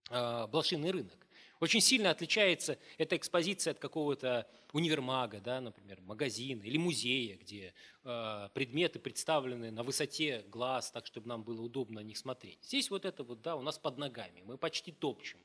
э, 0.09 0.47
блошиный 0.47 0.89
рынок. 0.89 1.27
Очень 1.59 1.81
сильно 1.81 2.09
отличается 2.09 2.77
эта 2.97 3.17
экспозиция 3.17 3.71
от 3.71 3.79
какого-то 3.79 4.47
универмага, 4.71 5.41
да, 5.41 5.59
например, 5.59 5.99
магазина 6.01 6.63
или 6.63 6.77
музея, 6.77 7.35
где 7.35 7.73
э, 8.03 8.49
предметы 8.53 8.99
представлены 8.99 9.69
на 9.69 9.83
высоте 9.83 10.45
глаз, 10.47 10.91
так, 10.91 11.05
чтобы 11.05 11.27
нам 11.27 11.43
было 11.43 11.61
удобно 11.61 11.99
на 11.99 12.05
них 12.05 12.17
смотреть. 12.17 12.59
Здесь 12.63 12.89
вот 12.89 13.03
это 13.03 13.23
вот, 13.23 13.41
да, 13.41 13.57
у 13.57 13.61
нас 13.61 13.77
под 13.77 13.97
ногами, 13.97 14.41
мы 14.45 14.57
почти 14.57 14.93
топчем 14.93 15.39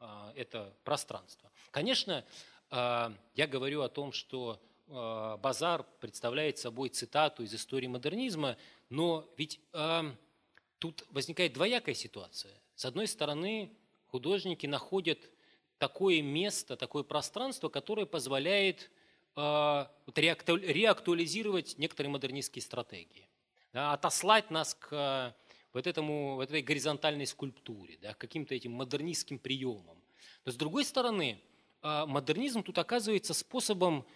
э, 0.00 0.32
это 0.36 0.74
пространство. 0.84 1.50
Конечно, 1.70 2.24
э, 2.70 3.10
я 3.34 3.46
говорю 3.46 3.82
о 3.82 3.90
том, 3.90 4.12
что 4.12 4.58
э, 4.86 5.36
базар 5.42 5.84
представляет 6.00 6.56
собой 6.56 6.88
цитату 6.88 7.42
из 7.42 7.54
истории 7.54 7.88
модернизма, 7.88 8.56
но 8.88 9.28
ведь 9.36 9.60
э, 9.74 10.02
тут 10.78 11.04
возникает 11.10 11.52
двоякая 11.52 11.94
ситуация. 11.94 12.54
С 12.74 12.86
одной 12.86 13.06
стороны, 13.06 13.70
художники 14.06 14.66
находят 14.66 15.28
такое 15.78 16.22
место, 16.22 16.76
такое 16.76 17.02
пространство, 17.02 17.68
которое 17.68 18.06
позволяет 18.06 18.90
э, 19.36 19.86
реактуализировать 20.14 21.78
некоторые 21.78 22.10
модернистские 22.10 22.62
стратегии, 22.62 23.28
да, 23.72 23.92
отослать 23.92 24.50
нас 24.50 24.74
к 24.74 25.34
вот, 25.72 25.86
этому, 25.86 26.36
вот 26.36 26.48
этой 26.48 26.62
горизонтальной 26.62 27.26
скульптуре, 27.26 27.98
да, 28.02 28.14
к 28.14 28.18
каким-то 28.18 28.54
этим 28.54 28.72
модернистским 28.72 29.38
приемам. 29.38 30.02
Но 30.44 30.52
с 30.52 30.56
другой 30.56 30.84
стороны, 30.84 31.40
э, 31.82 32.04
модернизм 32.06 32.62
тут 32.62 32.78
оказывается 32.78 33.34
способом 33.34 34.06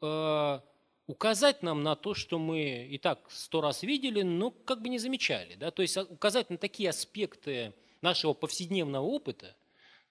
э, 0.00 0.60
указать 1.06 1.62
нам 1.62 1.82
на 1.82 1.94
то, 1.94 2.14
что 2.14 2.38
мы 2.38 2.86
и 2.86 2.98
так 2.98 3.30
сто 3.30 3.60
раз 3.60 3.82
видели, 3.82 4.22
но 4.22 4.50
как 4.50 4.82
бы 4.82 4.88
не 4.88 4.98
замечали. 4.98 5.54
Да? 5.54 5.70
То 5.70 5.82
есть 5.82 5.96
указать 5.96 6.50
на 6.50 6.56
такие 6.56 6.90
аспекты 6.90 7.72
нашего 8.00 8.34
повседневного 8.34 9.04
опыта, 9.04 9.54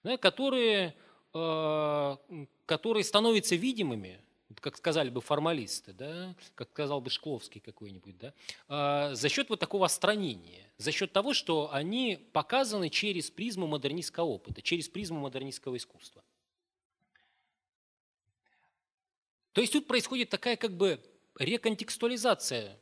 да, 0.02 0.16
которые, 0.16 0.94
э, 1.34 2.16
которые 2.66 3.04
становятся 3.04 3.54
видимыми, 3.54 4.20
как 4.60 4.76
сказали 4.76 5.08
бы 5.08 5.20
формалисты, 5.20 5.92
да, 5.92 6.34
как 6.54 6.70
сказал 6.70 7.00
бы 7.00 7.10
Шкловский 7.10 7.60
какой-нибудь, 7.60 8.18
да, 8.18 8.34
э, 8.68 9.14
за 9.14 9.28
счет 9.28 9.48
вот 9.48 9.60
такого 9.60 9.86
остранения, 9.86 10.70
за 10.78 10.92
счет 10.92 11.12
того, 11.12 11.32
что 11.32 11.72
они 11.72 12.28
показаны 12.32 12.90
через 12.90 13.30
призму 13.30 13.66
модернистского 13.66 14.26
опыта, 14.26 14.60
через 14.62 14.88
призму 14.88 15.20
модернистского 15.20 15.76
искусства. 15.76 16.22
То 19.52 19.60
есть 19.60 19.72
тут 19.72 19.86
происходит 19.86 20.30
такая 20.30 20.56
как 20.56 20.76
бы 20.76 20.98
реконтекстуализация 21.38 22.78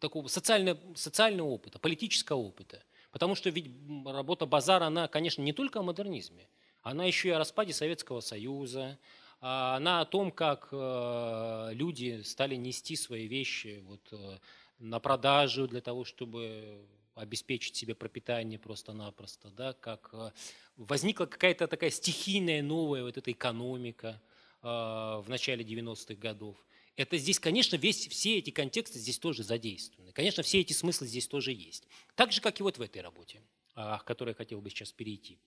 такого 0.00 0.28
социального, 0.28 0.78
социального 0.94 1.48
опыта, 1.48 1.78
политического 1.78 2.38
опыта– 2.38 2.82
Потому 3.12 3.34
что 3.34 3.50
ведь 3.50 3.70
работа 4.04 4.46
Базара, 4.46 4.84
она, 4.84 5.08
конечно, 5.08 5.42
не 5.42 5.52
только 5.52 5.80
о 5.80 5.82
модернизме, 5.82 6.48
она 6.82 7.04
еще 7.04 7.28
и 7.28 7.32
о 7.32 7.38
распаде 7.38 7.72
Советского 7.72 8.20
Союза, 8.20 8.98
а 9.40 9.76
она 9.76 10.00
о 10.00 10.06
том, 10.06 10.30
как 10.30 10.68
э, 10.72 11.70
люди 11.72 12.22
стали 12.22 12.54
нести 12.54 12.96
свои 12.96 13.26
вещи 13.26 13.82
вот, 13.86 14.00
э, 14.12 14.38
на 14.78 14.98
продажу 14.98 15.68
для 15.68 15.80
того, 15.80 16.04
чтобы 16.04 16.86
обеспечить 17.14 17.76
себе 17.76 17.94
пропитание 17.94 18.58
просто-напросто, 18.58 19.50
да, 19.50 19.72
как 19.74 20.10
э, 20.12 20.30
возникла 20.76 21.26
какая-то 21.26 21.66
такая 21.66 21.90
стихийная 21.90 22.62
новая 22.62 23.02
вот 23.02 23.16
эта 23.16 23.32
экономика 23.32 24.20
в 24.62 25.24
начале 25.28 25.64
90-х 25.64 26.14
годов. 26.14 26.56
Это 26.96 27.18
здесь, 27.18 27.38
конечно, 27.38 27.76
весь, 27.76 28.08
все 28.08 28.38
эти 28.38 28.50
контексты 28.50 28.98
здесь 28.98 29.18
тоже 29.18 29.42
задействованы. 29.42 30.12
Конечно, 30.12 30.42
все 30.42 30.60
эти 30.60 30.72
смыслы 30.72 31.06
здесь 31.06 31.28
тоже 31.28 31.52
есть. 31.52 31.86
Так 32.14 32.32
же, 32.32 32.40
как 32.40 32.58
и 32.58 32.62
вот 32.62 32.78
в 32.78 32.80
этой 32.80 33.02
работе, 33.02 33.42
а, 33.74 33.98
к 33.98 34.04
которой 34.04 34.30
я 34.30 34.34
хотел 34.34 34.62
бы 34.62 34.70
сейчас 34.70 34.92
перейти. 34.92 35.38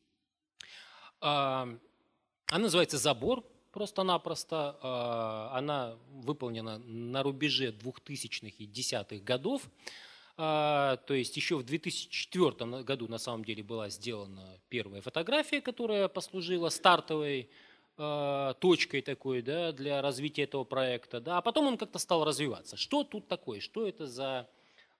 А, 1.21 1.67
она 2.47 2.63
называется 2.63 2.99
«Забор», 2.99 3.43
просто-напросто. 3.71 4.77
А, 4.81 5.51
она 5.55 5.97
выполнена 6.09 6.77
на 6.77 7.23
рубеже 7.23 7.71
2000-х 7.71 8.55
и 8.59 8.67
10-х 8.67 9.23
годов. 9.23 9.63
То 10.35 10.97
есть 11.09 11.35
еще 11.35 11.57
в 11.57 11.63
2004 11.63 12.83
году 12.83 13.09
на 13.09 13.17
самом 13.17 13.43
деле 13.43 13.61
была 13.61 13.89
сделана 13.89 14.57
первая 14.69 15.01
фотография, 15.01 15.59
которая 15.59 16.07
послужила 16.07 16.69
стартовой 16.69 17.49
Э, 18.01 18.53
точкой 18.61 19.01
такой 19.01 19.41
да, 19.41 19.73
для 19.73 20.01
развития 20.01 20.43
этого 20.43 20.63
проекта. 20.63 21.19
Да, 21.19 21.37
а 21.37 21.41
потом 21.41 21.67
он 21.67 21.77
как-то 21.77 21.99
стал 21.99 22.23
развиваться. 22.23 22.77
Что 22.77 23.03
тут 23.03 23.27
такое? 23.27 23.59
Что 23.59 23.85
это 23.85 24.07
за 24.07 24.47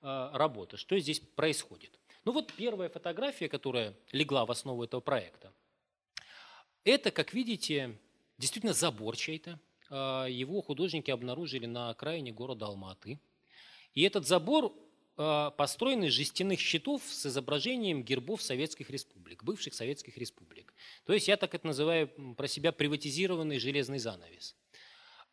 э, 0.01 0.29
работа? 0.33 0.75
Что 0.75 0.99
здесь 0.99 1.21
происходит? 1.21 1.97
Ну 2.25 2.33
вот 2.33 2.51
первая 2.51 2.89
фотография, 2.89 3.47
которая 3.47 3.95
легла 4.11 4.45
в 4.45 4.51
основу 4.51 4.83
этого 4.83 4.99
проекта. 4.99 5.53
Это, 6.83 7.09
как 7.11 7.33
видите, 7.33 7.97
действительно 8.37 8.73
забор 8.73 9.15
чей-то. 9.15 9.57
Э, 9.89 10.25
его 10.29 10.61
художники 10.61 11.09
обнаружили 11.09 11.67
на 11.67 11.91
окраине 11.91 12.33
города 12.33 12.65
Алматы. 12.65 13.17
И 13.93 14.01
этот 14.01 14.27
забор 14.27 14.73
Э, 15.21 15.51
построен 15.57 16.05
из 16.05 16.13
жестяных 16.13 16.61
щитов 16.61 17.01
с 17.05 17.25
изображением 17.25 18.03
гербов 18.03 18.41
советских 18.41 18.89
республик, 18.89 19.43
бывших 19.43 19.73
советских 19.73 20.17
республик. 20.17 20.73
То 21.05 21.11
есть 21.11 21.27
я 21.27 21.35
так 21.35 21.53
это 21.53 21.67
называю 21.67 22.07
про 22.37 22.47
себя 22.47 22.71
приватизированный 22.71 23.59
железный 23.59 23.99
занавес. 23.99 24.55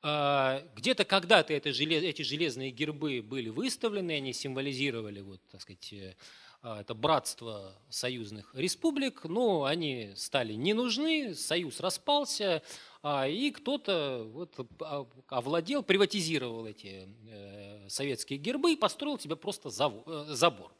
Э, 0.02 0.62
где-то 0.74 1.04
когда-то 1.04 1.54
это, 1.54 1.68
эти 1.68 2.22
железные 2.22 2.72
гербы 2.72 3.22
были 3.22 3.48
выставлены, 3.48 4.10
они 4.10 4.32
символизировали 4.32 5.20
вот, 5.20 5.40
так 5.52 5.62
сказать, 5.62 5.92
э, 5.92 6.16
это 6.62 6.94
братство 6.94 7.80
союзных 7.88 8.52
республик, 8.56 9.22
но 9.22 9.66
они 9.66 10.14
стали 10.16 10.54
не 10.54 10.74
нужны, 10.74 11.36
союз 11.36 11.78
распался, 11.78 12.56
а, 12.56 12.95
и 13.28 13.52
кто-то 13.52 14.26
вот 14.32 14.54
а, 14.80 15.06
овладел, 15.28 15.84
приватизировал 15.84 16.66
эти 16.66 17.08
э, 17.28 17.88
советские 17.88 18.38
гербы 18.38 18.72
и 18.72 18.76
построил 18.76 19.16
себе 19.16 19.36
просто 19.36 19.68
э, 19.68 20.24
забор 20.34 20.72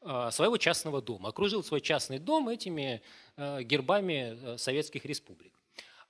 а, 0.00 0.30
своего 0.30 0.56
частного 0.56 1.02
дома, 1.02 1.28
окружил 1.28 1.62
свой 1.62 1.82
частный 1.82 2.18
дом 2.18 2.48
этими 2.48 3.02
э, 3.36 3.62
гербами 3.62 4.56
советских 4.56 5.04
республик. 5.04 5.52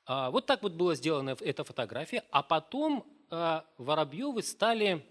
Вот 0.06 0.46
так 0.46 0.62
вот 0.62 0.74
была 0.74 0.94
сделана 0.94 1.36
эта 1.40 1.64
фотография, 1.64 2.22
а 2.30 2.44
потом 2.44 3.04
Воробьевы 3.28 4.40
стали 4.44 5.04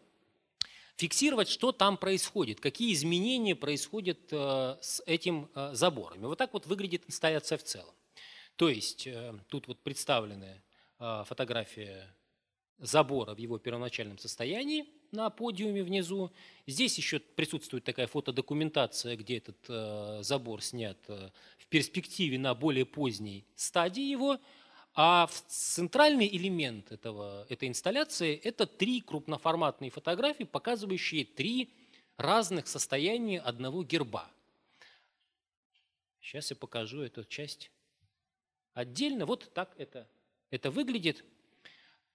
фиксировать, 0.96 1.50
что 1.50 1.74
там 1.74 1.98
происходит, 1.98 2.62
какие 2.62 2.94
изменения 2.94 3.56
происходят 3.56 4.20
с 4.32 5.04
этим 5.06 5.50
забором. 5.74 6.24
И 6.24 6.26
вот 6.28 6.38
так 6.38 6.54
вот 6.54 6.66
выглядит 6.66 7.04
инсталляция 7.08 7.58
в 7.58 7.64
целом. 7.64 7.94
То 8.56 8.70
есть 8.70 9.08
э, 9.08 9.34
тут 9.48 9.68
вот 9.68 9.80
представлены 9.80 10.62
а, 10.98 11.24
фотография 11.26 12.08
забора 12.78 13.34
в 13.36 13.38
его 13.38 13.58
первоначальном 13.58 14.18
состоянии 14.18 14.86
на 15.12 15.30
подиуме 15.30 15.84
внизу. 15.84 16.32
Здесь 16.68 16.98
еще 16.98 17.20
присутствует 17.20 17.84
такая 17.84 18.08
фотодокументация, 18.08 19.16
где 19.16 19.38
этот 19.38 19.58
э, 19.68 20.20
забор 20.22 20.62
снят 20.62 20.98
э, 21.08 21.30
в 21.58 21.68
перспективе 21.68 22.38
на 22.38 22.54
более 22.54 22.86
поздней 22.86 23.46
стадии 23.56 24.04
его. 24.04 24.40
А 24.94 25.28
центральный 25.48 26.28
элемент 26.28 26.92
этого, 26.94 27.46
этой 27.50 27.68
инсталляции– 27.68 28.40
это 28.44 28.66
три 28.66 29.02
крупноформатные 29.02 29.92
фотографии, 29.92 30.46
показывающие 30.46 31.26
три 31.26 31.70
разных 32.16 32.68
состояния 32.68 33.42
одного 33.42 33.84
герба. 33.84 34.30
Сейчас 36.22 36.50
я 36.50 36.56
покажу 36.56 37.02
эту 37.02 37.26
часть 37.26 37.70
отдельно. 38.76 39.26
Вот 39.26 39.52
так 39.54 39.74
это, 39.80 40.08
это 40.52 40.70
выглядит. 40.70 41.26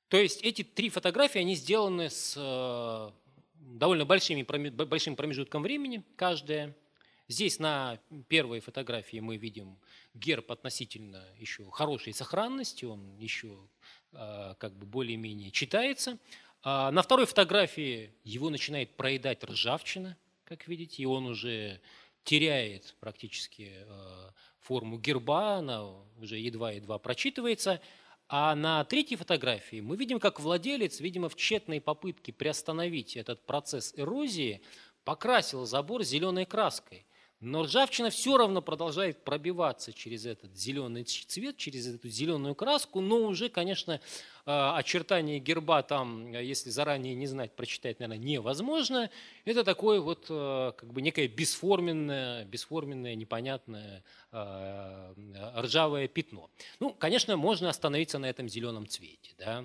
То 0.09 0.17
есть 0.17 0.43
эти 0.43 0.63
три 0.63 0.91
фотографии, 0.91 1.41
они 1.41 1.57
сделаны 1.57 2.11
с 2.11 2.35
э, 2.37 3.11
довольно 3.55 4.05
большими, 4.05 4.43
большим 4.71 5.17
промежутком 5.17 5.63
времени, 5.63 6.05
каждая. 6.17 6.77
Здесь 7.29 7.61
на 7.61 8.01
первой 8.29 8.59
фотографии 8.61 9.19
мы 9.19 9.37
видим 9.37 9.79
герб 10.15 10.51
относительно 10.51 11.25
еще 11.39 11.71
хорошей 11.71 12.13
сохранности, 12.13 12.85
он 12.85 13.17
еще 13.19 13.57
э, 14.13 14.55
как 14.59 14.75
бы 14.75 14.87
более-менее 14.87 15.51
читается. 15.53 16.19
А 16.63 16.91
на 16.91 17.03
второй 17.03 17.27
фотографии 17.27 18.13
его 18.25 18.51
начинает 18.51 18.97
проедать 18.97 19.45
ржавчина, 19.45 20.17
как 20.45 20.67
видите, 20.67 21.03
и 21.03 21.07
он 21.07 21.27
уже 21.27 21.81
теряет 22.25 22.97
практически 23.01 23.73
э, 23.73 24.31
форму 24.71 24.99
герба, 24.99 25.57
она 25.57 25.85
уже 26.21 26.39
едва-едва 26.39 27.01
прочитывается. 27.01 27.81
А 28.29 28.55
на 28.55 28.85
третьей 28.85 29.17
фотографии 29.17 29.81
мы 29.81 29.97
видим, 29.97 30.21
как 30.21 30.39
владелец, 30.39 31.01
видимо, 31.01 31.29
в 31.29 31.35
тщетной 31.35 31.81
попытке 31.81 32.33
приостановить 32.33 33.17
этот 33.17 33.45
процесс 33.45 33.93
эрозии, 33.97 34.61
покрасил 35.03 35.67
забор 35.67 36.05
зеленой 36.05 36.45
краской. 36.45 37.05
Но 37.41 37.63
ржавчина 37.63 38.11
все 38.11 38.37
равно 38.37 38.61
продолжает 38.61 39.25
пробиваться 39.25 39.95
через 39.95 40.27
этот 40.27 40.55
зеленый 40.55 41.05
цвет, 41.05 41.57
через 41.57 41.87
эту 41.87 42.11
зеленую 42.11 42.55
краску, 42.55 43.01
но 43.01 43.17
уже, 43.17 43.49
конечно, 43.49 43.99
а, 44.45 44.77
очертания 44.77 45.39
герба 45.39 45.83
там, 45.83 46.31
если 46.33 46.69
заранее 46.69 47.15
не 47.15 47.27
знать, 47.27 47.53
прочитать, 47.53 47.99
наверное, 47.99 48.23
невозможно. 48.23 49.11
Это 49.47 49.65
такое 49.65 50.01
вот 50.01 50.27
а, 50.29 50.73
как 50.73 50.93
бы 50.93 51.01
некое 51.01 51.29
бесформенное, 51.29 52.45
бесформенное, 52.45 53.15
непонятное 53.15 54.05
а, 54.33 55.15
ржавое 55.57 56.09
пятно. 56.09 56.51
Ну, 56.79 56.93
конечно, 56.93 57.39
можно 57.39 57.71
остановиться 57.71 58.19
на 58.19 58.27
этом 58.27 58.51
зеленом 58.51 58.87
цвете, 58.87 59.33
да, 59.39 59.65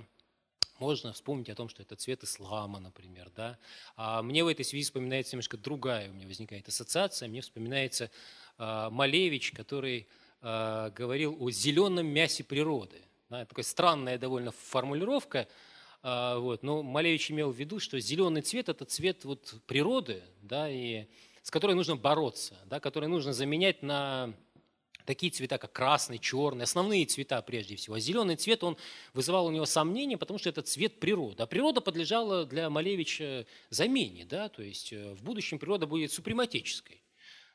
можно 0.79 1.13
вспомнить 1.13 1.49
о 1.49 1.55
том, 1.55 1.69
что 1.69 1.81
это 1.81 1.95
цвет 1.95 2.23
ислама, 2.23 2.79
например. 2.79 3.31
Да? 3.35 3.57
А 3.95 4.21
мне 4.21 4.43
в 4.43 4.47
этой 4.47 4.65
связи 4.65 4.83
вспоминается 4.85 5.35
немножко 5.35 5.57
другая, 5.57 6.09
у 6.09 6.13
меня 6.13 6.27
возникает 6.27 6.67
ассоциация. 6.67 7.27
Мне 7.27 7.41
вспоминается 7.41 8.11
э, 8.57 8.89
Малевич, 8.91 9.51
который 9.51 10.07
э, 10.41 10.91
говорил 10.95 11.37
о 11.39 11.49
зеленом 11.49 12.07
мясе 12.07 12.43
природы. 12.43 13.01
Да? 13.29 13.45
Такая 13.45 13.65
странная 13.65 14.17
довольно 14.17 14.51
формулировка. 14.51 15.47
Э, 16.03 16.37
вот. 16.37 16.63
Но 16.63 16.83
Малевич 16.83 17.31
имел 17.31 17.51
в 17.51 17.55
виду, 17.55 17.79
что 17.79 17.99
зеленый 17.99 18.41
цвет– 18.41 18.69
это 18.69 18.85
цвет 18.85 19.25
вот, 19.25 19.55
природы, 19.67 20.23
да, 20.41 20.69
и 20.69 21.07
с 21.41 21.51
которой 21.51 21.75
нужно 21.75 21.95
бороться, 21.95 22.57
да, 22.65 22.79
который 22.79 23.07
нужно 23.07 23.31
заменять 23.31 23.83
на 23.83 24.33
такие 25.05 25.31
цвета, 25.31 25.57
как 25.57 25.71
красный, 25.71 26.19
черный, 26.19 26.63
основные 26.63 27.05
цвета 27.05 27.41
прежде 27.41 27.75
всего. 27.75 27.95
А 27.95 27.99
зеленый 27.99 28.35
цвет, 28.35 28.63
он 28.63 28.77
вызывал 29.13 29.45
у 29.45 29.51
него 29.51 29.65
сомнения, 29.65 30.17
потому 30.17 30.39
что 30.39 30.49
это 30.49 30.61
цвет 30.61 30.99
природы. 30.99 31.43
А 31.43 31.45
природа 31.45 31.81
подлежала 31.81 32.45
для 32.45 32.69
Малевича 32.69 33.45
замене, 33.69 34.25
да, 34.25 34.49
то 34.49 34.61
есть 34.61 34.91
э, 34.91 35.13
в 35.13 35.23
будущем 35.23 35.59
природа 35.59 35.87
будет 35.87 36.11
супрематической. 36.11 37.01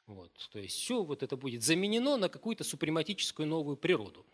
Вот, 0.07 0.33
то 0.53 0.59
есть 0.59 0.77
все 0.77 1.03
вот 1.03 1.23
это 1.23 1.37
будет 1.37 1.63
заменено 1.63 2.17
на 2.17 2.29
какую-то 2.29 2.65
супрематическую 2.65 3.47
новую 3.47 3.77
природу. 3.77 4.25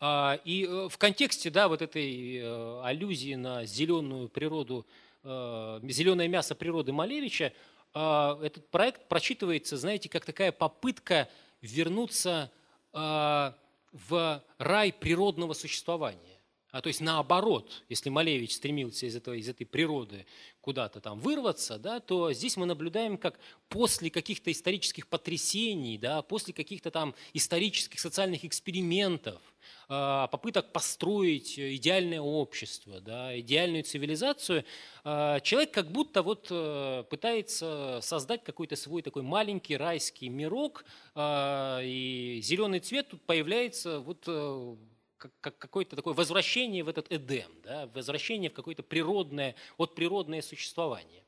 А, 0.00 0.40
и 0.44 0.64
э, 0.64 0.88
в 0.88 0.98
контексте 0.98 1.50
да, 1.50 1.68
вот 1.68 1.82
этой 1.82 2.38
э, 2.38 2.80
аллюзии 2.82 3.34
на 3.34 3.64
зеленую 3.64 4.28
природу, 4.28 4.86
зеленое 5.22 6.28
мясо 6.28 6.54
природы 6.54 6.92
Малевича, 6.92 7.54
а, 7.96 8.40
этот 8.42 8.68
проект 8.70 9.08
прочитывается, 9.08 9.76
знаете, 9.76 10.08
как 10.08 10.24
такая 10.24 10.50
попытка 10.50 11.28
вернуться 11.64 12.50
э, 12.92 13.52
в 13.92 14.42
рай 14.58 14.92
природного 14.92 15.54
существования. 15.54 16.33
А 16.74 16.80
то 16.80 16.88
есть 16.88 17.00
наоборот, 17.00 17.84
если 17.88 18.10
Малевич 18.10 18.56
стремился 18.56 19.06
из, 19.06 19.14
этого, 19.14 19.34
из 19.34 19.48
этой 19.48 19.64
природы 19.64 20.26
куда-то 20.60 21.00
там 21.00 21.20
вырваться, 21.20 21.78
да, 21.78 22.00
то 22.00 22.32
здесь 22.32 22.56
мы 22.56 22.66
наблюдаем, 22.66 23.16
как 23.16 23.38
после 23.68 24.10
каких-то 24.10 24.50
исторических 24.50 25.06
потрясений, 25.06 25.98
да, 25.98 26.20
после 26.22 26.52
каких-то 26.52 26.90
там 26.90 27.14
исторических 27.32 28.00
социальных 28.00 28.44
экспериментов, 28.44 29.40
а, 29.88 30.26
попыток 30.26 30.72
построить 30.72 31.56
идеальное 31.60 32.20
общество, 32.20 33.00
да, 33.00 33.38
идеальную 33.38 33.84
цивилизацию, 33.84 34.64
а, 35.04 35.38
человек 35.38 35.70
как 35.70 35.92
будто 35.92 36.24
вот 36.24 36.48
э, 36.50 37.04
пытается 37.08 38.00
создать 38.02 38.42
какой-то 38.42 38.74
свой 38.74 39.02
такой 39.02 39.22
маленький 39.22 39.76
райский 39.76 40.28
мирок, 40.28 40.84
а, 41.14 41.80
и 41.84 42.40
зеленый 42.42 42.80
цвет 42.80 43.10
тут 43.10 43.22
появляется 43.22 44.00
вот 44.00 44.24
э, 44.26 44.76
как 45.18 45.58
какое-то 45.58 45.96
такое 45.96 46.14
возвращение 46.14 46.82
в 46.82 46.88
этот 46.88 47.10
Эдем, 47.10 47.50
да, 47.62 47.86
возвращение 47.94 48.50
в 48.50 48.54
какое-то 48.54 48.82
природное, 48.82 49.54
от 49.76 49.94
природное 49.94 50.42
существование. 50.42 51.24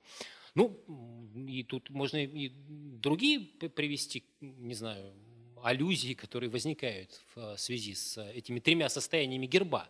Ну, 0.54 0.82
и 1.48 1.62
тут 1.64 1.90
можно 1.90 2.16
и 2.16 2.50
другие 2.54 3.40
привести, 3.40 4.24
не 4.40 4.74
знаю, 4.74 5.14
аллюзии, 5.62 6.14
которые 6.14 6.50
возникают 6.50 7.20
в 7.34 7.56
связи 7.56 7.94
с 7.94 8.22
этими 8.32 8.60
тремя 8.60 8.88
состояниями 8.88 9.46
герба. 9.46 9.88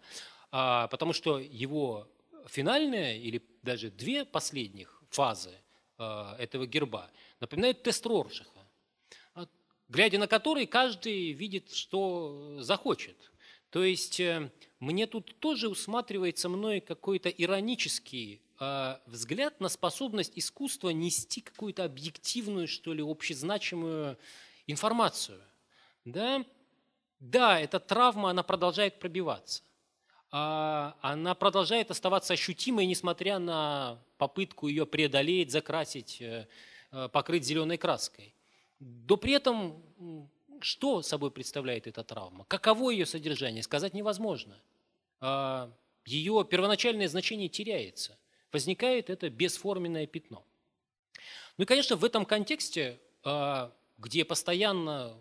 А, 0.50 0.88
потому 0.88 1.12
что 1.12 1.38
его 1.38 2.08
финальная 2.48 3.16
или 3.16 3.42
даже 3.62 3.90
две 3.90 4.24
последних 4.24 5.02
фазы 5.10 5.54
а, 5.98 6.36
этого 6.38 6.66
герба 6.66 7.10
напоминают 7.40 7.82
тест 7.82 8.04
Роршаха, 8.06 8.66
глядя 9.88 10.18
на 10.18 10.26
который 10.26 10.66
каждый 10.66 11.32
видит, 11.32 11.72
что 11.72 12.56
захочет– 12.60 13.16
то 13.70 13.84
есть 13.84 14.20
э, 14.20 14.50
мне 14.80 15.06
тут 15.06 15.38
тоже 15.40 15.68
усматривается 15.68 16.48
мной 16.48 16.80
какой-то 16.80 17.28
иронический 17.28 18.40
э, 18.60 18.96
взгляд 19.06 19.60
на 19.60 19.68
способность 19.68 20.32
искусства 20.36 20.90
нести 20.90 21.40
какую-то 21.40 21.84
объективную, 21.84 22.68
что 22.68 22.92
ли, 22.92 23.02
общезначимую 23.02 24.18
информацию. 24.66 25.40
Да, 26.04 26.44
да 27.18 27.60
эта 27.60 27.80
травма, 27.80 28.30
она 28.30 28.42
продолжает 28.42 28.98
пробиваться. 29.00 29.62
А 30.30 30.96
она 31.00 31.34
продолжает 31.34 31.90
оставаться 31.90 32.34
ощутимой, 32.34 32.86
несмотря 32.86 33.38
на 33.38 33.98
попытку 34.18 34.68
ее 34.68 34.86
преодолеть, 34.86 35.50
закрасить, 35.50 36.20
э, 36.20 36.46
покрыть 37.12 37.44
зеленой 37.44 37.78
краской. 37.78 38.34
Но 38.78 39.16
при 39.16 39.32
этом 39.32 39.82
что 40.62 41.02
собой 41.02 41.30
представляет 41.30 41.86
эта 41.86 42.04
травма? 42.04 42.44
Каково 42.46 42.90
ее 42.90 43.06
содержание? 43.06 43.62
Сказать 43.62 43.94
невозможно. 43.94 44.58
А, 45.20 45.72
ее 46.04 46.46
первоначальное 46.48 47.08
значение 47.08 47.48
теряется. 47.48 48.18
Возникает 48.52 49.10
это 49.10 49.28
бесформенное 49.28 50.06
пятно. 50.06 50.44
Ну 51.58 51.64
и, 51.64 51.66
конечно, 51.66 51.96
в 51.96 52.04
этом 52.04 52.24
контексте, 52.24 52.98
а, 53.24 53.72
где 53.98 54.24
постоянно 54.24 55.16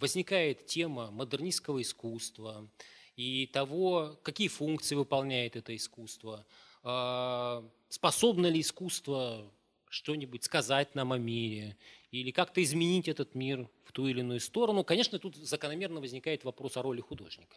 возникает 0.00 0.66
тема 0.66 1.10
модернистского 1.10 1.80
искусства 1.80 2.68
и 3.16 3.46
того, 3.46 4.18
какие 4.22 4.48
функции 4.48 4.94
выполняет 4.94 5.54
это 5.56 5.76
искусство, 5.76 6.44
а, 6.82 7.64
способно 7.88 8.46
ли 8.48 8.60
искусство 8.60 9.50
что-нибудь 9.88 10.42
сказать 10.42 10.94
нам 10.94 11.12
о 11.12 11.18
мире 11.18 11.76
или 12.12 12.30
как-то 12.30 12.62
изменить 12.62 13.08
этот 13.08 13.34
мир 13.34 13.68
в 13.84 13.92
ту 13.92 14.06
или 14.06 14.20
иную 14.20 14.38
сторону. 14.38 14.84
Конечно, 14.84 15.18
тут 15.18 15.34
закономерно 15.34 16.00
возникает 16.00 16.44
вопрос 16.44 16.76
о 16.76 16.82
роли 16.82 17.00
художника. 17.00 17.56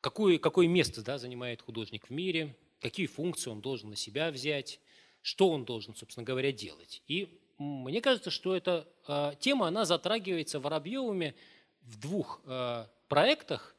Какое, 0.00 0.38
какое 0.38 0.66
место 0.66 1.02
да, 1.02 1.18
занимает 1.18 1.62
художник 1.62 2.08
в 2.08 2.10
мире, 2.10 2.56
какие 2.80 3.06
функции 3.06 3.50
он 3.50 3.60
должен 3.60 3.90
на 3.90 3.96
себя 3.96 4.32
взять, 4.32 4.80
что 5.20 5.50
он 5.50 5.64
должен, 5.64 5.94
собственно 5.94 6.24
говоря, 6.24 6.50
делать. 6.50 7.02
И 7.06 7.38
мне 7.58 8.00
кажется, 8.00 8.30
что 8.30 8.56
эта 8.56 8.88
э, 9.06 9.34
тема, 9.38 9.68
она 9.68 9.84
затрагивается 9.84 10.58
Воробьевыми 10.58 11.34
в 11.82 12.00
двух 12.00 12.40
э, 12.46 12.86
проектах, 13.08 13.76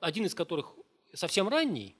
один 0.00 0.26
из 0.26 0.34
которых 0.34 0.74
совсем 1.14 1.48
ранний, 1.48 1.94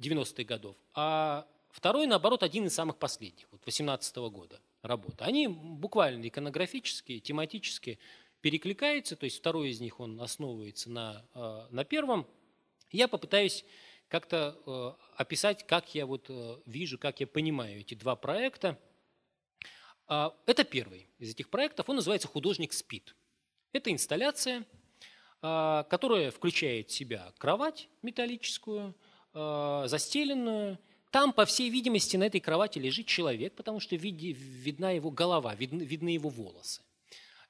90-х 0.00 0.42
годов, 0.44 0.76
а 0.94 1.46
второй, 1.70 2.06
наоборот, 2.06 2.42
один 2.42 2.66
из 2.66 2.74
самых 2.74 2.96
последних, 2.96 3.46
вот 3.52 3.64
18 3.64 4.16
-го 4.16 4.30
года 4.30 4.60
работы. 4.82 5.24
Они 5.24 5.48
буквально 5.48 6.26
иконографически, 6.28 7.20
тематически 7.20 7.98
перекликаются, 8.40 9.16
то 9.16 9.24
есть 9.24 9.38
второй 9.38 9.70
из 9.70 9.80
них 9.80 10.00
он 10.00 10.20
основывается 10.20 10.90
на, 10.90 11.24
э, 11.34 11.66
на 11.70 11.84
первом. 11.84 12.26
Я 12.90 13.08
попытаюсь 13.08 13.64
как-то 14.08 14.58
э, 14.66 15.04
описать, 15.16 15.66
как 15.66 15.94
я 15.94 16.04
вот 16.04 16.26
э, 16.28 16.58
вижу, 16.66 16.98
как 16.98 17.20
я 17.20 17.26
понимаю 17.26 17.80
эти 17.80 17.94
два 17.94 18.16
проекта. 18.16 18.78
А, 20.08 20.36
это 20.46 20.64
первый 20.64 21.08
из 21.18 21.30
этих 21.30 21.48
проектов, 21.48 21.88
он 21.88 21.96
называется 21.96 22.28
«Художник 22.28 22.72
спит». 22.72 23.14
Это 23.72 23.90
инсталляция, 23.90 24.66
которая 25.40 26.30
включает 26.30 26.90
в 26.90 26.92
себя 26.92 27.32
кровать 27.38 27.88
металлическую, 28.02 28.94
застеленную. 29.32 30.78
Там, 31.12 31.32
по 31.32 31.44
всей 31.44 31.70
видимости, 31.70 32.16
на 32.16 32.24
этой 32.24 32.40
кровати 32.40 32.80
лежит 32.80 33.06
человек, 33.06 33.54
потому 33.54 33.78
что 33.78 33.94
видна 33.94 34.90
его 34.90 35.12
голова, 35.12 35.54
видны, 35.54 35.84
видны 35.84 36.08
его 36.08 36.28
волосы. 36.28 36.82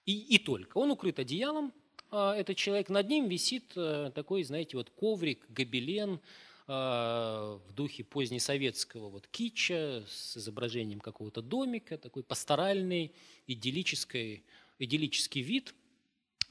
И, 0.04 0.12
и 0.34 0.38
только. 0.38 0.76
Он 0.76 0.90
укрыт 0.90 1.18
одеялом, 1.18 1.72
этот 2.10 2.58
человек, 2.58 2.90
над 2.90 3.08
ним 3.08 3.26
висит 3.26 3.72
э, 3.74 4.10
такой, 4.14 4.42
знаете, 4.44 4.76
вот 4.76 4.90
коврик, 4.90 5.46
гобелен, 5.48 6.20
в 6.68 7.60
духе 7.74 8.04
позднесоветского 8.04 9.08
вот 9.08 9.26
китча 9.26 10.04
с 10.08 10.36
изображением 10.36 11.00
какого-то 11.00 11.42
домика, 11.42 11.98
такой 11.98 12.22
пасторальный, 12.22 13.12
идиллический, 13.46 14.44
идиллический 14.78 15.42
вид– 15.42 15.74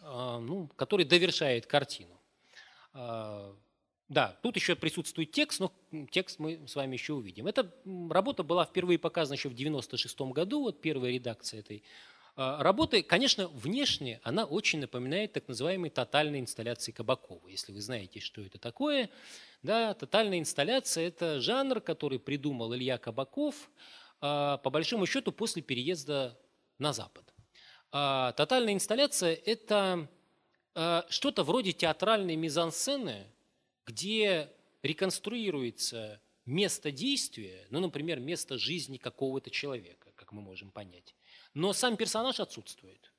а, 0.03 0.39
ну, 0.39 0.67
который 0.75 1.05
довершает 1.05 1.65
картину. 1.67 2.17
А, 4.11 4.13
да, 4.13 4.37
тут 4.41 4.55
еще 4.57 4.75
присутствует 4.75 5.31
текст, 5.31 5.59
но 5.59 5.71
текст 6.11 6.39
мы 6.39 6.67
с 6.67 6.75
вами 6.75 6.93
еще 6.93 7.13
увидим. 7.13 7.47
Эта 7.47 7.71
работа 8.09 8.43
была 8.43 8.65
впервые 8.65 8.99
показана 8.99 9.35
еще 9.35 9.49
в 9.49 9.53
1996 9.53 10.33
году, 10.33 10.61
вот 10.61 10.81
первая 10.81 11.11
редакция 11.11 11.61
этой 11.61 11.83
а, 12.35 12.61
работы. 12.61 13.03
Конечно, 13.03 13.47
внешне 13.47 14.19
она 14.23 14.45
очень 14.45 14.79
напоминает 14.79 15.33
так 15.33 15.47
называемые 15.47 15.91
тотальные 15.91 16.41
инсталляции 16.41 16.91
Кабакова. 16.91 17.47
Если 17.47 17.71
вы 17.71 17.81
знаете, 17.81 18.19
что 18.19 18.41
это 18.41 18.57
такое, 18.57 19.09
да, 19.63 19.93
тотальная 19.93 20.39
инсталляция– 20.39 21.07
это 21.09 21.39
жанр, 21.39 21.79
который 21.79 22.19
придумал 22.19 22.75
Илья 22.75 22.97
Кабаков, 22.97 23.69
по 24.19 24.69
большому 24.71 25.05
счету, 25.05 25.31
после 25.31 25.61
переезда 25.61 26.37
на 26.77 26.93
Запад. 26.93 27.23
А, 27.91 28.33
тотальная 28.33 28.73
инсталляция– 28.73 29.33
это 29.45 30.07
а, 30.75 31.05
что-то 31.09 31.43
вроде 31.43 31.71
театральной 31.71 32.35
мизансцены, 32.35 33.25
где 33.85 34.51
реконструируется 34.83 36.21
место 36.45 36.91
действия, 36.91 37.67
ну, 37.69 37.79
например, 37.79 38.19
место 38.19 38.57
жизни 38.57 38.97
какого-то 38.97 39.49
человека, 39.49 40.11
как 40.15 40.31
мы 40.31 40.41
можем 40.41 40.71
понять. 40.71 41.15
Но 41.53 41.73
сам 41.73 41.97
персонаж 41.97 42.39
отсутствует. 42.39 43.10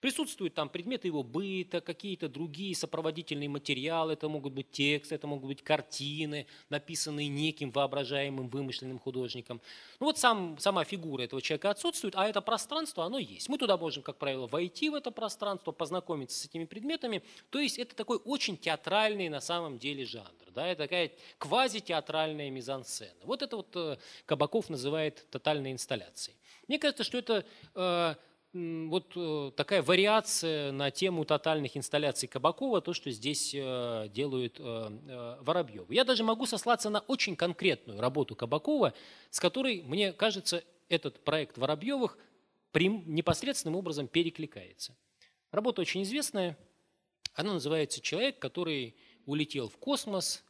Присутствуют 0.00 0.54
там 0.54 0.68
предметы 0.68 1.08
его 1.08 1.22
быта, 1.22 1.80
какие-то 1.80 2.28
другие 2.28 2.74
сопроводительные 2.74 3.48
материалы, 3.48 4.14
это 4.14 4.28
могут 4.28 4.52
быть 4.54 4.70
тексты, 4.70 5.14
это 5.14 5.26
могут 5.26 5.46
быть 5.46 5.62
картины, 5.62 6.46
написанные 6.70 7.28
неким 7.28 7.70
воображаемым, 7.70 8.48
вымышленным 8.48 8.98
художником. 8.98 9.60
Ну 9.98 10.06
вот 10.06 10.18
сам, 10.18 10.58
сама 10.58 10.84
фигура 10.84 11.22
этого 11.22 11.42
человека 11.42 11.70
отсутствует, 11.70 12.14
а 12.16 12.28
это 12.28 12.40
пространство, 12.40 13.04
оно 13.04 13.18
есть. 13.18 13.48
Мы 13.48 13.58
туда 13.58 13.76
можем, 13.76 14.02
как 14.02 14.16
правило, 14.16 14.46
войти 14.46 14.88
в 14.88 14.94
это 14.94 15.10
пространство, 15.10 15.72
познакомиться 15.72 16.38
с 16.38 16.46
этими 16.46 16.64
предметами. 16.64 17.22
То 17.50 17.58
есть 17.58 17.78
это 17.78 17.94
такой 17.94 18.18
очень 18.24 18.56
театральный 18.56 19.28
на 19.28 19.40
самом 19.40 19.78
деле 19.78 20.06
жанр. 20.06 20.30
Да? 20.54 20.66
Это 20.66 20.84
такая 20.84 21.12
квазитеатральная 21.38 22.50
мизансцена. 22.50 23.10
Вот 23.24 23.42
это 23.42 23.56
вот 23.56 23.68
э, 23.76 23.98
Кабаков 24.26 24.70
называет 24.70 25.26
тотальной 25.30 25.72
инсталляцией. 25.72 26.36
Мне 26.68 26.78
кажется, 26.78 27.04
что 27.04 27.18
это 27.18 27.44
э, 27.74 28.14
вот 28.52 29.12
э, 29.14 29.52
такая 29.56 29.80
вариация 29.80 30.72
на 30.72 30.90
тему 30.90 31.24
тотальных 31.24 31.76
инсталляций 31.76 32.28
Кабакова, 32.28 32.80
то, 32.80 32.92
что 32.92 33.10
здесь 33.12 33.54
э, 33.54 34.08
делают 34.12 34.56
э, 34.58 35.36
Воробьев. 35.42 35.88
Я 35.88 36.04
даже 36.04 36.24
могу 36.24 36.46
сослаться 36.46 36.90
на 36.90 36.98
очень 37.00 37.36
конкретную 37.36 38.00
работу 38.00 38.34
Кабакова, 38.34 38.92
с 39.30 39.38
которой, 39.38 39.82
мне 39.82 40.12
кажется, 40.12 40.64
этот 40.88 41.22
проект 41.22 41.58
Воробьевых 41.58 42.18
непосредственным 42.74 43.76
образом 43.76 44.08
перекликается. 44.08 44.96
Работа 45.52 45.82
очень 45.82 46.02
известная. 46.02 46.58
Она 47.34 47.52
называется 47.52 48.00
«Человек, 48.00 48.40
который 48.40 48.96
улетел 49.26 49.68
в 49.68 49.76
космос 49.76 50.44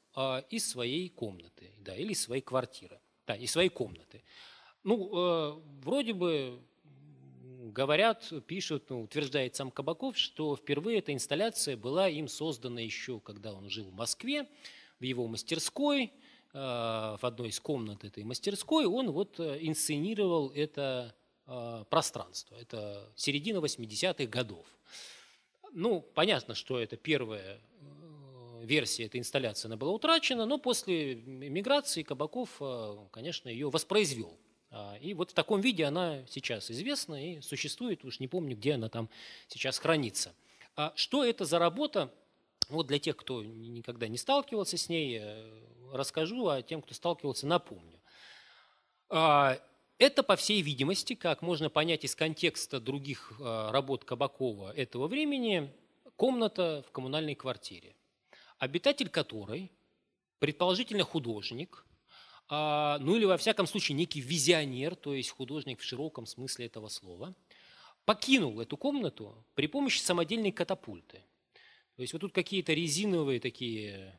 из 0.50 0.68
своей 0.68 1.08
комнаты, 1.08 1.72
да, 1.78 1.94
или 1.94 2.12
из 2.12 2.22
своей 2.22 2.42
квартиры, 2.42 3.00
да, 3.26 3.36
из 3.36 3.52
своей 3.52 3.68
комнаты». 3.68 4.22
Ну, 4.82 5.62
вроде 5.82 6.12
бы 6.12 6.60
говорят, 7.70 8.32
пишут, 8.46 8.90
ну, 8.90 9.02
утверждает 9.02 9.56
сам 9.56 9.70
Кабаков, 9.70 10.16
что 10.18 10.56
впервые 10.56 10.98
эта 10.98 11.12
инсталляция 11.12 11.76
была 11.76 12.08
им 12.08 12.28
создана 12.28 12.80
еще, 12.80 13.20
когда 13.20 13.52
он 13.52 13.70
жил 13.70 13.86
в 13.86 13.94
Москве, 13.94 14.46
в 14.98 15.04
его 15.04 15.26
мастерской, 15.26 16.12
э, 16.52 16.58
в 16.58 17.20
одной 17.22 17.48
из 17.48 17.60
комнат 17.60 18.04
этой 18.04 18.24
мастерской, 18.24 18.86
он 18.86 19.10
вот 19.10 19.40
э, 19.40 19.58
инсценировал 19.62 20.50
это 20.50 21.14
э, 21.46 21.84
пространство. 21.88 22.56
Это 22.56 23.10
середина 23.16 23.58
80-х 23.58 24.26
годов. 24.26 24.66
Ну, 25.72 26.00
понятно, 26.00 26.54
что 26.54 26.78
это 26.78 26.96
первая 26.96 27.60
версия 28.62 29.04
этой 29.04 29.20
инсталляции, 29.20 29.66
она 29.66 29.76
была 29.76 29.92
утрачена, 29.92 30.44
но 30.44 30.58
после 30.58 31.14
миграции 31.14 32.02
Кабаков, 32.02 32.60
конечно, 33.10 33.48
ее 33.48 33.70
воспроизвел 33.70 34.38
и 35.00 35.14
вот 35.14 35.32
в 35.32 35.34
таком 35.34 35.60
виде 35.60 35.84
она 35.84 36.24
сейчас 36.28 36.70
известна 36.70 37.32
и 37.32 37.40
существует, 37.40 38.04
уж 38.04 38.20
не 38.20 38.28
помню, 38.28 38.56
где 38.56 38.74
она 38.74 38.88
там 38.88 39.08
сейчас 39.48 39.78
хранится. 39.78 40.32
А 40.76 40.92
что 40.94 41.24
это 41.24 41.44
за 41.44 41.58
работа? 41.58 42.12
Вот 42.68 42.86
для 42.86 43.00
тех, 43.00 43.16
кто 43.16 43.42
никогда 43.42 44.06
не 44.06 44.16
сталкивался 44.16 44.76
с 44.76 44.88
ней, 44.88 45.18
э, 45.20 45.50
расскажу, 45.92 46.46
а 46.46 46.62
тем, 46.62 46.82
кто 46.82 46.94
сталкивался, 46.94 47.48
напомню. 47.48 48.00
А, 49.08 49.58
это, 49.98 50.22
по 50.22 50.36
всей 50.36 50.62
видимости, 50.62 51.14
как 51.14 51.42
можно 51.42 51.68
понять 51.68 52.04
из 52.04 52.14
контекста 52.14 52.80
других 52.80 53.32
работ 53.40 54.04
Кабакова 54.04 54.72
этого 54.72 55.08
времени, 55.08 55.68
комната 56.14 56.84
в 56.86 56.92
коммунальной 56.92 57.34
квартире, 57.34 57.96
обитатель 58.58 59.08
которой, 59.08 59.72
предположительно 60.38 61.02
художник– 61.02 61.84
а, 61.89 61.89
ну 62.50 63.16
или 63.16 63.24
во 63.24 63.36
всяком 63.36 63.66
случае 63.66 63.96
некий 63.96 64.20
визионер, 64.20 64.96
то 64.96 65.14
есть 65.14 65.30
художник 65.30 65.78
в 65.78 65.84
широком 65.84 66.26
смысле 66.26 66.66
этого 66.66 66.88
слова, 66.88 67.34
покинул 68.04 68.60
эту 68.60 68.76
комнату 68.76 69.44
при 69.54 69.68
помощи 69.68 70.00
самодельной 70.00 70.50
катапульты. 70.50 71.22
То 71.96 72.02
есть 72.02 72.12
вот 72.12 72.20
тут 72.20 72.32
какие-то 72.32 72.72
резиновые 72.72 73.40
такие, 73.40 74.18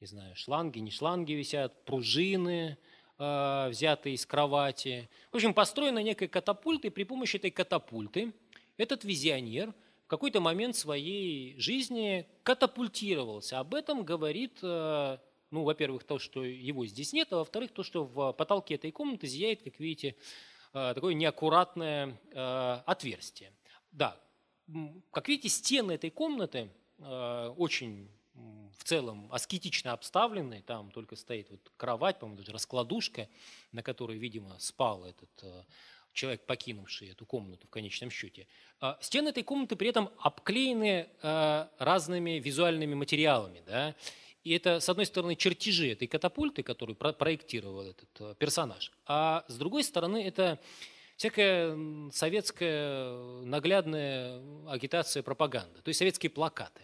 не 0.00 0.06
знаю, 0.06 0.34
шланги, 0.34 0.78
не 0.78 0.90
шланги 0.90 1.34
висят, 1.34 1.84
пружины, 1.84 2.78
э, 3.18 3.68
взятые 3.68 4.14
из 4.14 4.26
кровати. 4.26 5.08
В 5.30 5.36
общем, 5.36 5.54
построена 5.54 6.02
некая 6.02 6.28
катапульта, 6.28 6.88
и 6.88 6.90
при 6.90 7.04
помощи 7.04 7.36
этой 7.36 7.50
катапульты 7.50 8.32
этот 8.76 9.04
визионер 9.04 9.74
в 10.04 10.08
какой-то 10.08 10.40
момент 10.40 10.74
своей 10.74 11.54
жизни 11.58 12.26
катапультировался. 12.42 13.58
Об 13.58 13.74
этом 13.74 14.04
говорит 14.04 14.58
э, 14.62 15.18
ну, 15.50 15.64
во-первых, 15.64 16.04
то, 16.04 16.18
что 16.18 16.44
его 16.44 16.86
здесь 16.86 17.12
нет, 17.12 17.32
а 17.32 17.38
во-вторых, 17.38 17.72
то, 17.72 17.82
что 17.82 18.04
в 18.04 18.32
потолке 18.32 18.74
этой 18.74 18.90
комнаты 18.90 19.26
зияет, 19.26 19.62
как 19.62 19.80
видите, 19.80 20.14
э, 20.74 20.92
такое 20.94 21.14
неаккуратное 21.14 22.18
э, 22.32 22.82
отверстие. 22.86 23.52
Да, 23.92 24.20
как 25.10 25.28
видите, 25.28 25.48
стены 25.48 25.92
этой 25.92 26.10
комнаты 26.10 26.70
э, 26.98 27.54
очень 27.56 28.10
в 28.78 28.84
целом 28.84 29.28
аскетично 29.32 29.92
обставлены. 29.92 30.62
Там 30.62 30.90
только 30.90 31.16
стоит 31.16 31.50
вот 31.50 31.72
кровать, 31.76 32.18
по-моему, 32.18 32.38
даже 32.38 32.52
раскладушка, 32.52 33.28
на 33.72 33.82
которой, 33.82 34.18
видимо, 34.18 34.56
спал 34.60 35.04
этот 35.04 35.66
человек, 36.12 36.46
покинувший 36.46 37.10
эту 37.10 37.26
комнату 37.26 37.66
в 37.66 37.70
конечном 37.70 38.10
счете. 38.10 38.46
А 38.80 38.96
стены 39.00 39.30
этой 39.30 39.42
комнаты 39.42 39.74
при 39.74 39.88
этом 39.88 40.10
обклеены 40.18 41.08
разными 41.78 42.38
визуальными 42.38 42.94
материалами. 42.94 43.62
Да? 43.66 43.96
И 44.48 44.52
это, 44.52 44.80
с 44.80 44.88
одной 44.88 45.04
стороны, 45.04 45.36
чертежи 45.36 45.92
этой 45.92 46.08
катапульты, 46.08 46.62
которую 46.62 46.96
проектировал 46.96 47.82
этот 47.82 48.08
э, 48.18 48.34
персонаж, 48.38 48.90
а 49.04 49.44
с 49.46 49.58
другой 49.58 49.84
стороны, 49.84 50.24
это 50.26 50.58
всякая 51.16 51.76
советская 52.12 53.12
наглядная 53.44 54.40
агитация, 54.66 55.22
пропаганда, 55.22 55.82
то 55.82 55.88
есть 55.90 55.98
советские 55.98 56.30
плакаты. 56.30 56.80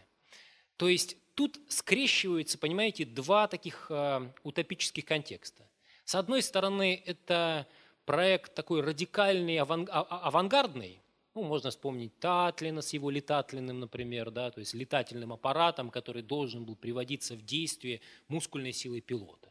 То 0.76 0.88
есть 0.88 1.16
тут 1.34 1.58
скрещиваются, 1.68 2.58
понимаете, 2.58 3.06
два 3.06 3.48
таких 3.48 3.86
э, 3.88 4.30
утопических 4.42 5.06
контекста. 5.06 5.66
С 6.04 6.16
одной 6.16 6.42
стороны, 6.42 7.02
это 7.06 7.66
проект 8.04 8.54
такой 8.54 8.82
радикальный, 8.82 9.56
а, 9.56 9.64
а, 9.64 10.28
авангардный, 10.28 11.00
ну, 11.35 11.43
можно 11.43 11.70
вспомнить 11.70 12.19
Татлина 12.20 12.81
с 12.81 12.93
его 12.93 13.11
летательным, 13.11 13.81
например, 13.81 14.31
да, 14.31 14.51
то 14.51 14.61
есть 14.61 14.74
летательным 14.74 15.32
аппаратом, 15.32 15.90
который 15.90 16.23
должен 16.23 16.65
был 16.65 16.77
приводиться 16.77 17.35
в 17.35 17.44
действие 17.44 18.01
мускульной 18.28 18.73
силой 18.73 19.01
пилота. 19.01 19.51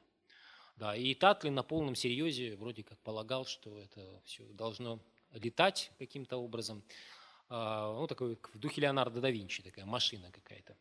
Да, 0.78 0.96
и 0.96 1.14
Татлин 1.14 1.54
на 1.54 1.64
полном 1.64 1.96
серьезе 1.96 2.56
вроде 2.56 2.84
как 2.84 2.98
полагал, 3.00 3.46
что 3.46 3.80
это 3.80 4.22
все 4.26 4.44
должно 4.54 5.00
летать 5.34 5.92
каким-то 6.00 6.38
образом. 6.38 6.84
А, 7.50 7.94
ну, 7.94 8.08
такой 8.08 8.38
в 8.54 8.58
духе 8.58 8.82
Леонардо 8.82 9.22
да 9.22 9.30
Винчи, 9.30 9.62
такая 9.62 9.86
машина 9.86 10.32
какая-то. 10.32 10.76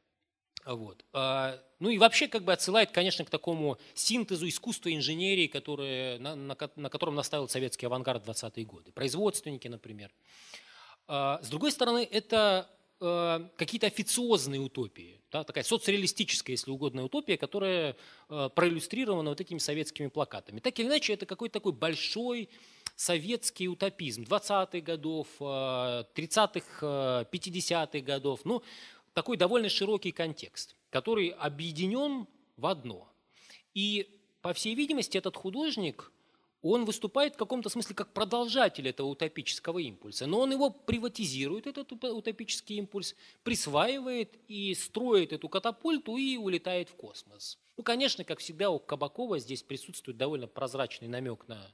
Вот. 0.64 1.04
А, 1.12 1.60
ну 1.80 1.90
и 1.90 1.98
вообще 1.98 2.28
как 2.28 2.44
бы 2.44 2.52
отсылает, 2.52 2.92
конечно, 2.92 3.24
к 3.24 3.30
такому 3.30 3.78
синтезу 3.94 4.48
искусства 4.48 4.94
инженерии, 4.94 5.48
которое, 5.48 6.18
на, 6.20 6.36
на, 6.36 6.56
на 6.76 6.88
котором 6.88 7.14
наставил 7.16 7.48
советский 7.48 7.86
авангард 7.86 8.24
в 8.24 8.30
20-е 8.30 8.64
годы. 8.64 8.92
Производственники, 8.92 9.68
например. 9.68 10.10
А, 11.14 11.38
с 11.42 11.50
другой 11.50 11.70
стороны, 11.72 12.08
это 12.10 12.70
а, 12.98 13.46
какие-то 13.58 13.86
официозные 13.86 14.62
утопии. 14.62 15.20
Да, 15.30 15.44
такая 15.44 15.62
соцреалистическая, 15.62 16.54
если 16.54 16.70
угодно, 16.70 17.04
утопия, 17.04 17.36
которая 17.38 17.96
проиллюстрирована 18.28 19.30
вот 19.30 19.40
этими 19.40 19.58
советскими 19.58 20.08
плакатами. 20.08 20.60
Так 20.60 20.78
или 20.78 20.86
иначе, 20.86 21.14
это 21.14 21.24
какой-то 21.24 21.54
такой 21.54 21.72
большой 21.72 22.50
советский 22.96 23.68
утопизм 23.68 24.24
20-х 24.24 24.80
годов, 24.80 25.26
30-х, 25.38 27.26
50-х 27.32 28.00
годов. 28.00 28.40
Ну, 28.44 28.62
такой 29.14 29.38
довольно 29.38 29.70
широкий 29.70 30.12
контекст, 30.12 30.76
который 30.90 31.28
объединен 31.28 32.26
в 32.58 32.66
одно. 32.66 33.10
И, 33.72 34.20
по 34.42 34.52
всей 34.52 34.74
видимости, 34.74 35.16
этот 35.16 35.36
художник, 35.36 36.12
он 36.62 36.84
выступает 36.84 37.34
в 37.34 37.38
каком-то 37.38 37.68
смысле 37.68 37.94
как 37.94 38.12
продолжатель 38.12 38.88
этого 38.88 39.08
утопического 39.08 39.78
импульса, 39.78 40.26
но 40.26 40.40
он 40.40 40.52
его 40.52 40.70
приватизирует, 40.70 41.66
этот 41.66 41.92
утопический 41.92 42.76
импульс, 42.76 43.14
присваивает 43.42 44.38
и 44.48 44.74
строит 44.74 45.32
эту 45.32 45.48
катапульту 45.48 46.16
и 46.16 46.36
улетает 46.36 46.88
в 46.88 46.94
космос. 46.94 47.58
Ну, 47.76 47.82
конечно, 47.82 48.24
как 48.24 48.38
всегда, 48.38 48.70
у 48.70 48.78
Кабакова 48.78 49.38
здесь 49.38 49.62
присутствует 49.62 50.16
довольно 50.16 50.46
прозрачный 50.46 51.08
намек 51.08 51.48
на 51.48 51.72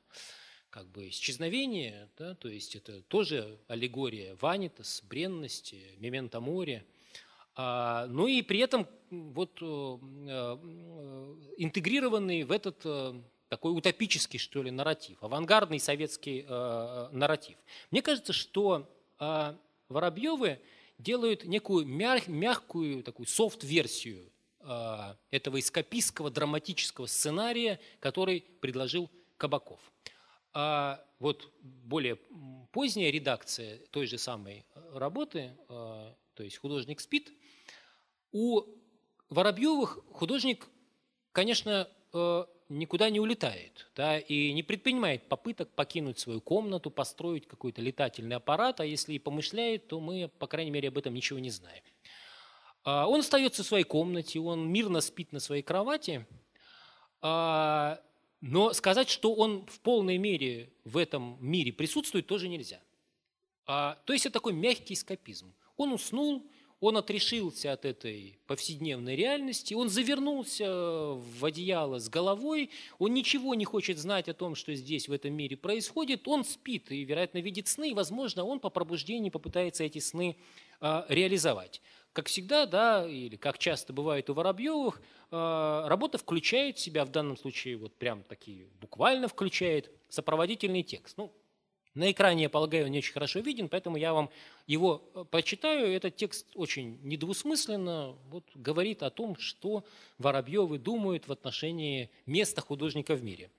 как 0.70 0.86
бы 0.88 1.08
исчезновение, 1.08 2.10
да, 2.18 2.34
то 2.34 2.48
есть 2.48 2.76
это 2.76 3.02
тоже 3.02 3.58
аллегория 3.68 4.36
ванитас, 4.40 5.02
бренности, 5.08 5.94
мемента 5.98 6.40
море– 6.40 6.84
а, 7.60 8.06
ну 8.06 8.28
и 8.28 8.40
при 8.42 8.60
этом 8.60 8.86
вот 9.10 9.58
э, 9.60 9.64
э, 9.64 10.56
интегрированный 11.56 12.44
в 12.44 12.52
этот 12.52 12.82
э, 12.84 13.20
такой 13.48 13.76
утопический, 13.76 14.38
что 14.38 14.62
ли, 14.62 14.70
нарратив, 14.70 15.22
авангардный 15.22 15.80
советский 15.80 16.44
нарратив. 17.12 17.56
Мне 17.90 18.02
кажется, 18.02 18.32
что 18.32 18.88
Воробьевы 19.88 20.60
делают 20.98 21.44
некую 21.44 21.86
мягкую, 21.86 23.02
такую 23.02 23.26
софт-версию 23.26 24.30
этого 25.30 25.60
эскапистского 25.60 26.30
драматического 26.30 27.06
сценария, 27.06 27.80
который 28.00 28.44
предложил 28.60 29.10
Кабаков. 29.36 29.80
А 30.52 31.04
вот 31.18 31.52
более 31.60 32.16
поздняя 32.72 33.10
редакция 33.10 33.78
той 33.90 34.06
же 34.06 34.18
самой 34.18 34.66
работы, 34.92 35.56
то 35.68 36.14
есть 36.38 36.58
художник 36.58 37.00
спит, 37.00 37.32
у 38.32 38.62
Воробьевых 39.30 40.00
художник, 40.12 40.66
конечно, 41.32 41.88
э, 42.12 42.44
никуда 42.68 43.10
не 43.10 43.20
улетает 43.20 43.90
да, 43.96 44.18
и 44.18 44.52
не 44.52 44.62
предпринимает 44.62 45.28
попыток 45.28 45.70
покинуть 45.70 46.18
свою 46.18 46.40
комнату, 46.40 46.90
построить 46.90 47.46
какой-то 47.46 47.80
летательный 47.80 48.36
аппарат, 48.36 48.80
а 48.80 48.86
если 48.86 49.14
и 49.14 49.18
помышляет, 49.18 49.88
то 49.88 50.00
мы, 50.00 50.28
по 50.38 50.46
крайней 50.46 50.70
мере, 50.70 50.88
об 50.88 50.98
этом 50.98 51.14
ничего 51.14 51.38
не 51.38 51.50
знаем. 51.50 51.82
А, 52.84 53.06
он 53.06 53.20
остается 53.20 53.62
в 53.62 53.66
своей 53.66 53.84
комнате, 53.84 54.38
он 54.38 54.70
мирно 54.70 55.00
спит 55.00 55.32
на 55.32 55.40
своей 55.40 55.62
кровати, 55.62 56.26
а, 57.20 58.00
но 58.40 58.72
сказать, 58.72 59.08
что 59.08 59.34
он 59.34 59.66
в 59.66 59.80
полной 59.80 60.18
мере 60.18 60.72
в 60.84 60.96
этом 60.96 61.36
мире 61.40 61.72
присутствует, 61.72 62.26
тоже 62.26 62.48
нельзя. 62.48 62.80
А, 63.66 63.98
то 64.04 64.12
есть 64.12 64.26
это 64.26 64.34
такой 64.34 64.52
мягкий 64.52 64.94
эскапизм. 64.94 65.54
Он 65.76 65.92
уснул, 65.92 66.50
он 66.80 66.96
отрешился 66.96 67.72
от 67.72 67.84
этой 67.84 68.38
повседневной 68.46 69.16
реальности, 69.16 69.74
он 69.74 69.88
завернулся 69.88 70.70
в 70.70 71.44
одеяло 71.44 71.98
с 71.98 72.08
головой, 72.08 72.70
он 72.98 73.14
ничего 73.14 73.54
не 73.54 73.64
хочет 73.64 73.98
знать 73.98 74.28
о 74.28 74.34
том, 74.34 74.54
что 74.54 74.74
здесь 74.74 75.08
в 75.08 75.12
этом 75.12 75.34
мире 75.34 75.56
происходит, 75.56 76.28
он 76.28 76.44
спит 76.44 76.92
и, 76.92 77.04
вероятно, 77.04 77.38
видит 77.38 77.68
сны, 77.68 77.90
и, 77.90 77.94
возможно, 77.94 78.44
он 78.44 78.60
по 78.60 78.70
пробуждении 78.70 79.30
попытается 79.30 79.84
эти 79.84 79.98
сны 79.98 80.36
э, 80.80 81.02
реализовать. 81.08 81.82
Как 82.12 82.26
всегда, 82.28 82.66
да, 82.66 83.08
или 83.08 83.36
как 83.36 83.58
часто 83.58 83.92
бывает 83.92 84.30
у 84.30 84.34
Воробьевых, 84.34 85.00
э, 85.30 85.84
работа 85.86 86.18
включает 86.18 86.78
в 86.78 86.80
себя, 86.80 87.04
в 87.04 87.10
данном 87.10 87.36
случае 87.36 87.76
вот 87.76 87.94
прям 87.96 88.22
такие 88.22 88.68
буквально 88.80 89.26
включает 89.26 89.90
сопроводительный 90.08 90.84
текст. 90.84 91.16
Ну, 91.16 91.32
на 91.94 92.12
экране, 92.12 92.44
я 92.44 92.48
полагаю, 92.48 92.84
он 92.84 92.92
не 92.92 92.98
очень 92.98 93.12
хорошо 93.12 93.40
виден, 93.40 93.68
поэтому 93.68 93.96
я 93.96 94.12
вам 94.12 94.30
его 94.68 95.10
э, 95.14 95.24
прочитаю. 95.28 95.92
Этот 95.92 96.14
текст 96.14 96.46
очень 96.54 97.00
недвусмысленно 97.02 98.14
вот, 98.30 98.44
говорит 98.54 99.02
о 99.02 99.10
том, 99.10 99.36
что 99.36 99.84
Воробьевы 100.18 100.78
думают 100.78 101.26
в 101.26 101.32
отношении 101.32 102.10
места 102.26 102.60
художника 102.60 103.16
в 103.16 103.24
мире. 103.24 103.50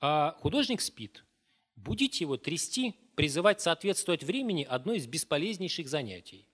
А 0.00 0.36
художник 0.40 0.82
спит. 0.82 1.24
Будить 1.74 2.20
его, 2.20 2.36
трясти, 2.36 2.94
призывать 3.16 3.60
соответствовать 3.60 4.22
времени– 4.22 4.66
одно 4.70 4.92
из 4.92 5.06
бесполезнейших 5.06 5.88
занятий. 5.88 6.46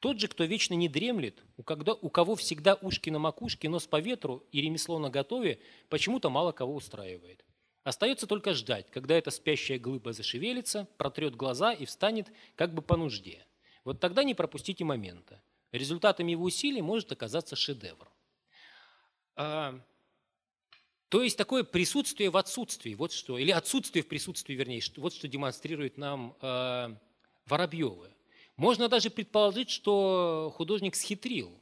Тот 0.00 0.18
же, 0.18 0.28
кто 0.28 0.44
вечно 0.44 0.74
не 0.74 0.88
дремлет, 0.88 1.44
у, 1.58 1.62
когда, 1.62 1.92
у 1.92 2.08
кого 2.08 2.34
всегда 2.34 2.74
ушки 2.74 3.10
на 3.10 3.18
макушке, 3.18 3.68
нос 3.68 3.86
по 3.86 4.00
ветру 4.00 4.42
и 4.50 4.60
ремесло 4.62 4.98
на 4.98 5.10
готове, 5.10 5.60
почему-то 5.90 6.30
мало 6.30 6.52
кого 6.52 6.74
устраивает. 6.74 7.44
Остается 7.84 8.26
только 8.26 8.54
ждать, 8.54 8.90
когда 8.90 9.16
эта 9.16 9.30
спящая 9.30 9.78
глыба 9.78 10.12
зашевелится, 10.12 10.86
протрет 10.98 11.34
глаза 11.34 11.72
и 11.72 11.84
встанет 11.84 12.28
как 12.54 12.74
бы 12.74 12.80
по 12.80 12.96
нужде. 12.96 13.44
Вот 13.84 13.98
тогда 13.98 14.22
не 14.22 14.34
пропустите 14.34 14.84
момента. 14.84 15.42
Результатом 15.72 16.28
его 16.28 16.44
усилий 16.44 16.82
может 16.82 17.10
оказаться 17.10 17.56
шедевр. 17.56 18.08
А, 19.34 19.80
то 21.08 21.22
есть 21.22 21.36
такое 21.36 21.64
присутствие 21.64 22.30
в 22.30 22.36
отсутствии, 22.36 22.94
вот 22.94 23.12
что, 23.12 23.36
или 23.36 23.50
отсутствие 23.50 24.02
в 24.04 24.08
присутствии, 24.08 24.54
вернее, 24.54 24.80
вот 24.98 25.12
что 25.12 25.26
демонстрирует 25.26 25.96
нам 25.96 26.36
а, 26.40 26.96
Воробьевы. 27.46 28.14
Можно 28.56 28.88
даже 28.88 29.10
предположить, 29.10 29.70
что 29.70 30.52
художник 30.54 30.94
схитрил, 30.94 31.58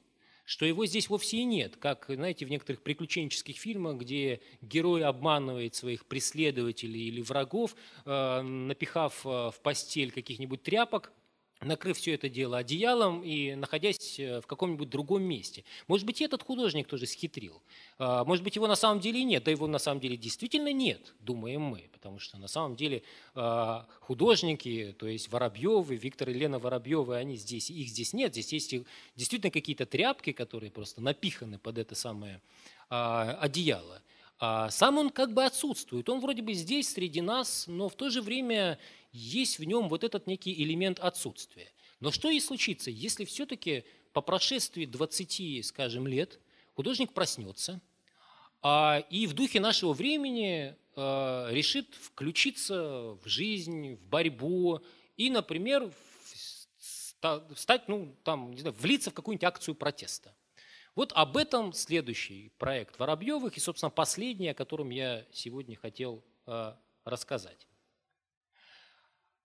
что 0.50 0.66
его 0.66 0.84
здесь 0.84 1.08
вовсе 1.08 1.36
и 1.36 1.44
нет, 1.44 1.76
как, 1.76 2.06
знаете, 2.08 2.44
в 2.44 2.50
некоторых 2.50 2.82
приключенческих 2.82 3.56
фильмах, 3.56 3.98
где 3.98 4.40
герой 4.60 5.04
обманывает 5.04 5.76
своих 5.76 6.04
преследователей 6.06 7.06
или 7.06 7.22
врагов, 7.22 7.76
э, 8.04 8.40
напихав 8.42 9.24
э, 9.24 9.28
в 9.28 9.54
постель 9.62 10.10
каких-нибудь 10.10 10.64
тряпок, 10.64 11.12
накрыв 11.60 11.98
все 11.98 12.14
это 12.14 12.28
дело 12.28 12.58
одеялом 12.58 13.22
и 13.22 13.54
находясь 13.54 14.18
э, 14.18 14.40
в 14.40 14.46
каком-нибудь 14.46 14.88
другом 14.88 15.22
месте. 15.22 15.64
Может 15.88 16.06
быть, 16.06 16.20
и 16.20 16.24
этот 16.24 16.42
художник 16.42 16.86
тоже 16.86 17.06
схитрил. 17.06 17.62
А, 17.98 18.24
может 18.24 18.42
быть, 18.42 18.56
его 18.56 18.66
на 18.66 18.76
самом 18.76 19.00
деле 19.00 19.22
нет. 19.24 19.44
Да 19.44 19.50
его 19.50 19.66
на 19.66 19.78
самом 19.78 20.00
деле 20.00 20.16
действительно 20.16 20.72
нет, 20.72 21.14
думаем 21.20 21.60
мы. 21.60 21.88
Потому 21.92 22.18
что 22.18 22.38
на 22.38 22.48
самом 22.48 22.76
деле 22.76 23.02
а, 23.34 23.86
художники, 24.00 24.94
то 24.98 25.06
есть 25.06 25.30
Воробьевы, 25.30 25.96
Виктор 25.96 26.30
и 26.30 26.34
Лена 26.34 26.58
Воробьевы, 26.58 27.16
они 27.16 27.36
здесь, 27.36 27.70
их 27.70 27.88
здесь 27.88 28.12
нет. 28.12 28.32
Здесь 28.32 28.52
есть 28.52 28.74
действительно 29.16 29.50
какие-то 29.50 29.84
тряпки, 29.84 30.32
которые 30.32 30.70
просто 30.70 31.02
напиханы 31.02 31.58
под 31.58 31.78
это 31.78 31.94
самое 31.94 32.40
а, 32.88 33.38
одеяло. 33.40 34.02
А 34.42 34.70
сам 34.70 34.96
он 34.96 35.10
как 35.10 35.34
бы 35.34 35.44
отсутствует. 35.44 36.08
Он 36.08 36.18
вроде 36.20 36.40
бы 36.40 36.54
здесь, 36.54 36.90
среди 36.90 37.20
нас, 37.20 37.66
но 37.66 37.90
в 37.90 37.94
то 37.94 38.08
же 38.08 38.22
время 38.22 38.78
есть 39.12 39.58
в 39.58 39.64
нем 39.64 39.88
вот 39.88 40.04
этот 40.04 40.26
некий 40.26 40.52
элемент 40.62 40.98
отсутствия. 41.00 41.72
Но 42.00 42.10
что 42.10 42.30
и 42.30 42.40
случится, 42.40 42.90
если 42.90 43.24
все-таки 43.24 43.84
по 44.12 44.20
прошествии 44.20 44.86
20, 44.86 45.64
скажем, 45.64 46.06
лет 46.06 46.40
художник 46.74 47.12
проснется 47.12 47.80
а, 48.62 49.04
и 49.10 49.26
в 49.26 49.34
духе 49.34 49.60
нашего 49.60 49.92
времени 49.92 50.74
а, 50.96 51.48
решит 51.50 51.94
включиться 51.94 53.18
в 53.22 53.26
жизнь, 53.26 53.94
в 53.94 54.02
борьбу 54.06 54.80
и, 55.16 55.30
например, 55.30 55.90
стать, 57.54 57.88
ну, 57.88 58.16
там, 58.24 58.52
не 58.52 58.60
знаю, 58.60 58.74
влиться 58.78 59.10
в 59.10 59.14
какую-нибудь 59.14 59.44
акцию 59.44 59.74
протеста. 59.74 60.34
Вот 60.94 61.12
об 61.14 61.36
этом 61.36 61.72
следующий 61.72 62.50
проект 62.58 62.98
Воробьевых 62.98 63.56
и, 63.56 63.60
собственно, 63.60 63.90
последний, 63.90 64.48
о 64.48 64.54
котором 64.54 64.90
я 64.90 65.24
сегодня 65.32 65.76
хотел 65.76 66.24
э, 66.46 66.74
рассказать. 67.04 67.66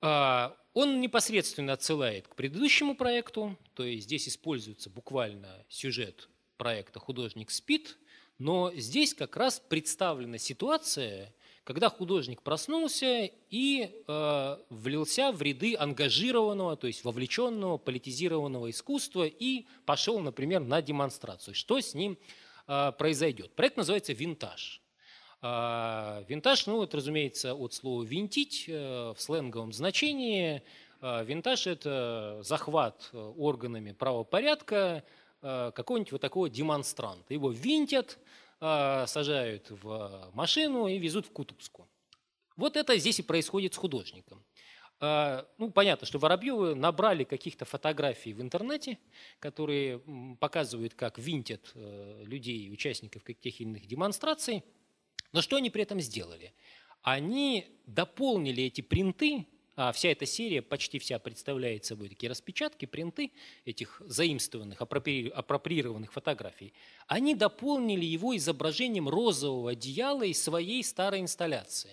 Э, 0.05 0.51
он 0.73 1.01
непосредственно 1.01 1.73
отсылает 1.73 2.27
к 2.27 2.35
предыдущему 2.35 2.95
проекту, 2.95 3.57
то 3.73 3.83
есть 3.83 4.03
здесь 4.03 4.27
используется 4.27 4.89
буквально 4.89 5.65
сюжет 5.67 6.29
проекта 6.57 6.99
«Художник 6.99 7.49
спит», 7.49 7.97
но 8.37 8.71
здесь 8.75 9.13
как 9.13 9.35
раз 9.37 9.59
представлена 9.59 10.37
ситуация, 10.37 11.33
когда 11.63 11.89
художник 11.89 12.43
проснулся 12.43 13.31
и 13.49 14.03
э, 14.07 14.57
влился 14.69 15.31
в 15.31 15.41
ряды 15.41 15.75
ангажированного, 15.75 16.75
то 16.75 16.85
есть 16.87 17.03
вовлеченного, 17.03 17.77
политизированного 17.77 18.69
искусства 18.69 19.25
и 19.25 19.65
пошел, 19.85 20.19
например, 20.19 20.61
на 20.61 20.81
демонстрацию. 20.81 21.55
Что 21.55 21.79
с 21.79 21.95
ним 21.95 22.19
э, 22.67 22.91
произойдет? 22.97 23.55
Проект 23.55 23.77
называется 23.77 24.13
«Винтаж». 24.13 24.84
Э, 25.45 26.23
винтаж, 26.27 26.65
ну, 26.65 26.81
это, 26.81 26.97
разумеется, 26.97 27.53
от 27.53 27.73
слова 27.73 28.03
«винтить» 28.03 28.65
э, 28.67 29.13
в 29.15 29.21
сленговом 29.21 29.73
значении. 29.73 30.63
Э, 31.01 31.23
винтаж– 31.23 31.67
это 31.67 32.39
захват 32.41 33.11
органами 33.13 33.91
правопорядка 33.91 35.03
э, 35.43 35.71
какого-нибудь 35.75 36.13
вот 36.13 36.21
такого 36.21 36.49
демонстранта. 36.49 37.33
Его 37.33 37.51
винтят, 37.51 38.17
э, 38.59 39.05
сажают 39.07 39.69
в 39.69 40.31
машину 40.33 40.87
и 40.87 40.97
везут 40.97 41.27
в 41.27 41.31
Кутузку. 41.31 41.87
Вот 42.57 42.75
это 42.75 42.97
здесь 42.97 43.19
и 43.19 43.23
происходит 43.23 43.73
с 43.73 43.77
художником. 43.77 44.43
Ну, 45.01 45.71
понятно, 45.73 46.07
что 46.07 46.19
Воробьевы 46.19 46.73
набрали 46.73 47.25
каких-то 47.25 47.65
фотографий 47.65 48.31
в 48.31 48.41
интернете, 48.41 48.97
которые 49.39 50.01
показывают, 50.39 50.93
как 50.93 51.19
винтят 51.19 51.73
людей, 51.75 52.71
участников 52.71 53.25
каких-то 53.25 53.65
демонстраций. 53.85 54.63
Но 55.35 55.41
что 55.41 55.57
они 55.57 55.69
при 55.69 55.83
этом 55.83 55.99
сделали? 55.99 56.53
Они 57.01 57.67
дополнили 57.85 58.63
эти 58.63 58.79
принты 58.79 59.45
а 59.77 59.91
вся 59.91 60.07
эта 60.07 60.25
серия, 60.25 60.61
почти 60.61 60.99
вся 60.99 61.19
представляет 61.19 61.83
собой 61.83 62.07
такие 62.07 62.29
распечатки, 62.29 62.85
принты 62.85 63.33
этих 63.65 64.01
заимствованных, 64.05 64.81
апроприированных 64.81 66.13
фотографий. 66.13 66.73
Они 67.07 67.35
дополнили 67.35 68.05
его 68.05 68.37
изображением 68.37 69.09
розового 69.09 69.71
одеяла 69.71 70.23
из 70.23 70.41
своей 70.41 70.81
старой 70.81 71.19
инсталляции. 71.19 71.91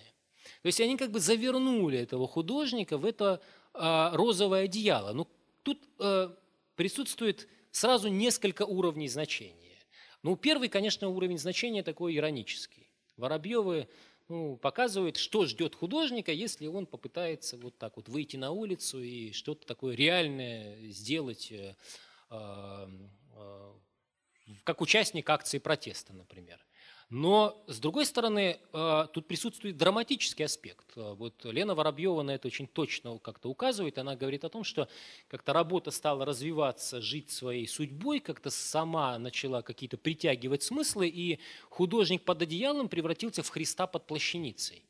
То 0.61 0.67
есть 0.67 0.79
они 0.79 0.95
как 0.95 1.11
бы 1.11 1.19
завернули 1.19 1.99
этого 1.99 2.25
художника 2.25 2.97
в 2.97 3.03
это 3.03 3.41
а, 3.73 4.15
розовое 4.15 4.63
одеяло. 4.63 5.09
Но 5.09 5.13
ну, 5.13 5.27
тут 5.63 5.79
а, 5.99 6.33
присутствует 6.77 7.49
сразу 7.71 8.07
несколько 8.07 8.63
уровней 8.63 9.09
значения. 9.09 9.77
Ну, 10.21 10.37
первый, 10.37 10.69
конечно, 10.69 11.09
уровень 11.09 11.37
значения 11.37 11.83
такой 11.83 12.15
иронический. 12.15 12.82
Воробьевы 13.17 13.87
ну, 14.29 14.57
показывает, 14.57 15.17
что 15.17 15.45
ждет 15.45 15.75
художника, 15.75 16.31
если 16.31 16.67
он 16.67 16.85
попытается 16.85 17.57
вот 17.57 17.77
так 17.77 17.97
вот 17.97 18.07
выйти 18.09 18.37
на 18.37 18.51
улицу 18.51 19.01
и 19.01 19.31
что-то 19.31 19.67
такое 19.67 19.95
реальное 19.95 20.89
сделать, 20.89 21.51
э, 21.51 21.75
э, 22.29 22.87
как 24.63 24.81
участник 24.81 25.29
акции 25.29 25.59
протеста, 25.59 26.13
например. 26.13 26.59
Но, 27.13 27.63
с 27.67 27.79
другой 27.79 28.07
стороны, 28.07 28.59
э, 28.73 29.07
тут 29.13 29.27
присутствует 29.27 29.77
драматический 29.77 30.45
аспект. 30.45 30.97
Э, 30.97 31.13
вот 31.13 31.45
Лена 31.45 31.75
Воробьева 31.75 32.23
на 32.23 32.31
это 32.31 32.47
очень 32.47 32.65
точно 32.65 33.19
как-то 33.19 33.49
указывает. 33.49 33.99
Она 33.99 34.15
говорит 34.15 34.43
о 34.45 34.49
том, 34.49 34.63
что 34.63 34.89
как-то 35.27 35.53
работа 35.53 35.91
стала 35.91 36.25
развиваться, 36.25 37.01
жить 37.01 37.29
своей 37.29 37.67
судьбой, 37.67 38.19
как-то 38.19 38.49
сама 38.49 39.19
начала 39.19 39.61
какие-то 39.61 39.95
притягивать 39.95 40.63
смыслы, 40.63 41.07
и 41.07 41.39
художник 41.69 42.23
под 42.25 42.41
одеялом 42.41 42.89
превратился 42.89 43.43
в 43.43 43.49
Христа 43.49 43.85
под 43.85 44.07
плащаницей. 44.07 44.83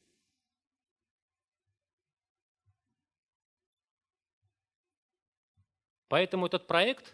Поэтому 6.08 6.46
этот 6.46 6.68
проект 6.68 7.12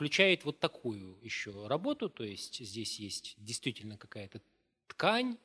включает 0.00 0.46
вот 0.46 0.58
такую 0.58 1.18
еще 1.20 1.66
работу, 1.66 2.08
то 2.08 2.24
есть 2.24 2.64
здесь 2.64 2.98
есть 2.98 3.34
действительно 3.36 3.98
какая-то 3.98 4.40
ткань, 4.86 5.36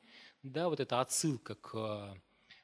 да, 0.42 0.70
вот 0.70 0.80
эта 0.80 1.02
отсылка 1.02 1.56
к 1.56 1.74
э, 1.74 2.14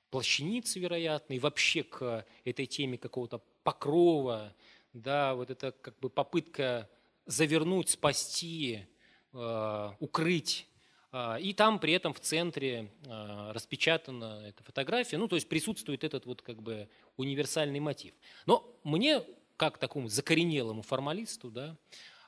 плащанице, 0.09 0.81
вероятно, 0.81 1.35
и 1.35 1.39
вообще 1.39 1.83
к 1.83 2.25
этой 2.45 2.65
теме 2.65 2.97
какого-то 2.97 3.43
покрова, 3.63 4.55
да, 4.95 5.35
вот 5.35 5.51
это 5.51 5.73
как 5.73 5.99
бы 5.99 6.09
попытка 6.09 6.89
завернуть, 7.27 7.91
спасти, 7.91 8.87
э, 9.35 9.91
укрыть 10.01 10.67
э, 11.13 11.43
и 11.43 11.53
там 11.53 11.79
при 11.79 11.93
этом 11.93 12.15
в 12.15 12.21
центре 12.21 12.91
распечатана 13.05 14.47
эта 14.47 14.65
фотография, 14.65 15.19
ну 15.19 15.29
то 15.29 15.37
есть 15.37 15.47
присутствует 15.47 16.05
этот 16.05 16.25
вот 16.25 16.41
как 16.41 16.63
бы 16.63 16.89
универсальный 17.19 17.81
мотив. 17.81 18.15
Но 18.47 18.67
мне 18.83 19.23
как 19.63 19.79
такому 19.79 20.09
закоренелому 20.09 20.83
формалисту, 20.83 21.49
да, 21.49 21.79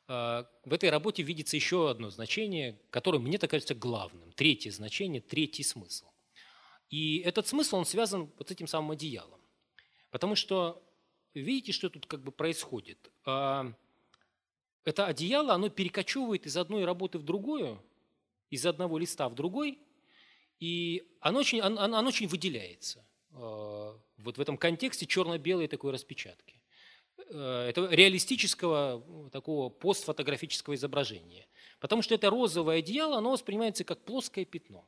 а, 0.07 0.49
в 0.65 0.73
этой 0.73 0.89
работе 0.89 1.25
видится 1.25 1.57
еще 1.57 1.91
одно 1.91 2.09
значение, 2.09 2.79
которое 2.91 3.19
мне 3.19 3.39
так 3.39 3.51
кажется 3.51 3.75
главным. 3.75 4.31
Третье 4.35 4.71
значение, 4.71 5.21
третий 5.21 5.65
смысл. 5.65 6.07
И 6.91 7.19
этот 7.19 7.49
смысл, 7.49 7.79
он 7.79 7.87
связан 7.87 8.31
вот 8.39 8.49
с 8.49 8.53
этим 8.53 8.69
самым 8.69 8.93
одеялом. 8.93 9.41
Потому 10.13 10.37
что 10.37 10.81
видите, 11.35 11.73
что 11.73 11.91
тут 11.91 12.07
как 12.07 12.23
бы 12.23 12.31
происходит? 12.31 13.11
А, 13.25 13.73
это 14.85 15.07
одеяло, 15.07 15.55
оно 15.55 15.71
перекочевывает 15.71 16.47
из 16.47 16.57
одной 16.57 16.85
работы 16.85 17.19
в 17.19 17.25
другую, 17.25 17.83
из 18.49 18.65
одного 18.65 18.97
листа 18.97 19.29
в 19.29 19.35
другой, 19.35 19.81
и 20.61 21.03
оно 21.19 21.41
очень, 21.41 21.61
оно, 21.61 21.83
оно 21.83 22.07
очень 22.07 22.29
выделяется 22.29 23.05
а, 23.33 23.99
вот 24.19 24.39
в 24.39 24.41
этом 24.41 24.57
контексте 24.57 25.05
черно-белой 25.05 25.67
такой 25.67 25.91
распечатки. 25.91 26.61
Э, 27.29 27.67
это 27.69 27.87
реалистического 27.91 29.31
такого 29.31 29.69
постфотографического 29.69 30.75
изображения. 30.75 31.47
Потому 31.81 32.03
что 32.03 32.15
это 32.15 32.31
розовое 32.31 32.79
одеяло, 32.79 33.19
оно 33.19 33.33
воспринимается 33.33 33.85
как 33.85 33.99
плоское 34.05 34.45
пятно, 34.45 34.85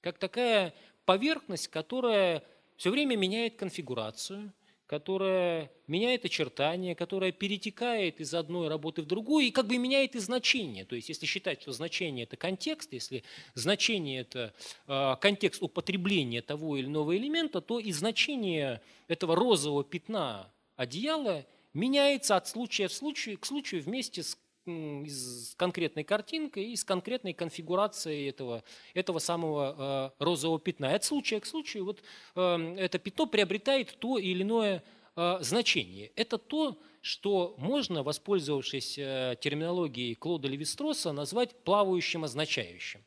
как 0.00 0.18
такая 0.18 0.74
поверхность, 1.04 1.68
которая 1.68 2.44
все 2.76 2.90
время 2.90 3.16
меняет 3.16 3.56
конфигурацию, 3.56 4.52
которая 4.86 5.72
меняет 5.88 6.24
очертания, 6.24 6.94
которая 6.94 7.32
перетекает 7.32 8.20
из 8.20 8.32
одной 8.34 8.68
работы 8.68 9.02
в 9.02 9.06
другую 9.06 9.46
и 9.46 9.50
как 9.50 9.66
бы 9.66 9.78
меняет 9.78 10.14
и 10.14 10.20
значение. 10.20 10.84
То 10.84 10.94
есть 10.94 11.08
если 11.08 11.26
считать, 11.26 11.62
что 11.62 11.72
значение– 11.72 12.24
это 12.24 12.36
контекст, 12.36 12.92
если 12.92 13.24
значение– 13.54 14.20
это 14.22 14.54
э, 14.86 15.16
контекст 15.20 15.62
употребления 15.62 16.42
того 16.42 16.76
или 16.76 16.86
иного 16.86 17.16
элемента, 17.16 17.60
то 17.60 17.80
и 17.80 17.90
значение 17.90 18.80
этого 19.08 19.34
розового 19.34 19.82
пятна 19.82 20.52
одеяла 20.76 21.44
меняется 21.76 22.36
от 22.36 22.48
случая 22.48 22.88
в 22.88 22.92
случай, 22.92 23.36
к 23.36 23.44
случаю 23.44 23.82
вместе 23.82 24.22
с, 24.22 24.38
с 24.66 25.54
конкретной 25.56 26.04
картинкой 26.04 26.72
и 26.72 26.76
с 26.76 26.84
конкретной 26.84 27.34
конфигурацией 27.34 28.28
этого, 28.30 28.64
этого 28.94 29.18
самого 29.18 30.12
э, 30.18 30.24
розового 30.24 30.58
пятна. 30.58 30.86
И 30.86 30.94
от 30.94 31.04
случая 31.04 31.38
к 31.40 31.46
случаю 31.46 31.84
вот, 31.84 32.02
э, 32.34 32.74
это 32.78 32.98
пятно 32.98 33.26
приобретает 33.26 33.96
то 33.98 34.18
или 34.18 34.42
иное 34.42 34.82
э, 35.16 35.38
значение. 35.40 36.10
Это 36.16 36.38
то, 36.38 36.78
что 37.02 37.54
можно, 37.58 38.02
воспользовавшись 38.02 38.94
терминологией 38.94 40.16
Клода 40.16 40.48
Левистроса, 40.48 41.12
назвать 41.12 41.54
плавающим 41.62 42.24
означающим. 42.24 43.04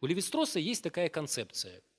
У 0.00 0.06
Левистроса 0.06 0.58
есть 0.58 0.82
такая 0.82 1.10
концепция– 1.10 1.82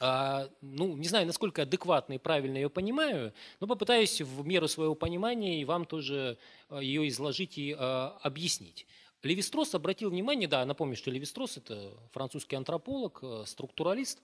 ну, 0.00 0.96
не 0.96 1.08
знаю, 1.08 1.26
насколько 1.26 1.62
адекватно 1.62 2.14
и 2.14 2.18
правильно 2.18 2.56
ее 2.56 2.70
понимаю, 2.70 3.32
но 3.58 3.66
попытаюсь 3.66 4.20
в 4.20 4.46
меру 4.46 4.68
своего 4.68 4.94
понимания 4.94 5.60
и 5.60 5.64
вам 5.64 5.86
тоже 5.86 6.38
а, 6.68 6.78
ее 6.78 7.08
изложить 7.08 7.58
и 7.58 7.74
а, 7.76 8.16
объяснить. 8.22 8.86
Левистрос 9.24 9.74
обратил 9.74 10.10
внимание, 10.10 10.46
да, 10.46 10.64
напомню, 10.64 10.94
что 10.94 11.10
Левистрос– 11.10 11.56
это 11.56 11.92
французский 12.12 12.54
антрополог, 12.54 13.22
структуралист. 13.46 14.22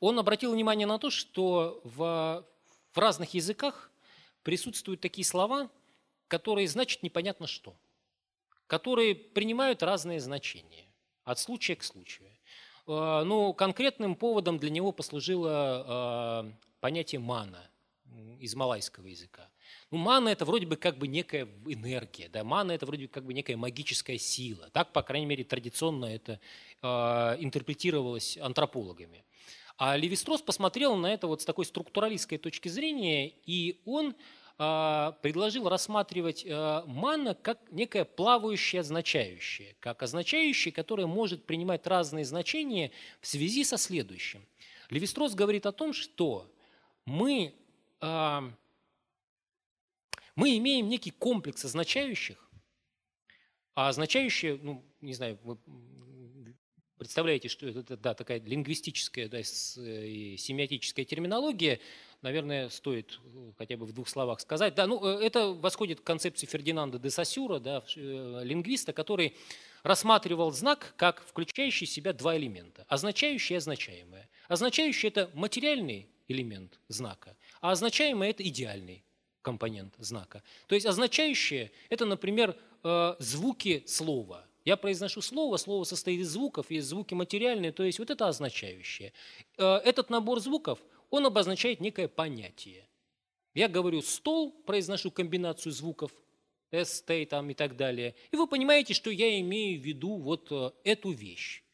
Он 0.00 0.18
обратил 0.18 0.52
внимание 0.52 0.86
на 0.86 0.98
то, 0.98 1.10
что 1.10 1.82
в, 1.84 2.46
в 2.92 2.98
разных 2.98 3.34
языках 3.34 3.90
присутствуют 4.42 5.02
такие 5.02 5.26
слова, 5.26 5.70
которые 6.28 6.66
значат 6.66 7.02
непонятно 7.02 7.46
что, 7.46 7.76
которые 8.66 9.14
принимают 9.14 9.82
разные 9.82 10.18
значения 10.18 10.86
от 11.24 11.38
случая 11.38 11.76
к 11.76 11.84
случаю. 11.84 12.31
Э, 12.92 13.24
ну, 13.24 13.52
конкретным 13.54 14.14
поводом 14.14 14.58
для 14.58 14.70
него 14.70 14.92
послужило 14.92 16.44
э, 16.46 16.52
понятие 16.80 17.20
мана 17.20 17.68
из 18.38 18.54
малайского 18.54 19.06
языка. 19.06 19.48
Ну, 19.90 19.98
мана 19.98 20.28
это 20.28 20.44
вроде 20.44 20.66
бы 20.66 20.76
как 20.76 20.98
бы 20.98 21.06
некая 21.06 21.48
энергия, 21.66 22.28
да, 22.28 22.44
мана 22.44 22.72
это 22.72 22.84
вроде 22.84 23.06
бы 23.06 23.08
как 23.08 23.24
бы 23.24 23.32
некая 23.32 23.56
магическая 23.56 24.18
сила. 24.18 24.68
Так, 24.72 24.92
по 24.92 25.02
крайней 25.02 25.26
мере, 25.26 25.44
традиционно 25.44 26.06
это 26.06 26.40
э, 26.82 26.86
интерпретировалось 27.40 28.36
антропологами. 28.38 29.24
А 29.78 29.96
Левистрос 29.96 30.42
посмотрел 30.42 30.96
на 30.96 31.12
это 31.12 31.26
вот 31.26 31.42
с 31.42 31.44
такой 31.44 31.64
структуралистской 31.64 32.38
точки 32.38 32.68
зрения, 32.68 33.32
и 33.46 33.80
он 33.86 34.14
предложил 34.56 35.68
рассматривать 35.68 36.44
э, 36.44 36.82
манна 36.86 37.34
как 37.34 37.58
некое 37.70 38.04
плавающее 38.04 38.80
означающее, 38.80 39.74
как 39.80 40.02
означающее, 40.02 40.72
которое 40.72 41.06
может 41.06 41.46
принимать 41.46 41.86
разные 41.86 42.24
значения 42.24 42.90
в 43.20 43.26
связи 43.26 43.64
со 43.64 43.76
следующим. 43.76 44.46
Левистрос 44.90 45.34
говорит 45.34 45.66
о 45.66 45.72
том, 45.72 45.92
что 45.92 46.52
мы, 47.06 47.54
а, 48.00 48.44
мы 50.36 50.56
имеем 50.58 50.88
некий 50.88 51.10
комплекс 51.10 51.64
означающих, 51.64 52.50
а 53.74 53.88
означающие, 53.88 54.58
ну, 54.62 54.84
не 55.00 55.14
знаю, 55.14 55.38
представляете, 57.02 57.48
что 57.48 57.66
это 57.66 57.96
да, 57.96 58.14
такая 58.14 58.40
лингвистическая 58.40 59.28
да, 59.28 59.42
семиотическая 59.42 61.04
терминология, 61.04 61.80
наверное, 62.22 62.68
стоит 62.68 63.18
э, 63.24 63.52
хотя 63.58 63.76
бы 63.76 63.84
в 63.84 63.92
двух 63.92 64.08
словах 64.08 64.40
сказать. 64.40 64.74
Да, 64.74 64.86
ну, 64.86 65.04
э, 65.04 65.24
это 65.24 65.48
восходит 65.48 66.00
к 66.00 66.04
концепции 66.04 66.46
Фердинанда 66.46 66.98
де 66.98 67.10
Сосюра, 67.10 67.58
да, 67.58 67.84
э, 67.96 68.40
лингвиста, 68.44 68.92
который 68.92 69.36
рассматривал 69.82 70.52
знак 70.52 70.94
как 70.96 71.22
включающий 71.26 71.86
в 71.86 71.90
себя 71.90 72.12
два 72.12 72.36
элемента– 72.36 72.86
означающее 72.88 73.56
и 73.56 73.58
означаемое. 73.58 74.28
Означающее– 74.48 75.10
это 75.10 75.30
материальный 75.34 76.08
элемент 76.28 76.78
знака, 76.88 77.36
а 77.60 77.72
означаемое– 77.72 78.30
это 78.30 78.46
идеальный 78.46 79.04
компонент 79.42 79.94
знака. 79.98 80.42
То 80.68 80.76
есть 80.76 80.86
означающее– 80.86 81.72
это, 81.88 82.06
например, 82.06 82.56
звуки 83.18 83.82
слова. 83.86 84.46
Я 84.64 84.76
произношу 84.76 85.22
слово, 85.22 85.56
слово 85.56 85.84
состоит 85.84 86.20
из 86.20 86.30
звуков, 86.30 86.70
есть 86.70 86.88
звуки 86.88 87.14
материальные, 87.14 87.72
то 87.72 87.82
есть 87.82 87.98
вот 87.98 88.10
это 88.10 88.28
означающее. 88.28 89.12
Э, 89.58 89.76
этот 89.84 90.08
набор 90.10 90.40
звуков, 90.40 90.78
он 91.10 91.26
обозначает 91.26 91.80
некое 91.80 92.08
понятие. 92.08 92.88
Я 93.54 93.68
говорю 93.68 94.02
«стол», 94.02 94.52
произношу 94.64 95.10
комбинацию 95.10 95.72
звуков, 95.72 96.12
«ст» 96.84 97.10
там 97.28 97.50
и 97.50 97.54
так 97.54 97.76
далее. 97.76 98.14
И 98.30 98.36
вы 98.36 98.46
понимаете, 98.46 98.94
что 98.94 99.10
я 99.10 99.38
имею 99.40 99.80
в 99.80 99.84
виду 99.84 100.16
вот 100.16 100.50
э, 100.52 100.70
эту 100.84 101.10
вещь. 101.10 101.64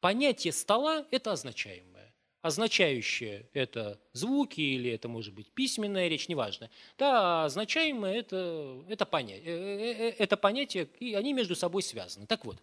Понятие 0.00 0.52
стола– 0.52 1.06
это 1.10 1.32
означаемое. 1.32 1.93
Означающее– 2.44 3.48
это 3.54 3.98
звуки 4.12 4.60
или 4.60 4.90
это 4.90 5.08
может 5.08 5.32
быть 5.32 5.50
письменная 5.52 6.08
речь, 6.08 6.28
неважно. 6.28 6.68
Да, 6.98 7.46
означаемое– 7.46 8.12
это, 8.16 8.84
это, 8.86 9.06
понятие, 9.06 9.46
э, 9.46 10.10
э, 10.10 10.14
это 10.18 10.36
понятие, 10.36 10.90
и 11.00 11.14
они 11.14 11.32
между 11.32 11.56
собой 11.56 11.82
связаны. 11.82 12.26
Так 12.26 12.44
вот, 12.44 12.58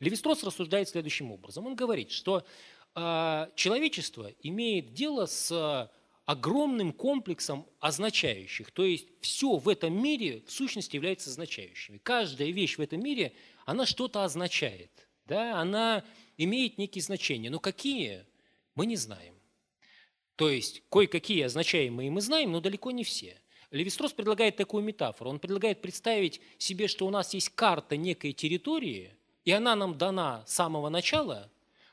Левистрос 0.00 0.42
рассуждает 0.42 0.88
следующим 0.88 1.32
образом. 1.32 1.66
Он 1.66 1.76
говорит, 1.76 2.12
что 2.12 2.46
э, 2.94 3.48
человечество 3.56 4.32
имеет 4.40 4.94
дело 4.94 5.26
с 5.26 5.90
огромным 6.24 6.94
комплексом 6.94 7.66
означающих. 7.78 8.70
То 8.70 8.86
есть 8.86 9.06
все 9.20 9.58
в 9.58 9.68
этом 9.68 10.02
мире 10.02 10.44
в 10.46 10.50
сущности 10.50 10.96
является 10.96 11.28
означающими. 11.28 11.98
Каждая 11.98 12.48
вещь 12.52 12.78
в 12.78 12.80
этом 12.80 13.02
мире, 13.02 13.34
она 13.66 13.84
что-то 13.84 14.24
означает. 14.24 14.90
Да? 15.26 15.60
Она 15.60 16.04
имеет 16.38 16.78
некие 16.78 17.02
значения. 17.02 17.50
Но 17.50 17.60
какие– 17.60 18.24
мы 18.76 18.86
не 18.86 18.94
знаем. 18.94 19.34
То 20.36 20.48
есть 20.48 20.82
кое-какие 20.90 21.42
означаемые 21.42 22.10
мы 22.10 22.20
знаем, 22.20 22.52
но 22.52 22.60
далеко 22.60 22.92
не 22.92 23.02
все. 23.02 23.40
Левистрос 23.70 24.12
предлагает 24.12 24.56
такую 24.56 24.84
метафору. 24.84 25.30
Он 25.30 25.40
предлагает 25.40 25.82
представить 25.82 26.40
себе, 26.58 26.86
что 26.86 27.06
у 27.06 27.10
нас 27.10 27.34
есть 27.34 27.48
карта 27.50 27.96
некой 27.96 28.32
территории, 28.32 29.12
и 29.44 29.50
она 29.50 29.74
нам 29.74 29.98
дана 29.98 30.44
с 30.46 30.54
самого 30.54 30.88
начала. 30.88 31.50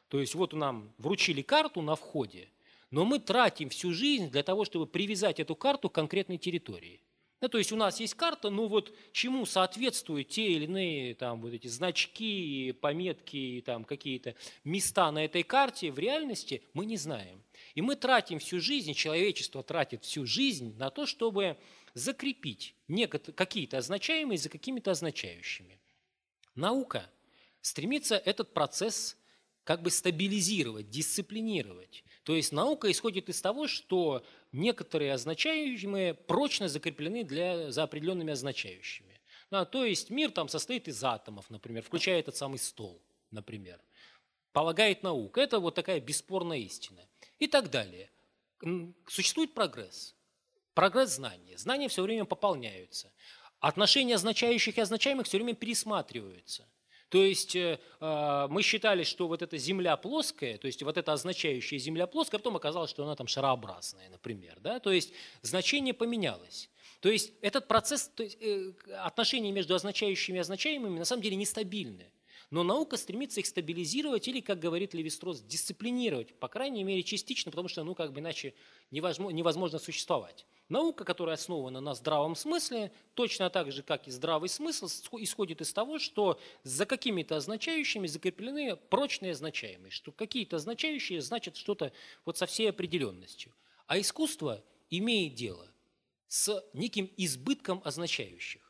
То 0.10 0.20
есть 0.20 0.36
вот 0.36 0.54
нам 0.54 0.94
вручили 0.98 1.42
карту 1.42 1.82
на 1.82 1.96
входе, 1.96 2.50
но 2.92 3.06
мы 3.06 3.18
тратим 3.18 3.70
всю 3.70 3.92
жизнь 3.94 4.30
для 4.30 4.44
того, 4.44 4.66
чтобы 4.66 4.86
привязать 4.86 5.40
эту 5.40 5.56
карту 5.56 5.90
к 5.90 5.96
конкретной 5.96 6.38
территории. 6.38 7.02
Ну, 7.44 7.50
то 7.50 7.58
есть 7.58 7.74
у 7.74 7.76
нас 7.76 8.00
есть 8.00 8.14
карта, 8.14 8.50
но 8.50 8.70
вот 8.70 8.96
чему 9.12 9.46
соответствуют 9.46 10.30
те 10.30 10.54
или 10.54 10.64
иные 10.64 11.14
там, 11.14 11.42
вот 11.42 11.52
эти 11.52 11.68
значки, 11.68 12.72
пометки, 12.80 13.62
там, 13.66 13.84
какие-то 13.84 14.36
места 14.64 15.12
на 15.12 15.26
этой 15.26 15.44
карте, 15.44 15.92
в 15.92 16.00
реальности 16.00 16.64
мы 16.74 16.86
не 16.86 16.96
знаем. 16.96 17.44
И 17.76 17.82
мы 17.82 17.98
тратим 17.98 18.40
всю 18.40 18.62
жизнь, 18.62 18.94
человечество 18.94 19.62
тратит 19.62 20.06
всю 20.06 20.26
жизнь 20.26 20.78
на 20.78 20.90
то, 20.90 21.06
чтобы 21.06 21.58
закрепить 21.94 22.76
какие-то 23.36 23.80
означаемые 23.80 24.38
за 24.38 24.48
какими-то 24.48 24.92
означающими. 24.92 25.82
Наука 26.56 27.10
стремится 27.60 28.16
этот 28.16 28.54
процесс 28.54 29.18
как 29.66 29.82
бы 29.82 29.92
стабилизировать, 29.92 30.90
дисциплинировать. 30.90 32.06
То 32.24 32.36
есть 32.38 32.54
наука 32.54 32.90
исходит 32.90 33.28
из 33.28 33.42
того, 33.42 33.68
что 33.68 34.26
некоторые 34.54 35.14
означающие 35.14 36.14
прочно 36.14 36.70
закреплены 36.70 37.24
для, 37.24 37.72
за 37.72 37.84
определенными 37.84 38.32
означающими. 38.32 39.20
Да, 39.52 39.66
то 39.66 39.84
есть 39.84 40.10
мир 40.10 40.32
там 40.32 40.48
состоит 40.48 40.88
из 40.88 41.04
атомов, 41.04 41.50
например, 41.50 41.84
включая 41.84 42.20
этот 42.20 42.36
самый 42.36 42.58
стол, 42.58 43.02
например. 43.32 43.80
Полагает 44.52 45.04
наука. 45.04 45.42
Это 45.42 45.60
вот 45.60 45.76
такая 45.76 46.00
бесспорная 46.00 46.60
истина. 46.60 47.02
И 47.40 47.48
так 47.48 47.70
далее. 47.70 48.10
Существует 49.08 49.54
прогресс. 49.54 50.16
Прогресс 50.74 51.16
знания. 51.16 51.58
Знания 51.58 51.88
все 51.88 52.04
время 52.04 52.26
пополняются. 52.26 53.12
Отношения 53.60 54.16
означающих 54.16 54.78
и 54.78 54.82
означаемых 54.82 55.28
все 55.28 55.38
время 55.38 55.56
пересматриваются. 55.56 56.68
То 57.14 57.24
есть 57.24 57.56
э, 57.56 57.78
а, 58.00 58.48
мы 58.48 58.64
считали, 58.64 59.04
что 59.04 59.28
вот 59.28 59.44
эта 59.44 59.56
земля 59.60 59.98
плоская, 59.98 60.58
то 60.58 60.66
есть 60.66 60.82
вот 60.82 60.98
эта 60.98 61.14
означающая 61.14 61.78
земля 61.78 62.08
плоская, 62.08 62.40
а 62.40 62.40
потом 62.40 62.56
оказалось, 62.56 62.90
что 62.90 63.04
она 63.04 63.16
там 63.16 63.28
шарообразная, 63.28 64.10
например. 64.10 64.58
Да? 64.62 64.80
То 64.80 64.92
есть 64.92 65.14
значение 65.44 65.94
поменялось. 65.94 66.72
То 67.02 67.10
есть 67.10 67.34
этот 67.42 67.68
процесс, 67.68 68.10
то 68.16 68.24
есть, 68.24 68.40
э, 68.42 68.74
отношения 69.04 69.52
между 69.52 69.76
означающими 69.76 70.38
и 70.38 70.40
означаемыми 70.40 70.98
на 70.98 71.06
самом 71.06 71.22
деле 71.22 71.36
нестабильны. 71.36 72.12
Но 72.54 72.62
наука 72.62 72.98
стремится 72.98 73.40
их 73.40 73.48
стабилизировать 73.48 74.28
или, 74.28 74.40
как 74.40 74.60
говорит 74.60 74.94
Левистрос, 74.94 75.42
дисциплинировать, 75.42 76.36
по 76.36 76.48
крайней 76.48 76.84
мере, 76.84 77.02
частично, 77.02 77.50
потому 77.50 77.68
что, 77.68 77.84
ну, 77.84 77.96
как 77.96 78.14
бы 78.14 78.20
иначе 78.20 78.54
невозможно, 78.92 79.36
невозможно 79.36 79.80
существовать. 79.80 80.46
Наука, 80.70 81.04
которая 81.04 81.34
основана 81.34 81.82
на 81.82 81.96
здравом 81.96 82.36
смысле, 82.36 82.92
точно 83.16 83.50
так 83.50 83.72
же, 83.72 83.82
как 83.82 84.08
и 84.08 84.12
здравый 84.12 84.50
смысл, 84.50 84.86
исходит 85.14 85.62
из 85.62 85.74
того, 85.74 85.98
что 85.98 86.40
за 86.62 86.86
какими-то 86.86 87.38
означающими 87.38 88.06
закреплены 88.06 88.76
прочные 88.76 89.32
означаемые, 89.32 89.90
что 89.90 90.12
какие-то 90.12 90.58
означающие 90.58 91.22
значат 91.22 91.58
что-то 91.58 91.92
вот 92.24 92.38
со 92.38 92.46
всей 92.46 92.70
определенностью. 92.70 93.52
А 93.88 94.00
искусство 94.00 94.64
имеет 94.92 95.34
дело 95.34 95.68
с 96.28 96.64
неким 96.74 97.10
избытком 97.18 97.82
означающих. 97.84 98.63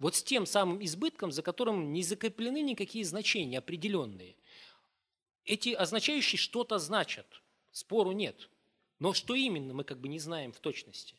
Вот 0.00 0.16
с 0.16 0.22
тем 0.22 0.46
самым 0.46 0.82
избытком, 0.84 1.30
за 1.30 1.42
которым 1.42 1.92
не 1.92 2.02
закреплены 2.02 2.62
никакие 2.62 3.04
значения 3.04 3.58
определенные. 3.58 4.34
Эти 5.44 5.70
означающие 5.70 6.38
что-то 6.38 6.78
значат, 6.78 7.26
спору 7.70 8.12
нет. 8.12 8.48
Но 8.98 9.12
что 9.12 9.34
именно, 9.34 9.74
мы 9.74 9.84
как 9.84 10.00
бы 10.00 10.08
не 10.08 10.18
знаем 10.18 10.52
в 10.52 10.60
точности. 10.60 11.16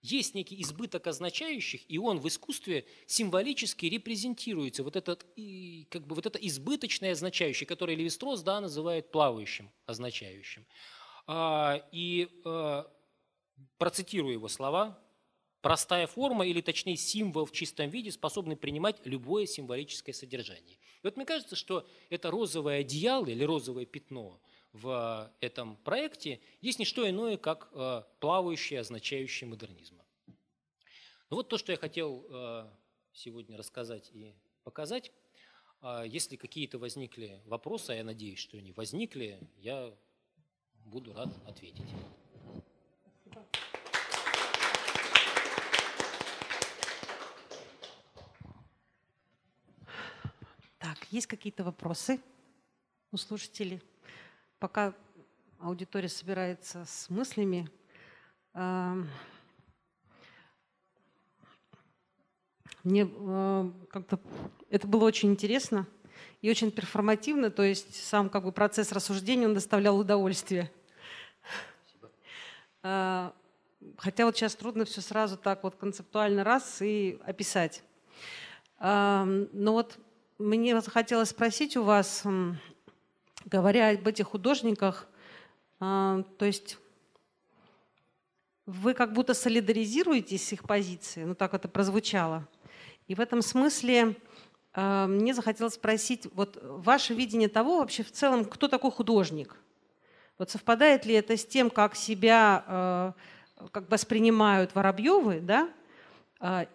Есть 0.00 0.34
некий 0.34 0.60
избыток 0.62 1.08
означающих, 1.08 1.82
и 1.88 1.98
он 1.98 2.20
в 2.20 2.28
искусстве 2.28 2.86
символически 3.06 3.86
репрезентируется. 3.86 4.82
Вот, 4.82 4.96
этот, 4.96 5.26
и, 5.36 5.86
как 5.90 6.06
бы 6.06 6.14
вот 6.14 6.24
это 6.24 6.38
избыточное 6.38 7.12
означающее, 7.12 7.66
которое 7.66 7.96
Левистрос 7.96 8.42
да, 8.42 8.60
называет 8.60 9.10
плавающим 9.10 9.70
означающим. 9.86 10.66
А, 11.26 11.86
и 11.92 12.28
а, 12.44 12.90
процитирую 13.76 14.34
его 14.34 14.48
слова. 14.48 14.98
Простая 15.60 16.06
форма, 16.06 16.46
или 16.46 16.60
точнее 16.60 16.96
символ 16.96 17.44
в 17.44 17.52
чистом 17.52 17.90
виде, 17.90 18.10
способны 18.10 18.56
принимать 18.56 19.04
любое 19.04 19.46
символическое 19.46 20.14
содержание. 20.14 20.76
И 20.76 21.00
вот 21.02 21.16
мне 21.16 21.26
кажется, 21.26 21.54
что 21.54 21.86
это 22.08 22.30
розовое 22.30 22.80
одеяло 22.80 23.26
или 23.26 23.44
розовое 23.44 23.84
пятно 23.84 24.40
в 24.72 25.32
этом 25.40 25.76
проекте 25.78 26.40
есть 26.60 26.78
не 26.78 26.84
что 26.84 27.08
иное, 27.08 27.36
как 27.36 27.68
э, 27.72 28.02
плавающее, 28.20 28.80
означающее 28.80 29.48
модернизма. 29.48 30.04
Ну 31.28 31.36
вот 31.36 31.48
то, 31.48 31.58
что 31.58 31.72
я 31.72 31.78
хотел 31.78 32.24
э, 32.28 32.70
сегодня 33.12 33.56
рассказать 33.56 34.10
и 34.12 34.32
показать. 34.62 35.12
А 35.80 36.04
если 36.04 36.36
какие-то 36.36 36.78
возникли 36.78 37.40
вопросы, 37.46 37.90
а 37.90 37.94
я 37.94 38.04
надеюсь, 38.04 38.38
что 38.38 38.58
они 38.58 38.72
возникли, 38.72 39.40
я 39.56 39.92
буду 40.84 41.12
рад 41.14 41.28
ответить. 41.46 41.88
Так, 50.78 50.99
есть 51.10 51.26
какие-то 51.26 51.64
вопросы 51.64 52.20
у 53.12 53.16
слушателей? 53.16 53.82
Пока 54.58 54.94
аудитория 55.58 56.08
собирается 56.08 56.84
с 56.84 57.10
мыслями, 57.10 57.68
мне 62.82 63.08
э, 63.10 63.70
как-то 63.90 64.18
это 64.70 64.86
было 64.86 65.04
очень 65.04 65.30
интересно 65.30 65.86
и 66.40 66.50
очень 66.50 66.70
перформативно, 66.70 67.50
то 67.50 67.62
есть 67.62 67.94
сам 68.02 68.30
как 68.30 68.44
бы 68.44 68.52
процесс 68.52 68.92
рассуждения 68.92 69.46
он 69.46 69.54
доставлял 69.54 69.98
удовольствие. 69.98 70.72
Спасибо. 71.84 73.34
Хотя 73.98 74.24
вот 74.24 74.36
сейчас 74.36 74.54
трудно 74.54 74.84
все 74.86 75.02
сразу 75.02 75.36
так 75.36 75.62
вот 75.62 75.76
концептуально 75.76 76.44
раз 76.44 76.80
и 76.80 77.20
описать. 77.24 77.82
Но 78.78 79.46
вот 79.52 79.98
мне 80.40 80.80
захотелось 80.80 81.28
спросить 81.28 81.76
у 81.76 81.82
вас, 81.82 82.24
говоря 83.44 83.90
об 83.90 84.08
этих 84.08 84.28
художниках, 84.28 85.06
то 85.78 86.24
есть 86.40 86.78
вы 88.64 88.94
как 88.94 89.12
будто 89.12 89.34
солидаризируетесь 89.34 90.48
с 90.48 90.52
их 90.52 90.64
позицией, 90.64 91.26
ну 91.26 91.34
так 91.34 91.52
это 91.52 91.68
прозвучало. 91.68 92.48
И 93.06 93.14
в 93.14 93.20
этом 93.20 93.42
смысле 93.42 94.16
мне 94.74 95.34
захотелось 95.34 95.74
спросить, 95.74 96.26
вот 96.32 96.58
ваше 96.62 97.12
видение 97.12 97.48
того 97.48 97.78
вообще 97.78 98.02
в 98.02 98.10
целом, 98.10 98.44
кто 98.46 98.66
такой 98.68 98.90
художник? 98.90 99.56
Вот 100.38 100.50
совпадает 100.50 101.04
ли 101.04 101.14
это 101.14 101.36
с 101.36 101.44
тем, 101.44 101.68
как 101.68 101.94
себя 101.94 103.14
как 103.72 103.90
воспринимают 103.90 104.74
Воробьевы, 104.74 105.40
да, 105.40 105.64
а, 105.64 105.79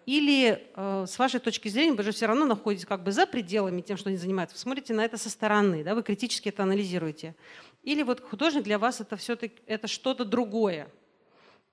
или 0.06 0.62
э, 0.76 1.06
с 1.08 1.18
вашей 1.18 1.40
точки 1.40 1.66
зрения, 1.66 1.92
вы 1.92 2.04
же 2.04 2.12
все 2.12 2.26
равно 2.26 2.46
находитесь 2.46 2.86
как 2.86 3.02
бы 3.02 3.10
за 3.10 3.26
пределами 3.26 3.80
тем, 3.80 3.96
что 3.96 4.10
они 4.10 4.16
занимаются, 4.16 4.54
вы 4.54 4.60
смотрите 4.60 4.94
на 4.94 5.04
это 5.04 5.18
со 5.18 5.28
стороны, 5.28 5.82
да, 5.82 5.96
вы 5.96 6.04
критически 6.04 6.50
это 6.50 6.62
анализируете. 6.62 7.34
Или 7.82 8.04
вот 8.04 8.20
художник 8.20 8.62
для 8.62 8.78
вас 8.78 9.00
это 9.00 9.16
все-таки 9.16 9.56
это 9.66 9.88
что-то 9.88 10.24
другое. 10.24 10.88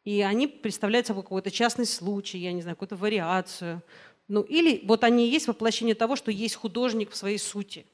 И 0.05 0.21
они 0.21 0.47
представляют 0.47 1.05
собой 1.05 1.21
какой-то 1.21 1.51
частный 1.51 1.85
случай, 1.85 2.39
я 2.39 2.51
не 2.51 2.63
знаю, 2.63 2.75
какую-то 2.75 2.95
вариацию. 2.95 3.83
Ну 4.27 4.41
или 4.41 4.81
вот 4.85 5.03
они 5.03 5.29
есть 5.29 5.47
воплощение 5.47 5.93
того, 5.93 6.15
что 6.15 6.31
есть 6.31 6.55
художник 6.55 7.11
в 7.11 7.15
своей 7.15 7.37
сути. 7.37 7.85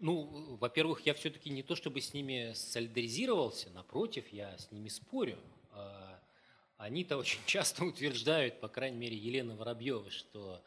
Ну, 0.00 0.56
во-первых, 0.58 1.06
я 1.06 1.14
все-таки 1.14 1.48
не 1.48 1.62
то 1.62 1.76
чтобы 1.76 2.00
с 2.00 2.12
ними 2.12 2.54
солидаризировался, 2.54 3.70
напротив, 3.70 4.24
я 4.32 4.58
с 4.58 4.72
ними 4.72 4.88
спорю. 4.88 5.38
Они-то 6.82 7.16
очень 7.16 7.38
часто 7.46 7.84
утверждают, 7.84 8.58
по 8.60 8.68
крайней 8.68 8.98
мере, 8.98 9.16
Елена 9.16 9.54
Воробьева, 9.54 10.10
что 10.10 10.60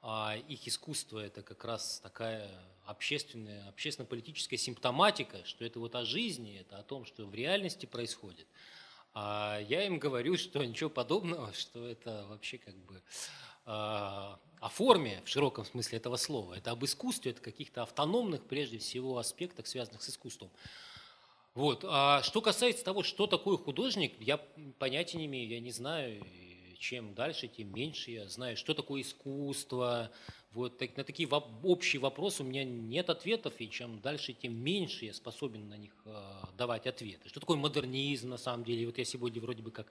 а, 0.00 0.36
их 0.48 0.68
искусство– 0.68 1.18
это 1.26 1.42
как 1.42 1.64
раз 1.64 1.98
такая 2.00 2.48
общественная, 2.84 3.68
общественно-политическая 3.68 4.58
симптоматика, 4.58 5.44
что 5.44 5.64
это 5.64 5.80
вот 5.80 5.96
о 5.96 6.04
жизни, 6.04 6.60
это 6.60 6.78
о 6.78 6.84
том, 6.84 7.04
что 7.04 7.26
в 7.26 7.34
реальности 7.34 7.84
происходит. 7.86 8.46
А 9.12 9.58
я 9.68 9.84
им 9.84 9.98
говорю, 9.98 10.36
что 10.38 10.64
ничего 10.64 10.88
подобного, 10.88 11.52
что 11.52 11.84
это 11.84 12.26
вообще 12.28 12.58
как 12.58 12.76
бы 12.76 13.02
а, 13.64 14.38
о 14.60 14.68
форме 14.68 15.20
в 15.24 15.28
широком 15.28 15.64
смысле 15.64 15.98
этого 15.98 16.16
слова. 16.16 16.54
Это 16.54 16.70
об 16.70 16.84
искусстве, 16.84 17.32
это 17.32 17.40
каких-то 17.40 17.82
автономных, 17.82 18.44
прежде 18.44 18.78
всего, 18.78 19.18
аспектах, 19.18 19.66
связанных 19.66 20.04
с 20.04 20.10
искусством. 20.10 20.52
Вот. 21.56 21.86
А 21.88 22.22
что 22.22 22.42
касается 22.42 22.84
того, 22.84 23.02
что 23.02 23.26
такое 23.26 23.56
художник, 23.56 24.12
я 24.20 24.36
понятия 24.78 25.16
не 25.16 25.24
имею, 25.24 25.48
я 25.48 25.58
не 25.58 25.72
знаю. 25.72 26.22
Чем 26.78 27.14
дальше, 27.14 27.48
тем 27.48 27.72
меньше 27.74 28.10
я 28.10 28.28
знаю, 28.28 28.58
что 28.58 28.74
такое 28.74 29.00
искусство. 29.00 30.10
Вот 30.52 30.78
на 30.80 31.04
такие 31.04 31.26
общие 31.62 31.98
вопросы 31.98 32.42
у 32.42 32.46
меня 32.46 32.62
нет 32.62 33.08
ответов, 33.08 33.54
и 33.58 33.70
чем 33.70 34.00
дальше, 34.00 34.34
тем 34.34 34.54
меньше 34.54 35.06
я 35.06 35.14
способен 35.14 35.70
на 35.70 35.78
них 35.78 35.94
а, 36.04 36.46
давать 36.58 36.86
ответы. 36.86 37.30
Что 37.30 37.40
такое 37.40 37.56
модернизм 37.56 38.28
на 38.28 38.36
самом 38.36 38.62
деле? 38.62 38.84
Вот 38.84 38.98
я 38.98 39.06
сегодня 39.06 39.40
вроде 39.40 39.62
бы 39.62 39.70
как 39.70 39.86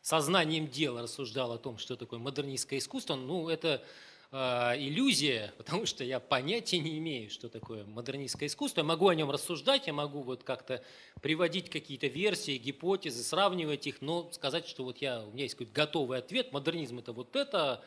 сознанием 0.00 0.68
дела 0.68 1.02
рассуждал 1.02 1.52
о 1.52 1.58
том, 1.58 1.76
что 1.76 1.96
такое 1.96 2.18
модернистское 2.18 2.78
искусство. 2.78 3.16
Ну, 3.16 3.50
это 3.50 3.84
иллюзия, 4.32 5.52
потому 5.58 5.86
что 5.86 6.04
я 6.04 6.20
понятия 6.20 6.78
не 6.78 6.98
имею, 6.98 7.30
что 7.30 7.48
такое 7.48 7.84
модернистское 7.84 8.48
искусство. 8.48 8.80
Я 8.80 8.84
могу 8.84 9.08
о 9.08 9.14
нем 9.14 9.30
рассуждать, 9.30 9.86
я 9.86 9.92
могу 9.92 10.22
вот 10.22 10.44
как-то 10.44 10.82
приводить 11.20 11.70
какие-то 11.70 12.06
версии, 12.06 12.56
гипотезы, 12.58 13.22
сравнивать 13.22 13.86
их, 13.86 14.00
но 14.00 14.30
сказать, 14.32 14.66
что 14.68 14.84
вот 14.84 14.98
я, 14.98 15.22
у 15.22 15.32
меня 15.32 15.44
есть 15.44 15.54
какой-то 15.54 15.72
готовый 15.72 16.18
ответ, 16.18 16.52
модернизм 16.52 16.98
это 16.98 17.12
вот 17.12 17.34
это, 17.34 17.84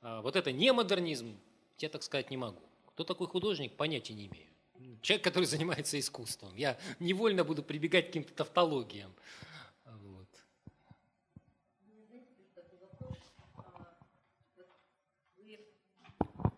а 0.00 0.22
вот 0.22 0.36
это 0.36 0.52
не 0.52 0.72
модернизм, 0.72 1.36
я 1.78 1.88
так 1.88 2.02
сказать 2.02 2.30
не 2.30 2.36
могу. 2.36 2.60
Кто 2.86 3.04
такой 3.04 3.26
художник, 3.26 3.72
понятия 3.72 4.14
не 4.14 4.26
имею. 4.26 5.00
Человек, 5.02 5.24
который 5.24 5.44
занимается 5.46 5.98
искусством. 5.98 6.54
Я 6.56 6.78
невольно 7.00 7.44
буду 7.44 7.62
прибегать 7.62 8.04
к 8.04 8.06
каким-то 8.08 8.32
тавтологиям. 8.32 9.12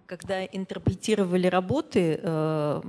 Когда 0.07 0.45
интерпретировали 0.45 1.49
работы 1.49 2.21
э, 2.23 2.81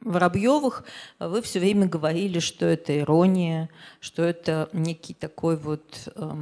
Воробьевых, 0.00 0.84
вы 1.18 1.42
все 1.42 1.60
время 1.60 1.86
говорили, 1.86 2.38
что 2.38 2.64
это 2.66 2.98
ирония, 2.98 3.68
что 4.00 4.22
это 4.22 4.68
некий 4.72 5.14
такой 5.14 5.56
вот 5.56 5.84
э, 6.14 6.32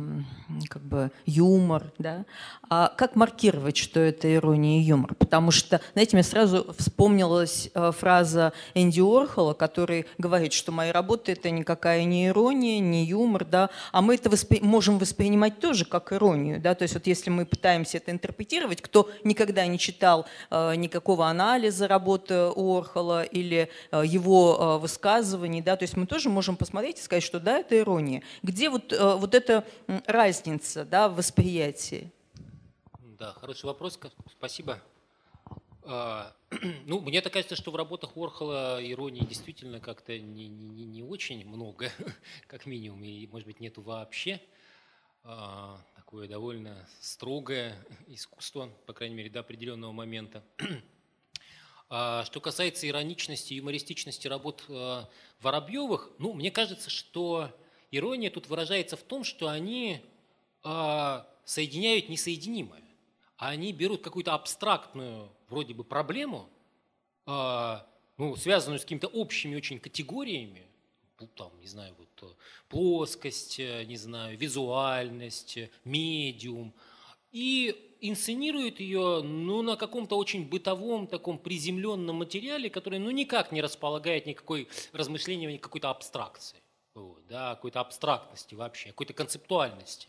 как 0.68 0.82
бы 0.82 1.10
юмор. 1.26 1.92
Да? 1.98 2.24
А 2.68 2.92
как 2.96 3.16
маркировать, 3.16 3.76
что 3.76 4.00
это 4.00 4.32
ирония 4.32 4.80
и 4.80 4.82
юмор? 4.82 5.14
Потому 5.14 5.50
что, 5.50 5.80
знаете, 5.94 6.16
мне 6.16 6.22
сразу 6.22 6.74
вспомнилась 6.78 7.70
э, 7.74 7.92
фраза 7.92 8.52
Энди 8.74 9.00
Орхола, 9.00 9.54
который 9.54 10.06
говорит, 10.18 10.52
что 10.52 10.70
мои 10.72 10.90
работы 10.90 11.32
это 11.32 11.50
никакая 11.50 12.04
не 12.04 12.28
ирония, 12.28 12.78
не 12.78 13.04
юмор, 13.04 13.44
да? 13.44 13.70
а 13.92 14.00
мы 14.00 14.14
это 14.14 14.30
воспри 14.30 14.60
можем 14.60 14.98
воспринимать 14.98 15.58
тоже 15.58 15.84
как 15.84 16.12
иронию. 16.12 16.60
Да? 16.60 16.74
То 16.74 16.82
есть 16.82 16.94
вот 16.94 17.06
если 17.06 17.30
мы 17.30 17.46
пытаемся 17.46 17.96
это 17.96 18.12
интерпретировать, 18.12 18.80
кто 18.80 19.10
никогда 19.24 19.66
не 19.66 19.78
читал 19.78 20.03
читал 20.04 20.26
э, 20.50 20.74
никакого 20.74 21.28
анализа 21.28 21.88
работы 21.88 22.34
Орхола 22.34 23.22
или 23.22 23.70
э, 23.90 24.02
его 24.04 24.56
э, 24.58 24.78
высказываний, 24.78 25.62
да, 25.62 25.76
то 25.76 25.84
есть 25.84 25.96
мы 25.96 26.06
тоже 26.06 26.28
можем 26.28 26.56
посмотреть 26.56 26.98
и 26.98 27.02
сказать, 27.02 27.22
что 27.22 27.40
да, 27.40 27.58
это 27.58 27.78
ирония. 27.78 28.22
Где 28.42 28.68
вот, 28.68 28.92
вот 28.92 29.34
эта 29.34 29.64
разница 30.06 30.84
да, 30.84 31.08
в 31.08 31.16
восприятии? 31.16 32.10
Да, 33.18 33.32
хороший 33.32 33.64
вопрос, 33.64 33.98
спасибо. 34.30 34.78
А, 35.84 36.34
ну, 36.84 37.00
мне 37.00 37.22
так 37.22 37.32
кажется, 37.32 37.56
что 37.56 37.70
в 37.70 37.76
работах 37.76 38.10
Орхола 38.14 38.78
иронии 38.82 39.24
действительно 39.24 39.80
как-то 39.80 40.18
не, 40.18 40.48
не, 40.48 40.84
не 40.84 41.02
очень 41.02 41.48
много, 41.48 41.90
как 42.46 42.66
минимум, 42.66 43.02
и, 43.04 43.26
может 43.28 43.46
быть, 43.46 43.60
нету 43.60 43.80
вообще. 43.80 44.38
А, 46.14 46.16
такое 46.16 46.28
довольно 46.28 46.88
строгое 47.00 47.76
искусство, 48.06 48.70
по 48.86 48.92
крайней 48.92 49.16
мере, 49.16 49.30
до 49.30 49.40
определенного 49.40 49.92
момента. 49.92 50.44
А, 51.90 52.24
что 52.24 52.40
касается 52.40 52.88
ироничности 52.88 53.52
и 53.52 53.56
юмористичности 53.56 54.26
работ 54.26 54.64
а, 54.68 55.08
Воробьевых, 55.40 56.10
ну, 56.18 56.32
мне 56.32 56.50
кажется, 56.50 56.88
что 56.88 57.54
ирония 57.90 58.30
тут 58.30 58.48
выражается 58.48 58.96
в 58.96 59.02
том, 59.02 59.22
что 59.22 59.48
они 59.48 60.00
соединяют 61.44 62.08
несоединимое. 62.08 62.82
А 63.36 63.50
они 63.50 63.72
берут 63.74 64.02
какую-то 64.02 64.32
абстрактную 64.32 65.30
вроде 65.50 65.74
бы 65.74 65.84
проблему, 65.84 66.48
ну, 67.26 68.36
связанную 68.36 68.78
с 68.78 68.82
какими-то 68.82 69.08
общими 69.08 69.54
очень 69.54 69.78
категориями, 69.78 70.66
там, 71.36 71.52
не 71.60 71.66
знаю, 71.66 71.94
э, 72.22 72.26
плоскость, 72.68 73.60
э, 73.60 73.84
не 73.84 73.96
знаю, 73.96 74.36
визуальность, 74.38 75.56
э, 75.56 75.70
медиум, 75.84 76.74
и 77.32 77.96
инсценирует 78.00 78.80
ее 78.80 79.22
ну, 79.22 79.62
на 79.62 79.76
каком-то 79.76 80.16
очень 80.16 80.48
бытовом, 80.48 81.06
таком 81.06 81.38
приземленном 81.38 82.16
материале, 82.16 82.70
который 82.70 82.98
ну, 82.98 83.10
никак 83.10 83.52
не 83.52 83.62
располагает 83.62 84.26
никакой 84.26 84.68
размышления, 84.92 85.52
ни 85.52 85.56
какой-то 85.56 85.90
абстракции, 85.90 86.58
вот, 86.94 87.26
да, 87.26 87.54
какой-то 87.54 87.80
абстрактности 87.80 88.54
вообще, 88.54 88.90
какой-то 88.90 89.14
концептуальности. 89.14 90.08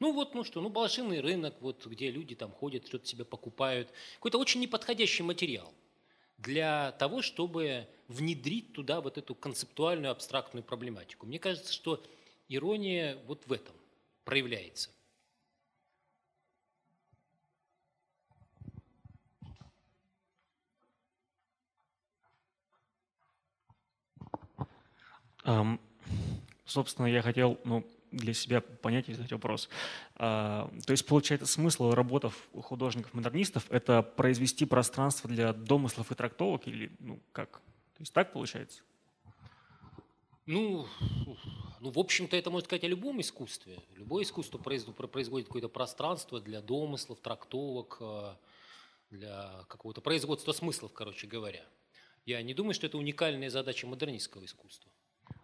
Ну 0.00 0.12
вот, 0.12 0.34
ну 0.34 0.44
что, 0.44 0.60
ну 0.60 0.68
блошиный 0.68 1.20
рынок, 1.20 1.54
вот, 1.60 1.84
где 1.86 2.10
люди 2.10 2.34
там 2.34 2.52
ходят, 2.52 2.86
что-то 2.86 3.06
себе 3.06 3.24
покупают. 3.24 3.92
Какой-то 4.14 4.38
очень 4.38 4.60
неподходящий 4.60 5.24
материал 5.24 5.72
для 6.38 6.92
того, 6.92 7.20
чтобы 7.22 7.86
внедрить 8.06 8.72
туда 8.72 9.00
вот 9.00 9.18
эту 9.18 9.34
концептуальную 9.34 10.10
абстрактную 10.10 10.64
проблематику. 10.64 11.26
Мне 11.26 11.38
кажется, 11.38 11.72
что 11.72 12.02
ирония 12.48 13.18
вот 13.26 13.46
в 13.46 13.52
этом 13.52 13.74
проявляется. 14.24 14.90
Um, 25.44 25.80
собственно, 26.66 27.06
я 27.06 27.22
хотел 27.22 27.58
ну, 27.64 27.82
для 28.10 28.34
себя 28.34 28.60
понять 28.60 29.08
и 29.08 29.14
задать 29.14 29.32
вопрос. 29.32 29.68
А, 30.16 30.70
то 30.86 30.92
есть, 30.92 31.06
получается, 31.06 31.46
смысл 31.46 31.92
работы 31.92 32.30
художников-модернистов– 32.54 33.66
это 33.70 34.02
произвести 34.02 34.64
пространство 34.64 35.28
для 35.28 35.52
домыслов 35.52 36.10
и 36.12 36.14
трактовок 36.14 36.66
или 36.66 36.90
ну, 36.98 37.20
как? 37.32 37.60
То 37.94 38.00
есть 38.00 38.12
так 38.12 38.32
получается? 38.32 38.82
Ну, 40.46 40.86
ну, 41.80 41.90
в 41.90 41.98
общем-то, 41.98 42.36
это 42.36 42.50
можно 42.50 42.64
сказать 42.64 42.84
о 42.84 42.88
любом 42.88 43.20
искусстве. 43.20 43.78
Любое 43.96 44.24
искусство 44.24 44.58
производит 44.58 45.46
какое-то 45.46 45.68
пространство 45.68 46.40
для 46.40 46.60
домыслов, 46.60 47.20
трактовок, 47.20 47.98
э, 48.00 48.34
для 49.10 49.64
какого-то 49.68 50.00
производства 50.00 50.52
смыслов, 50.52 50.92
короче 50.92 51.26
говоря. 51.26 51.64
Я 52.24 52.42
не 52.42 52.54
думаю, 52.54 52.74
что 52.74 52.86
это 52.86 52.98
уникальная 52.98 53.50
задача 53.50 53.86
модернистского 53.86 54.44
искусства. 54.44 54.90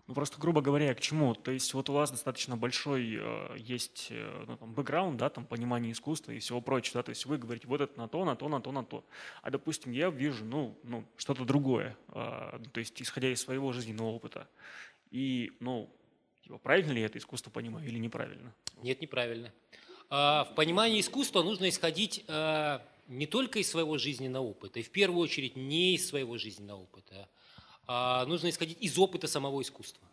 Ну, 0.07 0.13
просто, 0.13 0.39
грубо 0.39 0.61
говоря, 0.61 0.95
к 0.95 1.01
чему? 1.01 1.35
То 1.35 1.51
есть 1.51 1.73
вот 1.73 1.89
у 1.89 1.95
вас 1.95 2.11
достаточно 2.11 2.59
большой 2.59 3.17
э, 3.19 3.57
есть 3.59 4.09
э, 4.11 4.45
ну, 4.47 4.57
там, 4.59 4.75
бэкграунд, 4.75 5.17
да, 5.17 5.31
там, 5.31 5.47
понимание 5.47 5.93
искусства 5.93 6.33
и 6.33 6.41
всего 6.41 6.61
прочего, 6.61 6.99
да, 6.99 7.05
то 7.05 7.09
есть 7.11 7.25
вы 7.25 7.39
говорите 7.39 7.67
вот 7.67 7.81
это 7.81 7.99
на 7.99 8.07
то, 8.07 8.23
на 8.27 8.37
то, 8.37 8.49
на 8.51 8.61
то, 8.61 8.71
на 8.71 8.85
то. 8.85 9.03
А, 9.41 9.51
допустим, 9.51 9.93
я 9.93 10.11
вижу, 10.11 10.45
ну, 10.45 10.77
ну 10.83 11.05
что-то 11.17 11.47
другое, 11.47 11.97
э, 12.09 12.13
то 12.73 12.81
есть 12.81 13.01
исходя 13.01 13.31
из 13.31 13.41
своего 13.41 13.73
жизненного 13.73 14.09
опыта. 14.09 14.47
И, 15.11 15.53
ну, 15.61 15.89
типа, 16.43 16.59
правильно 16.59 16.93
ли 16.93 17.01
это 17.01 17.17
искусство 17.17 17.51
понимаю 17.51 17.87
или 17.89 17.99
неправильно? 17.99 18.53
Нет, 18.83 19.01
неправильно. 19.01 19.53
А, 20.11 20.45
в 20.45 20.55
понимании 20.55 21.01
искусства 21.01 21.43
нужно 21.43 21.71
исходить 21.71 22.25
а, 22.29 22.87
не 23.09 23.27
только 23.27 23.59
из 23.59 23.71
своего 23.71 23.97
жизненного 23.97 24.45
опыта, 24.45 24.81
и 24.81 24.83
в 24.83 24.91
первую 24.91 25.23
очередь 25.23 25.57
не 25.57 25.95
из 25.95 26.07
своего 26.07 26.37
жизненного 26.37 26.83
опыта, 26.83 27.15
а 27.15 27.29
нужно 27.87 28.49
исходить 28.49 28.79
из 28.81 28.99
опыта 28.99 29.27
самого 29.27 29.61
искусства. 29.63 30.07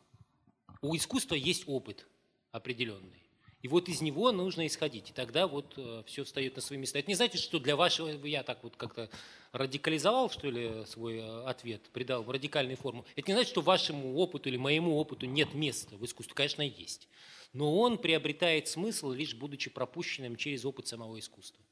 У 0.81 0.95
искусства 0.95 1.35
есть 1.35 1.64
опыт 1.68 2.07
определенный. 2.52 3.22
И 3.61 3.68
вот 3.68 3.89
из 3.89 4.02
него 4.02 4.31
нужно 4.31 4.65
исходить. 4.65 5.11
И 5.11 5.14
тогда 5.14 5.45
вот 5.45 5.73
э, 5.77 6.03
все 6.07 6.23
встает 6.23 6.56
на 6.56 6.61
свои 6.61 6.80
места. 6.80 6.98
Это 6.98 7.10
не 7.10 7.15
значит, 7.15 7.39
что 7.39 7.60
для 7.60 7.76
вашего, 7.76 8.07
я 8.26 8.41
так 8.41 8.64
вот 8.64 8.76
как-то 8.76 9.10
радикализовал, 9.52 10.31
что 10.31 10.49
ли, 10.49 10.84
свой 10.88 11.18
э, 11.18 11.43
ответ, 11.43 11.84
придал 11.93 12.23
в 12.23 12.31
радикальную 12.31 12.77
форму. 12.77 13.06
Это 13.15 13.30
не 13.30 13.35
значит, 13.35 13.52
что 13.52 13.61
вашему 13.61 14.15
опыту 14.15 14.49
или 14.49 14.57
моему 14.57 14.98
опыту 14.98 15.27
нет 15.27 15.53
места 15.53 15.95
в 15.95 16.06
искусстве. 16.06 16.34
Конечно, 16.34 16.64
есть. 16.64 17.07
но 17.53 17.77
он 17.77 17.99
приобретает 17.99 18.68
смысл, 18.68 19.11
лишь 19.11 19.35
будучи 19.35 19.69
пропущенным 19.69 20.38
через 20.38 20.65
опыт 20.65 20.88
самого 20.88 21.19
искусства. 21.19 21.64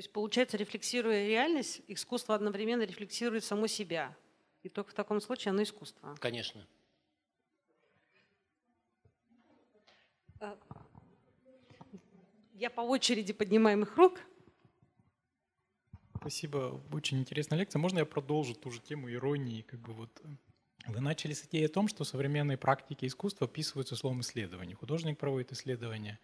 Есть, 0.00 0.12
получается, 0.12 0.56
рефлексируя 0.56 1.26
реальность, 1.26 1.82
искусство 1.86 2.34
одновременно 2.34 2.82
рефлексирует 2.82 3.44
само 3.44 3.66
себя. 3.66 4.16
И 4.62 4.68
только 4.68 4.90
в 4.90 4.94
таком 4.94 5.20
случае 5.20 5.50
оно 5.50 5.62
искусство. 5.62 6.16
Конечно. 6.20 6.66
А, 10.40 10.58
я 12.54 12.70
по 12.70 12.80
очереди 12.80 13.32
поднимаемых 13.32 13.96
рук. 13.96 14.20
Спасибо, 16.16 16.82
очень 16.92 17.18
интересная 17.18 17.58
лекция. 17.58 17.80
Можно 17.80 18.00
я 18.00 18.04
продолжу 18.06 18.54
ту 18.54 18.70
же 18.70 18.80
тему 18.80 19.10
иронии? 19.10 19.62
Как 19.62 19.80
бы 19.80 19.94
вот 19.94 20.22
вы 20.86 21.00
начали 21.00 21.32
с 21.32 21.44
идеи 21.46 21.64
о 21.64 21.68
том, 21.68 21.88
что 21.88 22.04
современные 22.04 22.58
практики 22.58 23.06
искусства 23.06 23.46
описываются 23.46 23.96
словом 23.96 24.20
исследование. 24.20 24.76
Художник 24.76 25.18
проводит 25.18 25.52
исследование, 25.52 26.18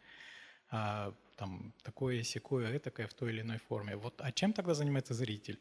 а, 0.70 1.12
там 1.36 1.72
такое, 1.82 2.22
секое, 2.22 2.76
этакое 2.76 3.06
в 3.06 3.14
той 3.14 3.30
или 3.30 3.40
иной 3.42 3.58
форме. 3.58 3.96
Вот, 3.96 4.14
а 4.18 4.32
чем 4.32 4.52
тогда 4.52 4.74
занимается 4.74 5.14
зритель? 5.14 5.58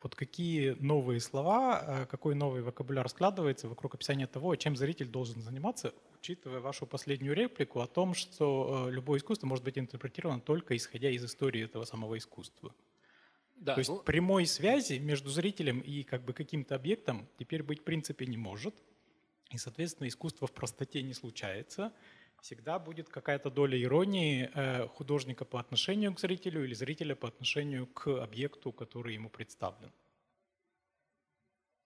Вот 0.00 0.14
какие 0.14 0.76
новые 0.78 1.18
слова, 1.20 1.78
а, 1.78 2.06
какой 2.06 2.34
новый 2.34 2.62
вокабуляр 2.62 3.08
складывается 3.08 3.68
вокруг 3.68 3.96
описания 3.96 4.26
того, 4.26 4.54
чем 4.56 4.76
зритель 4.76 5.08
должен 5.08 5.42
заниматься, 5.42 5.92
учитывая 6.20 6.60
вашу 6.60 6.86
последнюю 6.86 7.34
реплику 7.34 7.80
о 7.80 7.86
том, 7.86 8.14
что 8.14 8.86
э, 8.88 8.92
любое 8.92 9.18
искусство 9.18 9.46
может 9.46 9.64
быть 9.64 9.78
интерпретировано 9.78 10.40
только 10.40 10.76
исходя 10.76 11.10
из 11.10 11.24
истории 11.24 11.64
этого 11.64 11.84
самого 11.84 12.16
искусства. 12.16 12.74
Да, 13.56 13.74
То 13.74 13.80
есть 13.80 13.90
ну, 13.90 13.98
прямой 13.98 14.46
связи 14.46 14.98
между 14.98 15.30
зрителем 15.30 15.80
и 15.80 16.04
как 16.04 16.24
бы 16.24 16.32
каким-то 16.32 16.76
объектом 16.76 17.28
теперь 17.38 17.64
быть 17.64 17.80
в 17.80 17.84
принципе 17.84 18.26
не 18.26 18.36
может. 18.36 18.74
И, 19.50 19.58
соответственно, 19.58 20.06
искусство 20.06 20.46
в 20.46 20.52
простоте 20.52 21.02
не 21.02 21.14
случается. 21.14 21.92
Всегда 22.40 22.78
будет 22.78 23.08
какая-то 23.08 23.50
доля 23.50 23.80
иронии 23.80 24.50
э, 24.54 24.86
художника 24.88 25.44
по 25.44 25.58
отношению 25.58 26.14
к 26.14 26.20
зрителю 26.20 26.64
или 26.64 26.74
зрителя 26.74 27.14
по 27.14 27.28
отношению 27.28 27.86
к 27.86 28.06
объекту, 28.22 28.72
который 28.72 29.14
ему 29.14 29.28
представлен. 29.28 29.92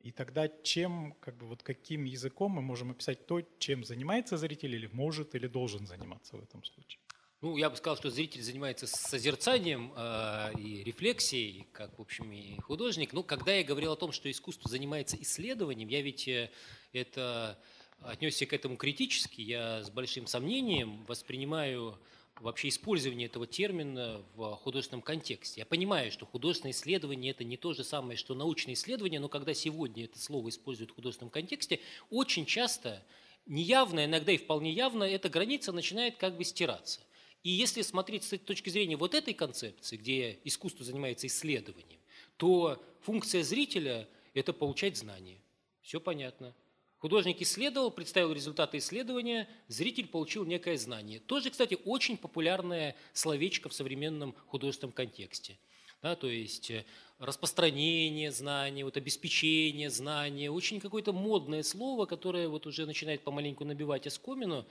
И 0.01 0.11
тогда 0.11 0.49
чем, 0.49 1.15
как 1.21 1.37
бы 1.37 1.47
вот 1.47 1.63
каким 1.63 2.05
языком 2.05 2.53
мы 2.53 2.63
можем 2.63 2.91
описать 2.91 3.27
то, 3.27 3.41
чем 3.59 3.85
занимается 3.85 4.37
зритель 4.37 4.75
или 4.75 4.89
может 4.93 5.35
или 5.35 5.47
должен 5.47 5.87
заниматься 5.87 6.37
в 6.37 6.43
этом 6.43 6.65
случае? 6.65 7.01
Ну, 7.41 7.57
я 7.57 7.71
бы 7.71 7.77
сказал, 7.77 7.97
что 7.97 8.11
зритель 8.11 8.43
занимается 8.43 8.87
созерцанием 8.87 9.93
э, 9.97 10.53
и 10.59 10.85
рефлексией, 10.85 11.67
как, 11.73 11.99
в 11.99 12.03
общем, 12.03 12.31
и 12.31 12.61
художник. 12.61 13.13
Но 13.13 13.23
когда 13.23 13.53
я 13.53 13.65
говорил 13.65 13.93
о 13.93 13.97
том, 13.97 14.13
что 14.13 14.31
искусство 14.31 14.71
занимается 14.71 15.17
исследованием, 15.21 15.89
я 15.89 16.03
ведь 16.03 16.29
э, 16.29 16.51
это 16.93 17.59
отнесся 18.05 18.47
к 18.47 18.53
этому 18.53 18.77
критически. 18.77 19.41
Я 19.41 19.83
с 19.83 19.91
большим 19.91 20.27
сомнением 20.27 21.05
воспринимаю 21.07 21.99
вообще 22.41 22.69
использование 22.69 23.27
этого 23.27 23.47
термина 23.47 24.23
в 24.35 24.57
художественном 24.57 25.03
контексте. 25.03 25.61
Я 25.61 25.67
понимаю, 25.67 26.11
что 26.11 26.27
художественное 26.27 26.73
исследование– 26.73 27.31
это 27.33 27.45
не 27.45 27.57
то 27.57 27.73
же 27.73 27.85
самое, 27.85 28.17
что 28.17 28.35
научное 28.35 28.75
исследование, 28.75 29.21
но 29.21 29.29
когда 29.29 29.55
сегодня 29.55 30.05
это 30.05 30.19
слово 30.19 30.49
используют 30.49 30.91
в 30.91 30.95
художественном 30.95 31.31
контексте, 31.31 31.81
очень 32.11 32.47
часто 32.47 33.05
неявно, 33.47 34.05
иногда 34.05 34.33
и 34.33 34.39
вполне 34.39 34.73
явно, 34.73 35.05
эта 35.05 35.29
граница 35.29 35.73
начинает 35.73 36.17
как 36.17 36.37
бы 36.37 36.45
стираться. 36.45 37.01
И 37.43 37.51
если 37.51 37.83
смотреть 37.83 38.25
с 38.25 38.39
точки 38.39 38.71
зрения 38.71 38.97
вот 38.97 39.15
этой 39.15 39.35
концепции, 39.35 39.97
где 39.97 40.39
искусство 40.45 40.85
занимается 40.85 41.27
исследованием, 41.27 42.01
то 42.37 42.83
функция 43.01 43.43
зрителя– 43.43 44.09
это 44.35 44.53
получать 44.53 44.97
знания. 44.97 45.39
Все 45.83 46.01
понятно. 46.01 46.55
Художник 47.03 47.43
исследовал, 47.43 47.91
представил 47.91 48.33
результаты 48.33 48.79
исследования, 48.79 49.49
зритель 49.67 50.07
получил 50.07 50.45
некое 50.45 50.77
знание. 50.79 51.19
Тоже, 51.19 51.51
кстати, 51.51 51.77
очень 51.85 52.17
популярное 52.17 52.95
словечко 53.13 53.69
в 53.69 53.73
современном 53.73 54.37
художественном 54.47 54.93
контексте. 54.93 55.59
Да, 56.01 56.15
то 56.15 56.29
есть 56.29 56.71
э, 56.71 56.85
распространение 57.19 58.31
знаний, 58.31 58.85
вот 58.85 58.97
обеспечение 58.97 59.91
знания, 59.91 60.49
очень 60.49 60.79
какое-то 60.79 61.13
модное 61.13 61.65
слово, 61.65 62.07
которое 62.07 62.49
вот 62.49 62.69
уже 62.69 62.87
начинает 62.87 63.23
помаленьку 63.23 63.65
набивать 63.65 64.07
оскомину, 64.07 64.65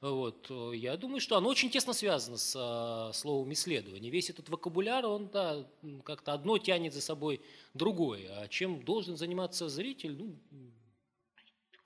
вот. 0.00 0.46
Э, 0.48 0.72
я 0.74 0.96
думаю, 0.96 1.20
что 1.20 1.36
оно 1.36 1.50
очень 1.50 1.68
тесно 1.68 1.92
связано 1.92 2.38
с 2.38 2.54
а, 2.58 3.12
словом 3.12 3.52
исследование. 3.52 4.10
Весь 4.10 4.30
этот 4.30 4.48
вокабуляр, 4.48 5.04
он 5.04 5.28
да, 5.28 5.66
как-то 6.02 6.32
одно 6.32 6.56
тянет 6.56 6.94
за 6.94 7.02
собой 7.02 7.42
другое. 7.74 8.40
А 8.40 8.48
чем 8.48 8.82
должен 8.82 9.18
заниматься 9.18 9.68
зритель, 9.68 10.16
ну, 10.16 10.34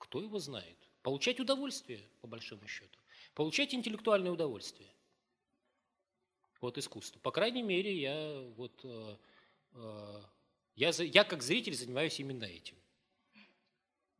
кто 0.09 0.21
его 0.21 0.39
знает. 0.39 0.75
Получать 1.03 1.39
удовольствие, 1.39 2.01
по 2.21 2.27
большому 2.27 2.67
счету. 2.67 2.99
Получать 3.35 3.75
интеллектуальное 3.75 4.31
удовольствие 4.31 4.89
от 6.61 6.77
искусства. 6.77 7.19
По 7.19 7.31
крайней 7.31 7.61
мере, 7.61 7.95
я, 7.95 8.43
вот, 8.57 8.81
э, 8.83 9.15
э, 9.75 10.21
я, 10.75 10.89
я 10.89 11.23
как 11.23 11.43
зритель 11.43 11.75
занимаюсь 11.75 12.19
именно 12.19 12.43
этим. 12.43 12.75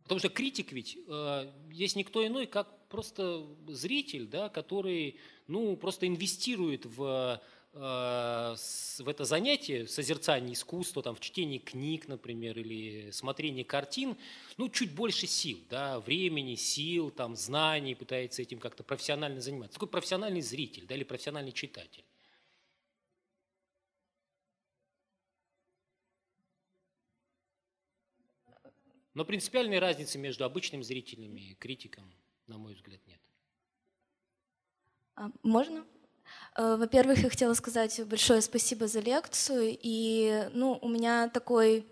Потому 0.04 0.20
что 0.20 0.30
критик 0.30 0.72
ведь 0.72 0.98
э, 1.08 1.52
есть 1.72 1.96
никто 1.96 2.26
иной, 2.26 2.46
как 2.46 2.88
просто 2.88 3.46
зритель, 3.68 4.28
да, 4.28 4.48
который 4.50 5.20
ну, 5.48 5.76
просто 5.76 6.08
инвестирует 6.08 6.86
в, 6.86 7.42
в 7.74 9.08
это 9.08 9.26
занятие, 9.26 9.88
созерцание 9.88 10.54
искусства, 10.54 11.04
там, 11.04 11.16
в 11.16 11.20
чтении 11.20 11.60
книг, 11.60 12.08
например, 12.08 12.58
или 12.58 13.12
смотрение 13.12 13.64
картин, 13.64 14.18
ну, 14.58 14.70
чуть 14.70 14.94
больше 14.94 15.28
сил, 15.28 15.60
да, 15.70 16.00
времени, 16.00 16.56
сил, 16.56 17.12
там, 17.12 17.36
знаний, 17.36 17.94
пытается 17.94 18.42
этим 18.42 18.60
как-то 18.60 18.84
профессионально 18.84 19.40
заниматься. 19.40 19.76
Такой 19.76 19.88
профессиональный 19.88 20.42
зритель 20.42 20.88
да, 20.88 20.96
или 20.96 21.04
профессиональный 21.04 21.52
читатель. 21.52 22.04
Но 29.14 29.26
принципиальной 29.26 29.80
разницы 29.80 30.18
между 30.18 30.46
обычным 30.46 30.84
зрителем 30.84 31.36
и 31.36 31.54
критиком, 31.56 32.12
на 32.48 32.58
мой 32.58 32.74
взгляд, 32.74 33.02
нет. 33.06 33.20
А, 35.16 35.30
можно? 35.44 35.86
Э, 36.56 36.76
во-первых, 36.78 37.20
я 37.20 37.30
хотела 37.30 37.54
сказать 37.54 38.02
большое 38.06 38.42
спасибо 38.42 38.88
за 38.88 39.00
лекцию. 39.00 39.78
И 39.82 40.50
ну, 40.54 40.78
у 40.82 40.88
меня 40.88 41.30
такой 41.30 41.86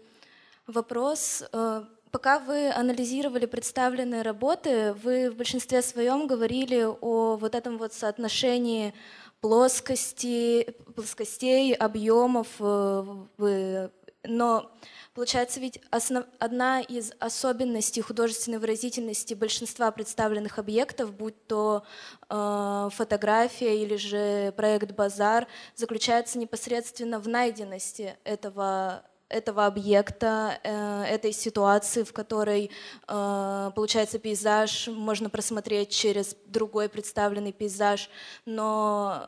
вопрос. 0.66 1.44
Э, 1.54 1.84
пока 2.12 2.40
вы 2.40 2.70
анализировали 2.72 3.46
представленные 3.46 4.22
работы, 4.22 4.94
вы 5.04 5.30
в 5.32 5.36
большинстве 5.36 5.82
своем 5.82 6.28
говорили 6.28 6.84
о 6.84 7.38
вот 7.38 7.56
этом 7.56 7.78
вот 7.78 7.94
соотношении 7.94 8.94
плоскости, 9.42 10.76
плоскостей, 10.96 11.74
объемов, 11.74 12.48
э, 12.60 13.90
но 14.28 14.72
Получается, 15.18 15.60
ведь 15.60 15.80
основ... 15.90 16.26
одна 16.38 16.80
из 16.80 17.12
особенностей 17.20 18.02
художественной 18.02 18.60
выразительности 18.60 19.34
большинства 19.34 19.90
представленных 19.90 20.60
объектов, 20.60 21.12
будь 21.12 21.48
то 21.48 21.84
э, 22.30 22.90
фотография 22.94 23.82
или 23.82 23.96
же 23.96 24.54
проект 24.56 24.92
«Базар», 24.92 25.48
заключается 25.74 26.38
непосредственно 26.38 27.20
в 27.20 27.28
найденности 27.28 28.16
этого 28.26 29.02
этого 29.30 29.66
объекта, 29.66 30.60
э, 30.64 31.04
этой 31.04 31.34
ситуации, 31.34 32.04
в 32.04 32.14
которой 32.14 32.72
э, 33.08 33.72
получается 33.76 34.20
пейзаж, 34.20 34.88
можно 34.88 35.30
просмотреть 35.30 35.90
через 35.90 36.36
другой 36.46 36.90
представленный 36.90 37.52
пейзаж, 37.52 38.10
но 38.46 39.28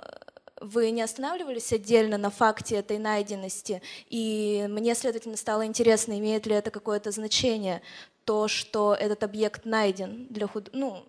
вы 0.61 0.91
не 0.91 1.01
останавливались 1.01 1.71
отдельно 1.73 2.17
на 2.17 2.29
факте 2.29 2.75
этой 2.75 2.97
найденности? 2.97 3.81
И 4.07 4.65
мне, 4.69 4.95
следовательно, 4.95 5.37
стало 5.37 5.65
интересно, 5.65 6.17
имеет 6.19 6.45
ли 6.45 6.55
это 6.55 6.71
какое-то 6.71 7.11
значение, 7.11 7.81
то, 8.25 8.47
что 8.47 8.93
этот 8.93 9.23
объект 9.23 9.65
найден 9.65 10.27
для 10.29 10.47
худ... 10.47 10.69
Ну, 10.73 11.05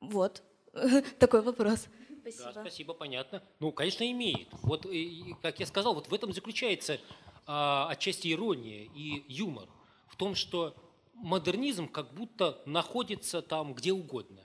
вот, 0.00 0.42
такой 1.18 1.42
вопрос. 1.42 1.86
Спасибо. 2.20 2.52
Да, 2.52 2.60
спасибо, 2.62 2.94
понятно. 2.94 3.42
Ну, 3.60 3.70
конечно, 3.72 4.10
имеет. 4.10 4.48
Вот, 4.62 4.86
и, 4.86 5.34
как 5.42 5.60
я 5.60 5.66
сказал, 5.66 5.94
вот 5.94 6.08
в 6.08 6.14
этом 6.14 6.32
заключается 6.32 6.98
а, 7.46 7.88
отчасти 7.90 8.32
ирония 8.32 8.88
и 8.94 9.24
юмор. 9.28 9.68
В 10.08 10.16
том, 10.16 10.34
что 10.34 10.74
модернизм 11.12 11.88
как 11.88 12.14
будто 12.14 12.62
находится 12.64 13.42
там 13.42 13.74
где 13.74 13.92
угодно 13.92 14.44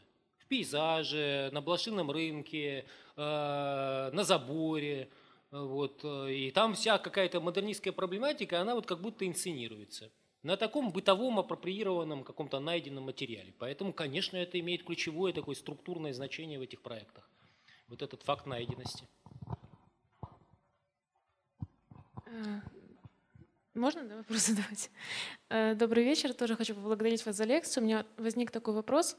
пейзаже, 0.50 1.50
на 1.54 1.62
блошином 1.62 2.12
рынке, 2.12 2.86
на 3.20 4.24
заборе. 4.24 5.10
Вот, 5.52 6.02
э, 6.04 6.34
и 6.34 6.52
там 6.52 6.76
вся 6.76 7.00
какая-то 7.00 7.42
модернистская 7.42 7.92
проблематика, 7.92 8.62
она 8.62 8.76
вот 8.76 8.86
как 8.86 9.02
будто 9.02 9.26
инсценируется 9.26 10.12
на 10.44 10.58
таком 10.58 10.92
бытовом 10.92 11.40
апроприированном 11.40 12.24
каком-то 12.24 12.60
найденном 12.60 13.06
материале. 13.06 13.54
Поэтому, 13.58 13.92
конечно, 13.92 14.38
это 14.38 14.60
имеет 14.60 14.84
ключевое 14.84 15.34
такое 15.34 15.56
структурное 15.56 16.14
значение 16.14 16.60
в 16.60 16.62
этих 16.62 16.82
проектах. 16.82 17.30
Вот 17.88 18.02
этот 18.02 18.22
факт 18.24 18.46
найденности. 18.46 19.08
Можно 23.80 24.04
да, 24.04 24.18
вопрос 24.18 24.40
задавать? 24.48 24.92
Э, 25.50 25.74
добрый 25.74 26.04
вечер. 26.04 26.34
Тоже 26.34 26.58
хочу 26.58 26.76
поблагодарить 26.76 27.26
вас 27.26 27.38
за 27.38 27.46
лекцию. 27.46 27.84
У 27.84 27.86
меня 27.86 28.06
возник 28.18 28.52
такой 28.52 28.74
вопрос. 28.74 29.16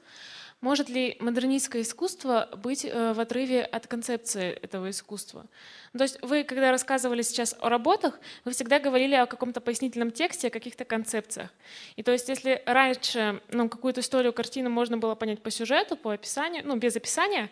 Может 0.61 0.91
ли 0.91 1.16
модернистское 1.19 1.81
искусство 1.81 2.47
быть 2.59 2.85
э, 2.85 3.15
в 3.15 3.20
отрыве 3.20 3.62
от 3.62 3.87
концепции 3.87 4.51
этого 4.51 4.91
искусства? 4.91 5.47
Ну, 5.95 5.99
то 5.99 6.05
есть 6.05 6.19
вы, 6.20 6.45
когда 6.45 6.70
рассказывали 6.70 7.23
сейчас 7.23 7.57
о 7.59 7.70
работах, 7.70 8.20
вы 8.45 8.53
всегда 8.53 8.78
говорили 8.78 9.15
о 9.15 9.24
каком-то 9.24 9.62
пояснительном 9.62 10.11
тексте, 10.11 10.49
о 10.49 10.51
каких-то 10.51 10.85
концепциях. 10.85 11.49
И 11.97 12.03
то 12.03 12.12
есть 12.12 12.28
если 12.28 12.62
раньше 12.66 13.41
ну, 13.49 13.70
какую-то 13.70 14.03
историю, 14.03 14.35
картину 14.35 14.69
можно 14.69 14.99
было 14.99 15.15
понять 15.15 15.43
по 15.43 15.51
сюжету, 15.51 15.97
по 15.97 16.12
описанию, 16.12 16.65
ну, 16.66 16.77
без 16.77 16.95
описания, 16.95 17.51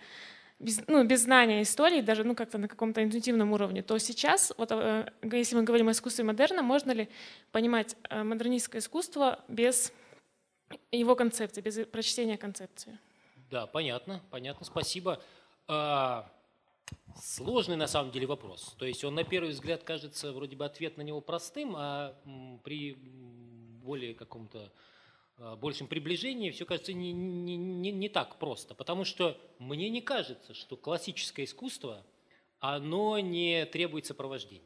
без, 0.58 0.80
ну, 0.88 1.04
без 1.04 1.22
знания 1.22 1.62
истории, 1.62 2.00
даже 2.00 2.24
ну, 2.24 2.34
как-то 2.34 2.58
на 2.58 2.68
каком-то 2.68 3.02
интуитивном 3.02 3.52
уровне, 3.52 3.82
то 3.82 3.96
сейчас, 3.98 4.52
вот, 4.58 4.70
э, 4.72 5.10
если 5.22 5.56
мы 5.56 5.62
говорим 5.62 5.88
о 5.88 5.92
искусстве 5.92 6.24
модерна, 6.24 6.62
можно 6.62 6.90
ли 6.90 7.08
понимать 7.52 7.96
э, 8.10 8.22
модернистское 8.22 8.80
искусство 8.80 9.44
без 9.48 9.92
его 10.90 11.14
концепции, 11.14 11.60
без 11.60 11.86
прочтения 11.86 12.36
концепции? 12.36 12.98
Да, 13.50 13.66
понятно, 13.66 14.20
понятно, 14.30 14.66
спасибо. 14.66 15.22
А, 15.68 16.30
сложный 17.16 17.76
на 17.76 17.86
самом 17.86 18.10
деле 18.10 18.26
вопрос. 18.26 18.74
То 18.78 18.86
есть 18.86 19.04
он 19.04 19.14
на 19.14 19.24
первый 19.24 19.50
взгляд 19.50 19.84
кажется 19.84 20.32
вроде 20.32 20.56
бы 20.56 20.64
ответ 20.64 20.96
на 20.96 21.02
него 21.02 21.20
простым, 21.20 21.74
а 21.76 22.14
при 22.64 22.94
более 23.82 24.14
каком-то 24.14 24.70
большем 25.38 25.86
приближении 25.86 26.50
все 26.50 26.64
кажется 26.64 26.92
не, 26.92 27.12
не, 27.12 27.56
не, 27.56 27.90
не 27.90 28.08
так 28.08 28.38
просто. 28.38 28.74
Потому 28.74 29.04
что 29.04 29.38
мне 29.58 29.88
не 29.88 30.00
кажется, 30.00 30.54
что 30.54 30.76
классическое 30.76 31.46
искусство, 31.46 32.04
оно 32.60 33.18
не 33.18 33.64
требует 33.66 34.06
сопровождения. 34.06 34.64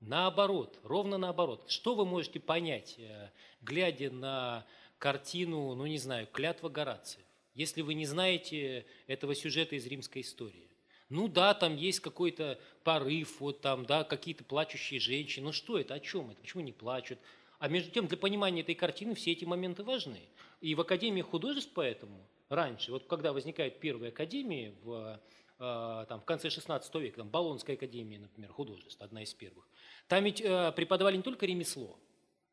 Наоборот, 0.00 0.78
ровно 0.82 1.18
наоборот. 1.18 1.64
Что 1.68 1.94
вы 1.94 2.04
можете 2.04 2.40
понять, 2.40 2.96
э, 2.98 3.30
глядя 3.62 4.10
на 4.10 4.66
картину, 4.98 5.74
ну 5.74 5.86
не 5.86 5.98
знаю, 5.98 6.26
«Клятва 6.26 6.68
Горациев», 6.68 7.24
если 7.54 7.82
вы 7.82 7.94
не 7.94 8.06
знаете 8.06 8.86
этого 9.06 9.34
сюжета 9.34 9.76
из 9.76 9.86
римской 9.86 10.22
истории? 10.22 10.68
Ну 11.08 11.28
да, 11.28 11.54
там 11.54 11.76
есть 11.76 12.00
какой-то 12.00 12.58
порыв, 12.82 13.40
вот 13.40 13.60
там, 13.60 13.86
да, 13.86 14.04
какие-то 14.04 14.44
плачущие 14.44 15.00
женщины. 15.00 15.46
Ну 15.46 15.52
что 15.52 15.78
это, 15.78 15.94
о 15.94 16.00
чем 16.00 16.30
это, 16.30 16.40
почему 16.40 16.62
не 16.62 16.72
плачут? 16.72 17.18
А 17.64 17.68
между 17.68 17.90
тем, 17.90 18.06
для 18.06 18.18
понимания 18.18 18.60
этой 18.60 18.74
картины 18.74 19.14
все 19.14 19.32
эти 19.32 19.46
моменты 19.46 19.84
важны. 19.84 20.20
И 20.60 20.74
в 20.74 20.82
Академии 20.82 21.22
художеств 21.22 21.70
поэтому 21.74 22.28
раньше, 22.50 22.92
вот 22.92 23.06
когда 23.06 23.32
возникают 23.32 23.80
первые 23.80 24.10
академии 24.10 24.74
в, 24.82 25.18
э, 25.58 26.04
там, 26.06 26.20
в 26.20 26.26
конце 26.26 26.50
16 26.50 26.94
века, 26.96 27.16
там, 27.16 27.30
Болонская 27.30 27.74
академия, 27.74 28.18
например, 28.18 28.52
художеств, 28.52 29.00
одна 29.00 29.22
из 29.22 29.32
первых, 29.32 29.66
там 30.08 30.24
ведь 30.24 30.42
э, 30.42 30.72
преподавали 30.76 31.16
не 31.16 31.22
только 31.22 31.46
ремесло 31.46 31.98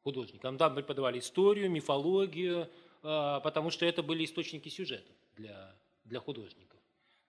художникам, 0.02 0.58
там 0.58 0.76
преподавали 0.76 1.20
историю, 1.20 1.70
мифологию, 1.70 2.70
э, 3.04 3.40
потому 3.44 3.70
что 3.70 3.86
это 3.86 4.04
были 4.04 4.24
источники 4.24 4.70
сюжетов 4.70 5.14
для, 5.36 5.76
для 6.06 6.22
художников. 6.22 6.80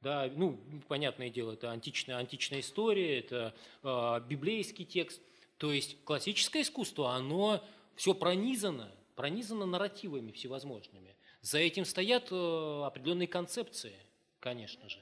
Да, 0.00 0.30
ну, 0.36 0.56
понятное 0.86 1.30
дело, 1.30 1.54
это 1.54 1.72
античная, 1.72 2.18
античная 2.18 2.60
история, 2.60 3.18
это 3.18 3.52
э, 3.82 4.20
библейский 4.28 4.84
текст– 4.84 5.20
то 5.62 5.70
есть 5.70 6.02
классическое 6.02 6.62
искусство, 6.62 7.14
оно 7.14 7.62
все 7.94 8.14
пронизано, 8.14 8.90
пронизано 9.14 9.64
нарративами 9.64 10.32
всевозможными. 10.32 11.14
За 11.40 11.58
этим 11.58 11.84
стоят 11.84 12.32
э, 12.32 12.82
определенные 12.84 13.28
концепции, 13.28 13.94
конечно 14.40 14.88
же. 14.88 14.98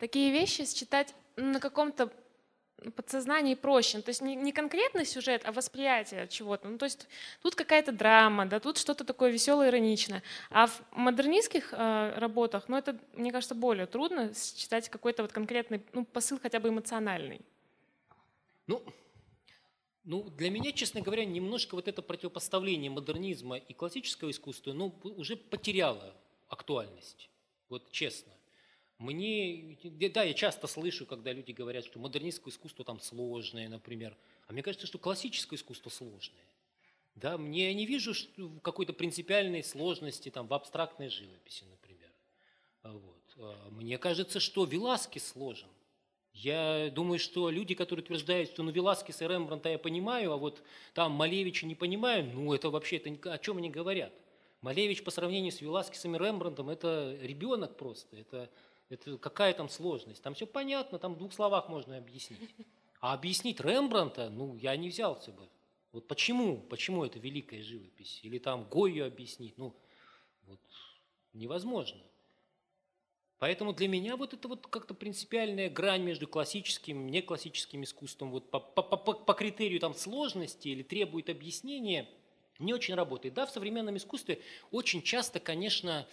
Такие 0.00 0.32
вещи 0.32 0.66
считать 0.66 1.14
на 1.36 1.60
каком-то 1.60 2.12
подсознании 2.94 3.54
проще. 3.54 3.98
Ну, 3.98 4.02
то 4.02 4.10
есть 4.10 4.22
не, 4.22 4.34
не 4.34 4.52
конкретный 4.52 5.04
сюжет, 5.04 5.42
а 5.44 5.52
восприятие 5.52 6.28
чего-то. 6.28 6.68
Ну, 6.68 6.78
то 6.78 6.84
есть 6.84 7.08
тут 7.42 7.54
какая-то 7.54 7.92
драма, 7.92 8.46
да, 8.46 8.60
тут 8.60 8.78
что-то 8.78 9.04
такое 9.04 9.30
веселое, 9.30 9.68
ироничное. 9.68 10.22
А 10.50 10.66
в 10.66 10.80
модернистских 10.92 11.72
э, 11.72 12.14
работах, 12.16 12.68
ну, 12.68 12.76
это, 12.76 12.98
мне 13.14 13.32
кажется, 13.32 13.54
более 13.54 13.86
трудно 13.86 14.32
считать 14.34 14.88
какой-то 14.88 15.22
вот 15.22 15.32
конкретный 15.32 15.82
ну, 15.92 16.04
посыл 16.04 16.38
хотя 16.40 16.60
бы 16.60 16.68
эмоциональный. 16.68 17.40
Ну, 18.66 18.82
ну, 20.04 20.30
для 20.30 20.50
меня, 20.50 20.72
честно 20.72 21.02
говоря, 21.02 21.24
немножко 21.24 21.74
вот 21.74 21.86
это 21.86 22.02
противопоставление 22.02 22.90
модернизма 22.90 23.58
и 23.58 23.74
классического 23.74 24.30
искусства, 24.30 24.72
ну, 24.72 24.94
уже 25.04 25.36
потеряло 25.36 26.14
актуальность. 26.48 27.30
Вот 27.68 27.90
честно. 27.92 28.32
Мне, 29.00 29.78
да, 29.82 30.24
я 30.24 30.34
часто 30.34 30.66
слышу, 30.66 31.06
когда 31.06 31.32
люди 31.32 31.52
говорят, 31.52 31.86
что 31.86 31.98
модернистское 31.98 32.52
искусство 32.52 32.84
там 32.84 33.00
сложное, 33.00 33.66
например. 33.66 34.14
А 34.46 34.52
мне 34.52 34.62
кажется, 34.62 34.86
что 34.86 34.98
классическое 34.98 35.58
искусство 35.58 35.88
сложное. 35.88 36.44
Да, 37.14 37.38
мне 37.38 37.68
я 37.68 37.74
не 37.74 37.86
вижу 37.86 38.12
какой-то 38.60 38.92
принципиальной 38.92 39.64
сложности 39.64 40.28
там, 40.28 40.46
в 40.46 40.52
абстрактной 40.52 41.08
живописи, 41.08 41.64
например. 41.64 42.10
А 42.82 42.92
вот. 42.92 43.36
А 43.38 43.70
мне 43.70 43.96
кажется, 43.96 44.38
что 44.38 44.64
Веласкес 44.64 45.28
сложен. 45.28 45.70
Я 46.34 46.90
думаю, 46.94 47.18
что 47.18 47.48
люди, 47.48 47.74
которые 47.74 48.04
утверждают, 48.04 48.50
что 48.50 48.62
ну 48.62 48.70
Веласкес 48.70 49.22
и 49.22 49.26
Рембранта 49.26 49.70
я 49.70 49.78
понимаю, 49.78 50.32
а 50.32 50.36
вот 50.36 50.62
там 50.92 51.12
Малевича 51.12 51.64
не 51.64 51.74
понимаю, 51.74 52.24
ну 52.24 52.52
это 52.52 52.68
вообще 52.68 52.98
это 52.98 53.32
о 53.32 53.38
чем 53.38 53.56
они 53.56 53.70
говорят. 53.70 54.12
Малевич 54.60 55.02
по 55.02 55.10
сравнению 55.10 55.52
с 55.52 55.62
Веласкесом 55.62 56.14
и 56.16 56.18
Рембрандтом 56.18 56.68
это 56.68 57.16
ребенок 57.22 57.78
просто, 57.78 58.14
это 58.16 58.50
это 58.90 59.16
какая 59.18 59.54
там 59.54 59.68
сложность? 59.68 60.22
Там 60.22 60.34
все 60.34 60.46
понятно, 60.46 60.98
там 60.98 61.14
в 61.14 61.18
двух 61.18 61.32
словах 61.32 61.68
можно 61.68 61.96
объяснить. 61.96 62.40
А 63.00 63.14
объяснить 63.14 63.60
Рембранта, 63.60 64.28
ну, 64.28 64.56
я 64.56 64.76
не 64.76 64.90
взялся 64.90 65.32
бы. 65.32 65.48
Вот 65.92 66.06
почему? 66.06 66.60
Почему 66.60 67.04
это 67.04 67.18
великая 67.18 67.62
живопись? 67.62 68.20
Или 68.22 68.38
там 68.38 68.64
Гойю 68.64 69.06
объяснить? 69.06 69.56
Ну, 69.56 69.74
вот 70.42 70.60
невозможно. 71.32 72.02
Поэтому 73.38 73.72
для 73.72 73.88
меня 73.88 74.16
вот 74.16 74.34
это 74.34 74.46
вот 74.48 74.66
как-то 74.66 74.92
принципиальная 74.92 75.70
грань 75.70 76.02
между 76.02 76.28
классическим 76.28 77.08
и 77.08 77.10
неклассическим 77.10 77.82
искусством 77.84 78.30
вот 78.30 78.50
по, 78.50 78.60
по, 78.60 78.82
по, 78.82 79.14
по 79.14 79.32
критерию 79.32 79.80
там 79.80 79.94
сложности 79.94 80.68
или 80.68 80.82
требует 80.82 81.30
объяснения 81.30 82.06
не 82.58 82.74
очень 82.74 82.94
работает. 82.94 83.34
Да, 83.34 83.46
в 83.46 83.50
современном 83.50 83.96
искусстве 83.96 84.40
очень 84.70 85.02
часто, 85.02 85.40
конечно, 85.40 86.00
а, 86.00 86.06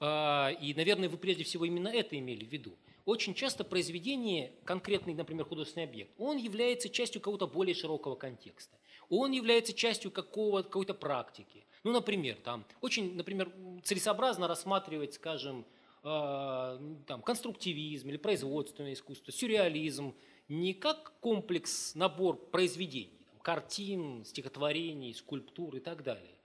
и, 0.00 0.74
наверное, 0.76 1.08
вы 1.08 1.18
прежде 1.18 1.44
всего 1.44 1.64
именно 1.64 1.88
это 1.88 2.18
имели 2.18 2.44
в 2.44 2.52
виду. 2.52 2.76
Очень 3.04 3.34
часто 3.34 3.64
произведение, 3.64 4.52
конкретный, 4.64 5.14
например, 5.14 5.46
художественный 5.46 5.86
объект, 5.86 6.12
он 6.18 6.36
является 6.36 6.90
частью 6.90 7.22
какого-то 7.22 7.46
более 7.46 7.74
широкого 7.74 8.16
контекста. 8.16 8.76
Он 9.08 9.32
является 9.32 9.72
частью 9.72 10.10
какого, 10.10 10.62
какой-то 10.62 10.92
практики. 10.92 11.64
Ну, 11.84 11.92
например, 11.92 12.36
там, 12.44 12.66
очень, 12.82 13.14
например, 13.14 13.50
целесообразно 13.82 14.46
рассматривать, 14.46 15.14
скажем, 15.14 15.64
э, 16.04 16.78
там, 17.06 17.22
конструктивизм 17.22 18.10
или 18.10 18.18
производственное 18.18 18.92
искусство, 18.92 19.32
сюрреализм 19.32 20.14
не 20.48 20.74
как 20.74 21.18
комплекс, 21.20 21.94
набор 21.94 22.36
произведений, 22.36 23.18
там, 23.30 23.40
картин, 23.40 24.24
стихотворений, 24.24 25.14
скульптур 25.14 25.76
и 25.76 25.80
так 25.80 26.02
далее, 26.02 26.36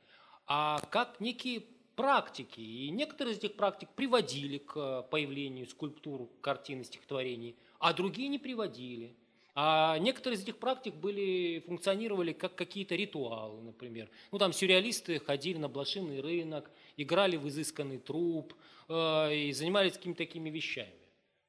а 0.46 0.80
как 0.92 1.20
некие 1.20 1.64
практики. 1.96 2.60
И 2.60 2.90
некоторые 2.90 3.36
из 3.36 3.40
этих 3.40 3.56
практик 3.56 3.90
приводили 3.96 4.58
к 4.58 4.76
э, 4.76 5.04
появлению 5.10 5.68
скульптур, 5.68 6.30
картин 6.42 6.84
стихотворений, 6.84 7.56
а 7.80 7.94
другие 7.94 8.28
не 8.28 8.40
приводили. 8.40 9.16
А 9.56 10.00
некоторые 10.00 10.38
из 10.38 10.44
этих 10.44 10.58
практик 10.58 10.96
были, 10.96 11.64
функционировали 11.68 12.34
как 12.34 12.56
какие-то 12.56 12.96
ритуалы, 12.96 13.62
например. 13.62 14.10
Ну, 14.32 14.40
там 14.40 14.52
сюрреалисты 14.52 15.20
ходили 15.20 15.58
на 15.58 15.70
блошиный 15.70 16.22
рынок, 16.22 16.72
играли 16.98 17.38
в 17.38 17.48
изысканный 17.48 18.00
труп 18.00 18.54
э, 18.90 19.36
и 19.36 19.52
занимались 19.52 19.94
какими-то 19.94 20.18
такими 20.18 20.50
вещами. 20.50 20.92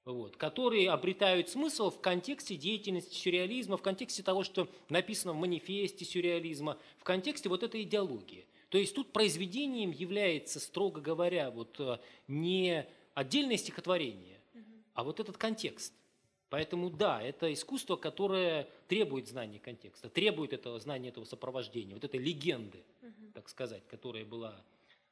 Вот, 0.05 0.37
которые 0.37 0.91
обретают 0.91 1.49
смысл 1.49 1.89
в 1.89 1.99
контексте 1.99 2.57
деятельности 2.57 3.15
сюрреализма, 3.15 3.79
в 3.79 3.83
контексте 3.83 4.23
того, 4.23 4.45
что 4.45 4.69
написано 4.91 5.33
в 5.33 5.37
манифесте 5.37 6.05
сюрреализма, 6.05 6.77
в 6.99 7.05
контексте 7.05 7.49
вот 7.49 7.63
этой 7.63 7.85
идеологии. 7.85 8.45
То 8.75 8.79
есть 8.79 8.93
тут 8.93 9.13
произведением 9.13 9.93
является, 9.93 10.59
строго 10.59 11.01
говоря, 11.01 11.53
вот 11.53 11.79
э, 11.79 12.01
не 12.27 12.85
отдельное 13.15 13.57
стихотворение, 13.57 14.41
а 14.95 15.05
вот 15.05 15.21
этот 15.21 15.39
контекст. 15.39 15.95
Поэтому 16.49 16.91
да, 16.91 17.23
это 17.23 17.53
искусство, 17.53 17.95
которое 17.95 18.69
требует 18.89 19.29
знания 19.29 19.61
контекста, 19.61 20.09
требует 20.09 20.53
этого 20.53 20.81
знания 20.81 21.11
этого 21.11 21.25
сопровождения, 21.25 21.95
вот 21.95 22.03
этой 22.03 22.19
легенды, 22.19 22.83
так 23.33 23.49
сказать, 23.49 23.87
которая 23.87 24.25
была 24.25 24.61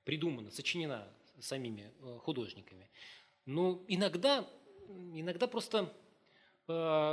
придумана, 0.02 0.50
сочинена 0.50 1.06
самими 1.38 1.92
э, 2.00 2.18
художниками. 2.20 2.90
Но 3.46 3.80
иногда, 3.86 4.44
иногда 5.14 5.46
просто 5.46 5.94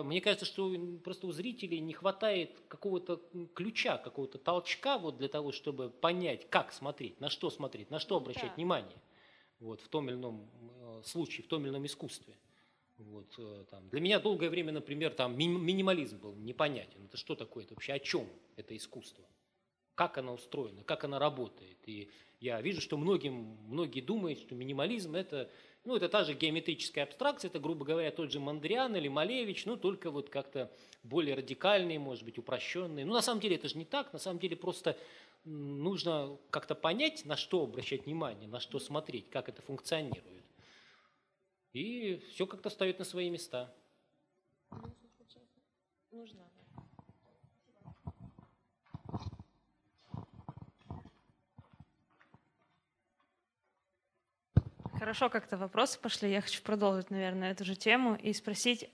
мне 0.03 0.21
кажется, 0.21 0.45
что 0.45 0.73
просто 1.03 1.27
у 1.27 1.31
зрителей 1.31 1.79
не 1.79 1.93
хватает 1.93 2.61
какого-то 2.67 3.21
ключа, 3.53 3.97
какого-то 3.97 4.37
толчка 4.37 4.97
вот 4.97 5.17
для 5.17 5.27
того, 5.27 5.51
чтобы 5.51 5.89
понять, 5.89 6.49
как 6.49 6.73
смотреть, 6.73 7.19
на 7.19 7.29
что 7.29 7.49
смотреть, 7.49 7.89
на 7.89 7.99
что 7.99 8.17
обращать 8.17 8.49
да. 8.49 8.55
внимание 8.55 8.97
вот, 9.59 9.81
в 9.81 9.87
том 9.87 10.09
или 10.09 10.15
ином 10.15 10.49
э, 10.61 11.01
случае, 11.05 11.43
в 11.43 11.47
том 11.47 11.63
или 11.63 11.69
ином 11.69 11.85
искусстве. 11.85 12.35
Вот, 12.97 13.33
э, 13.37 13.65
там. 13.69 13.87
Для 13.89 14.01
меня 14.01 14.19
долгое 14.19 14.49
время, 14.49 14.71
например, 14.71 15.13
там 15.13 15.37
минимализм 15.37 16.19
был 16.19 16.35
непонятен. 16.35 17.05
Это 17.05 17.17
что 17.17 17.35
такое? 17.35 17.63
Это 17.63 17.73
вообще 17.73 17.93
о 17.93 17.99
чем 17.99 18.27
это 18.55 18.75
искусство? 18.75 19.25
Как 19.95 20.17
оно 20.17 20.33
устроено? 20.33 20.83
Как 20.83 21.03
оно 21.03 21.19
работает? 21.19 21.77
И 21.85 22.09
я 22.39 22.61
вижу, 22.61 22.81
что 22.81 22.97
многим, 22.97 23.57
многие 23.67 24.01
думают, 24.01 24.39
что 24.39 24.55
минимализм 24.55 25.15
это, 25.15 25.49
ну, 25.85 25.95
это 25.95 26.09
та 26.09 26.23
же 26.23 26.33
геометрическая 26.33 27.05
абстракция, 27.05 27.49
это, 27.49 27.59
грубо 27.59 27.85
говоря, 27.85 28.11
тот 28.11 28.31
же 28.31 28.39
Мандриан 28.39 28.95
или 28.95 29.07
Малевич, 29.07 29.65
ну, 29.65 29.77
только 29.77 30.11
вот 30.11 30.29
как-то 30.29 30.71
более 31.03 31.35
радикальные, 31.35 31.99
может 31.99 32.23
быть, 32.23 32.37
упрощенные. 32.37 33.05
Ну, 33.05 33.13
на 33.13 33.21
самом 33.21 33.39
деле 33.39 33.55
это 33.55 33.69
же 33.69 33.77
не 33.77 33.85
так, 33.85 34.11
на 34.13 34.19
самом 34.19 34.39
деле 34.39 34.55
просто 34.55 34.97
нужно 35.45 36.37
как-то 36.49 36.75
понять, 36.75 37.25
на 37.25 37.37
что 37.37 37.63
обращать 37.63 38.05
внимание, 38.05 38.47
на 38.47 38.59
что 38.59 38.79
смотреть, 38.79 39.29
как 39.29 39.47
это 39.49 39.61
функционирует. 39.61 40.43
И 41.73 42.17
все 42.31 42.45
как-то 42.45 42.69
встает 42.69 42.99
на 42.99 43.05
свои 43.05 43.29
места. 43.29 43.73
Нужно. 46.11 46.48
Хорошо, 54.99 55.29
как-то 55.29 55.55
вопросы 55.55 55.97
пошли. 55.97 56.29
Я 56.29 56.41
хочу 56.41 56.61
продолжить, 56.61 57.09
наверное, 57.09 57.51
эту 57.51 57.63
же 57.63 57.77
тему 57.77 58.15
и 58.21 58.33
спросить, 58.33 58.89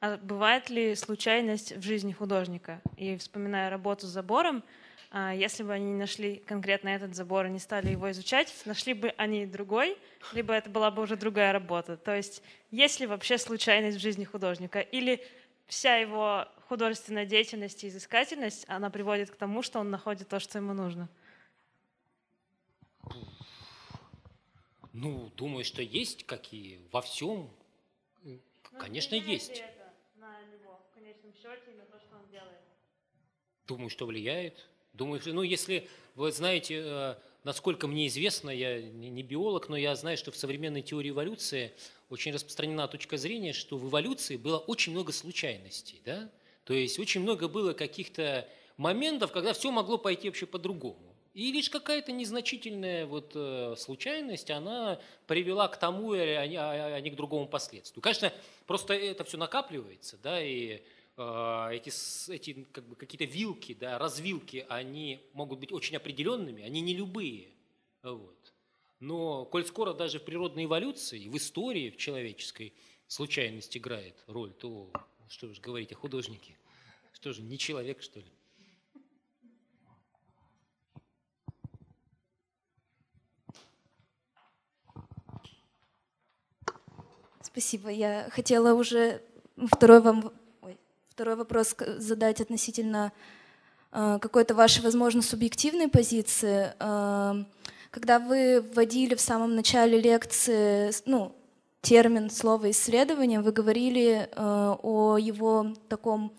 а 0.00 0.16
бывает 0.16 0.70
ли 0.70 0.94
случайность 0.94 1.76
в 1.76 1.82
жизни 1.82 2.12
художника? 2.12 2.80
И 2.96 3.18
вспоминая 3.18 3.68
работу 3.68 4.06
с 4.06 4.08
забором, 4.08 4.64
а, 5.10 5.34
если 5.34 5.62
бы 5.62 5.74
они 5.74 5.92
не 5.92 5.98
нашли 5.98 6.36
конкретно 6.36 6.88
этот 6.88 7.14
забор 7.14 7.44
и 7.44 7.50
не 7.50 7.58
стали 7.58 7.90
его 7.90 8.10
изучать, 8.10 8.50
нашли 8.64 8.94
бы 8.94 9.12
они 9.18 9.44
другой, 9.44 9.98
либо 10.32 10.54
это 10.54 10.70
была 10.70 10.90
бы 10.90 11.02
уже 11.02 11.16
другая 11.16 11.52
работа. 11.52 11.98
То 11.98 12.16
есть 12.16 12.42
есть 12.70 12.98
ли 12.98 13.06
вообще 13.06 13.36
случайность 13.36 13.98
в 13.98 14.00
жизни 14.00 14.24
художника? 14.24 14.80
Или 14.80 15.22
вся 15.66 15.96
его 15.96 16.48
художественная 16.68 17.26
деятельность 17.26 17.84
и 17.84 17.88
изыскательность, 17.88 18.64
она 18.66 18.88
приводит 18.88 19.30
к 19.30 19.36
тому, 19.36 19.60
что 19.60 19.78
он 19.80 19.90
находит 19.90 20.26
то, 20.26 20.40
что 20.40 20.56
ему 20.56 20.72
нужно? 20.72 21.10
Ну, 24.92 25.30
думаю, 25.36 25.64
что 25.64 25.82
есть 25.82 26.24
какие 26.26 26.80
во 26.90 27.00
всем. 27.00 27.50
Ну, 28.22 28.38
Конечно, 28.78 29.14
есть. 29.14 29.50
это 29.50 29.92
на 30.16 30.40
него 30.52 30.80
в 30.90 30.94
конечном 30.94 31.32
счете, 31.34 31.76
на 31.76 31.84
то, 31.84 31.98
что 32.00 32.16
он 32.16 32.28
делает? 32.30 32.60
Думаю, 33.66 33.90
что 33.90 34.06
влияет. 34.06 34.68
Думаю, 34.92 35.20
ну 35.26 35.42
если 35.42 35.88
вы 36.16 36.32
знаете, 36.32 36.82
э, 36.84 37.14
насколько 37.44 37.86
мне 37.86 38.08
известно, 38.08 38.50
я 38.50 38.82
не 38.82 39.22
биолог, 39.22 39.68
но 39.68 39.76
я 39.76 39.94
знаю, 39.94 40.16
что 40.16 40.32
в 40.32 40.36
современной 40.36 40.82
теории 40.82 41.10
эволюции 41.10 41.72
очень 42.08 42.32
распространена 42.32 42.88
точка 42.88 43.16
зрения, 43.16 43.52
что 43.52 43.76
в 43.76 43.88
эволюции 43.88 44.36
было 44.36 44.58
очень 44.58 44.92
много 44.92 45.12
случайностей, 45.12 46.02
да? 46.04 46.30
То 46.64 46.74
есть 46.74 46.98
очень 46.98 47.20
много 47.20 47.48
было 47.48 47.72
каких-то 47.72 48.48
моментов, 48.76 49.30
когда 49.32 49.52
все 49.52 49.70
могло 49.70 49.98
пойти 49.98 50.28
вообще 50.28 50.46
по-другому. 50.46 51.09
И 51.32 51.52
лишь 51.52 51.70
какая-то 51.70 52.12
незначительная 52.12 53.06
вот 53.06 53.32
э, 53.34 53.74
случайность, 53.78 54.50
она 54.50 55.00
привела 55.26 55.68
к 55.68 55.78
тому, 55.78 56.12
а 56.12 56.16
а 56.16 57.00
не 57.00 57.10
к 57.10 57.14
другому 57.14 57.46
последствию. 57.46 58.02
Конечно, 58.02 58.32
просто 58.66 58.94
это 58.94 59.24
все 59.24 59.38
накапливается, 59.38 60.18
да, 60.22 60.42
и 60.42 60.82
Э, 61.20 61.68
эти, 61.72 61.92
эти 62.32 62.66
как 62.72 62.84
бы 62.88 62.96
какие-то 62.96 63.26
вилки, 63.26 63.74
да, 63.74 63.98
развилки, 63.98 64.64
они 64.70 65.20
могут 65.34 65.58
быть 65.58 65.70
очень 65.70 65.96
определенными, 65.96 66.62
они 66.62 66.80
не 66.80 66.94
любые. 66.94 67.48
Вот. 68.02 68.52
Но 69.00 69.44
коль 69.44 69.66
скоро 69.66 69.92
даже 69.92 70.18
в 70.18 70.24
природной 70.24 70.64
эволюции, 70.64 71.28
в 71.28 71.36
истории 71.36 71.90
в 71.90 71.98
человеческой 71.98 72.72
случайность 73.06 73.76
играет 73.76 74.14
роль, 74.28 74.52
то 74.52 74.90
что 75.28 75.52
же 75.52 75.60
говорить 75.60 75.92
о 75.92 75.96
художнике? 75.96 76.56
Что 77.12 77.34
же, 77.34 77.42
не 77.42 77.58
человек, 77.58 78.00
что 78.00 78.20
ли? 78.20 78.32
Спасибо. 87.52 87.90
Я 87.90 88.28
хотела 88.30 88.74
уже 88.74 89.20
второй 89.56 90.00
вам 90.00 90.32
Второй 91.20 91.36
вопрос 91.36 91.76
задать 91.98 92.40
относительно 92.40 93.12
э, 93.92 94.18
какой-то 94.22 94.54
вашей, 94.54 94.82
возможно, 94.82 95.20
субъективной 95.20 95.88
позиции. 95.88 96.72
Э, 96.80 97.44
когда 97.90 98.18
вы 98.18 98.62
вводили 98.62 99.14
в 99.14 99.20
самом 99.20 99.54
начале 99.54 100.00
лекции 100.00 100.90
ну, 101.04 101.36
термин, 101.82 102.30
слово 102.30 102.70
«исследование», 102.70 103.42
вы 103.42 103.52
говорили 103.52 104.30
э, 104.32 104.76
о 104.82 105.18
его 105.18 105.74
таком 105.90 106.32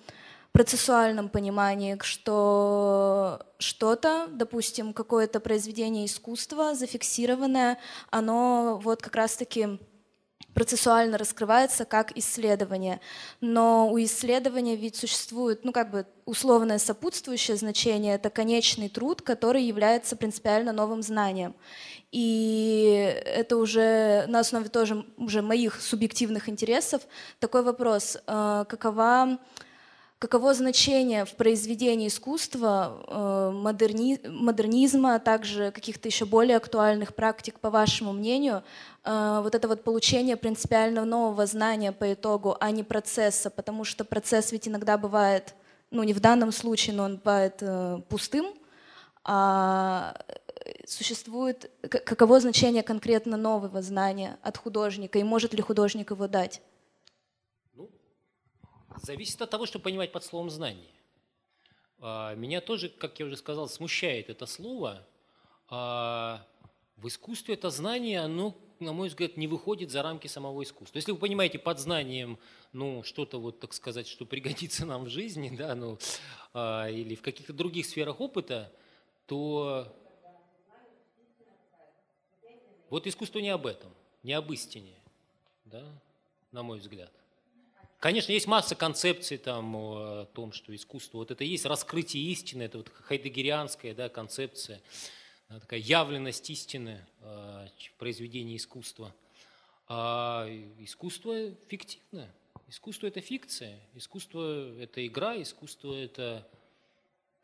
процессуальном 0.51 1.29
понимании, 1.29 1.99
что 2.01 3.45
что-то, 3.59 4.29
допустим, 4.31 4.93
какое-то 4.93 5.39
произведение 5.39 6.07
искусства 6.07 6.73
зафиксированное, 6.73 7.77
оно 8.09 8.79
вот 8.81 9.03
как 9.03 9.15
раз-таки 9.15 9.77
процессуально 10.53 11.18
раскрывается 11.18 11.86
как 11.86 12.18
исследование. 12.18 12.99
Но 13.40 13.90
у 13.90 13.98
исследования 13.99 14.76
ведь 14.76 14.95
существует, 14.95 15.64
ну 15.64 15.72
как 15.72 15.91
бы 15.91 16.06
условное 16.26 16.78
сопутствующее 16.78 17.57
значение, 17.57 18.15
это 18.15 18.30
конечный 18.30 18.90
труд, 18.90 19.22
который 19.22 19.64
является 19.64 20.15
принципиально 20.15 20.72
новым 20.72 21.02
знанием. 21.02 21.56
И 22.11 23.14
это 23.26 23.57
уже 23.57 24.26
на 24.28 24.40
основе 24.40 24.69
тоже 24.69 25.06
уже 25.18 25.41
моих 25.41 25.82
субъективных 25.82 26.49
интересов 26.49 27.02
такой 27.40 27.64
вопрос, 27.64 28.18
э, 28.28 28.65
какова 28.68 29.40
каково 30.22 30.53
значение 30.53 31.26
в 31.26 31.34
произведении 31.34 32.07
искусства 32.07 33.03
э, 33.07 33.52
модерни, 33.56 34.19
модернизма, 34.23 35.15
а 35.15 35.19
также 35.19 35.72
каких-то 35.72 36.07
еще 36.07 36.26
более 36.26 36.57
актуальных 36.57 37.15
практик, 37.15 37.60
по 37.60 37.72
вашему 37.72 38.14
мнению, 38.14 38.61
э, 39.03 39.39
вот 39.41 39.56
это 39.56 39.68
вот 39.68 39.84
получение 39.84 40.38
принципиально 40.38 41.06
нового 41.06 41.48
знания 41.48 41.91
по 41.91 42.14
итогу, 42.14 42.56
а 42.60 42.69
не 42.69 42.84
процесса, 42.84 43.49
потому 43.49 43.84
что 43.84 44.06
процесс 44.06 44.52
ведь 44.52 44.68
иногда 44.68 44.95
бывает, 44.99 45.56
ну 45.89 46.03
не 46.03 46.14
в 46.14 46.19
данном 46.19 46.52
случае, 46.52 46.95
но 46.95 47.06
он 47.06 47.18
бывает 47.18 47.56
э, 47.61 48.02
пустым, 48.07 48.53
а 49.23 50.15
существует, 50.85 51.72
каково 51.89 52.39
значение 52.39 52.84
конкретно 52.84 53.38
нового 53.38 53.81
знания 53.81 54.38
от 54.43 54.56
художника, 54.56 55.18
и 55.18 55.23
может 55.23 55.56
ли 55.56 55.64
художник 55.64 56.11
его 56.11 56.27
дать? 56.27 56.61
Зависит 58.97 59.41
от 59.41 59.49
того, 59.49 59.65
что 59.65 59.80
понимать 59.80 60.11
под 60.11 60.23
словом 60.23 60.49
«знание». 60.49 60.91
А, 61.99 62.35
меня 62.35 62.61
тоже, 62.61 62.89
как 62.89 63.19
я 63.19 63.26
уже 63.26 63.38
сказал, 63.38 63.69
смущает 63.69 64.30
это 64.30 64.45
слово. 64.45 65.05
А, 65.69 66.45
в 66.97 67.07
искусстве 67.07 67.53
это 67.53 67.69
знание, 67.69 68.22
оно, 68.22 68.55
на 68.80 68.91
мой 68.91 69.07
взгляд, 69.09 69.38
не 69.38 69.47
выходит 69.47 69.91
за 69.91 70.01
рамки 70.01 70.27
самого 70.27 70.63
искусства. 70.63 70.97
Если 70.97 71.11
вы 71.11 71.18
понимаете 71.18 71.59
под 71.59 71.80
знанием 71.80 72.39
ну, 72.73 73.03
что-то, 73.03 73.39
вот, 73.39 73.59
так 73.59 73.73
сказать, 73.73 74.07
что 74.07 74.26
пригодится 74.26 74.85
нам 74.85 75.05
в 75.05 75.09
жизни, 75.09 75.55
да, 75.55 75.76
ну, 75.76 75.97
а, 76.53 76.88
или 76.89 77.15
в 77.15 77.22
каких-то 77.22 77.53
других 77.53 77.85
сферах 77.85 78.19
опыта, 78.19 78.73
то 79.27 79.88
вот 82.89 83.07
искусство 83.07 83.39
не 83.39 83.49
об 83.49 83.68
этом, 83.68 83.91
не 84.23 84.34
об 84.34 84.51
истине, 84.51 84.95
да, 85.65 85.85
на 86.51 86.63
мой 86.63 86.80
взгляд. 86.80 87.11
Конечно, 88.02 88.32
есть 88.32 88.48
масса 88.48 88.73
концепций 88.73 89.38
там, 89.38 89.76
о 89.76 90.26
том, 90.34 90.53
что 90.53 90.76
искусство 90.76 91.19
вот 91.19 91.30
это 91.30 91.44
есть 91.44 91.68
раскрытие 91.68 92.23
истины, 92.32 92.64
это 92.64 92.80
вот 92.80 92.90
хайдегерианская 92.90 93.94
да, 93.94 94.10
концепция, 94.10 94.82
такая 95.48 95.80
явленность 95.80 96.49
истины 96.49 97.06
э, 97.19 97.68
в 97.78 97.99
произведении 97.99 98.57
искусства. 98.57 99.14
А 99.88 100.48
искусство 100.80 101.52
фиктивное. 101.68 102.34
Искусство– 102.68 103.06
это 103.07 103.22
фикция, 103.22 103.80
искусство– 103.94 104.76
это 104.80 105.06
игра, 105.06 105.40
искусство– 105.40 105.94
это 105.95 106.48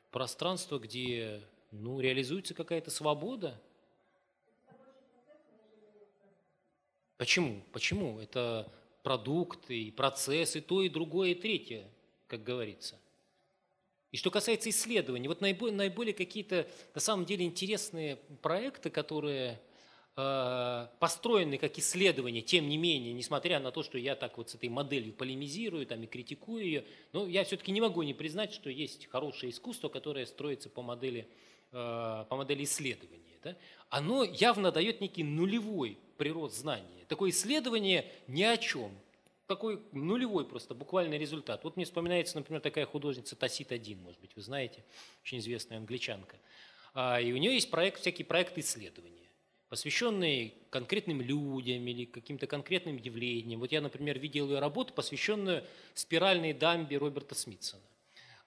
пространство, 0.09 0.79
где 0.79 1.39
ну, 1.71 1.99
реализуется 1.99 2.55
какая-то 2.55 2.89
свобода. 2.89 3.61
Почему? 7.17 7.61
Почему? 7.71 8.19
Это 8.19 8.67
продукты, 9.07 9.83
и 9.83 9.89
процессы, 9.89 10.59
то 10.59 10.83
и 10.83 10.89
другое, 10.89 11.29
и 11.29 11.33
третье, 11.33 11.87
как 12.27 12.43
говорится. 12.43 12.99
И 14.11 14.17
что 14.17 14.29
касается 14.29 14.69
исследований, 14.69 15.29
вот 15.29 15.39
наиболее, 15.39 15.77
наиболее 15.77 16.13
какие-то 16.13 16.67
на 16.93 16.99
самом 16.99 17.23
деле 17.23 17.45
интересные 17.45 18.17
проекты, 18.41 18.89
которые 18.89 19.61
построены 20.17 21.59
как 21.59 21.77
исследования, 21.77 22.41
тем 22.41 22.67
не 22.67 22.77
менее, 22.77 23.13
несмотря 23.13 23.59
на 23.59 23.71
то, 23.71 23.83
что 23.83 23.99
я 23.99 24.15
так 24.15 24.35
вот 24.39 24.49
с 24.49 24.55
этой 24.55 24.67
моделью 24.67 25.13
полемизирую 25.13 25.85
там, 25.85 26.01
и 26.01 26.07
критикую 26.07 26.65
ее, 26.65 26.85
но 27.13 27.27
я 27.27 27.43
все-таки 27.43 27.71
не 27.71 27.81
могу 27.81 28.01
не 28.01 28.15
признать, 28.15 28.51
что 28.51 28.71
есть 28.71 29.05
хорошее 29.05 29.51
искусство, 29.51 29.89
которое 29.89 30.25
строится 30.25 30.71
по 30.71 30.81
модели, 30.81 31.27
э, 31.71 32.25
по 32.27 32.35
модели 32.35 32.63
исследования. 32.63 33.37
Да? 33.43 33.55
Оно 33.89 34.23
явно 34.23 34.71
дает 34.71 35.01
некий 35.01 35.23
нулевой 35.23 35.99
прирост 36.17 36.57
знания. 36.57 37.05
Такое 37.07 37.29
исследование 37.29 38.11
ни 38.27 38.41
о 38.41 38.57
чем. 38.57 38.91
такой 39.45 39.79
нулевой 39.91 40.45
просто, 40.45 40.73
буквальный 40.73 41.19
результат. 41.19 41.63
Вот 41.63 41.75
мне 41.75 41.85
вспоминается, 41.85 42.35
например, 42.37 42.59
такая 42.59 42.87
художница 42.87 43.35
Тасит 43.35 43.71
Один, 43.71 44.01
может 44.01 44.19
быть, 44.19 44.35
вы 44.35 44.41
знаете, 44.41 44.83
очень 45.21 45.37
известная 45.37 45.77
англичанка. 45.77 46.37
А, 46.95 47.21
и 47.21 47.31
у 47.31 47.37
нее 47.37 47.53
есть 47.53 47.69
проект, 47.69 48.01
всякие 48.01 48.25
проекты 48.25 48.61
исследования, 48.61 49.16
посвященные 49.69 50.53
конкретным 50.69 51.21
людям 51.21 51.85
или 51.87 52.05
каким-то 52.05 52.47
конкретным 52.47 52.97
явлениям. 52.97 53.59
Вот 53.59 53.71
я, 53.71 53.81
например, 53.81 54.17
видел 54.19 54.49
ее 54.49 54.59
работу, 54.59 54.93
посвященную 54.93 55.63
спиральной 55.93 56.53
дамбе 56.53 56.97
Роберта 56.97 57.35
Смитсона. 57.35 57.81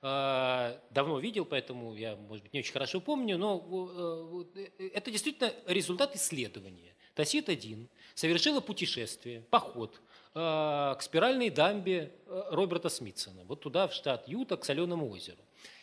А, 0.02 0.80
давно 0.90 1.18
видел, 1.18 1.44
поэтому 1.44 1.94
я, 1.94 2.16
может 2.16 2.42
быть, 2.44 2.54
не 2.54 2.60
очень 2.60 2.72
хорошо 2.72 3.00
помню, 3.00 3.36
но 3.36 4.46
э, 4.54 4.60
э, 4.78 4.88
это 4.94 5.10
действительно 5.10 5.52
результат 5.66 6.16
исследования. 6.16 6.94
Тасит-1 7.14 7.86
совершила 8.14 8.60
путешествие, 8.60 9.42
поход 9.50 10.00
э, 10.34 10.38
к 10.38 11.02
спиральной 11.02 11.50
дамбе 11.50 12.14
Роберта 12.26 12.88
Смитсона, 12.88 13.44
вот 13.44 13.60
туда, 13.60 13.88
в 13.88 13.92
штат 13.92 14.26
Юта, 14.26 14.56
к 14.56 14.64
Соленому 14.64 15.10
озеру. 15.10 15.42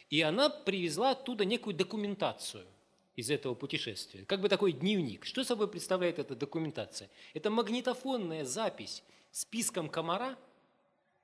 И 0.09 0.21
она 0.21 0.49
привезла 0.49 1.11
оттуда 1.11 1.45
некую 1.45 1.75
документацию 1.75 2.65
из 3.17 3.29
этого 3.29 3.53
путешествия, 3.55 4.23
как 4.23 4.39
бы 4.39 4.47
такой 4.47 4.71
дневник. 4.71 5.25
Что 5.25 5.43
собой 5.43 5.67
представляет 5.67 6.19
эта 6.19 6.35
документация? 6.35 7.09
Это 7.33 7.49
магнитофонная 7.49 8.45
запись 8.45 9.03
списком 9.31 9.89
комара, 9.89 10.37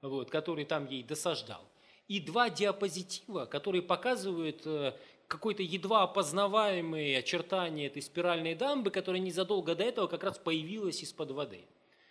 вот, 0.02 0.30
который 0.30 0.66
там 0.66 0.86
ей 0.90 1.04
досаждал 1.04 1.62
и 2.08 2.20
два 2.20 2.50
диапозитива, 2.50 3.46
которые 3.46 3.82
показывают 3.82 4.62
э, 4.66 4.94
какой-то 5.28 5.64
едва 5.64 6.04
опознаваемые 6.04 7.18
очертания 7.18 7.88
этой 7.88 8.02
спиральной 8.02 8.56
дамбы, 8.56 8.92
которая 8.92 9.22
незадолго 9.22 9.76
до 9.76 9.84
этого 9.84 10.08
как 10.08 10.24
раз 10.24 10.38
появилась 10.38 11.02
из-под 11.02 11.32
воды. 11.32 11.66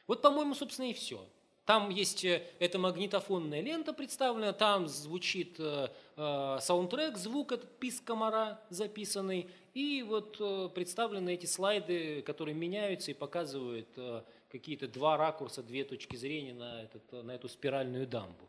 Вот, 0.06 0.22
по-моему, 0.22 0.54
собственно, 0.54 0.86
и 0.90 0.94
все. 0.94 1.24
Там 1.66 1.90
есть 1.90 2.24
э, 2.24 2.42
эта 2.59 2.78
магнитофонная 2.78 3.60
лента 3.60 3.92
представлена, 3.92 4.52
там 4.52 4.88
звучит 4.88 5.56
э, 5.60 5.88
э, 6.16 6.59
саундтрек, 6.60 7.16
звук 7.16 7.52
этот 7.52 7.78
писк 7.78 8.02
комара 8.04 8.60
записанный, 8.70 9.48
и 9.74 10.03
вот 10.03 10.36
э, 10.40 10.69
представлены 10.74 11.35
эти 11.35 11.47
слайды, 11.47 12.23
которые 12.23 12.55
меняются 12.55 13.11
и 13.11 13.15
показывают 13.15 13.89
э, 13.97 14.23
какие-то 14.51 14.86
два 14.86 15.16
ракурса, 15.16 15.62
две 15.62 15.85
точки 15.85 16.16
зрения 16.16 16.53
на, 16.53 16.82
этот, 16.82 17.24
на 17.24 17.31
эту 17.31 17.49
спиральную 17.49 18.07
дамбу. 18.07 18.49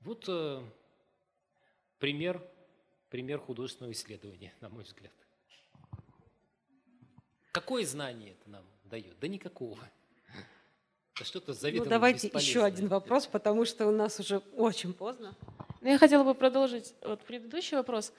Вот 0.00 0.24
э, 0.28 0.62
пример, 1.98 2.42
пример 3.10 3.40
художественного 3.40 3.92
исследования, 3.92 4.54
на 4.60 4.68
мой 4.68 4.84
взгляд. 4.84 5.12
Какое 7.52 7.84
знание 7.84 8.32
это 8.32 8.50
нам 8.50 8.64
дает? 8.84 9.18
Да 9.20 9.28
никакого. 9.28 9.78
Это 11.14 11.24
что-то 11.24 11.54
заведомо 11.54 11.84
Ну, 11.84 11.90
давайте 11.90 12.28
еще 12.28 12.62
один 12.62 12.88
вопрос, 12.88 13.26
потому 13.26 13.64
что 13.64 13.86
у 13.86 13.90
нас 13.90 14.20
уже 14.20 14.38
очень 14.56 14.92
поздно. 14.92 15.34
Ну, 15.80 15.88
я 15.88 15.98
хотела 15.98 16.24
бы 16.24 16.34
продолжить 16.34 16.94
вот 17.02 17.20
предыдущий 17.22 17.76
вопрос. 17.76 18.12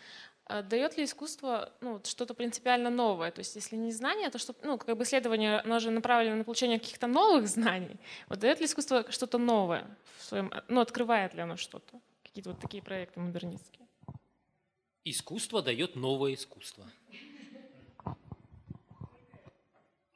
А 0.50 0.62
дает 0.62 0.98
ли 0.98 1.04
искусство 1.04 1.74
ну, 1.82 2.00
что-то 2.06 2.34
принципиально 2.34 2.90
новое? 2.90 3.32
То 3.32 3.40
есть 3.40 3.56
если 3.56 3.76
не 3.76 3.92
знание, 3.92 4.30
то 4.30 4.38
что, 4.38 4.56
ну, 4.64 4.78
как 4.78 4.98
бы 4.98 5.04
исследование, 5.04 5.60
оно 5.60 5.80
же 5.80 5.92
направлено 5.92 6.38
на 6.38 6.44
получение 6.46 6.80
каких-то 6.80 7.08
новых 7.08 7.48
знаний. 7.48 7.98
Вот 8.30 8.40
дает 8.40 8.62
ли 8.62 8.66
искусство 8.66 9.06
что-то 9.12 9.38
новое? 9.40 9.86
В 10.18 10.24
своем, 10.24 10.54
ну, 10.70 10.80
открывает 10.80 11.34
ли 11.34 11.42
оно 11.42 11.58
что-то? 11.58 12.00
Какие-то 12.24 12.52
вот 12.52 12.62
такие 12.62 12.82
проекты 12.82 13.20
модернистские. 13.20 13.86
Искусство 15.04 15.62
дает 15.62 15.98
новое 15.98 16.34
искусство. 16.36 16.86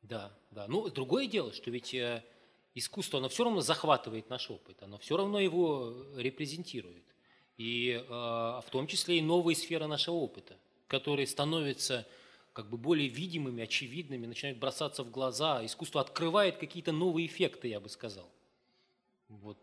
Да, 0.03 0.32
да. 0.52 0.66
Ну, 0.68 0.90
другое 0.90 1.28
дело, 1.28 1.52
что 1.52 1.72
ведь 1.72 1.94
э, 1.94 2.24
искусство, 2.74 3.20
оно 3.20 3.28
все 3.28 3.44
равно 3.44 3.60
захватывает 3.60 4.30
наш 4.30 4.49
опыт, 4.49 4.82
оно 4.82 4.98
все 4.98 5.18
равно 5.18 5.40
его 5.40 6.06
репрезентирует 6.16 7.10
и 7.61 7.91
э, 7.93 8.09
в 8.09 8.65
том 8.71 8.88
числе 8.88 9.19
и 9.19 9.21
новые 9.21 9.55
сферы 9.55 9.85
нашего 9.85 10.15
опыта, 10.15 10.57
которые 10.88 11.27
становятся 11.27 12.07
как 12.53 12.67
бы 12.67 12.77
более 12.77 13.07
видимыми, 13.07 13.63
очевидными, 13.63 14.25
начинают 14.25 14.57
бросаться 14.57 15.03
в 15.03 15.11
глаза. 15.11 15.63
Искусство 15.63 16.01
открывает 16.01 16.57
какие-то 16.57 16.91
новые 16.91 17.27
эффекты, 17.27 17.67
я 17.67 17.79
бы 17.79 17.88
сказал. 17.88 18.27
Вот. 19.27 19.59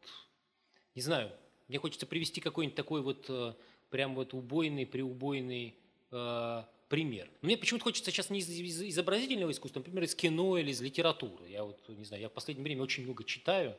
Не 0.95 1.03
знаю, 1.03 1.33
мне 1.67 1.79
хочется 1.79 2.07
привести 2.07 2.41
какой-нибудь 2.41 2.77
такой 2.77 3.03
вот 3.03 3.27
э, 3.29 3.55
прям 3.91 4.15
вот 4.15 4.33
убойный, 4.33 4.87
преубойный 4.87 5.75
э, 6.13 6.63
пример. 6.89 7.29
Но 7.43 7.47
мне 7.47 7.57
почему-то 7.57 7.85
хочется 7.85 8.11
сейчас 8.11 8.31
не 8.31 8.41
из 8.41 8.83
изобразительного 8.83 9.51
искусства, 9.51 9.81
например, 9.81 10.05
из 10.05 10.15
кино 10.15 10.57
или 10.59 10.71
из 10.71 10.81
литературы. 10.81 11.49
Я 11.49 11.65
вот, 11.65 11.79
не 11.89 12.05
знаю, 12.05 12.23
я 12.23 12.29
в 12.29 12.33
последнее 12.33 12.65
время 12.65 12.83
очень 12.83 13.05
много 13.05 13.25
читаю, 13.25 13.77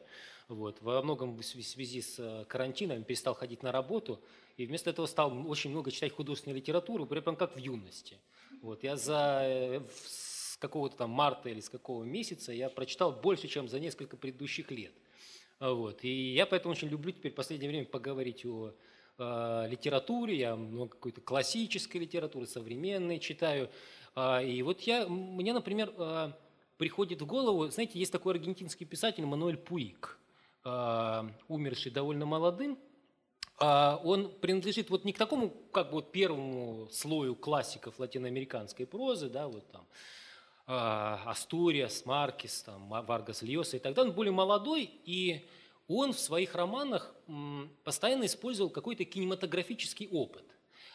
вот. 0.47 0.81
Во 0.81 1.01
многом 1.01 1.35
в 1.37 1.43
связи 1.43 2.01
с 2.01 2.15
э, 2.17 2.45
карантином 2.47 3.03
перестал 3.03 3.35
ходить 3.35 3.61
на 3.61 3.71
работу, 3.71 4.19
и 4.57 4.65
вместо 4.65 4.89
этого 4.89 5.05
стал 5.05 5.47
очень 5.47 5.69
много 5.69 5.91
читать 5.91 6.11
художественную 6.11 6.57
литературу, 6.57 7.05
прям 7.05 7.35
как 7.35 7.55
в 7.55 7.59
юности. 7.59 8.17
Вот. 8.61 8.83
Я 8.83 8.97
за 8.97 9.41
э, 9.43 9.81
с 10.03 10.57
какого-то 10.57 10.97
там 10.97 11.11
марта 11.11 11.49
или 11.49 11.59
с 11.61 11.69
какого 11.69 12.03
месяца 12.03 12.51
я 12.51 12.69
прочитал 12.69 13.11
больше, 13.11 13.47
чем 13.47 13.69
за 13.69 13.79
несколько 13.79 14.17
предыдущих 14.17 14.71
лет. 14.71 14.91
Вот. 15.59 16.03
И 16.03 16.33
я 16.33 16.45
поэтому 16.45 16.71
очень 16.71 16.87
люблю 16.87 17.11
теперь 17.11 17.31
в 17.31 17.35
последнее 17.35 17.69
время 17.69 17.85
поговорить 17.85 18.45
о 18.45 18.73
э, 19.19 19.67
литературе, 19.69 20.37
я 20.37 20.55
много 20.55 20.91
какой-то 20.91 21.21
классической 21.21 21.97
литературы, 21.97 22.47
современной 22.47 23.19
читаю. 23.19 23.69
Э, 24.15 24.43
и 24.43 24.61
вот 24.63 24.81
я, 24.81 25.07
мне, 25.07 25.53
например, 25.53 25.93
э, 25.97 26.31
приходит 26.77 27.21
в 27.21 27.25
голову, 27.25 27.67
знаете, 27.69 27.99
есть 27.99 28.11
такой 28.11 28.33
аргентинский 28.33 28.85
писатель 28.85 29.25
Мануэль 29.25 29.57
Пуик. 29.57 30.19
А, 30.65 31.25
умерший 31.47 31.91
довольно 31.91 32.25
молодым, 32.25 32.77
а, 33.57 33.99
он 34.03 34.29
принадлежит 34.29 34.89
вот 34.89 35.05
не 35.05 35.13
к 35.13 35.17
такому, 35.17 35.49
как 35.71 35.87
бы 35.87 35.93
вот 35.93 36.11
первому 36.11 36.89
слою 36.91 37.33
классиков 37.35 37.97
латиноамериканской 37.97 38.85
прозы, 38.85 39.29
да, 39.29 39.47
вот 39.47 39.71
там 39.71 39.87
а, 40.67 41.21
Астуриас, 41.25 42.05
Маркес, 42.05 42.63
там, 42.63 42.89
Варгас 42.89 43.41
Льоса 43.41 43.77
и 43.77 43.79
так 43.79 43.93
далее. 43.93 44.09
Он 44.09 44.15
более 44.15 44.33
молодой, 44.33 44.83
и 45.05 45.47
он 45.89 46.13
в 46.13 46.19
своих 46.19 46.55
романах 46.55 47.13
постоянно 47.83 48.25
использовал 48.25 48.69
какой-то 48.69 49.03
кинематографический 49.03 50.07
опыт. 50.07 50.45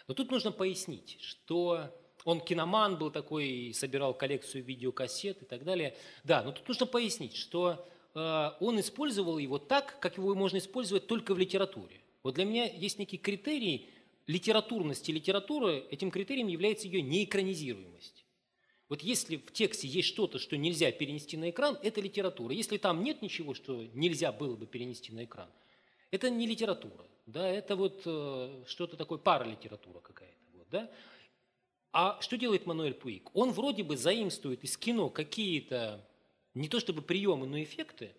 Но 0.09 0.15
тут 0.15 0.31
нужно 0.31 0.53
пояснить, 0.53 1.19
что 1.21 1.91
он 2.25 2.41
киноман 2.41 2.97
был 2.97 3.11
такой, 3.11 3.73
собирал 3.75 4.15
коллекцию 4.15 4.65
видеокассет 4.65 5.43
и 5.43 5.45
так 5.45 5.65
далее. 5.65 5.95
Да, 6.23 6.43
но 6.43 6.53
тут 6.53 6.67
нужно 6.67 6.87
пояснить, 6.87 7.37
что 7.37 7.87
Э, 8.15 8.53
он 8.61 8.81
использовал 8.81 9.39
его 9.39 9.59
так, 9.59 9.99
как 10.01 10.17
его 10.17 10.35
можно 10.35 10.59
использовать 10.59 11.07
только 11.07 11.35
в 11.35 11.39
литературе. 11.39 12.01
Вот 12.23 12.35
для 12.35 12.45
меня 12.45 12.65
есть 12.65 12.99
некий 12.99 13.19
критерий 13.19 13.91
литературности 14.27 15.11
литературы, 15.11 15.85
этим 15.91 16.11
критерием 16.11 16.47
является 16.47 16.87
ее 16.87 17.03
неэкранизируемость. 17.03 18.24
Вот 18.89 19.03
если 19.03 19.37
в 19.37 19.53
тексте 19.53 19.89
есть 19.89 20.09
что-то, 20.09 20.39
что 20.39 20.57
нельзя 20.57 20.93
перенести 20.93 21.37
на 21.37 21.51
экран, 21.51 21.79
это 21.83 22.01
литература. 22.01 22.55
Если 22.55 22.77
там 22.77 23.03
нет 23.03 23.23
ничего, 23.23 23.55
что 23.55 23.85
нельзя 23.95 24.31
было 24.31 24.57
бы 24.57 24.67
перенести 24.67 25.13
на 25.13 25.25
экран, 25.25 25.49
это 26.11 26.31
не 26.31 26.47
литература. 26.47 27.07
Да, 27.27 27.49
это 27.49 27.77
вот 27.77 28.03
э, 28.05 28.65
что-то 28.67 28.97
такое, 28.97 29.19
паралитература 29.19 30.01
какая-то. 30.01 30.59
Вот, 30.59 30.69
да? 30.71 30.91
А 31.93 32.21
что 32.21 32.37
делает 32.37 32.67
Мануэль 32.67 32.95
Пуик? 32.95 33.35
Он 33.35 33.53
вроде 33.53 33.83
бы 33.83 33.97
заимствует 33.97 34.63
из 34.63 34.77
кино 34.77 35.09
какие-то 35.09 36.07
не 36.55 36.69
то 36.69 36.81
чтобы 36.81 37.03
приемы, 37.03 37.47
но 37.47 37.63
эффекты, 37.63 38.15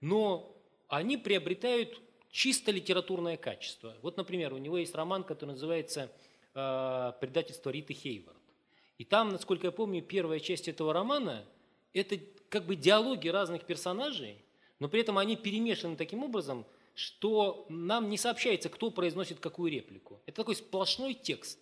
но 0.00 0.56
они 0.88 1.16
приобретают 1.16 2.00
чисто 2.30 2.70
литературное 2.70 3.36
качество. 3.36 3.96
Вот, 4.02 4.16
например, 4.16 4.52
у 4.52 4.58
него 4.58 4.78
есть 4.78 4.94
роман, 4.94 5.24
который 5.24 5.50
называется 5.50 6.10
э, 6.54 7.12
«Предательство 7.20 7.70
Риты 7.70 7.94
Хейвард». 7.94 8.39
И 9.00 9.04
там, 9.04 9.30
насколько 9.30 9.68
я 9.68 9.70
помню, 9.70 10.02
первая 10.02 10.40
часть 10.40 10.68
этого 10.68 10.92
романа– 10.92 11.46
это 11.94 12.20
как 12.50 12.66
бы 12.66 12.76
диалоги 12.76 13.28
разных 13.28 13.64
персонажей, 13.64 14.36
но 14.78 14.90
при 14.90 15.00
этом 15.00 15.16
они 15.16 15.36
перемешаны 15.36 15.96
таким 15.96 16.22
образом, 16.22 16.66
что 16.94 17.64
нам 17.70 18.10
не 18.10 18.18
сообщается, 18.18 18.68
кто 18.68 18.90
произносит 18.90 19.40
какую 19.40 19.72
реплику. 19.72 20.20
Это 20.26 20.42
такой 20.42 20.54
сплошной 20.54 21.14
текст. 21.14 21.58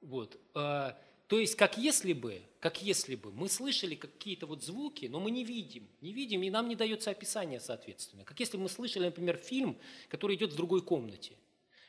Вот. 0.00 0.38
Э, 0.54 0.92
то 1.26 1.40
есть, 1.40 1.56
как 1.56 1.76
если 1.76 2.12
бы, 2.12 2.40
как 2.60 2.80
если 2.80 3.16
бы 3.16 3.32
мы 3.32 3.48
слышали 3.48 3.96
какие-то 3.96 4.46
вот 4.46 4.62
звуки, 4.62 5.06
но 5.06 5.18
мы 5.18 5.32
не 5.32 5.42
видим, 5.42 5.88
не 6.00 6.12
видим, 6.12 6.44
и 6.44 6.50
нам 6.50 6.68
не 6.68 6.76
дается 6.76 7.10
описание 7.10 7.58
соответственно. 7.58 8.22
Как 8.22 8.38
если 8.38 8.56
бы 8.56 8.62
мы 8.62 8.68
слышали, 8.68 9.06
например, 9.06 9.38
фильм, 9.38 9.76
который 10.08 10.36
идет 10.36 10.52
в 10.52 10.56
другой 10.56 10.82
комнате. 10.82 11.32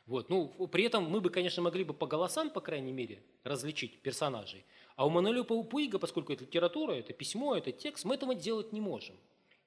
Вот. 0.06 0.30
Ну, 0.30 0.48
при 0.68 0.84
этом 0.84 1.10
мы 1.10 1.22
бы, 1.22 1.30
конечно, 1.30 1.62
могли 1.62 1.84
бы 1.84 1.94
по 1.94 2.08
голосам, 2.08 2.50
по 2.50 2.60
крайней 2.60 2.92
мере, 2.92 3.24
различить 3.44 4.02
персонажей. 4.02 4.66
А 4.96 5.06
у 5.06 5.10
Мануэля 5.10 5.44
Пауига, 5.44 6.00
поскольку 6.00 6.34
это 6.34 6.44
литература, 6.44 6.94
это 6.94 7.14
письмо, 7.14 7.56
это 7.56 7.72
текст, 7.72 8.06
мы 8.06 8.16
этого 8.16 8.36
делать 8.36 8.74
не 8.74 8.82
можем. 8.82 9.16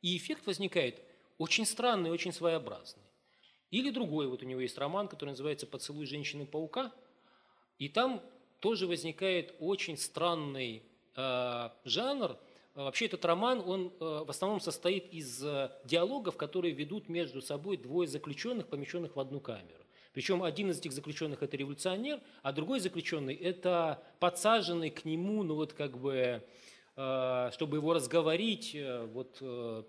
И 0.02 0.16
эффект 0.16 0.46
возникает 0.46 1.00
очень 1.38 1.64
странный, 1.64 2.10
очень 2.10 2.32
своеобразный. 2.32 3.02
Или 3.70 3.90
другой, 3.90 4.28
вот 4.28 4.42
у 4.42 4.46
него 4.46 4.60
есть 4.60 4.78
роман, 4.78 5.08
который 5.08 5.30
называется 5.30 5.66
«Поцелуй 5.66 6.06
женщины-паука», 6.06 6.92
и 7.78 7.88
там 7.88 8.22
тоже 8.60 8.86
возникает 8.86 9.54
очень 9.58 9.96
странный 9.96 10.82
э, 11.16 11.70
жанр, 11.84 12.36
вообще 12.74 13.06
этот 13.06 13.24
роман, 13.24 13.62
он 13.66 13.92
в 13.98 14.28
основном 14.28 14.60
состоит 14.60 15.12
из 15.12 15.40
диалогов, 15.84 16.36
которые 16.36 16.74
ведут 16.74 17.08
между 17.08 17.40
собой 17.40 17.76
двое 17.76 18.06
заключенных, 18.08 18.68
помещенных 18.68 19.16
в 19.16 19.20
одну 19.20 19.40
камеру. 19.40 19.83
Причем 20.14 20.42
один 20.42 20.70
из 20.70 20.78
этих 20.78 20.92
заключенных 20.92 21.42
это 21.42 21.56
революционер, 21.56 22.20
а 22.42 22.52
другой 22.52 22.80
заключенный 22.80 23.34
это 23.34 24.02
подсаженный 24.20 24.88
к 24.88 25.04
нему, 25.04 25.42
ну 25.42 25.56
вот 25.56 25.74
как 25.74 25.98
бы, 25.98 26.42
чтобы 26.94 27.76
его 27.76 27.92
разговорить, 27.92 28.76
вот 29.12 29.42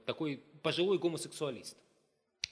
такой 0.05 0.43
пожилой 0.61 0.97
гомосексуалист. 0.97 1.77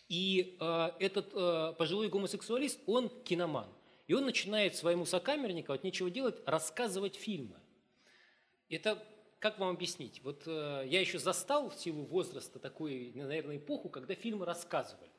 И 0.08 0.56
этот 1.00 1.32
пожилой 1.78 2.10
гомосексуалист, 2.10 2.80
он 2.86 3.10
киноман. 3.24 3.68
И 4.06 4.14
он 4.14 4.26
начинает 4.26 4.76
своему 4.76 5.06
сокамернику 5.06 5.74
от 5.74 5.84
нечего 5.84 6.12
делать 6.12 6.42
рассказывать 6.46 7.16
фильмы. 7.16 7.56
Это 8.70 9.02
как 9.40 9.60
вам 9.60 9.76
объяснить? 9.76 10.22
Вот 10.24 10.44
э, 10.46 10.84
я 10.88 11.02
еще 11.02 11.20
застал 11.20 11.70
в 11.70 11.76
силу 11.76 12.04
возраста 12.06 12.60
такую, 12.60 13.12
наверное, 13.14 13.58
эпоху, 13.58 13.90
когда 13.90 14.16
фильмы 14.16 14.46
рассказывали. 14.46 15.10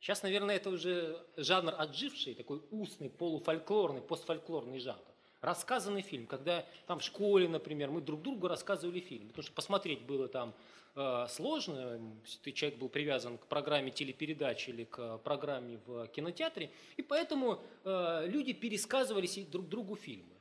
Сейчас, 0.00 0.22
наверное, 0.22 0.56
это 0.56 0.70
уже 0.70 1.16
жанр 1.36 1.74
отживший, 1.76 2.34
такой 2.34 2.62
устный, 2.70 3.10
полуфольклорный, 3.10 4.02
постфольклорный 4.02 4.78
жанр. 4.78 5.02
Рассказанный 5.40 6.02
фильм, 6.02 6.26
когда 6.26 6.66
там 6.86 6.98
в 6.98 7.02
школе, 7.02 7.48
например, 7.48 7.90
мы 7.90 8.00
друг 8.00 8.22
другу 8.22 8.48
рассказывали 8.48 9.00
фильм. 9.00 9.28
Потому 9.28 9.42
что 9.42 9.52
посмотреть 9.52 10.02
было 10.02 10.28
там 10.28 10.54
э, 10.94 11.26
сложно, 11.28 12.00
ты 12.42 12.52
человек 12.52 12.78
был 12.78 12.88
привязан 12.88 13.38
к 13.38 13.46
программе 13.46 13.90
телепередач 13.90 14.68
или 14.68 14.84
к 14.84 15.18
программе 15.18 15.78
в 15.86 16.06
кинотеатре, 16.08 16.70
и 16.96 17.02
поэтому 17.02 17.62
э, 17.84 18.26
люди 18.26 18.52
пересказывались 18.52 19.38
друг 19.46 19.68
другу 19.68 19.96
фильмы. 19.96 20.34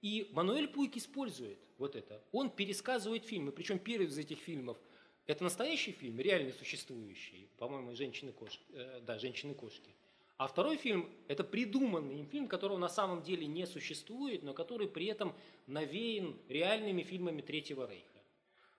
И 0.00 0.28
Мануэль 0.32 0.68
Пуйк 0.68 0.96
использует 0.96 1.58
вот 1.78 1.96
это. 1.96 2.20
Он 2.32 2.50
пересказывает 2.50 3.24
фильмы, 3.24 3.52
причем 3.52 3.78
первый 3.78 4.06
из 4.06 4.18
этих 4.18 4.38
фильмов– 4.38 4.76
это 5.26 5.44
настоящий 5.44 5.92
фильм, 5.92 6.18
реально 6.18 6.52
существующий, 6.52 7.48
по-моему, 7.58 7.94
«Женщины-кошки». 7.94 8.64
Э, 8.70 9.00
да, 9.06 9.18
«Женщины-кошки». 9.18 9.94
А 10.36 10.48
второй 10.48 10.76
фильм– 10.76 11.08
это 11.28 11.44
придуманный 11.44 12.18
им 12.18 12.26
фильм, 12.26 12.48
которого 12.48 12.76
на 12.76 12.88
самом 12.88 13.22
деле 13.22 13.46
не 13.46 13.66
существует, 13.66 14.42
но 14.42 14.54
который 14.54 14.88
при 14.88 15.06
этом 15.06 15.34
навеян 15.68 16.36
реальными 16.48 17.02
фильмами 17.02 17.42
Третьего 17.42 17.88
Рейха. 17.88 18.06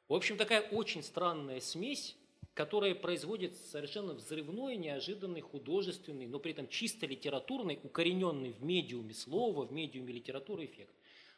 В 0.10 0.14
общем, 0.14 0.36
такая 0.36 0.62
очень 0.62 1.04
странная 1.04 1.62
смесь, 1.62 2.18
которая 2.54 2.94
производит 2.94 3.56
совершенно 3.56 4.14
взрывной, 4.14 4.76
неожиданный, 4.76 5.42
художественный, 5.42 6.28
но 6.28 6.40
при 6.40 6.52
этом 6.52 6.68
чисто 6.68 7.06
литературный, 7.06 7.80
укорененный 7.82 8.52
в 8.52 8.64
медиуме 8.64 9.14
слова, 9.14 9.66
в 9.66 9.72
медиуме 9.72 10.14
литературы 10.14 10.66
эффект. 10.66 10.94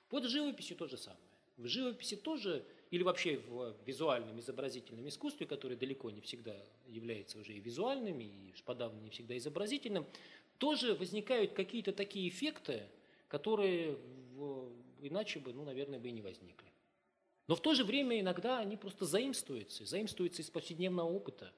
Вот 0.09 0.25
в 0.25 0.29
живописи 0.29 0.73
то 0.73 0.87
же 0.87 0.97
самое. 0.97 1.21
В 1.57 1.67
живописи 1.67 2.15
тоже, 2.15 2.65
или 2.91 3.03
вообще 3.03 3.37
в 3.37 3.75
визуальном 3.85 4.39
изобразительном 4.39 5.07
искусстве, 5.07 5.45
которое 5.45 5.75
далеко 5.75 6.09
не 6.11 6.21
всегда 6.21 6.55
является 6.87 7.39
уже 7.39 7.53
и 7.53 7.59
визуальным, 7.59 8.19
и 8.19 8.53
подавно 8.63 8.99
не 8.99 9.09
всегда 9.09 9.37
изобразительным, 9.37 10.05
тоже 10.57 10.93
возникают 10.93 11.53
какие-то 11.53 11.91
такие 11.91 12.29
эффекты, 12.29 12.83
которые 13.27 13.97
иначе 15.01 15.39
бы, 15.39 15.53
ну, 15.53 15.63
наверное, 15.63 15.99
бы 15.99 16.09
и 16.09 16.11
не 16.11 16.21
возникли. 16.21 16.67
Но 17.47 17.55
в 17.55 17.61
то 17.61 17.73
же 17.75 17.83
время 17.83 18.19
иногда 18.19 18.59
они 18.59 18.75
просто 18.75 19.05
заимствуются, 19.05 19.85
заимствуются 19.85 20.41
из 20.41 20.49
повседневного 20.49 21.07
опыта. 21.07 21.51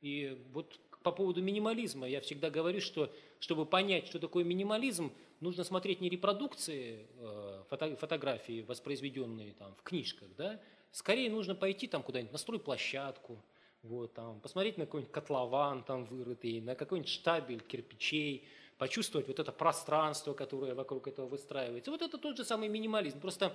И 0.00 0.36
вот 0.52 0.80
по 1.02 1.12
поводу 1.12 1.42
минимализма 1.42 2.08
я 2.08 2.20
всегда 2.20 2.50
говорю, 2.50 2.80
что 2.80 3.12
чтобы 3.38 3.66
понять, 3.66 4.06
что 4.06 4.18
такое 4.18 4.44
минимализм, 4.44 5.12
нужно 5.40 5.64
смотреть 5.64 6.00
не 6.00 6.08
репродукции 6.08 7.06
э, 7.18 7.62
фото, 7.68 7.96
фотографии, 7.96 8.62
воспроизведенные 8.62 9.54
там 9.54 9.74
в 9.76 9.82
книжках, 9.82 10.28
да, 10.36 10.60
скорее 10.92 11.30
нужно 11.30 11.54
пойти 11.54 11.86
там 11.86 12.02
куда-нибудь 12.02 12.32
на 12.32 12.38
стройплощадку, 12.38 13.38
вот, 13.82 14.12
там, 14.12 14.40
посмотреть 14.40 14.76
на 14.76 14.84
какой-нибудь 14.84 15.12
котлован 15.12 15.82
там 15.84 16.04
вырытый, 16.04 16.60
на 16.60 16.74
какой-нибудь 16.74 17.10
штабель 17.10 17.60
кирпичей, 17.60 18.44
почувствовать 18.76 19.28
вот 19.28 19.38
это 19.38 19.52
пространство, 19.52 20.32
которое 20.34 20.74
вокруг 20.74 21.06
этого 21.08 21.26
выстраивается. 21.26 21.90
Вот 21.90 22.02
это 22.02 22.18
тот 22.18 22.36
же 22.36 22.44
самый 22.44 22.68
минимализм. 22.68 23.20
Просто 23.20 23.54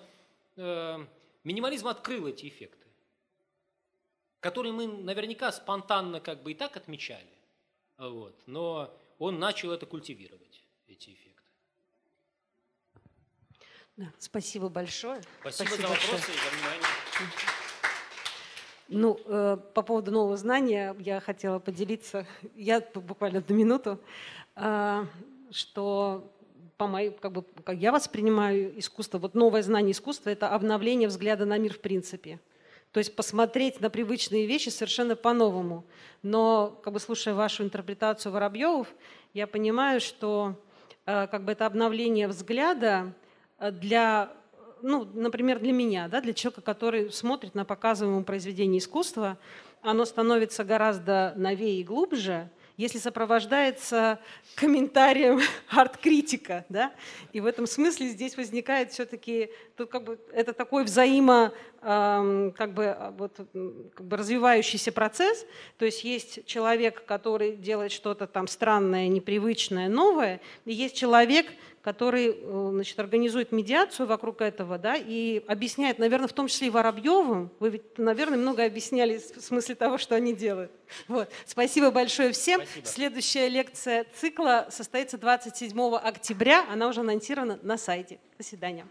э, 0.55 1.05
минимализм 1.43 1.87
открыл 1.87 2.27
эти 2.27 2.47
эффекты, 2.47 2.84
которые 4.45 4.73
мы 4.73 4.85
наверняка 4.85 5.51
спонтанно 5.51 6.19
как 6.19 6.43
бы 6.43 6.51
и 6.51 6.53
так 6.53 6.77
отмечали, 6.77 7.33
вот, 7.97 8.39
но 8.45 8.95
он 9.17 9.39
начал 9.39 9.71
это 9.71 9.87
культивировать, 9.87 10.61
эти 10.85 11.09
эффекты. 11.09 11.49
Да, 13.97 14.13
спасибо 14.19 14.69
большое. 14.69 15.23
Спасибо, 15.39 15.67
спасибо 15.67 15.87
за 15.87 15.93
вопросы 15.93 16.11
большое. 16.11 16.37
и 16.37 16.41
за 16.41 16.55
внимание. 16.55 16.87
Ну, 18.87 19.19
э, 19.25 19.57
по 19.73 19.81
поводу 19.81 20.11
нового 20.11 20.37
знания 20.37 20.95
я 20.99 21.19
хотела 21.21 21.57
поделиться, 21.57 22.27
я 22.53 22.81
буквально 22.93 23.43
на 23.47 23.53
минуту, 23.53 23.99
э, 24.57 25.05
что 25.49 26.31
по 26.77 26.85
моей, 26.85 27.09
как 27.09 27.31
бы, 27.31 27.41
как 27.63 27.77
я 27.77 27.91
воспринимаю 27.91 28.77
искусство, 28.77 29.17
вот 29.17 29.33
новое 29.33 29.63
знание 29.63 29.93
искусства– 29.93 30.29
это 30.31 30.49
обновление 30.49 31.07
взгляда 31.07 31.47
на 31.47 31.57
мир 31.57 31.73
в 31.73 31.79
принципе. 31.79 32.39
То 32.95 32.99
есть 32.99 33.13
посмотреть 33.13 33.81
на 33.81 33.89
привычные 33.89 34.45
вещи 34.45 34.69
совершенно 34.69 35.17
по-новому. 35.17 35.83
Но, 36.23 36.79
как 36.81 36.93
бы 36.93 37.01
слушая 37.01 37.33
вашу 37.33 37.61
интерпретацию 37.61 38.31
Воробьевых, 38.31 38.87
я 39.33 39.47
понимаю, 39.47 39.99
что 39.99 40.55
э, 41.05 41.27
как 41.27 41.43
бы 41.43 41.51
это 41.51 41.65
обновление 41.65 42.29
взгляда 42.29 43.11
э, 43.59 43.71
для 43.71 44.31
ну, 44.81 45.03
например, 45.13 45.59
для 45.59 45.73
меня, 45.73 46.07
да, 46.07 46.21
для 46.21 46.31
человека, 46.33 46.61
который 46.61 47.11
смотрит 47.11 47.53
на 47.53 47.65
показываемое 47.65 48.23
произведение 48.23 48.79
искусства, 48.79 49.37
оно 49.81 50.05
становится 50.05 50.63
гораздо 50.63 51.33
новее 51.35 51.81
и 51.81 51.83
глубже, 51.83 52.49
если 52.77 52.97
сопровождается 52.97 54.19
комментарием 54.55 55.39
арт-критика. 55.69 56.65
Да? 56.69 56.93
И 57.33 57.39
в 57.39 57.45
этом 57.45 57.67
смысле 57.67 58.07
здесь 58.07 58.37
возникает 58.37 58.91
все-таки 58.91 59.49
тут 59.75 59.89
как 59.89 60.03
бы, 60.03 60.19
это 60.33 60.53
такой 60.53 60.83
взаимо, 60.83 61.53
как 61.81 62.73
бы, 62.73 62.97
вот, 63.17 63.37
как 63.93 64.05
бы 64.05 64.17
развивающийся 64.17 64.91
процесс. 64.91 65.45
То 65.77 65.85
есть 65.85 66.03
есть 66.03 66.45
человек, 66.45 67.05
который 67.05 67.55
делает 67.55 67.91
что-то 67.91 68.27
там 68.27 68.47
странное, 68.47 69.07
непривычное, 69.07 69.87
новое, 69.87 70.41
и 70.65 70.73
есть 70.73 70.95
человек, 70.95 71.47
который 71.85 72.35
э, 72.35 72.69
значит, 72.73 72.99
организует 72.99 73.51
медиацию 73.51 74.07
вокруг 74.07 74.41
этого 74.41 74.79
да, 74.79 74.95
и 74.95 75.43
объясняет, 75.47 75.99
наверное, 75.99 76.27
в 76.27 76.33
том 76.33 76.47
числе 76.47 76.67
и 76.67 76.69
Воробьевым. 76.71 77.51
Вы 77.59 77.69
ведь, 77.69 77.99
наверное, 77.99 78.39
много 78.39 78.65
объясняли 78.65 79.19
в 79.19 79.39
смысле 79.39 79.75
того, 79.75 79.99
что 79.99 80.15
они 80.15 80.33
делают. 80.33 80.71
Вот. 81.07 81.29
Спасибо 81.45 81.91
большое 81.91 82.31
всем. 82.31 82.61
Спасибо. 82.63 82.87
Следующая 82.87 83.49
лекция 83.49 84.07
цикла 84.15 84.67
состоится 84.71 85.19
27 85.19 85.95
октября. 85.97 86.65
Она 86.71 86.87
уже 86.87 87.01
анонсирована 87.01 87.59
на 87.61 87.77
сайте. 87.77 88.17
До 88.39 88.43
свидания. 88.43 88.87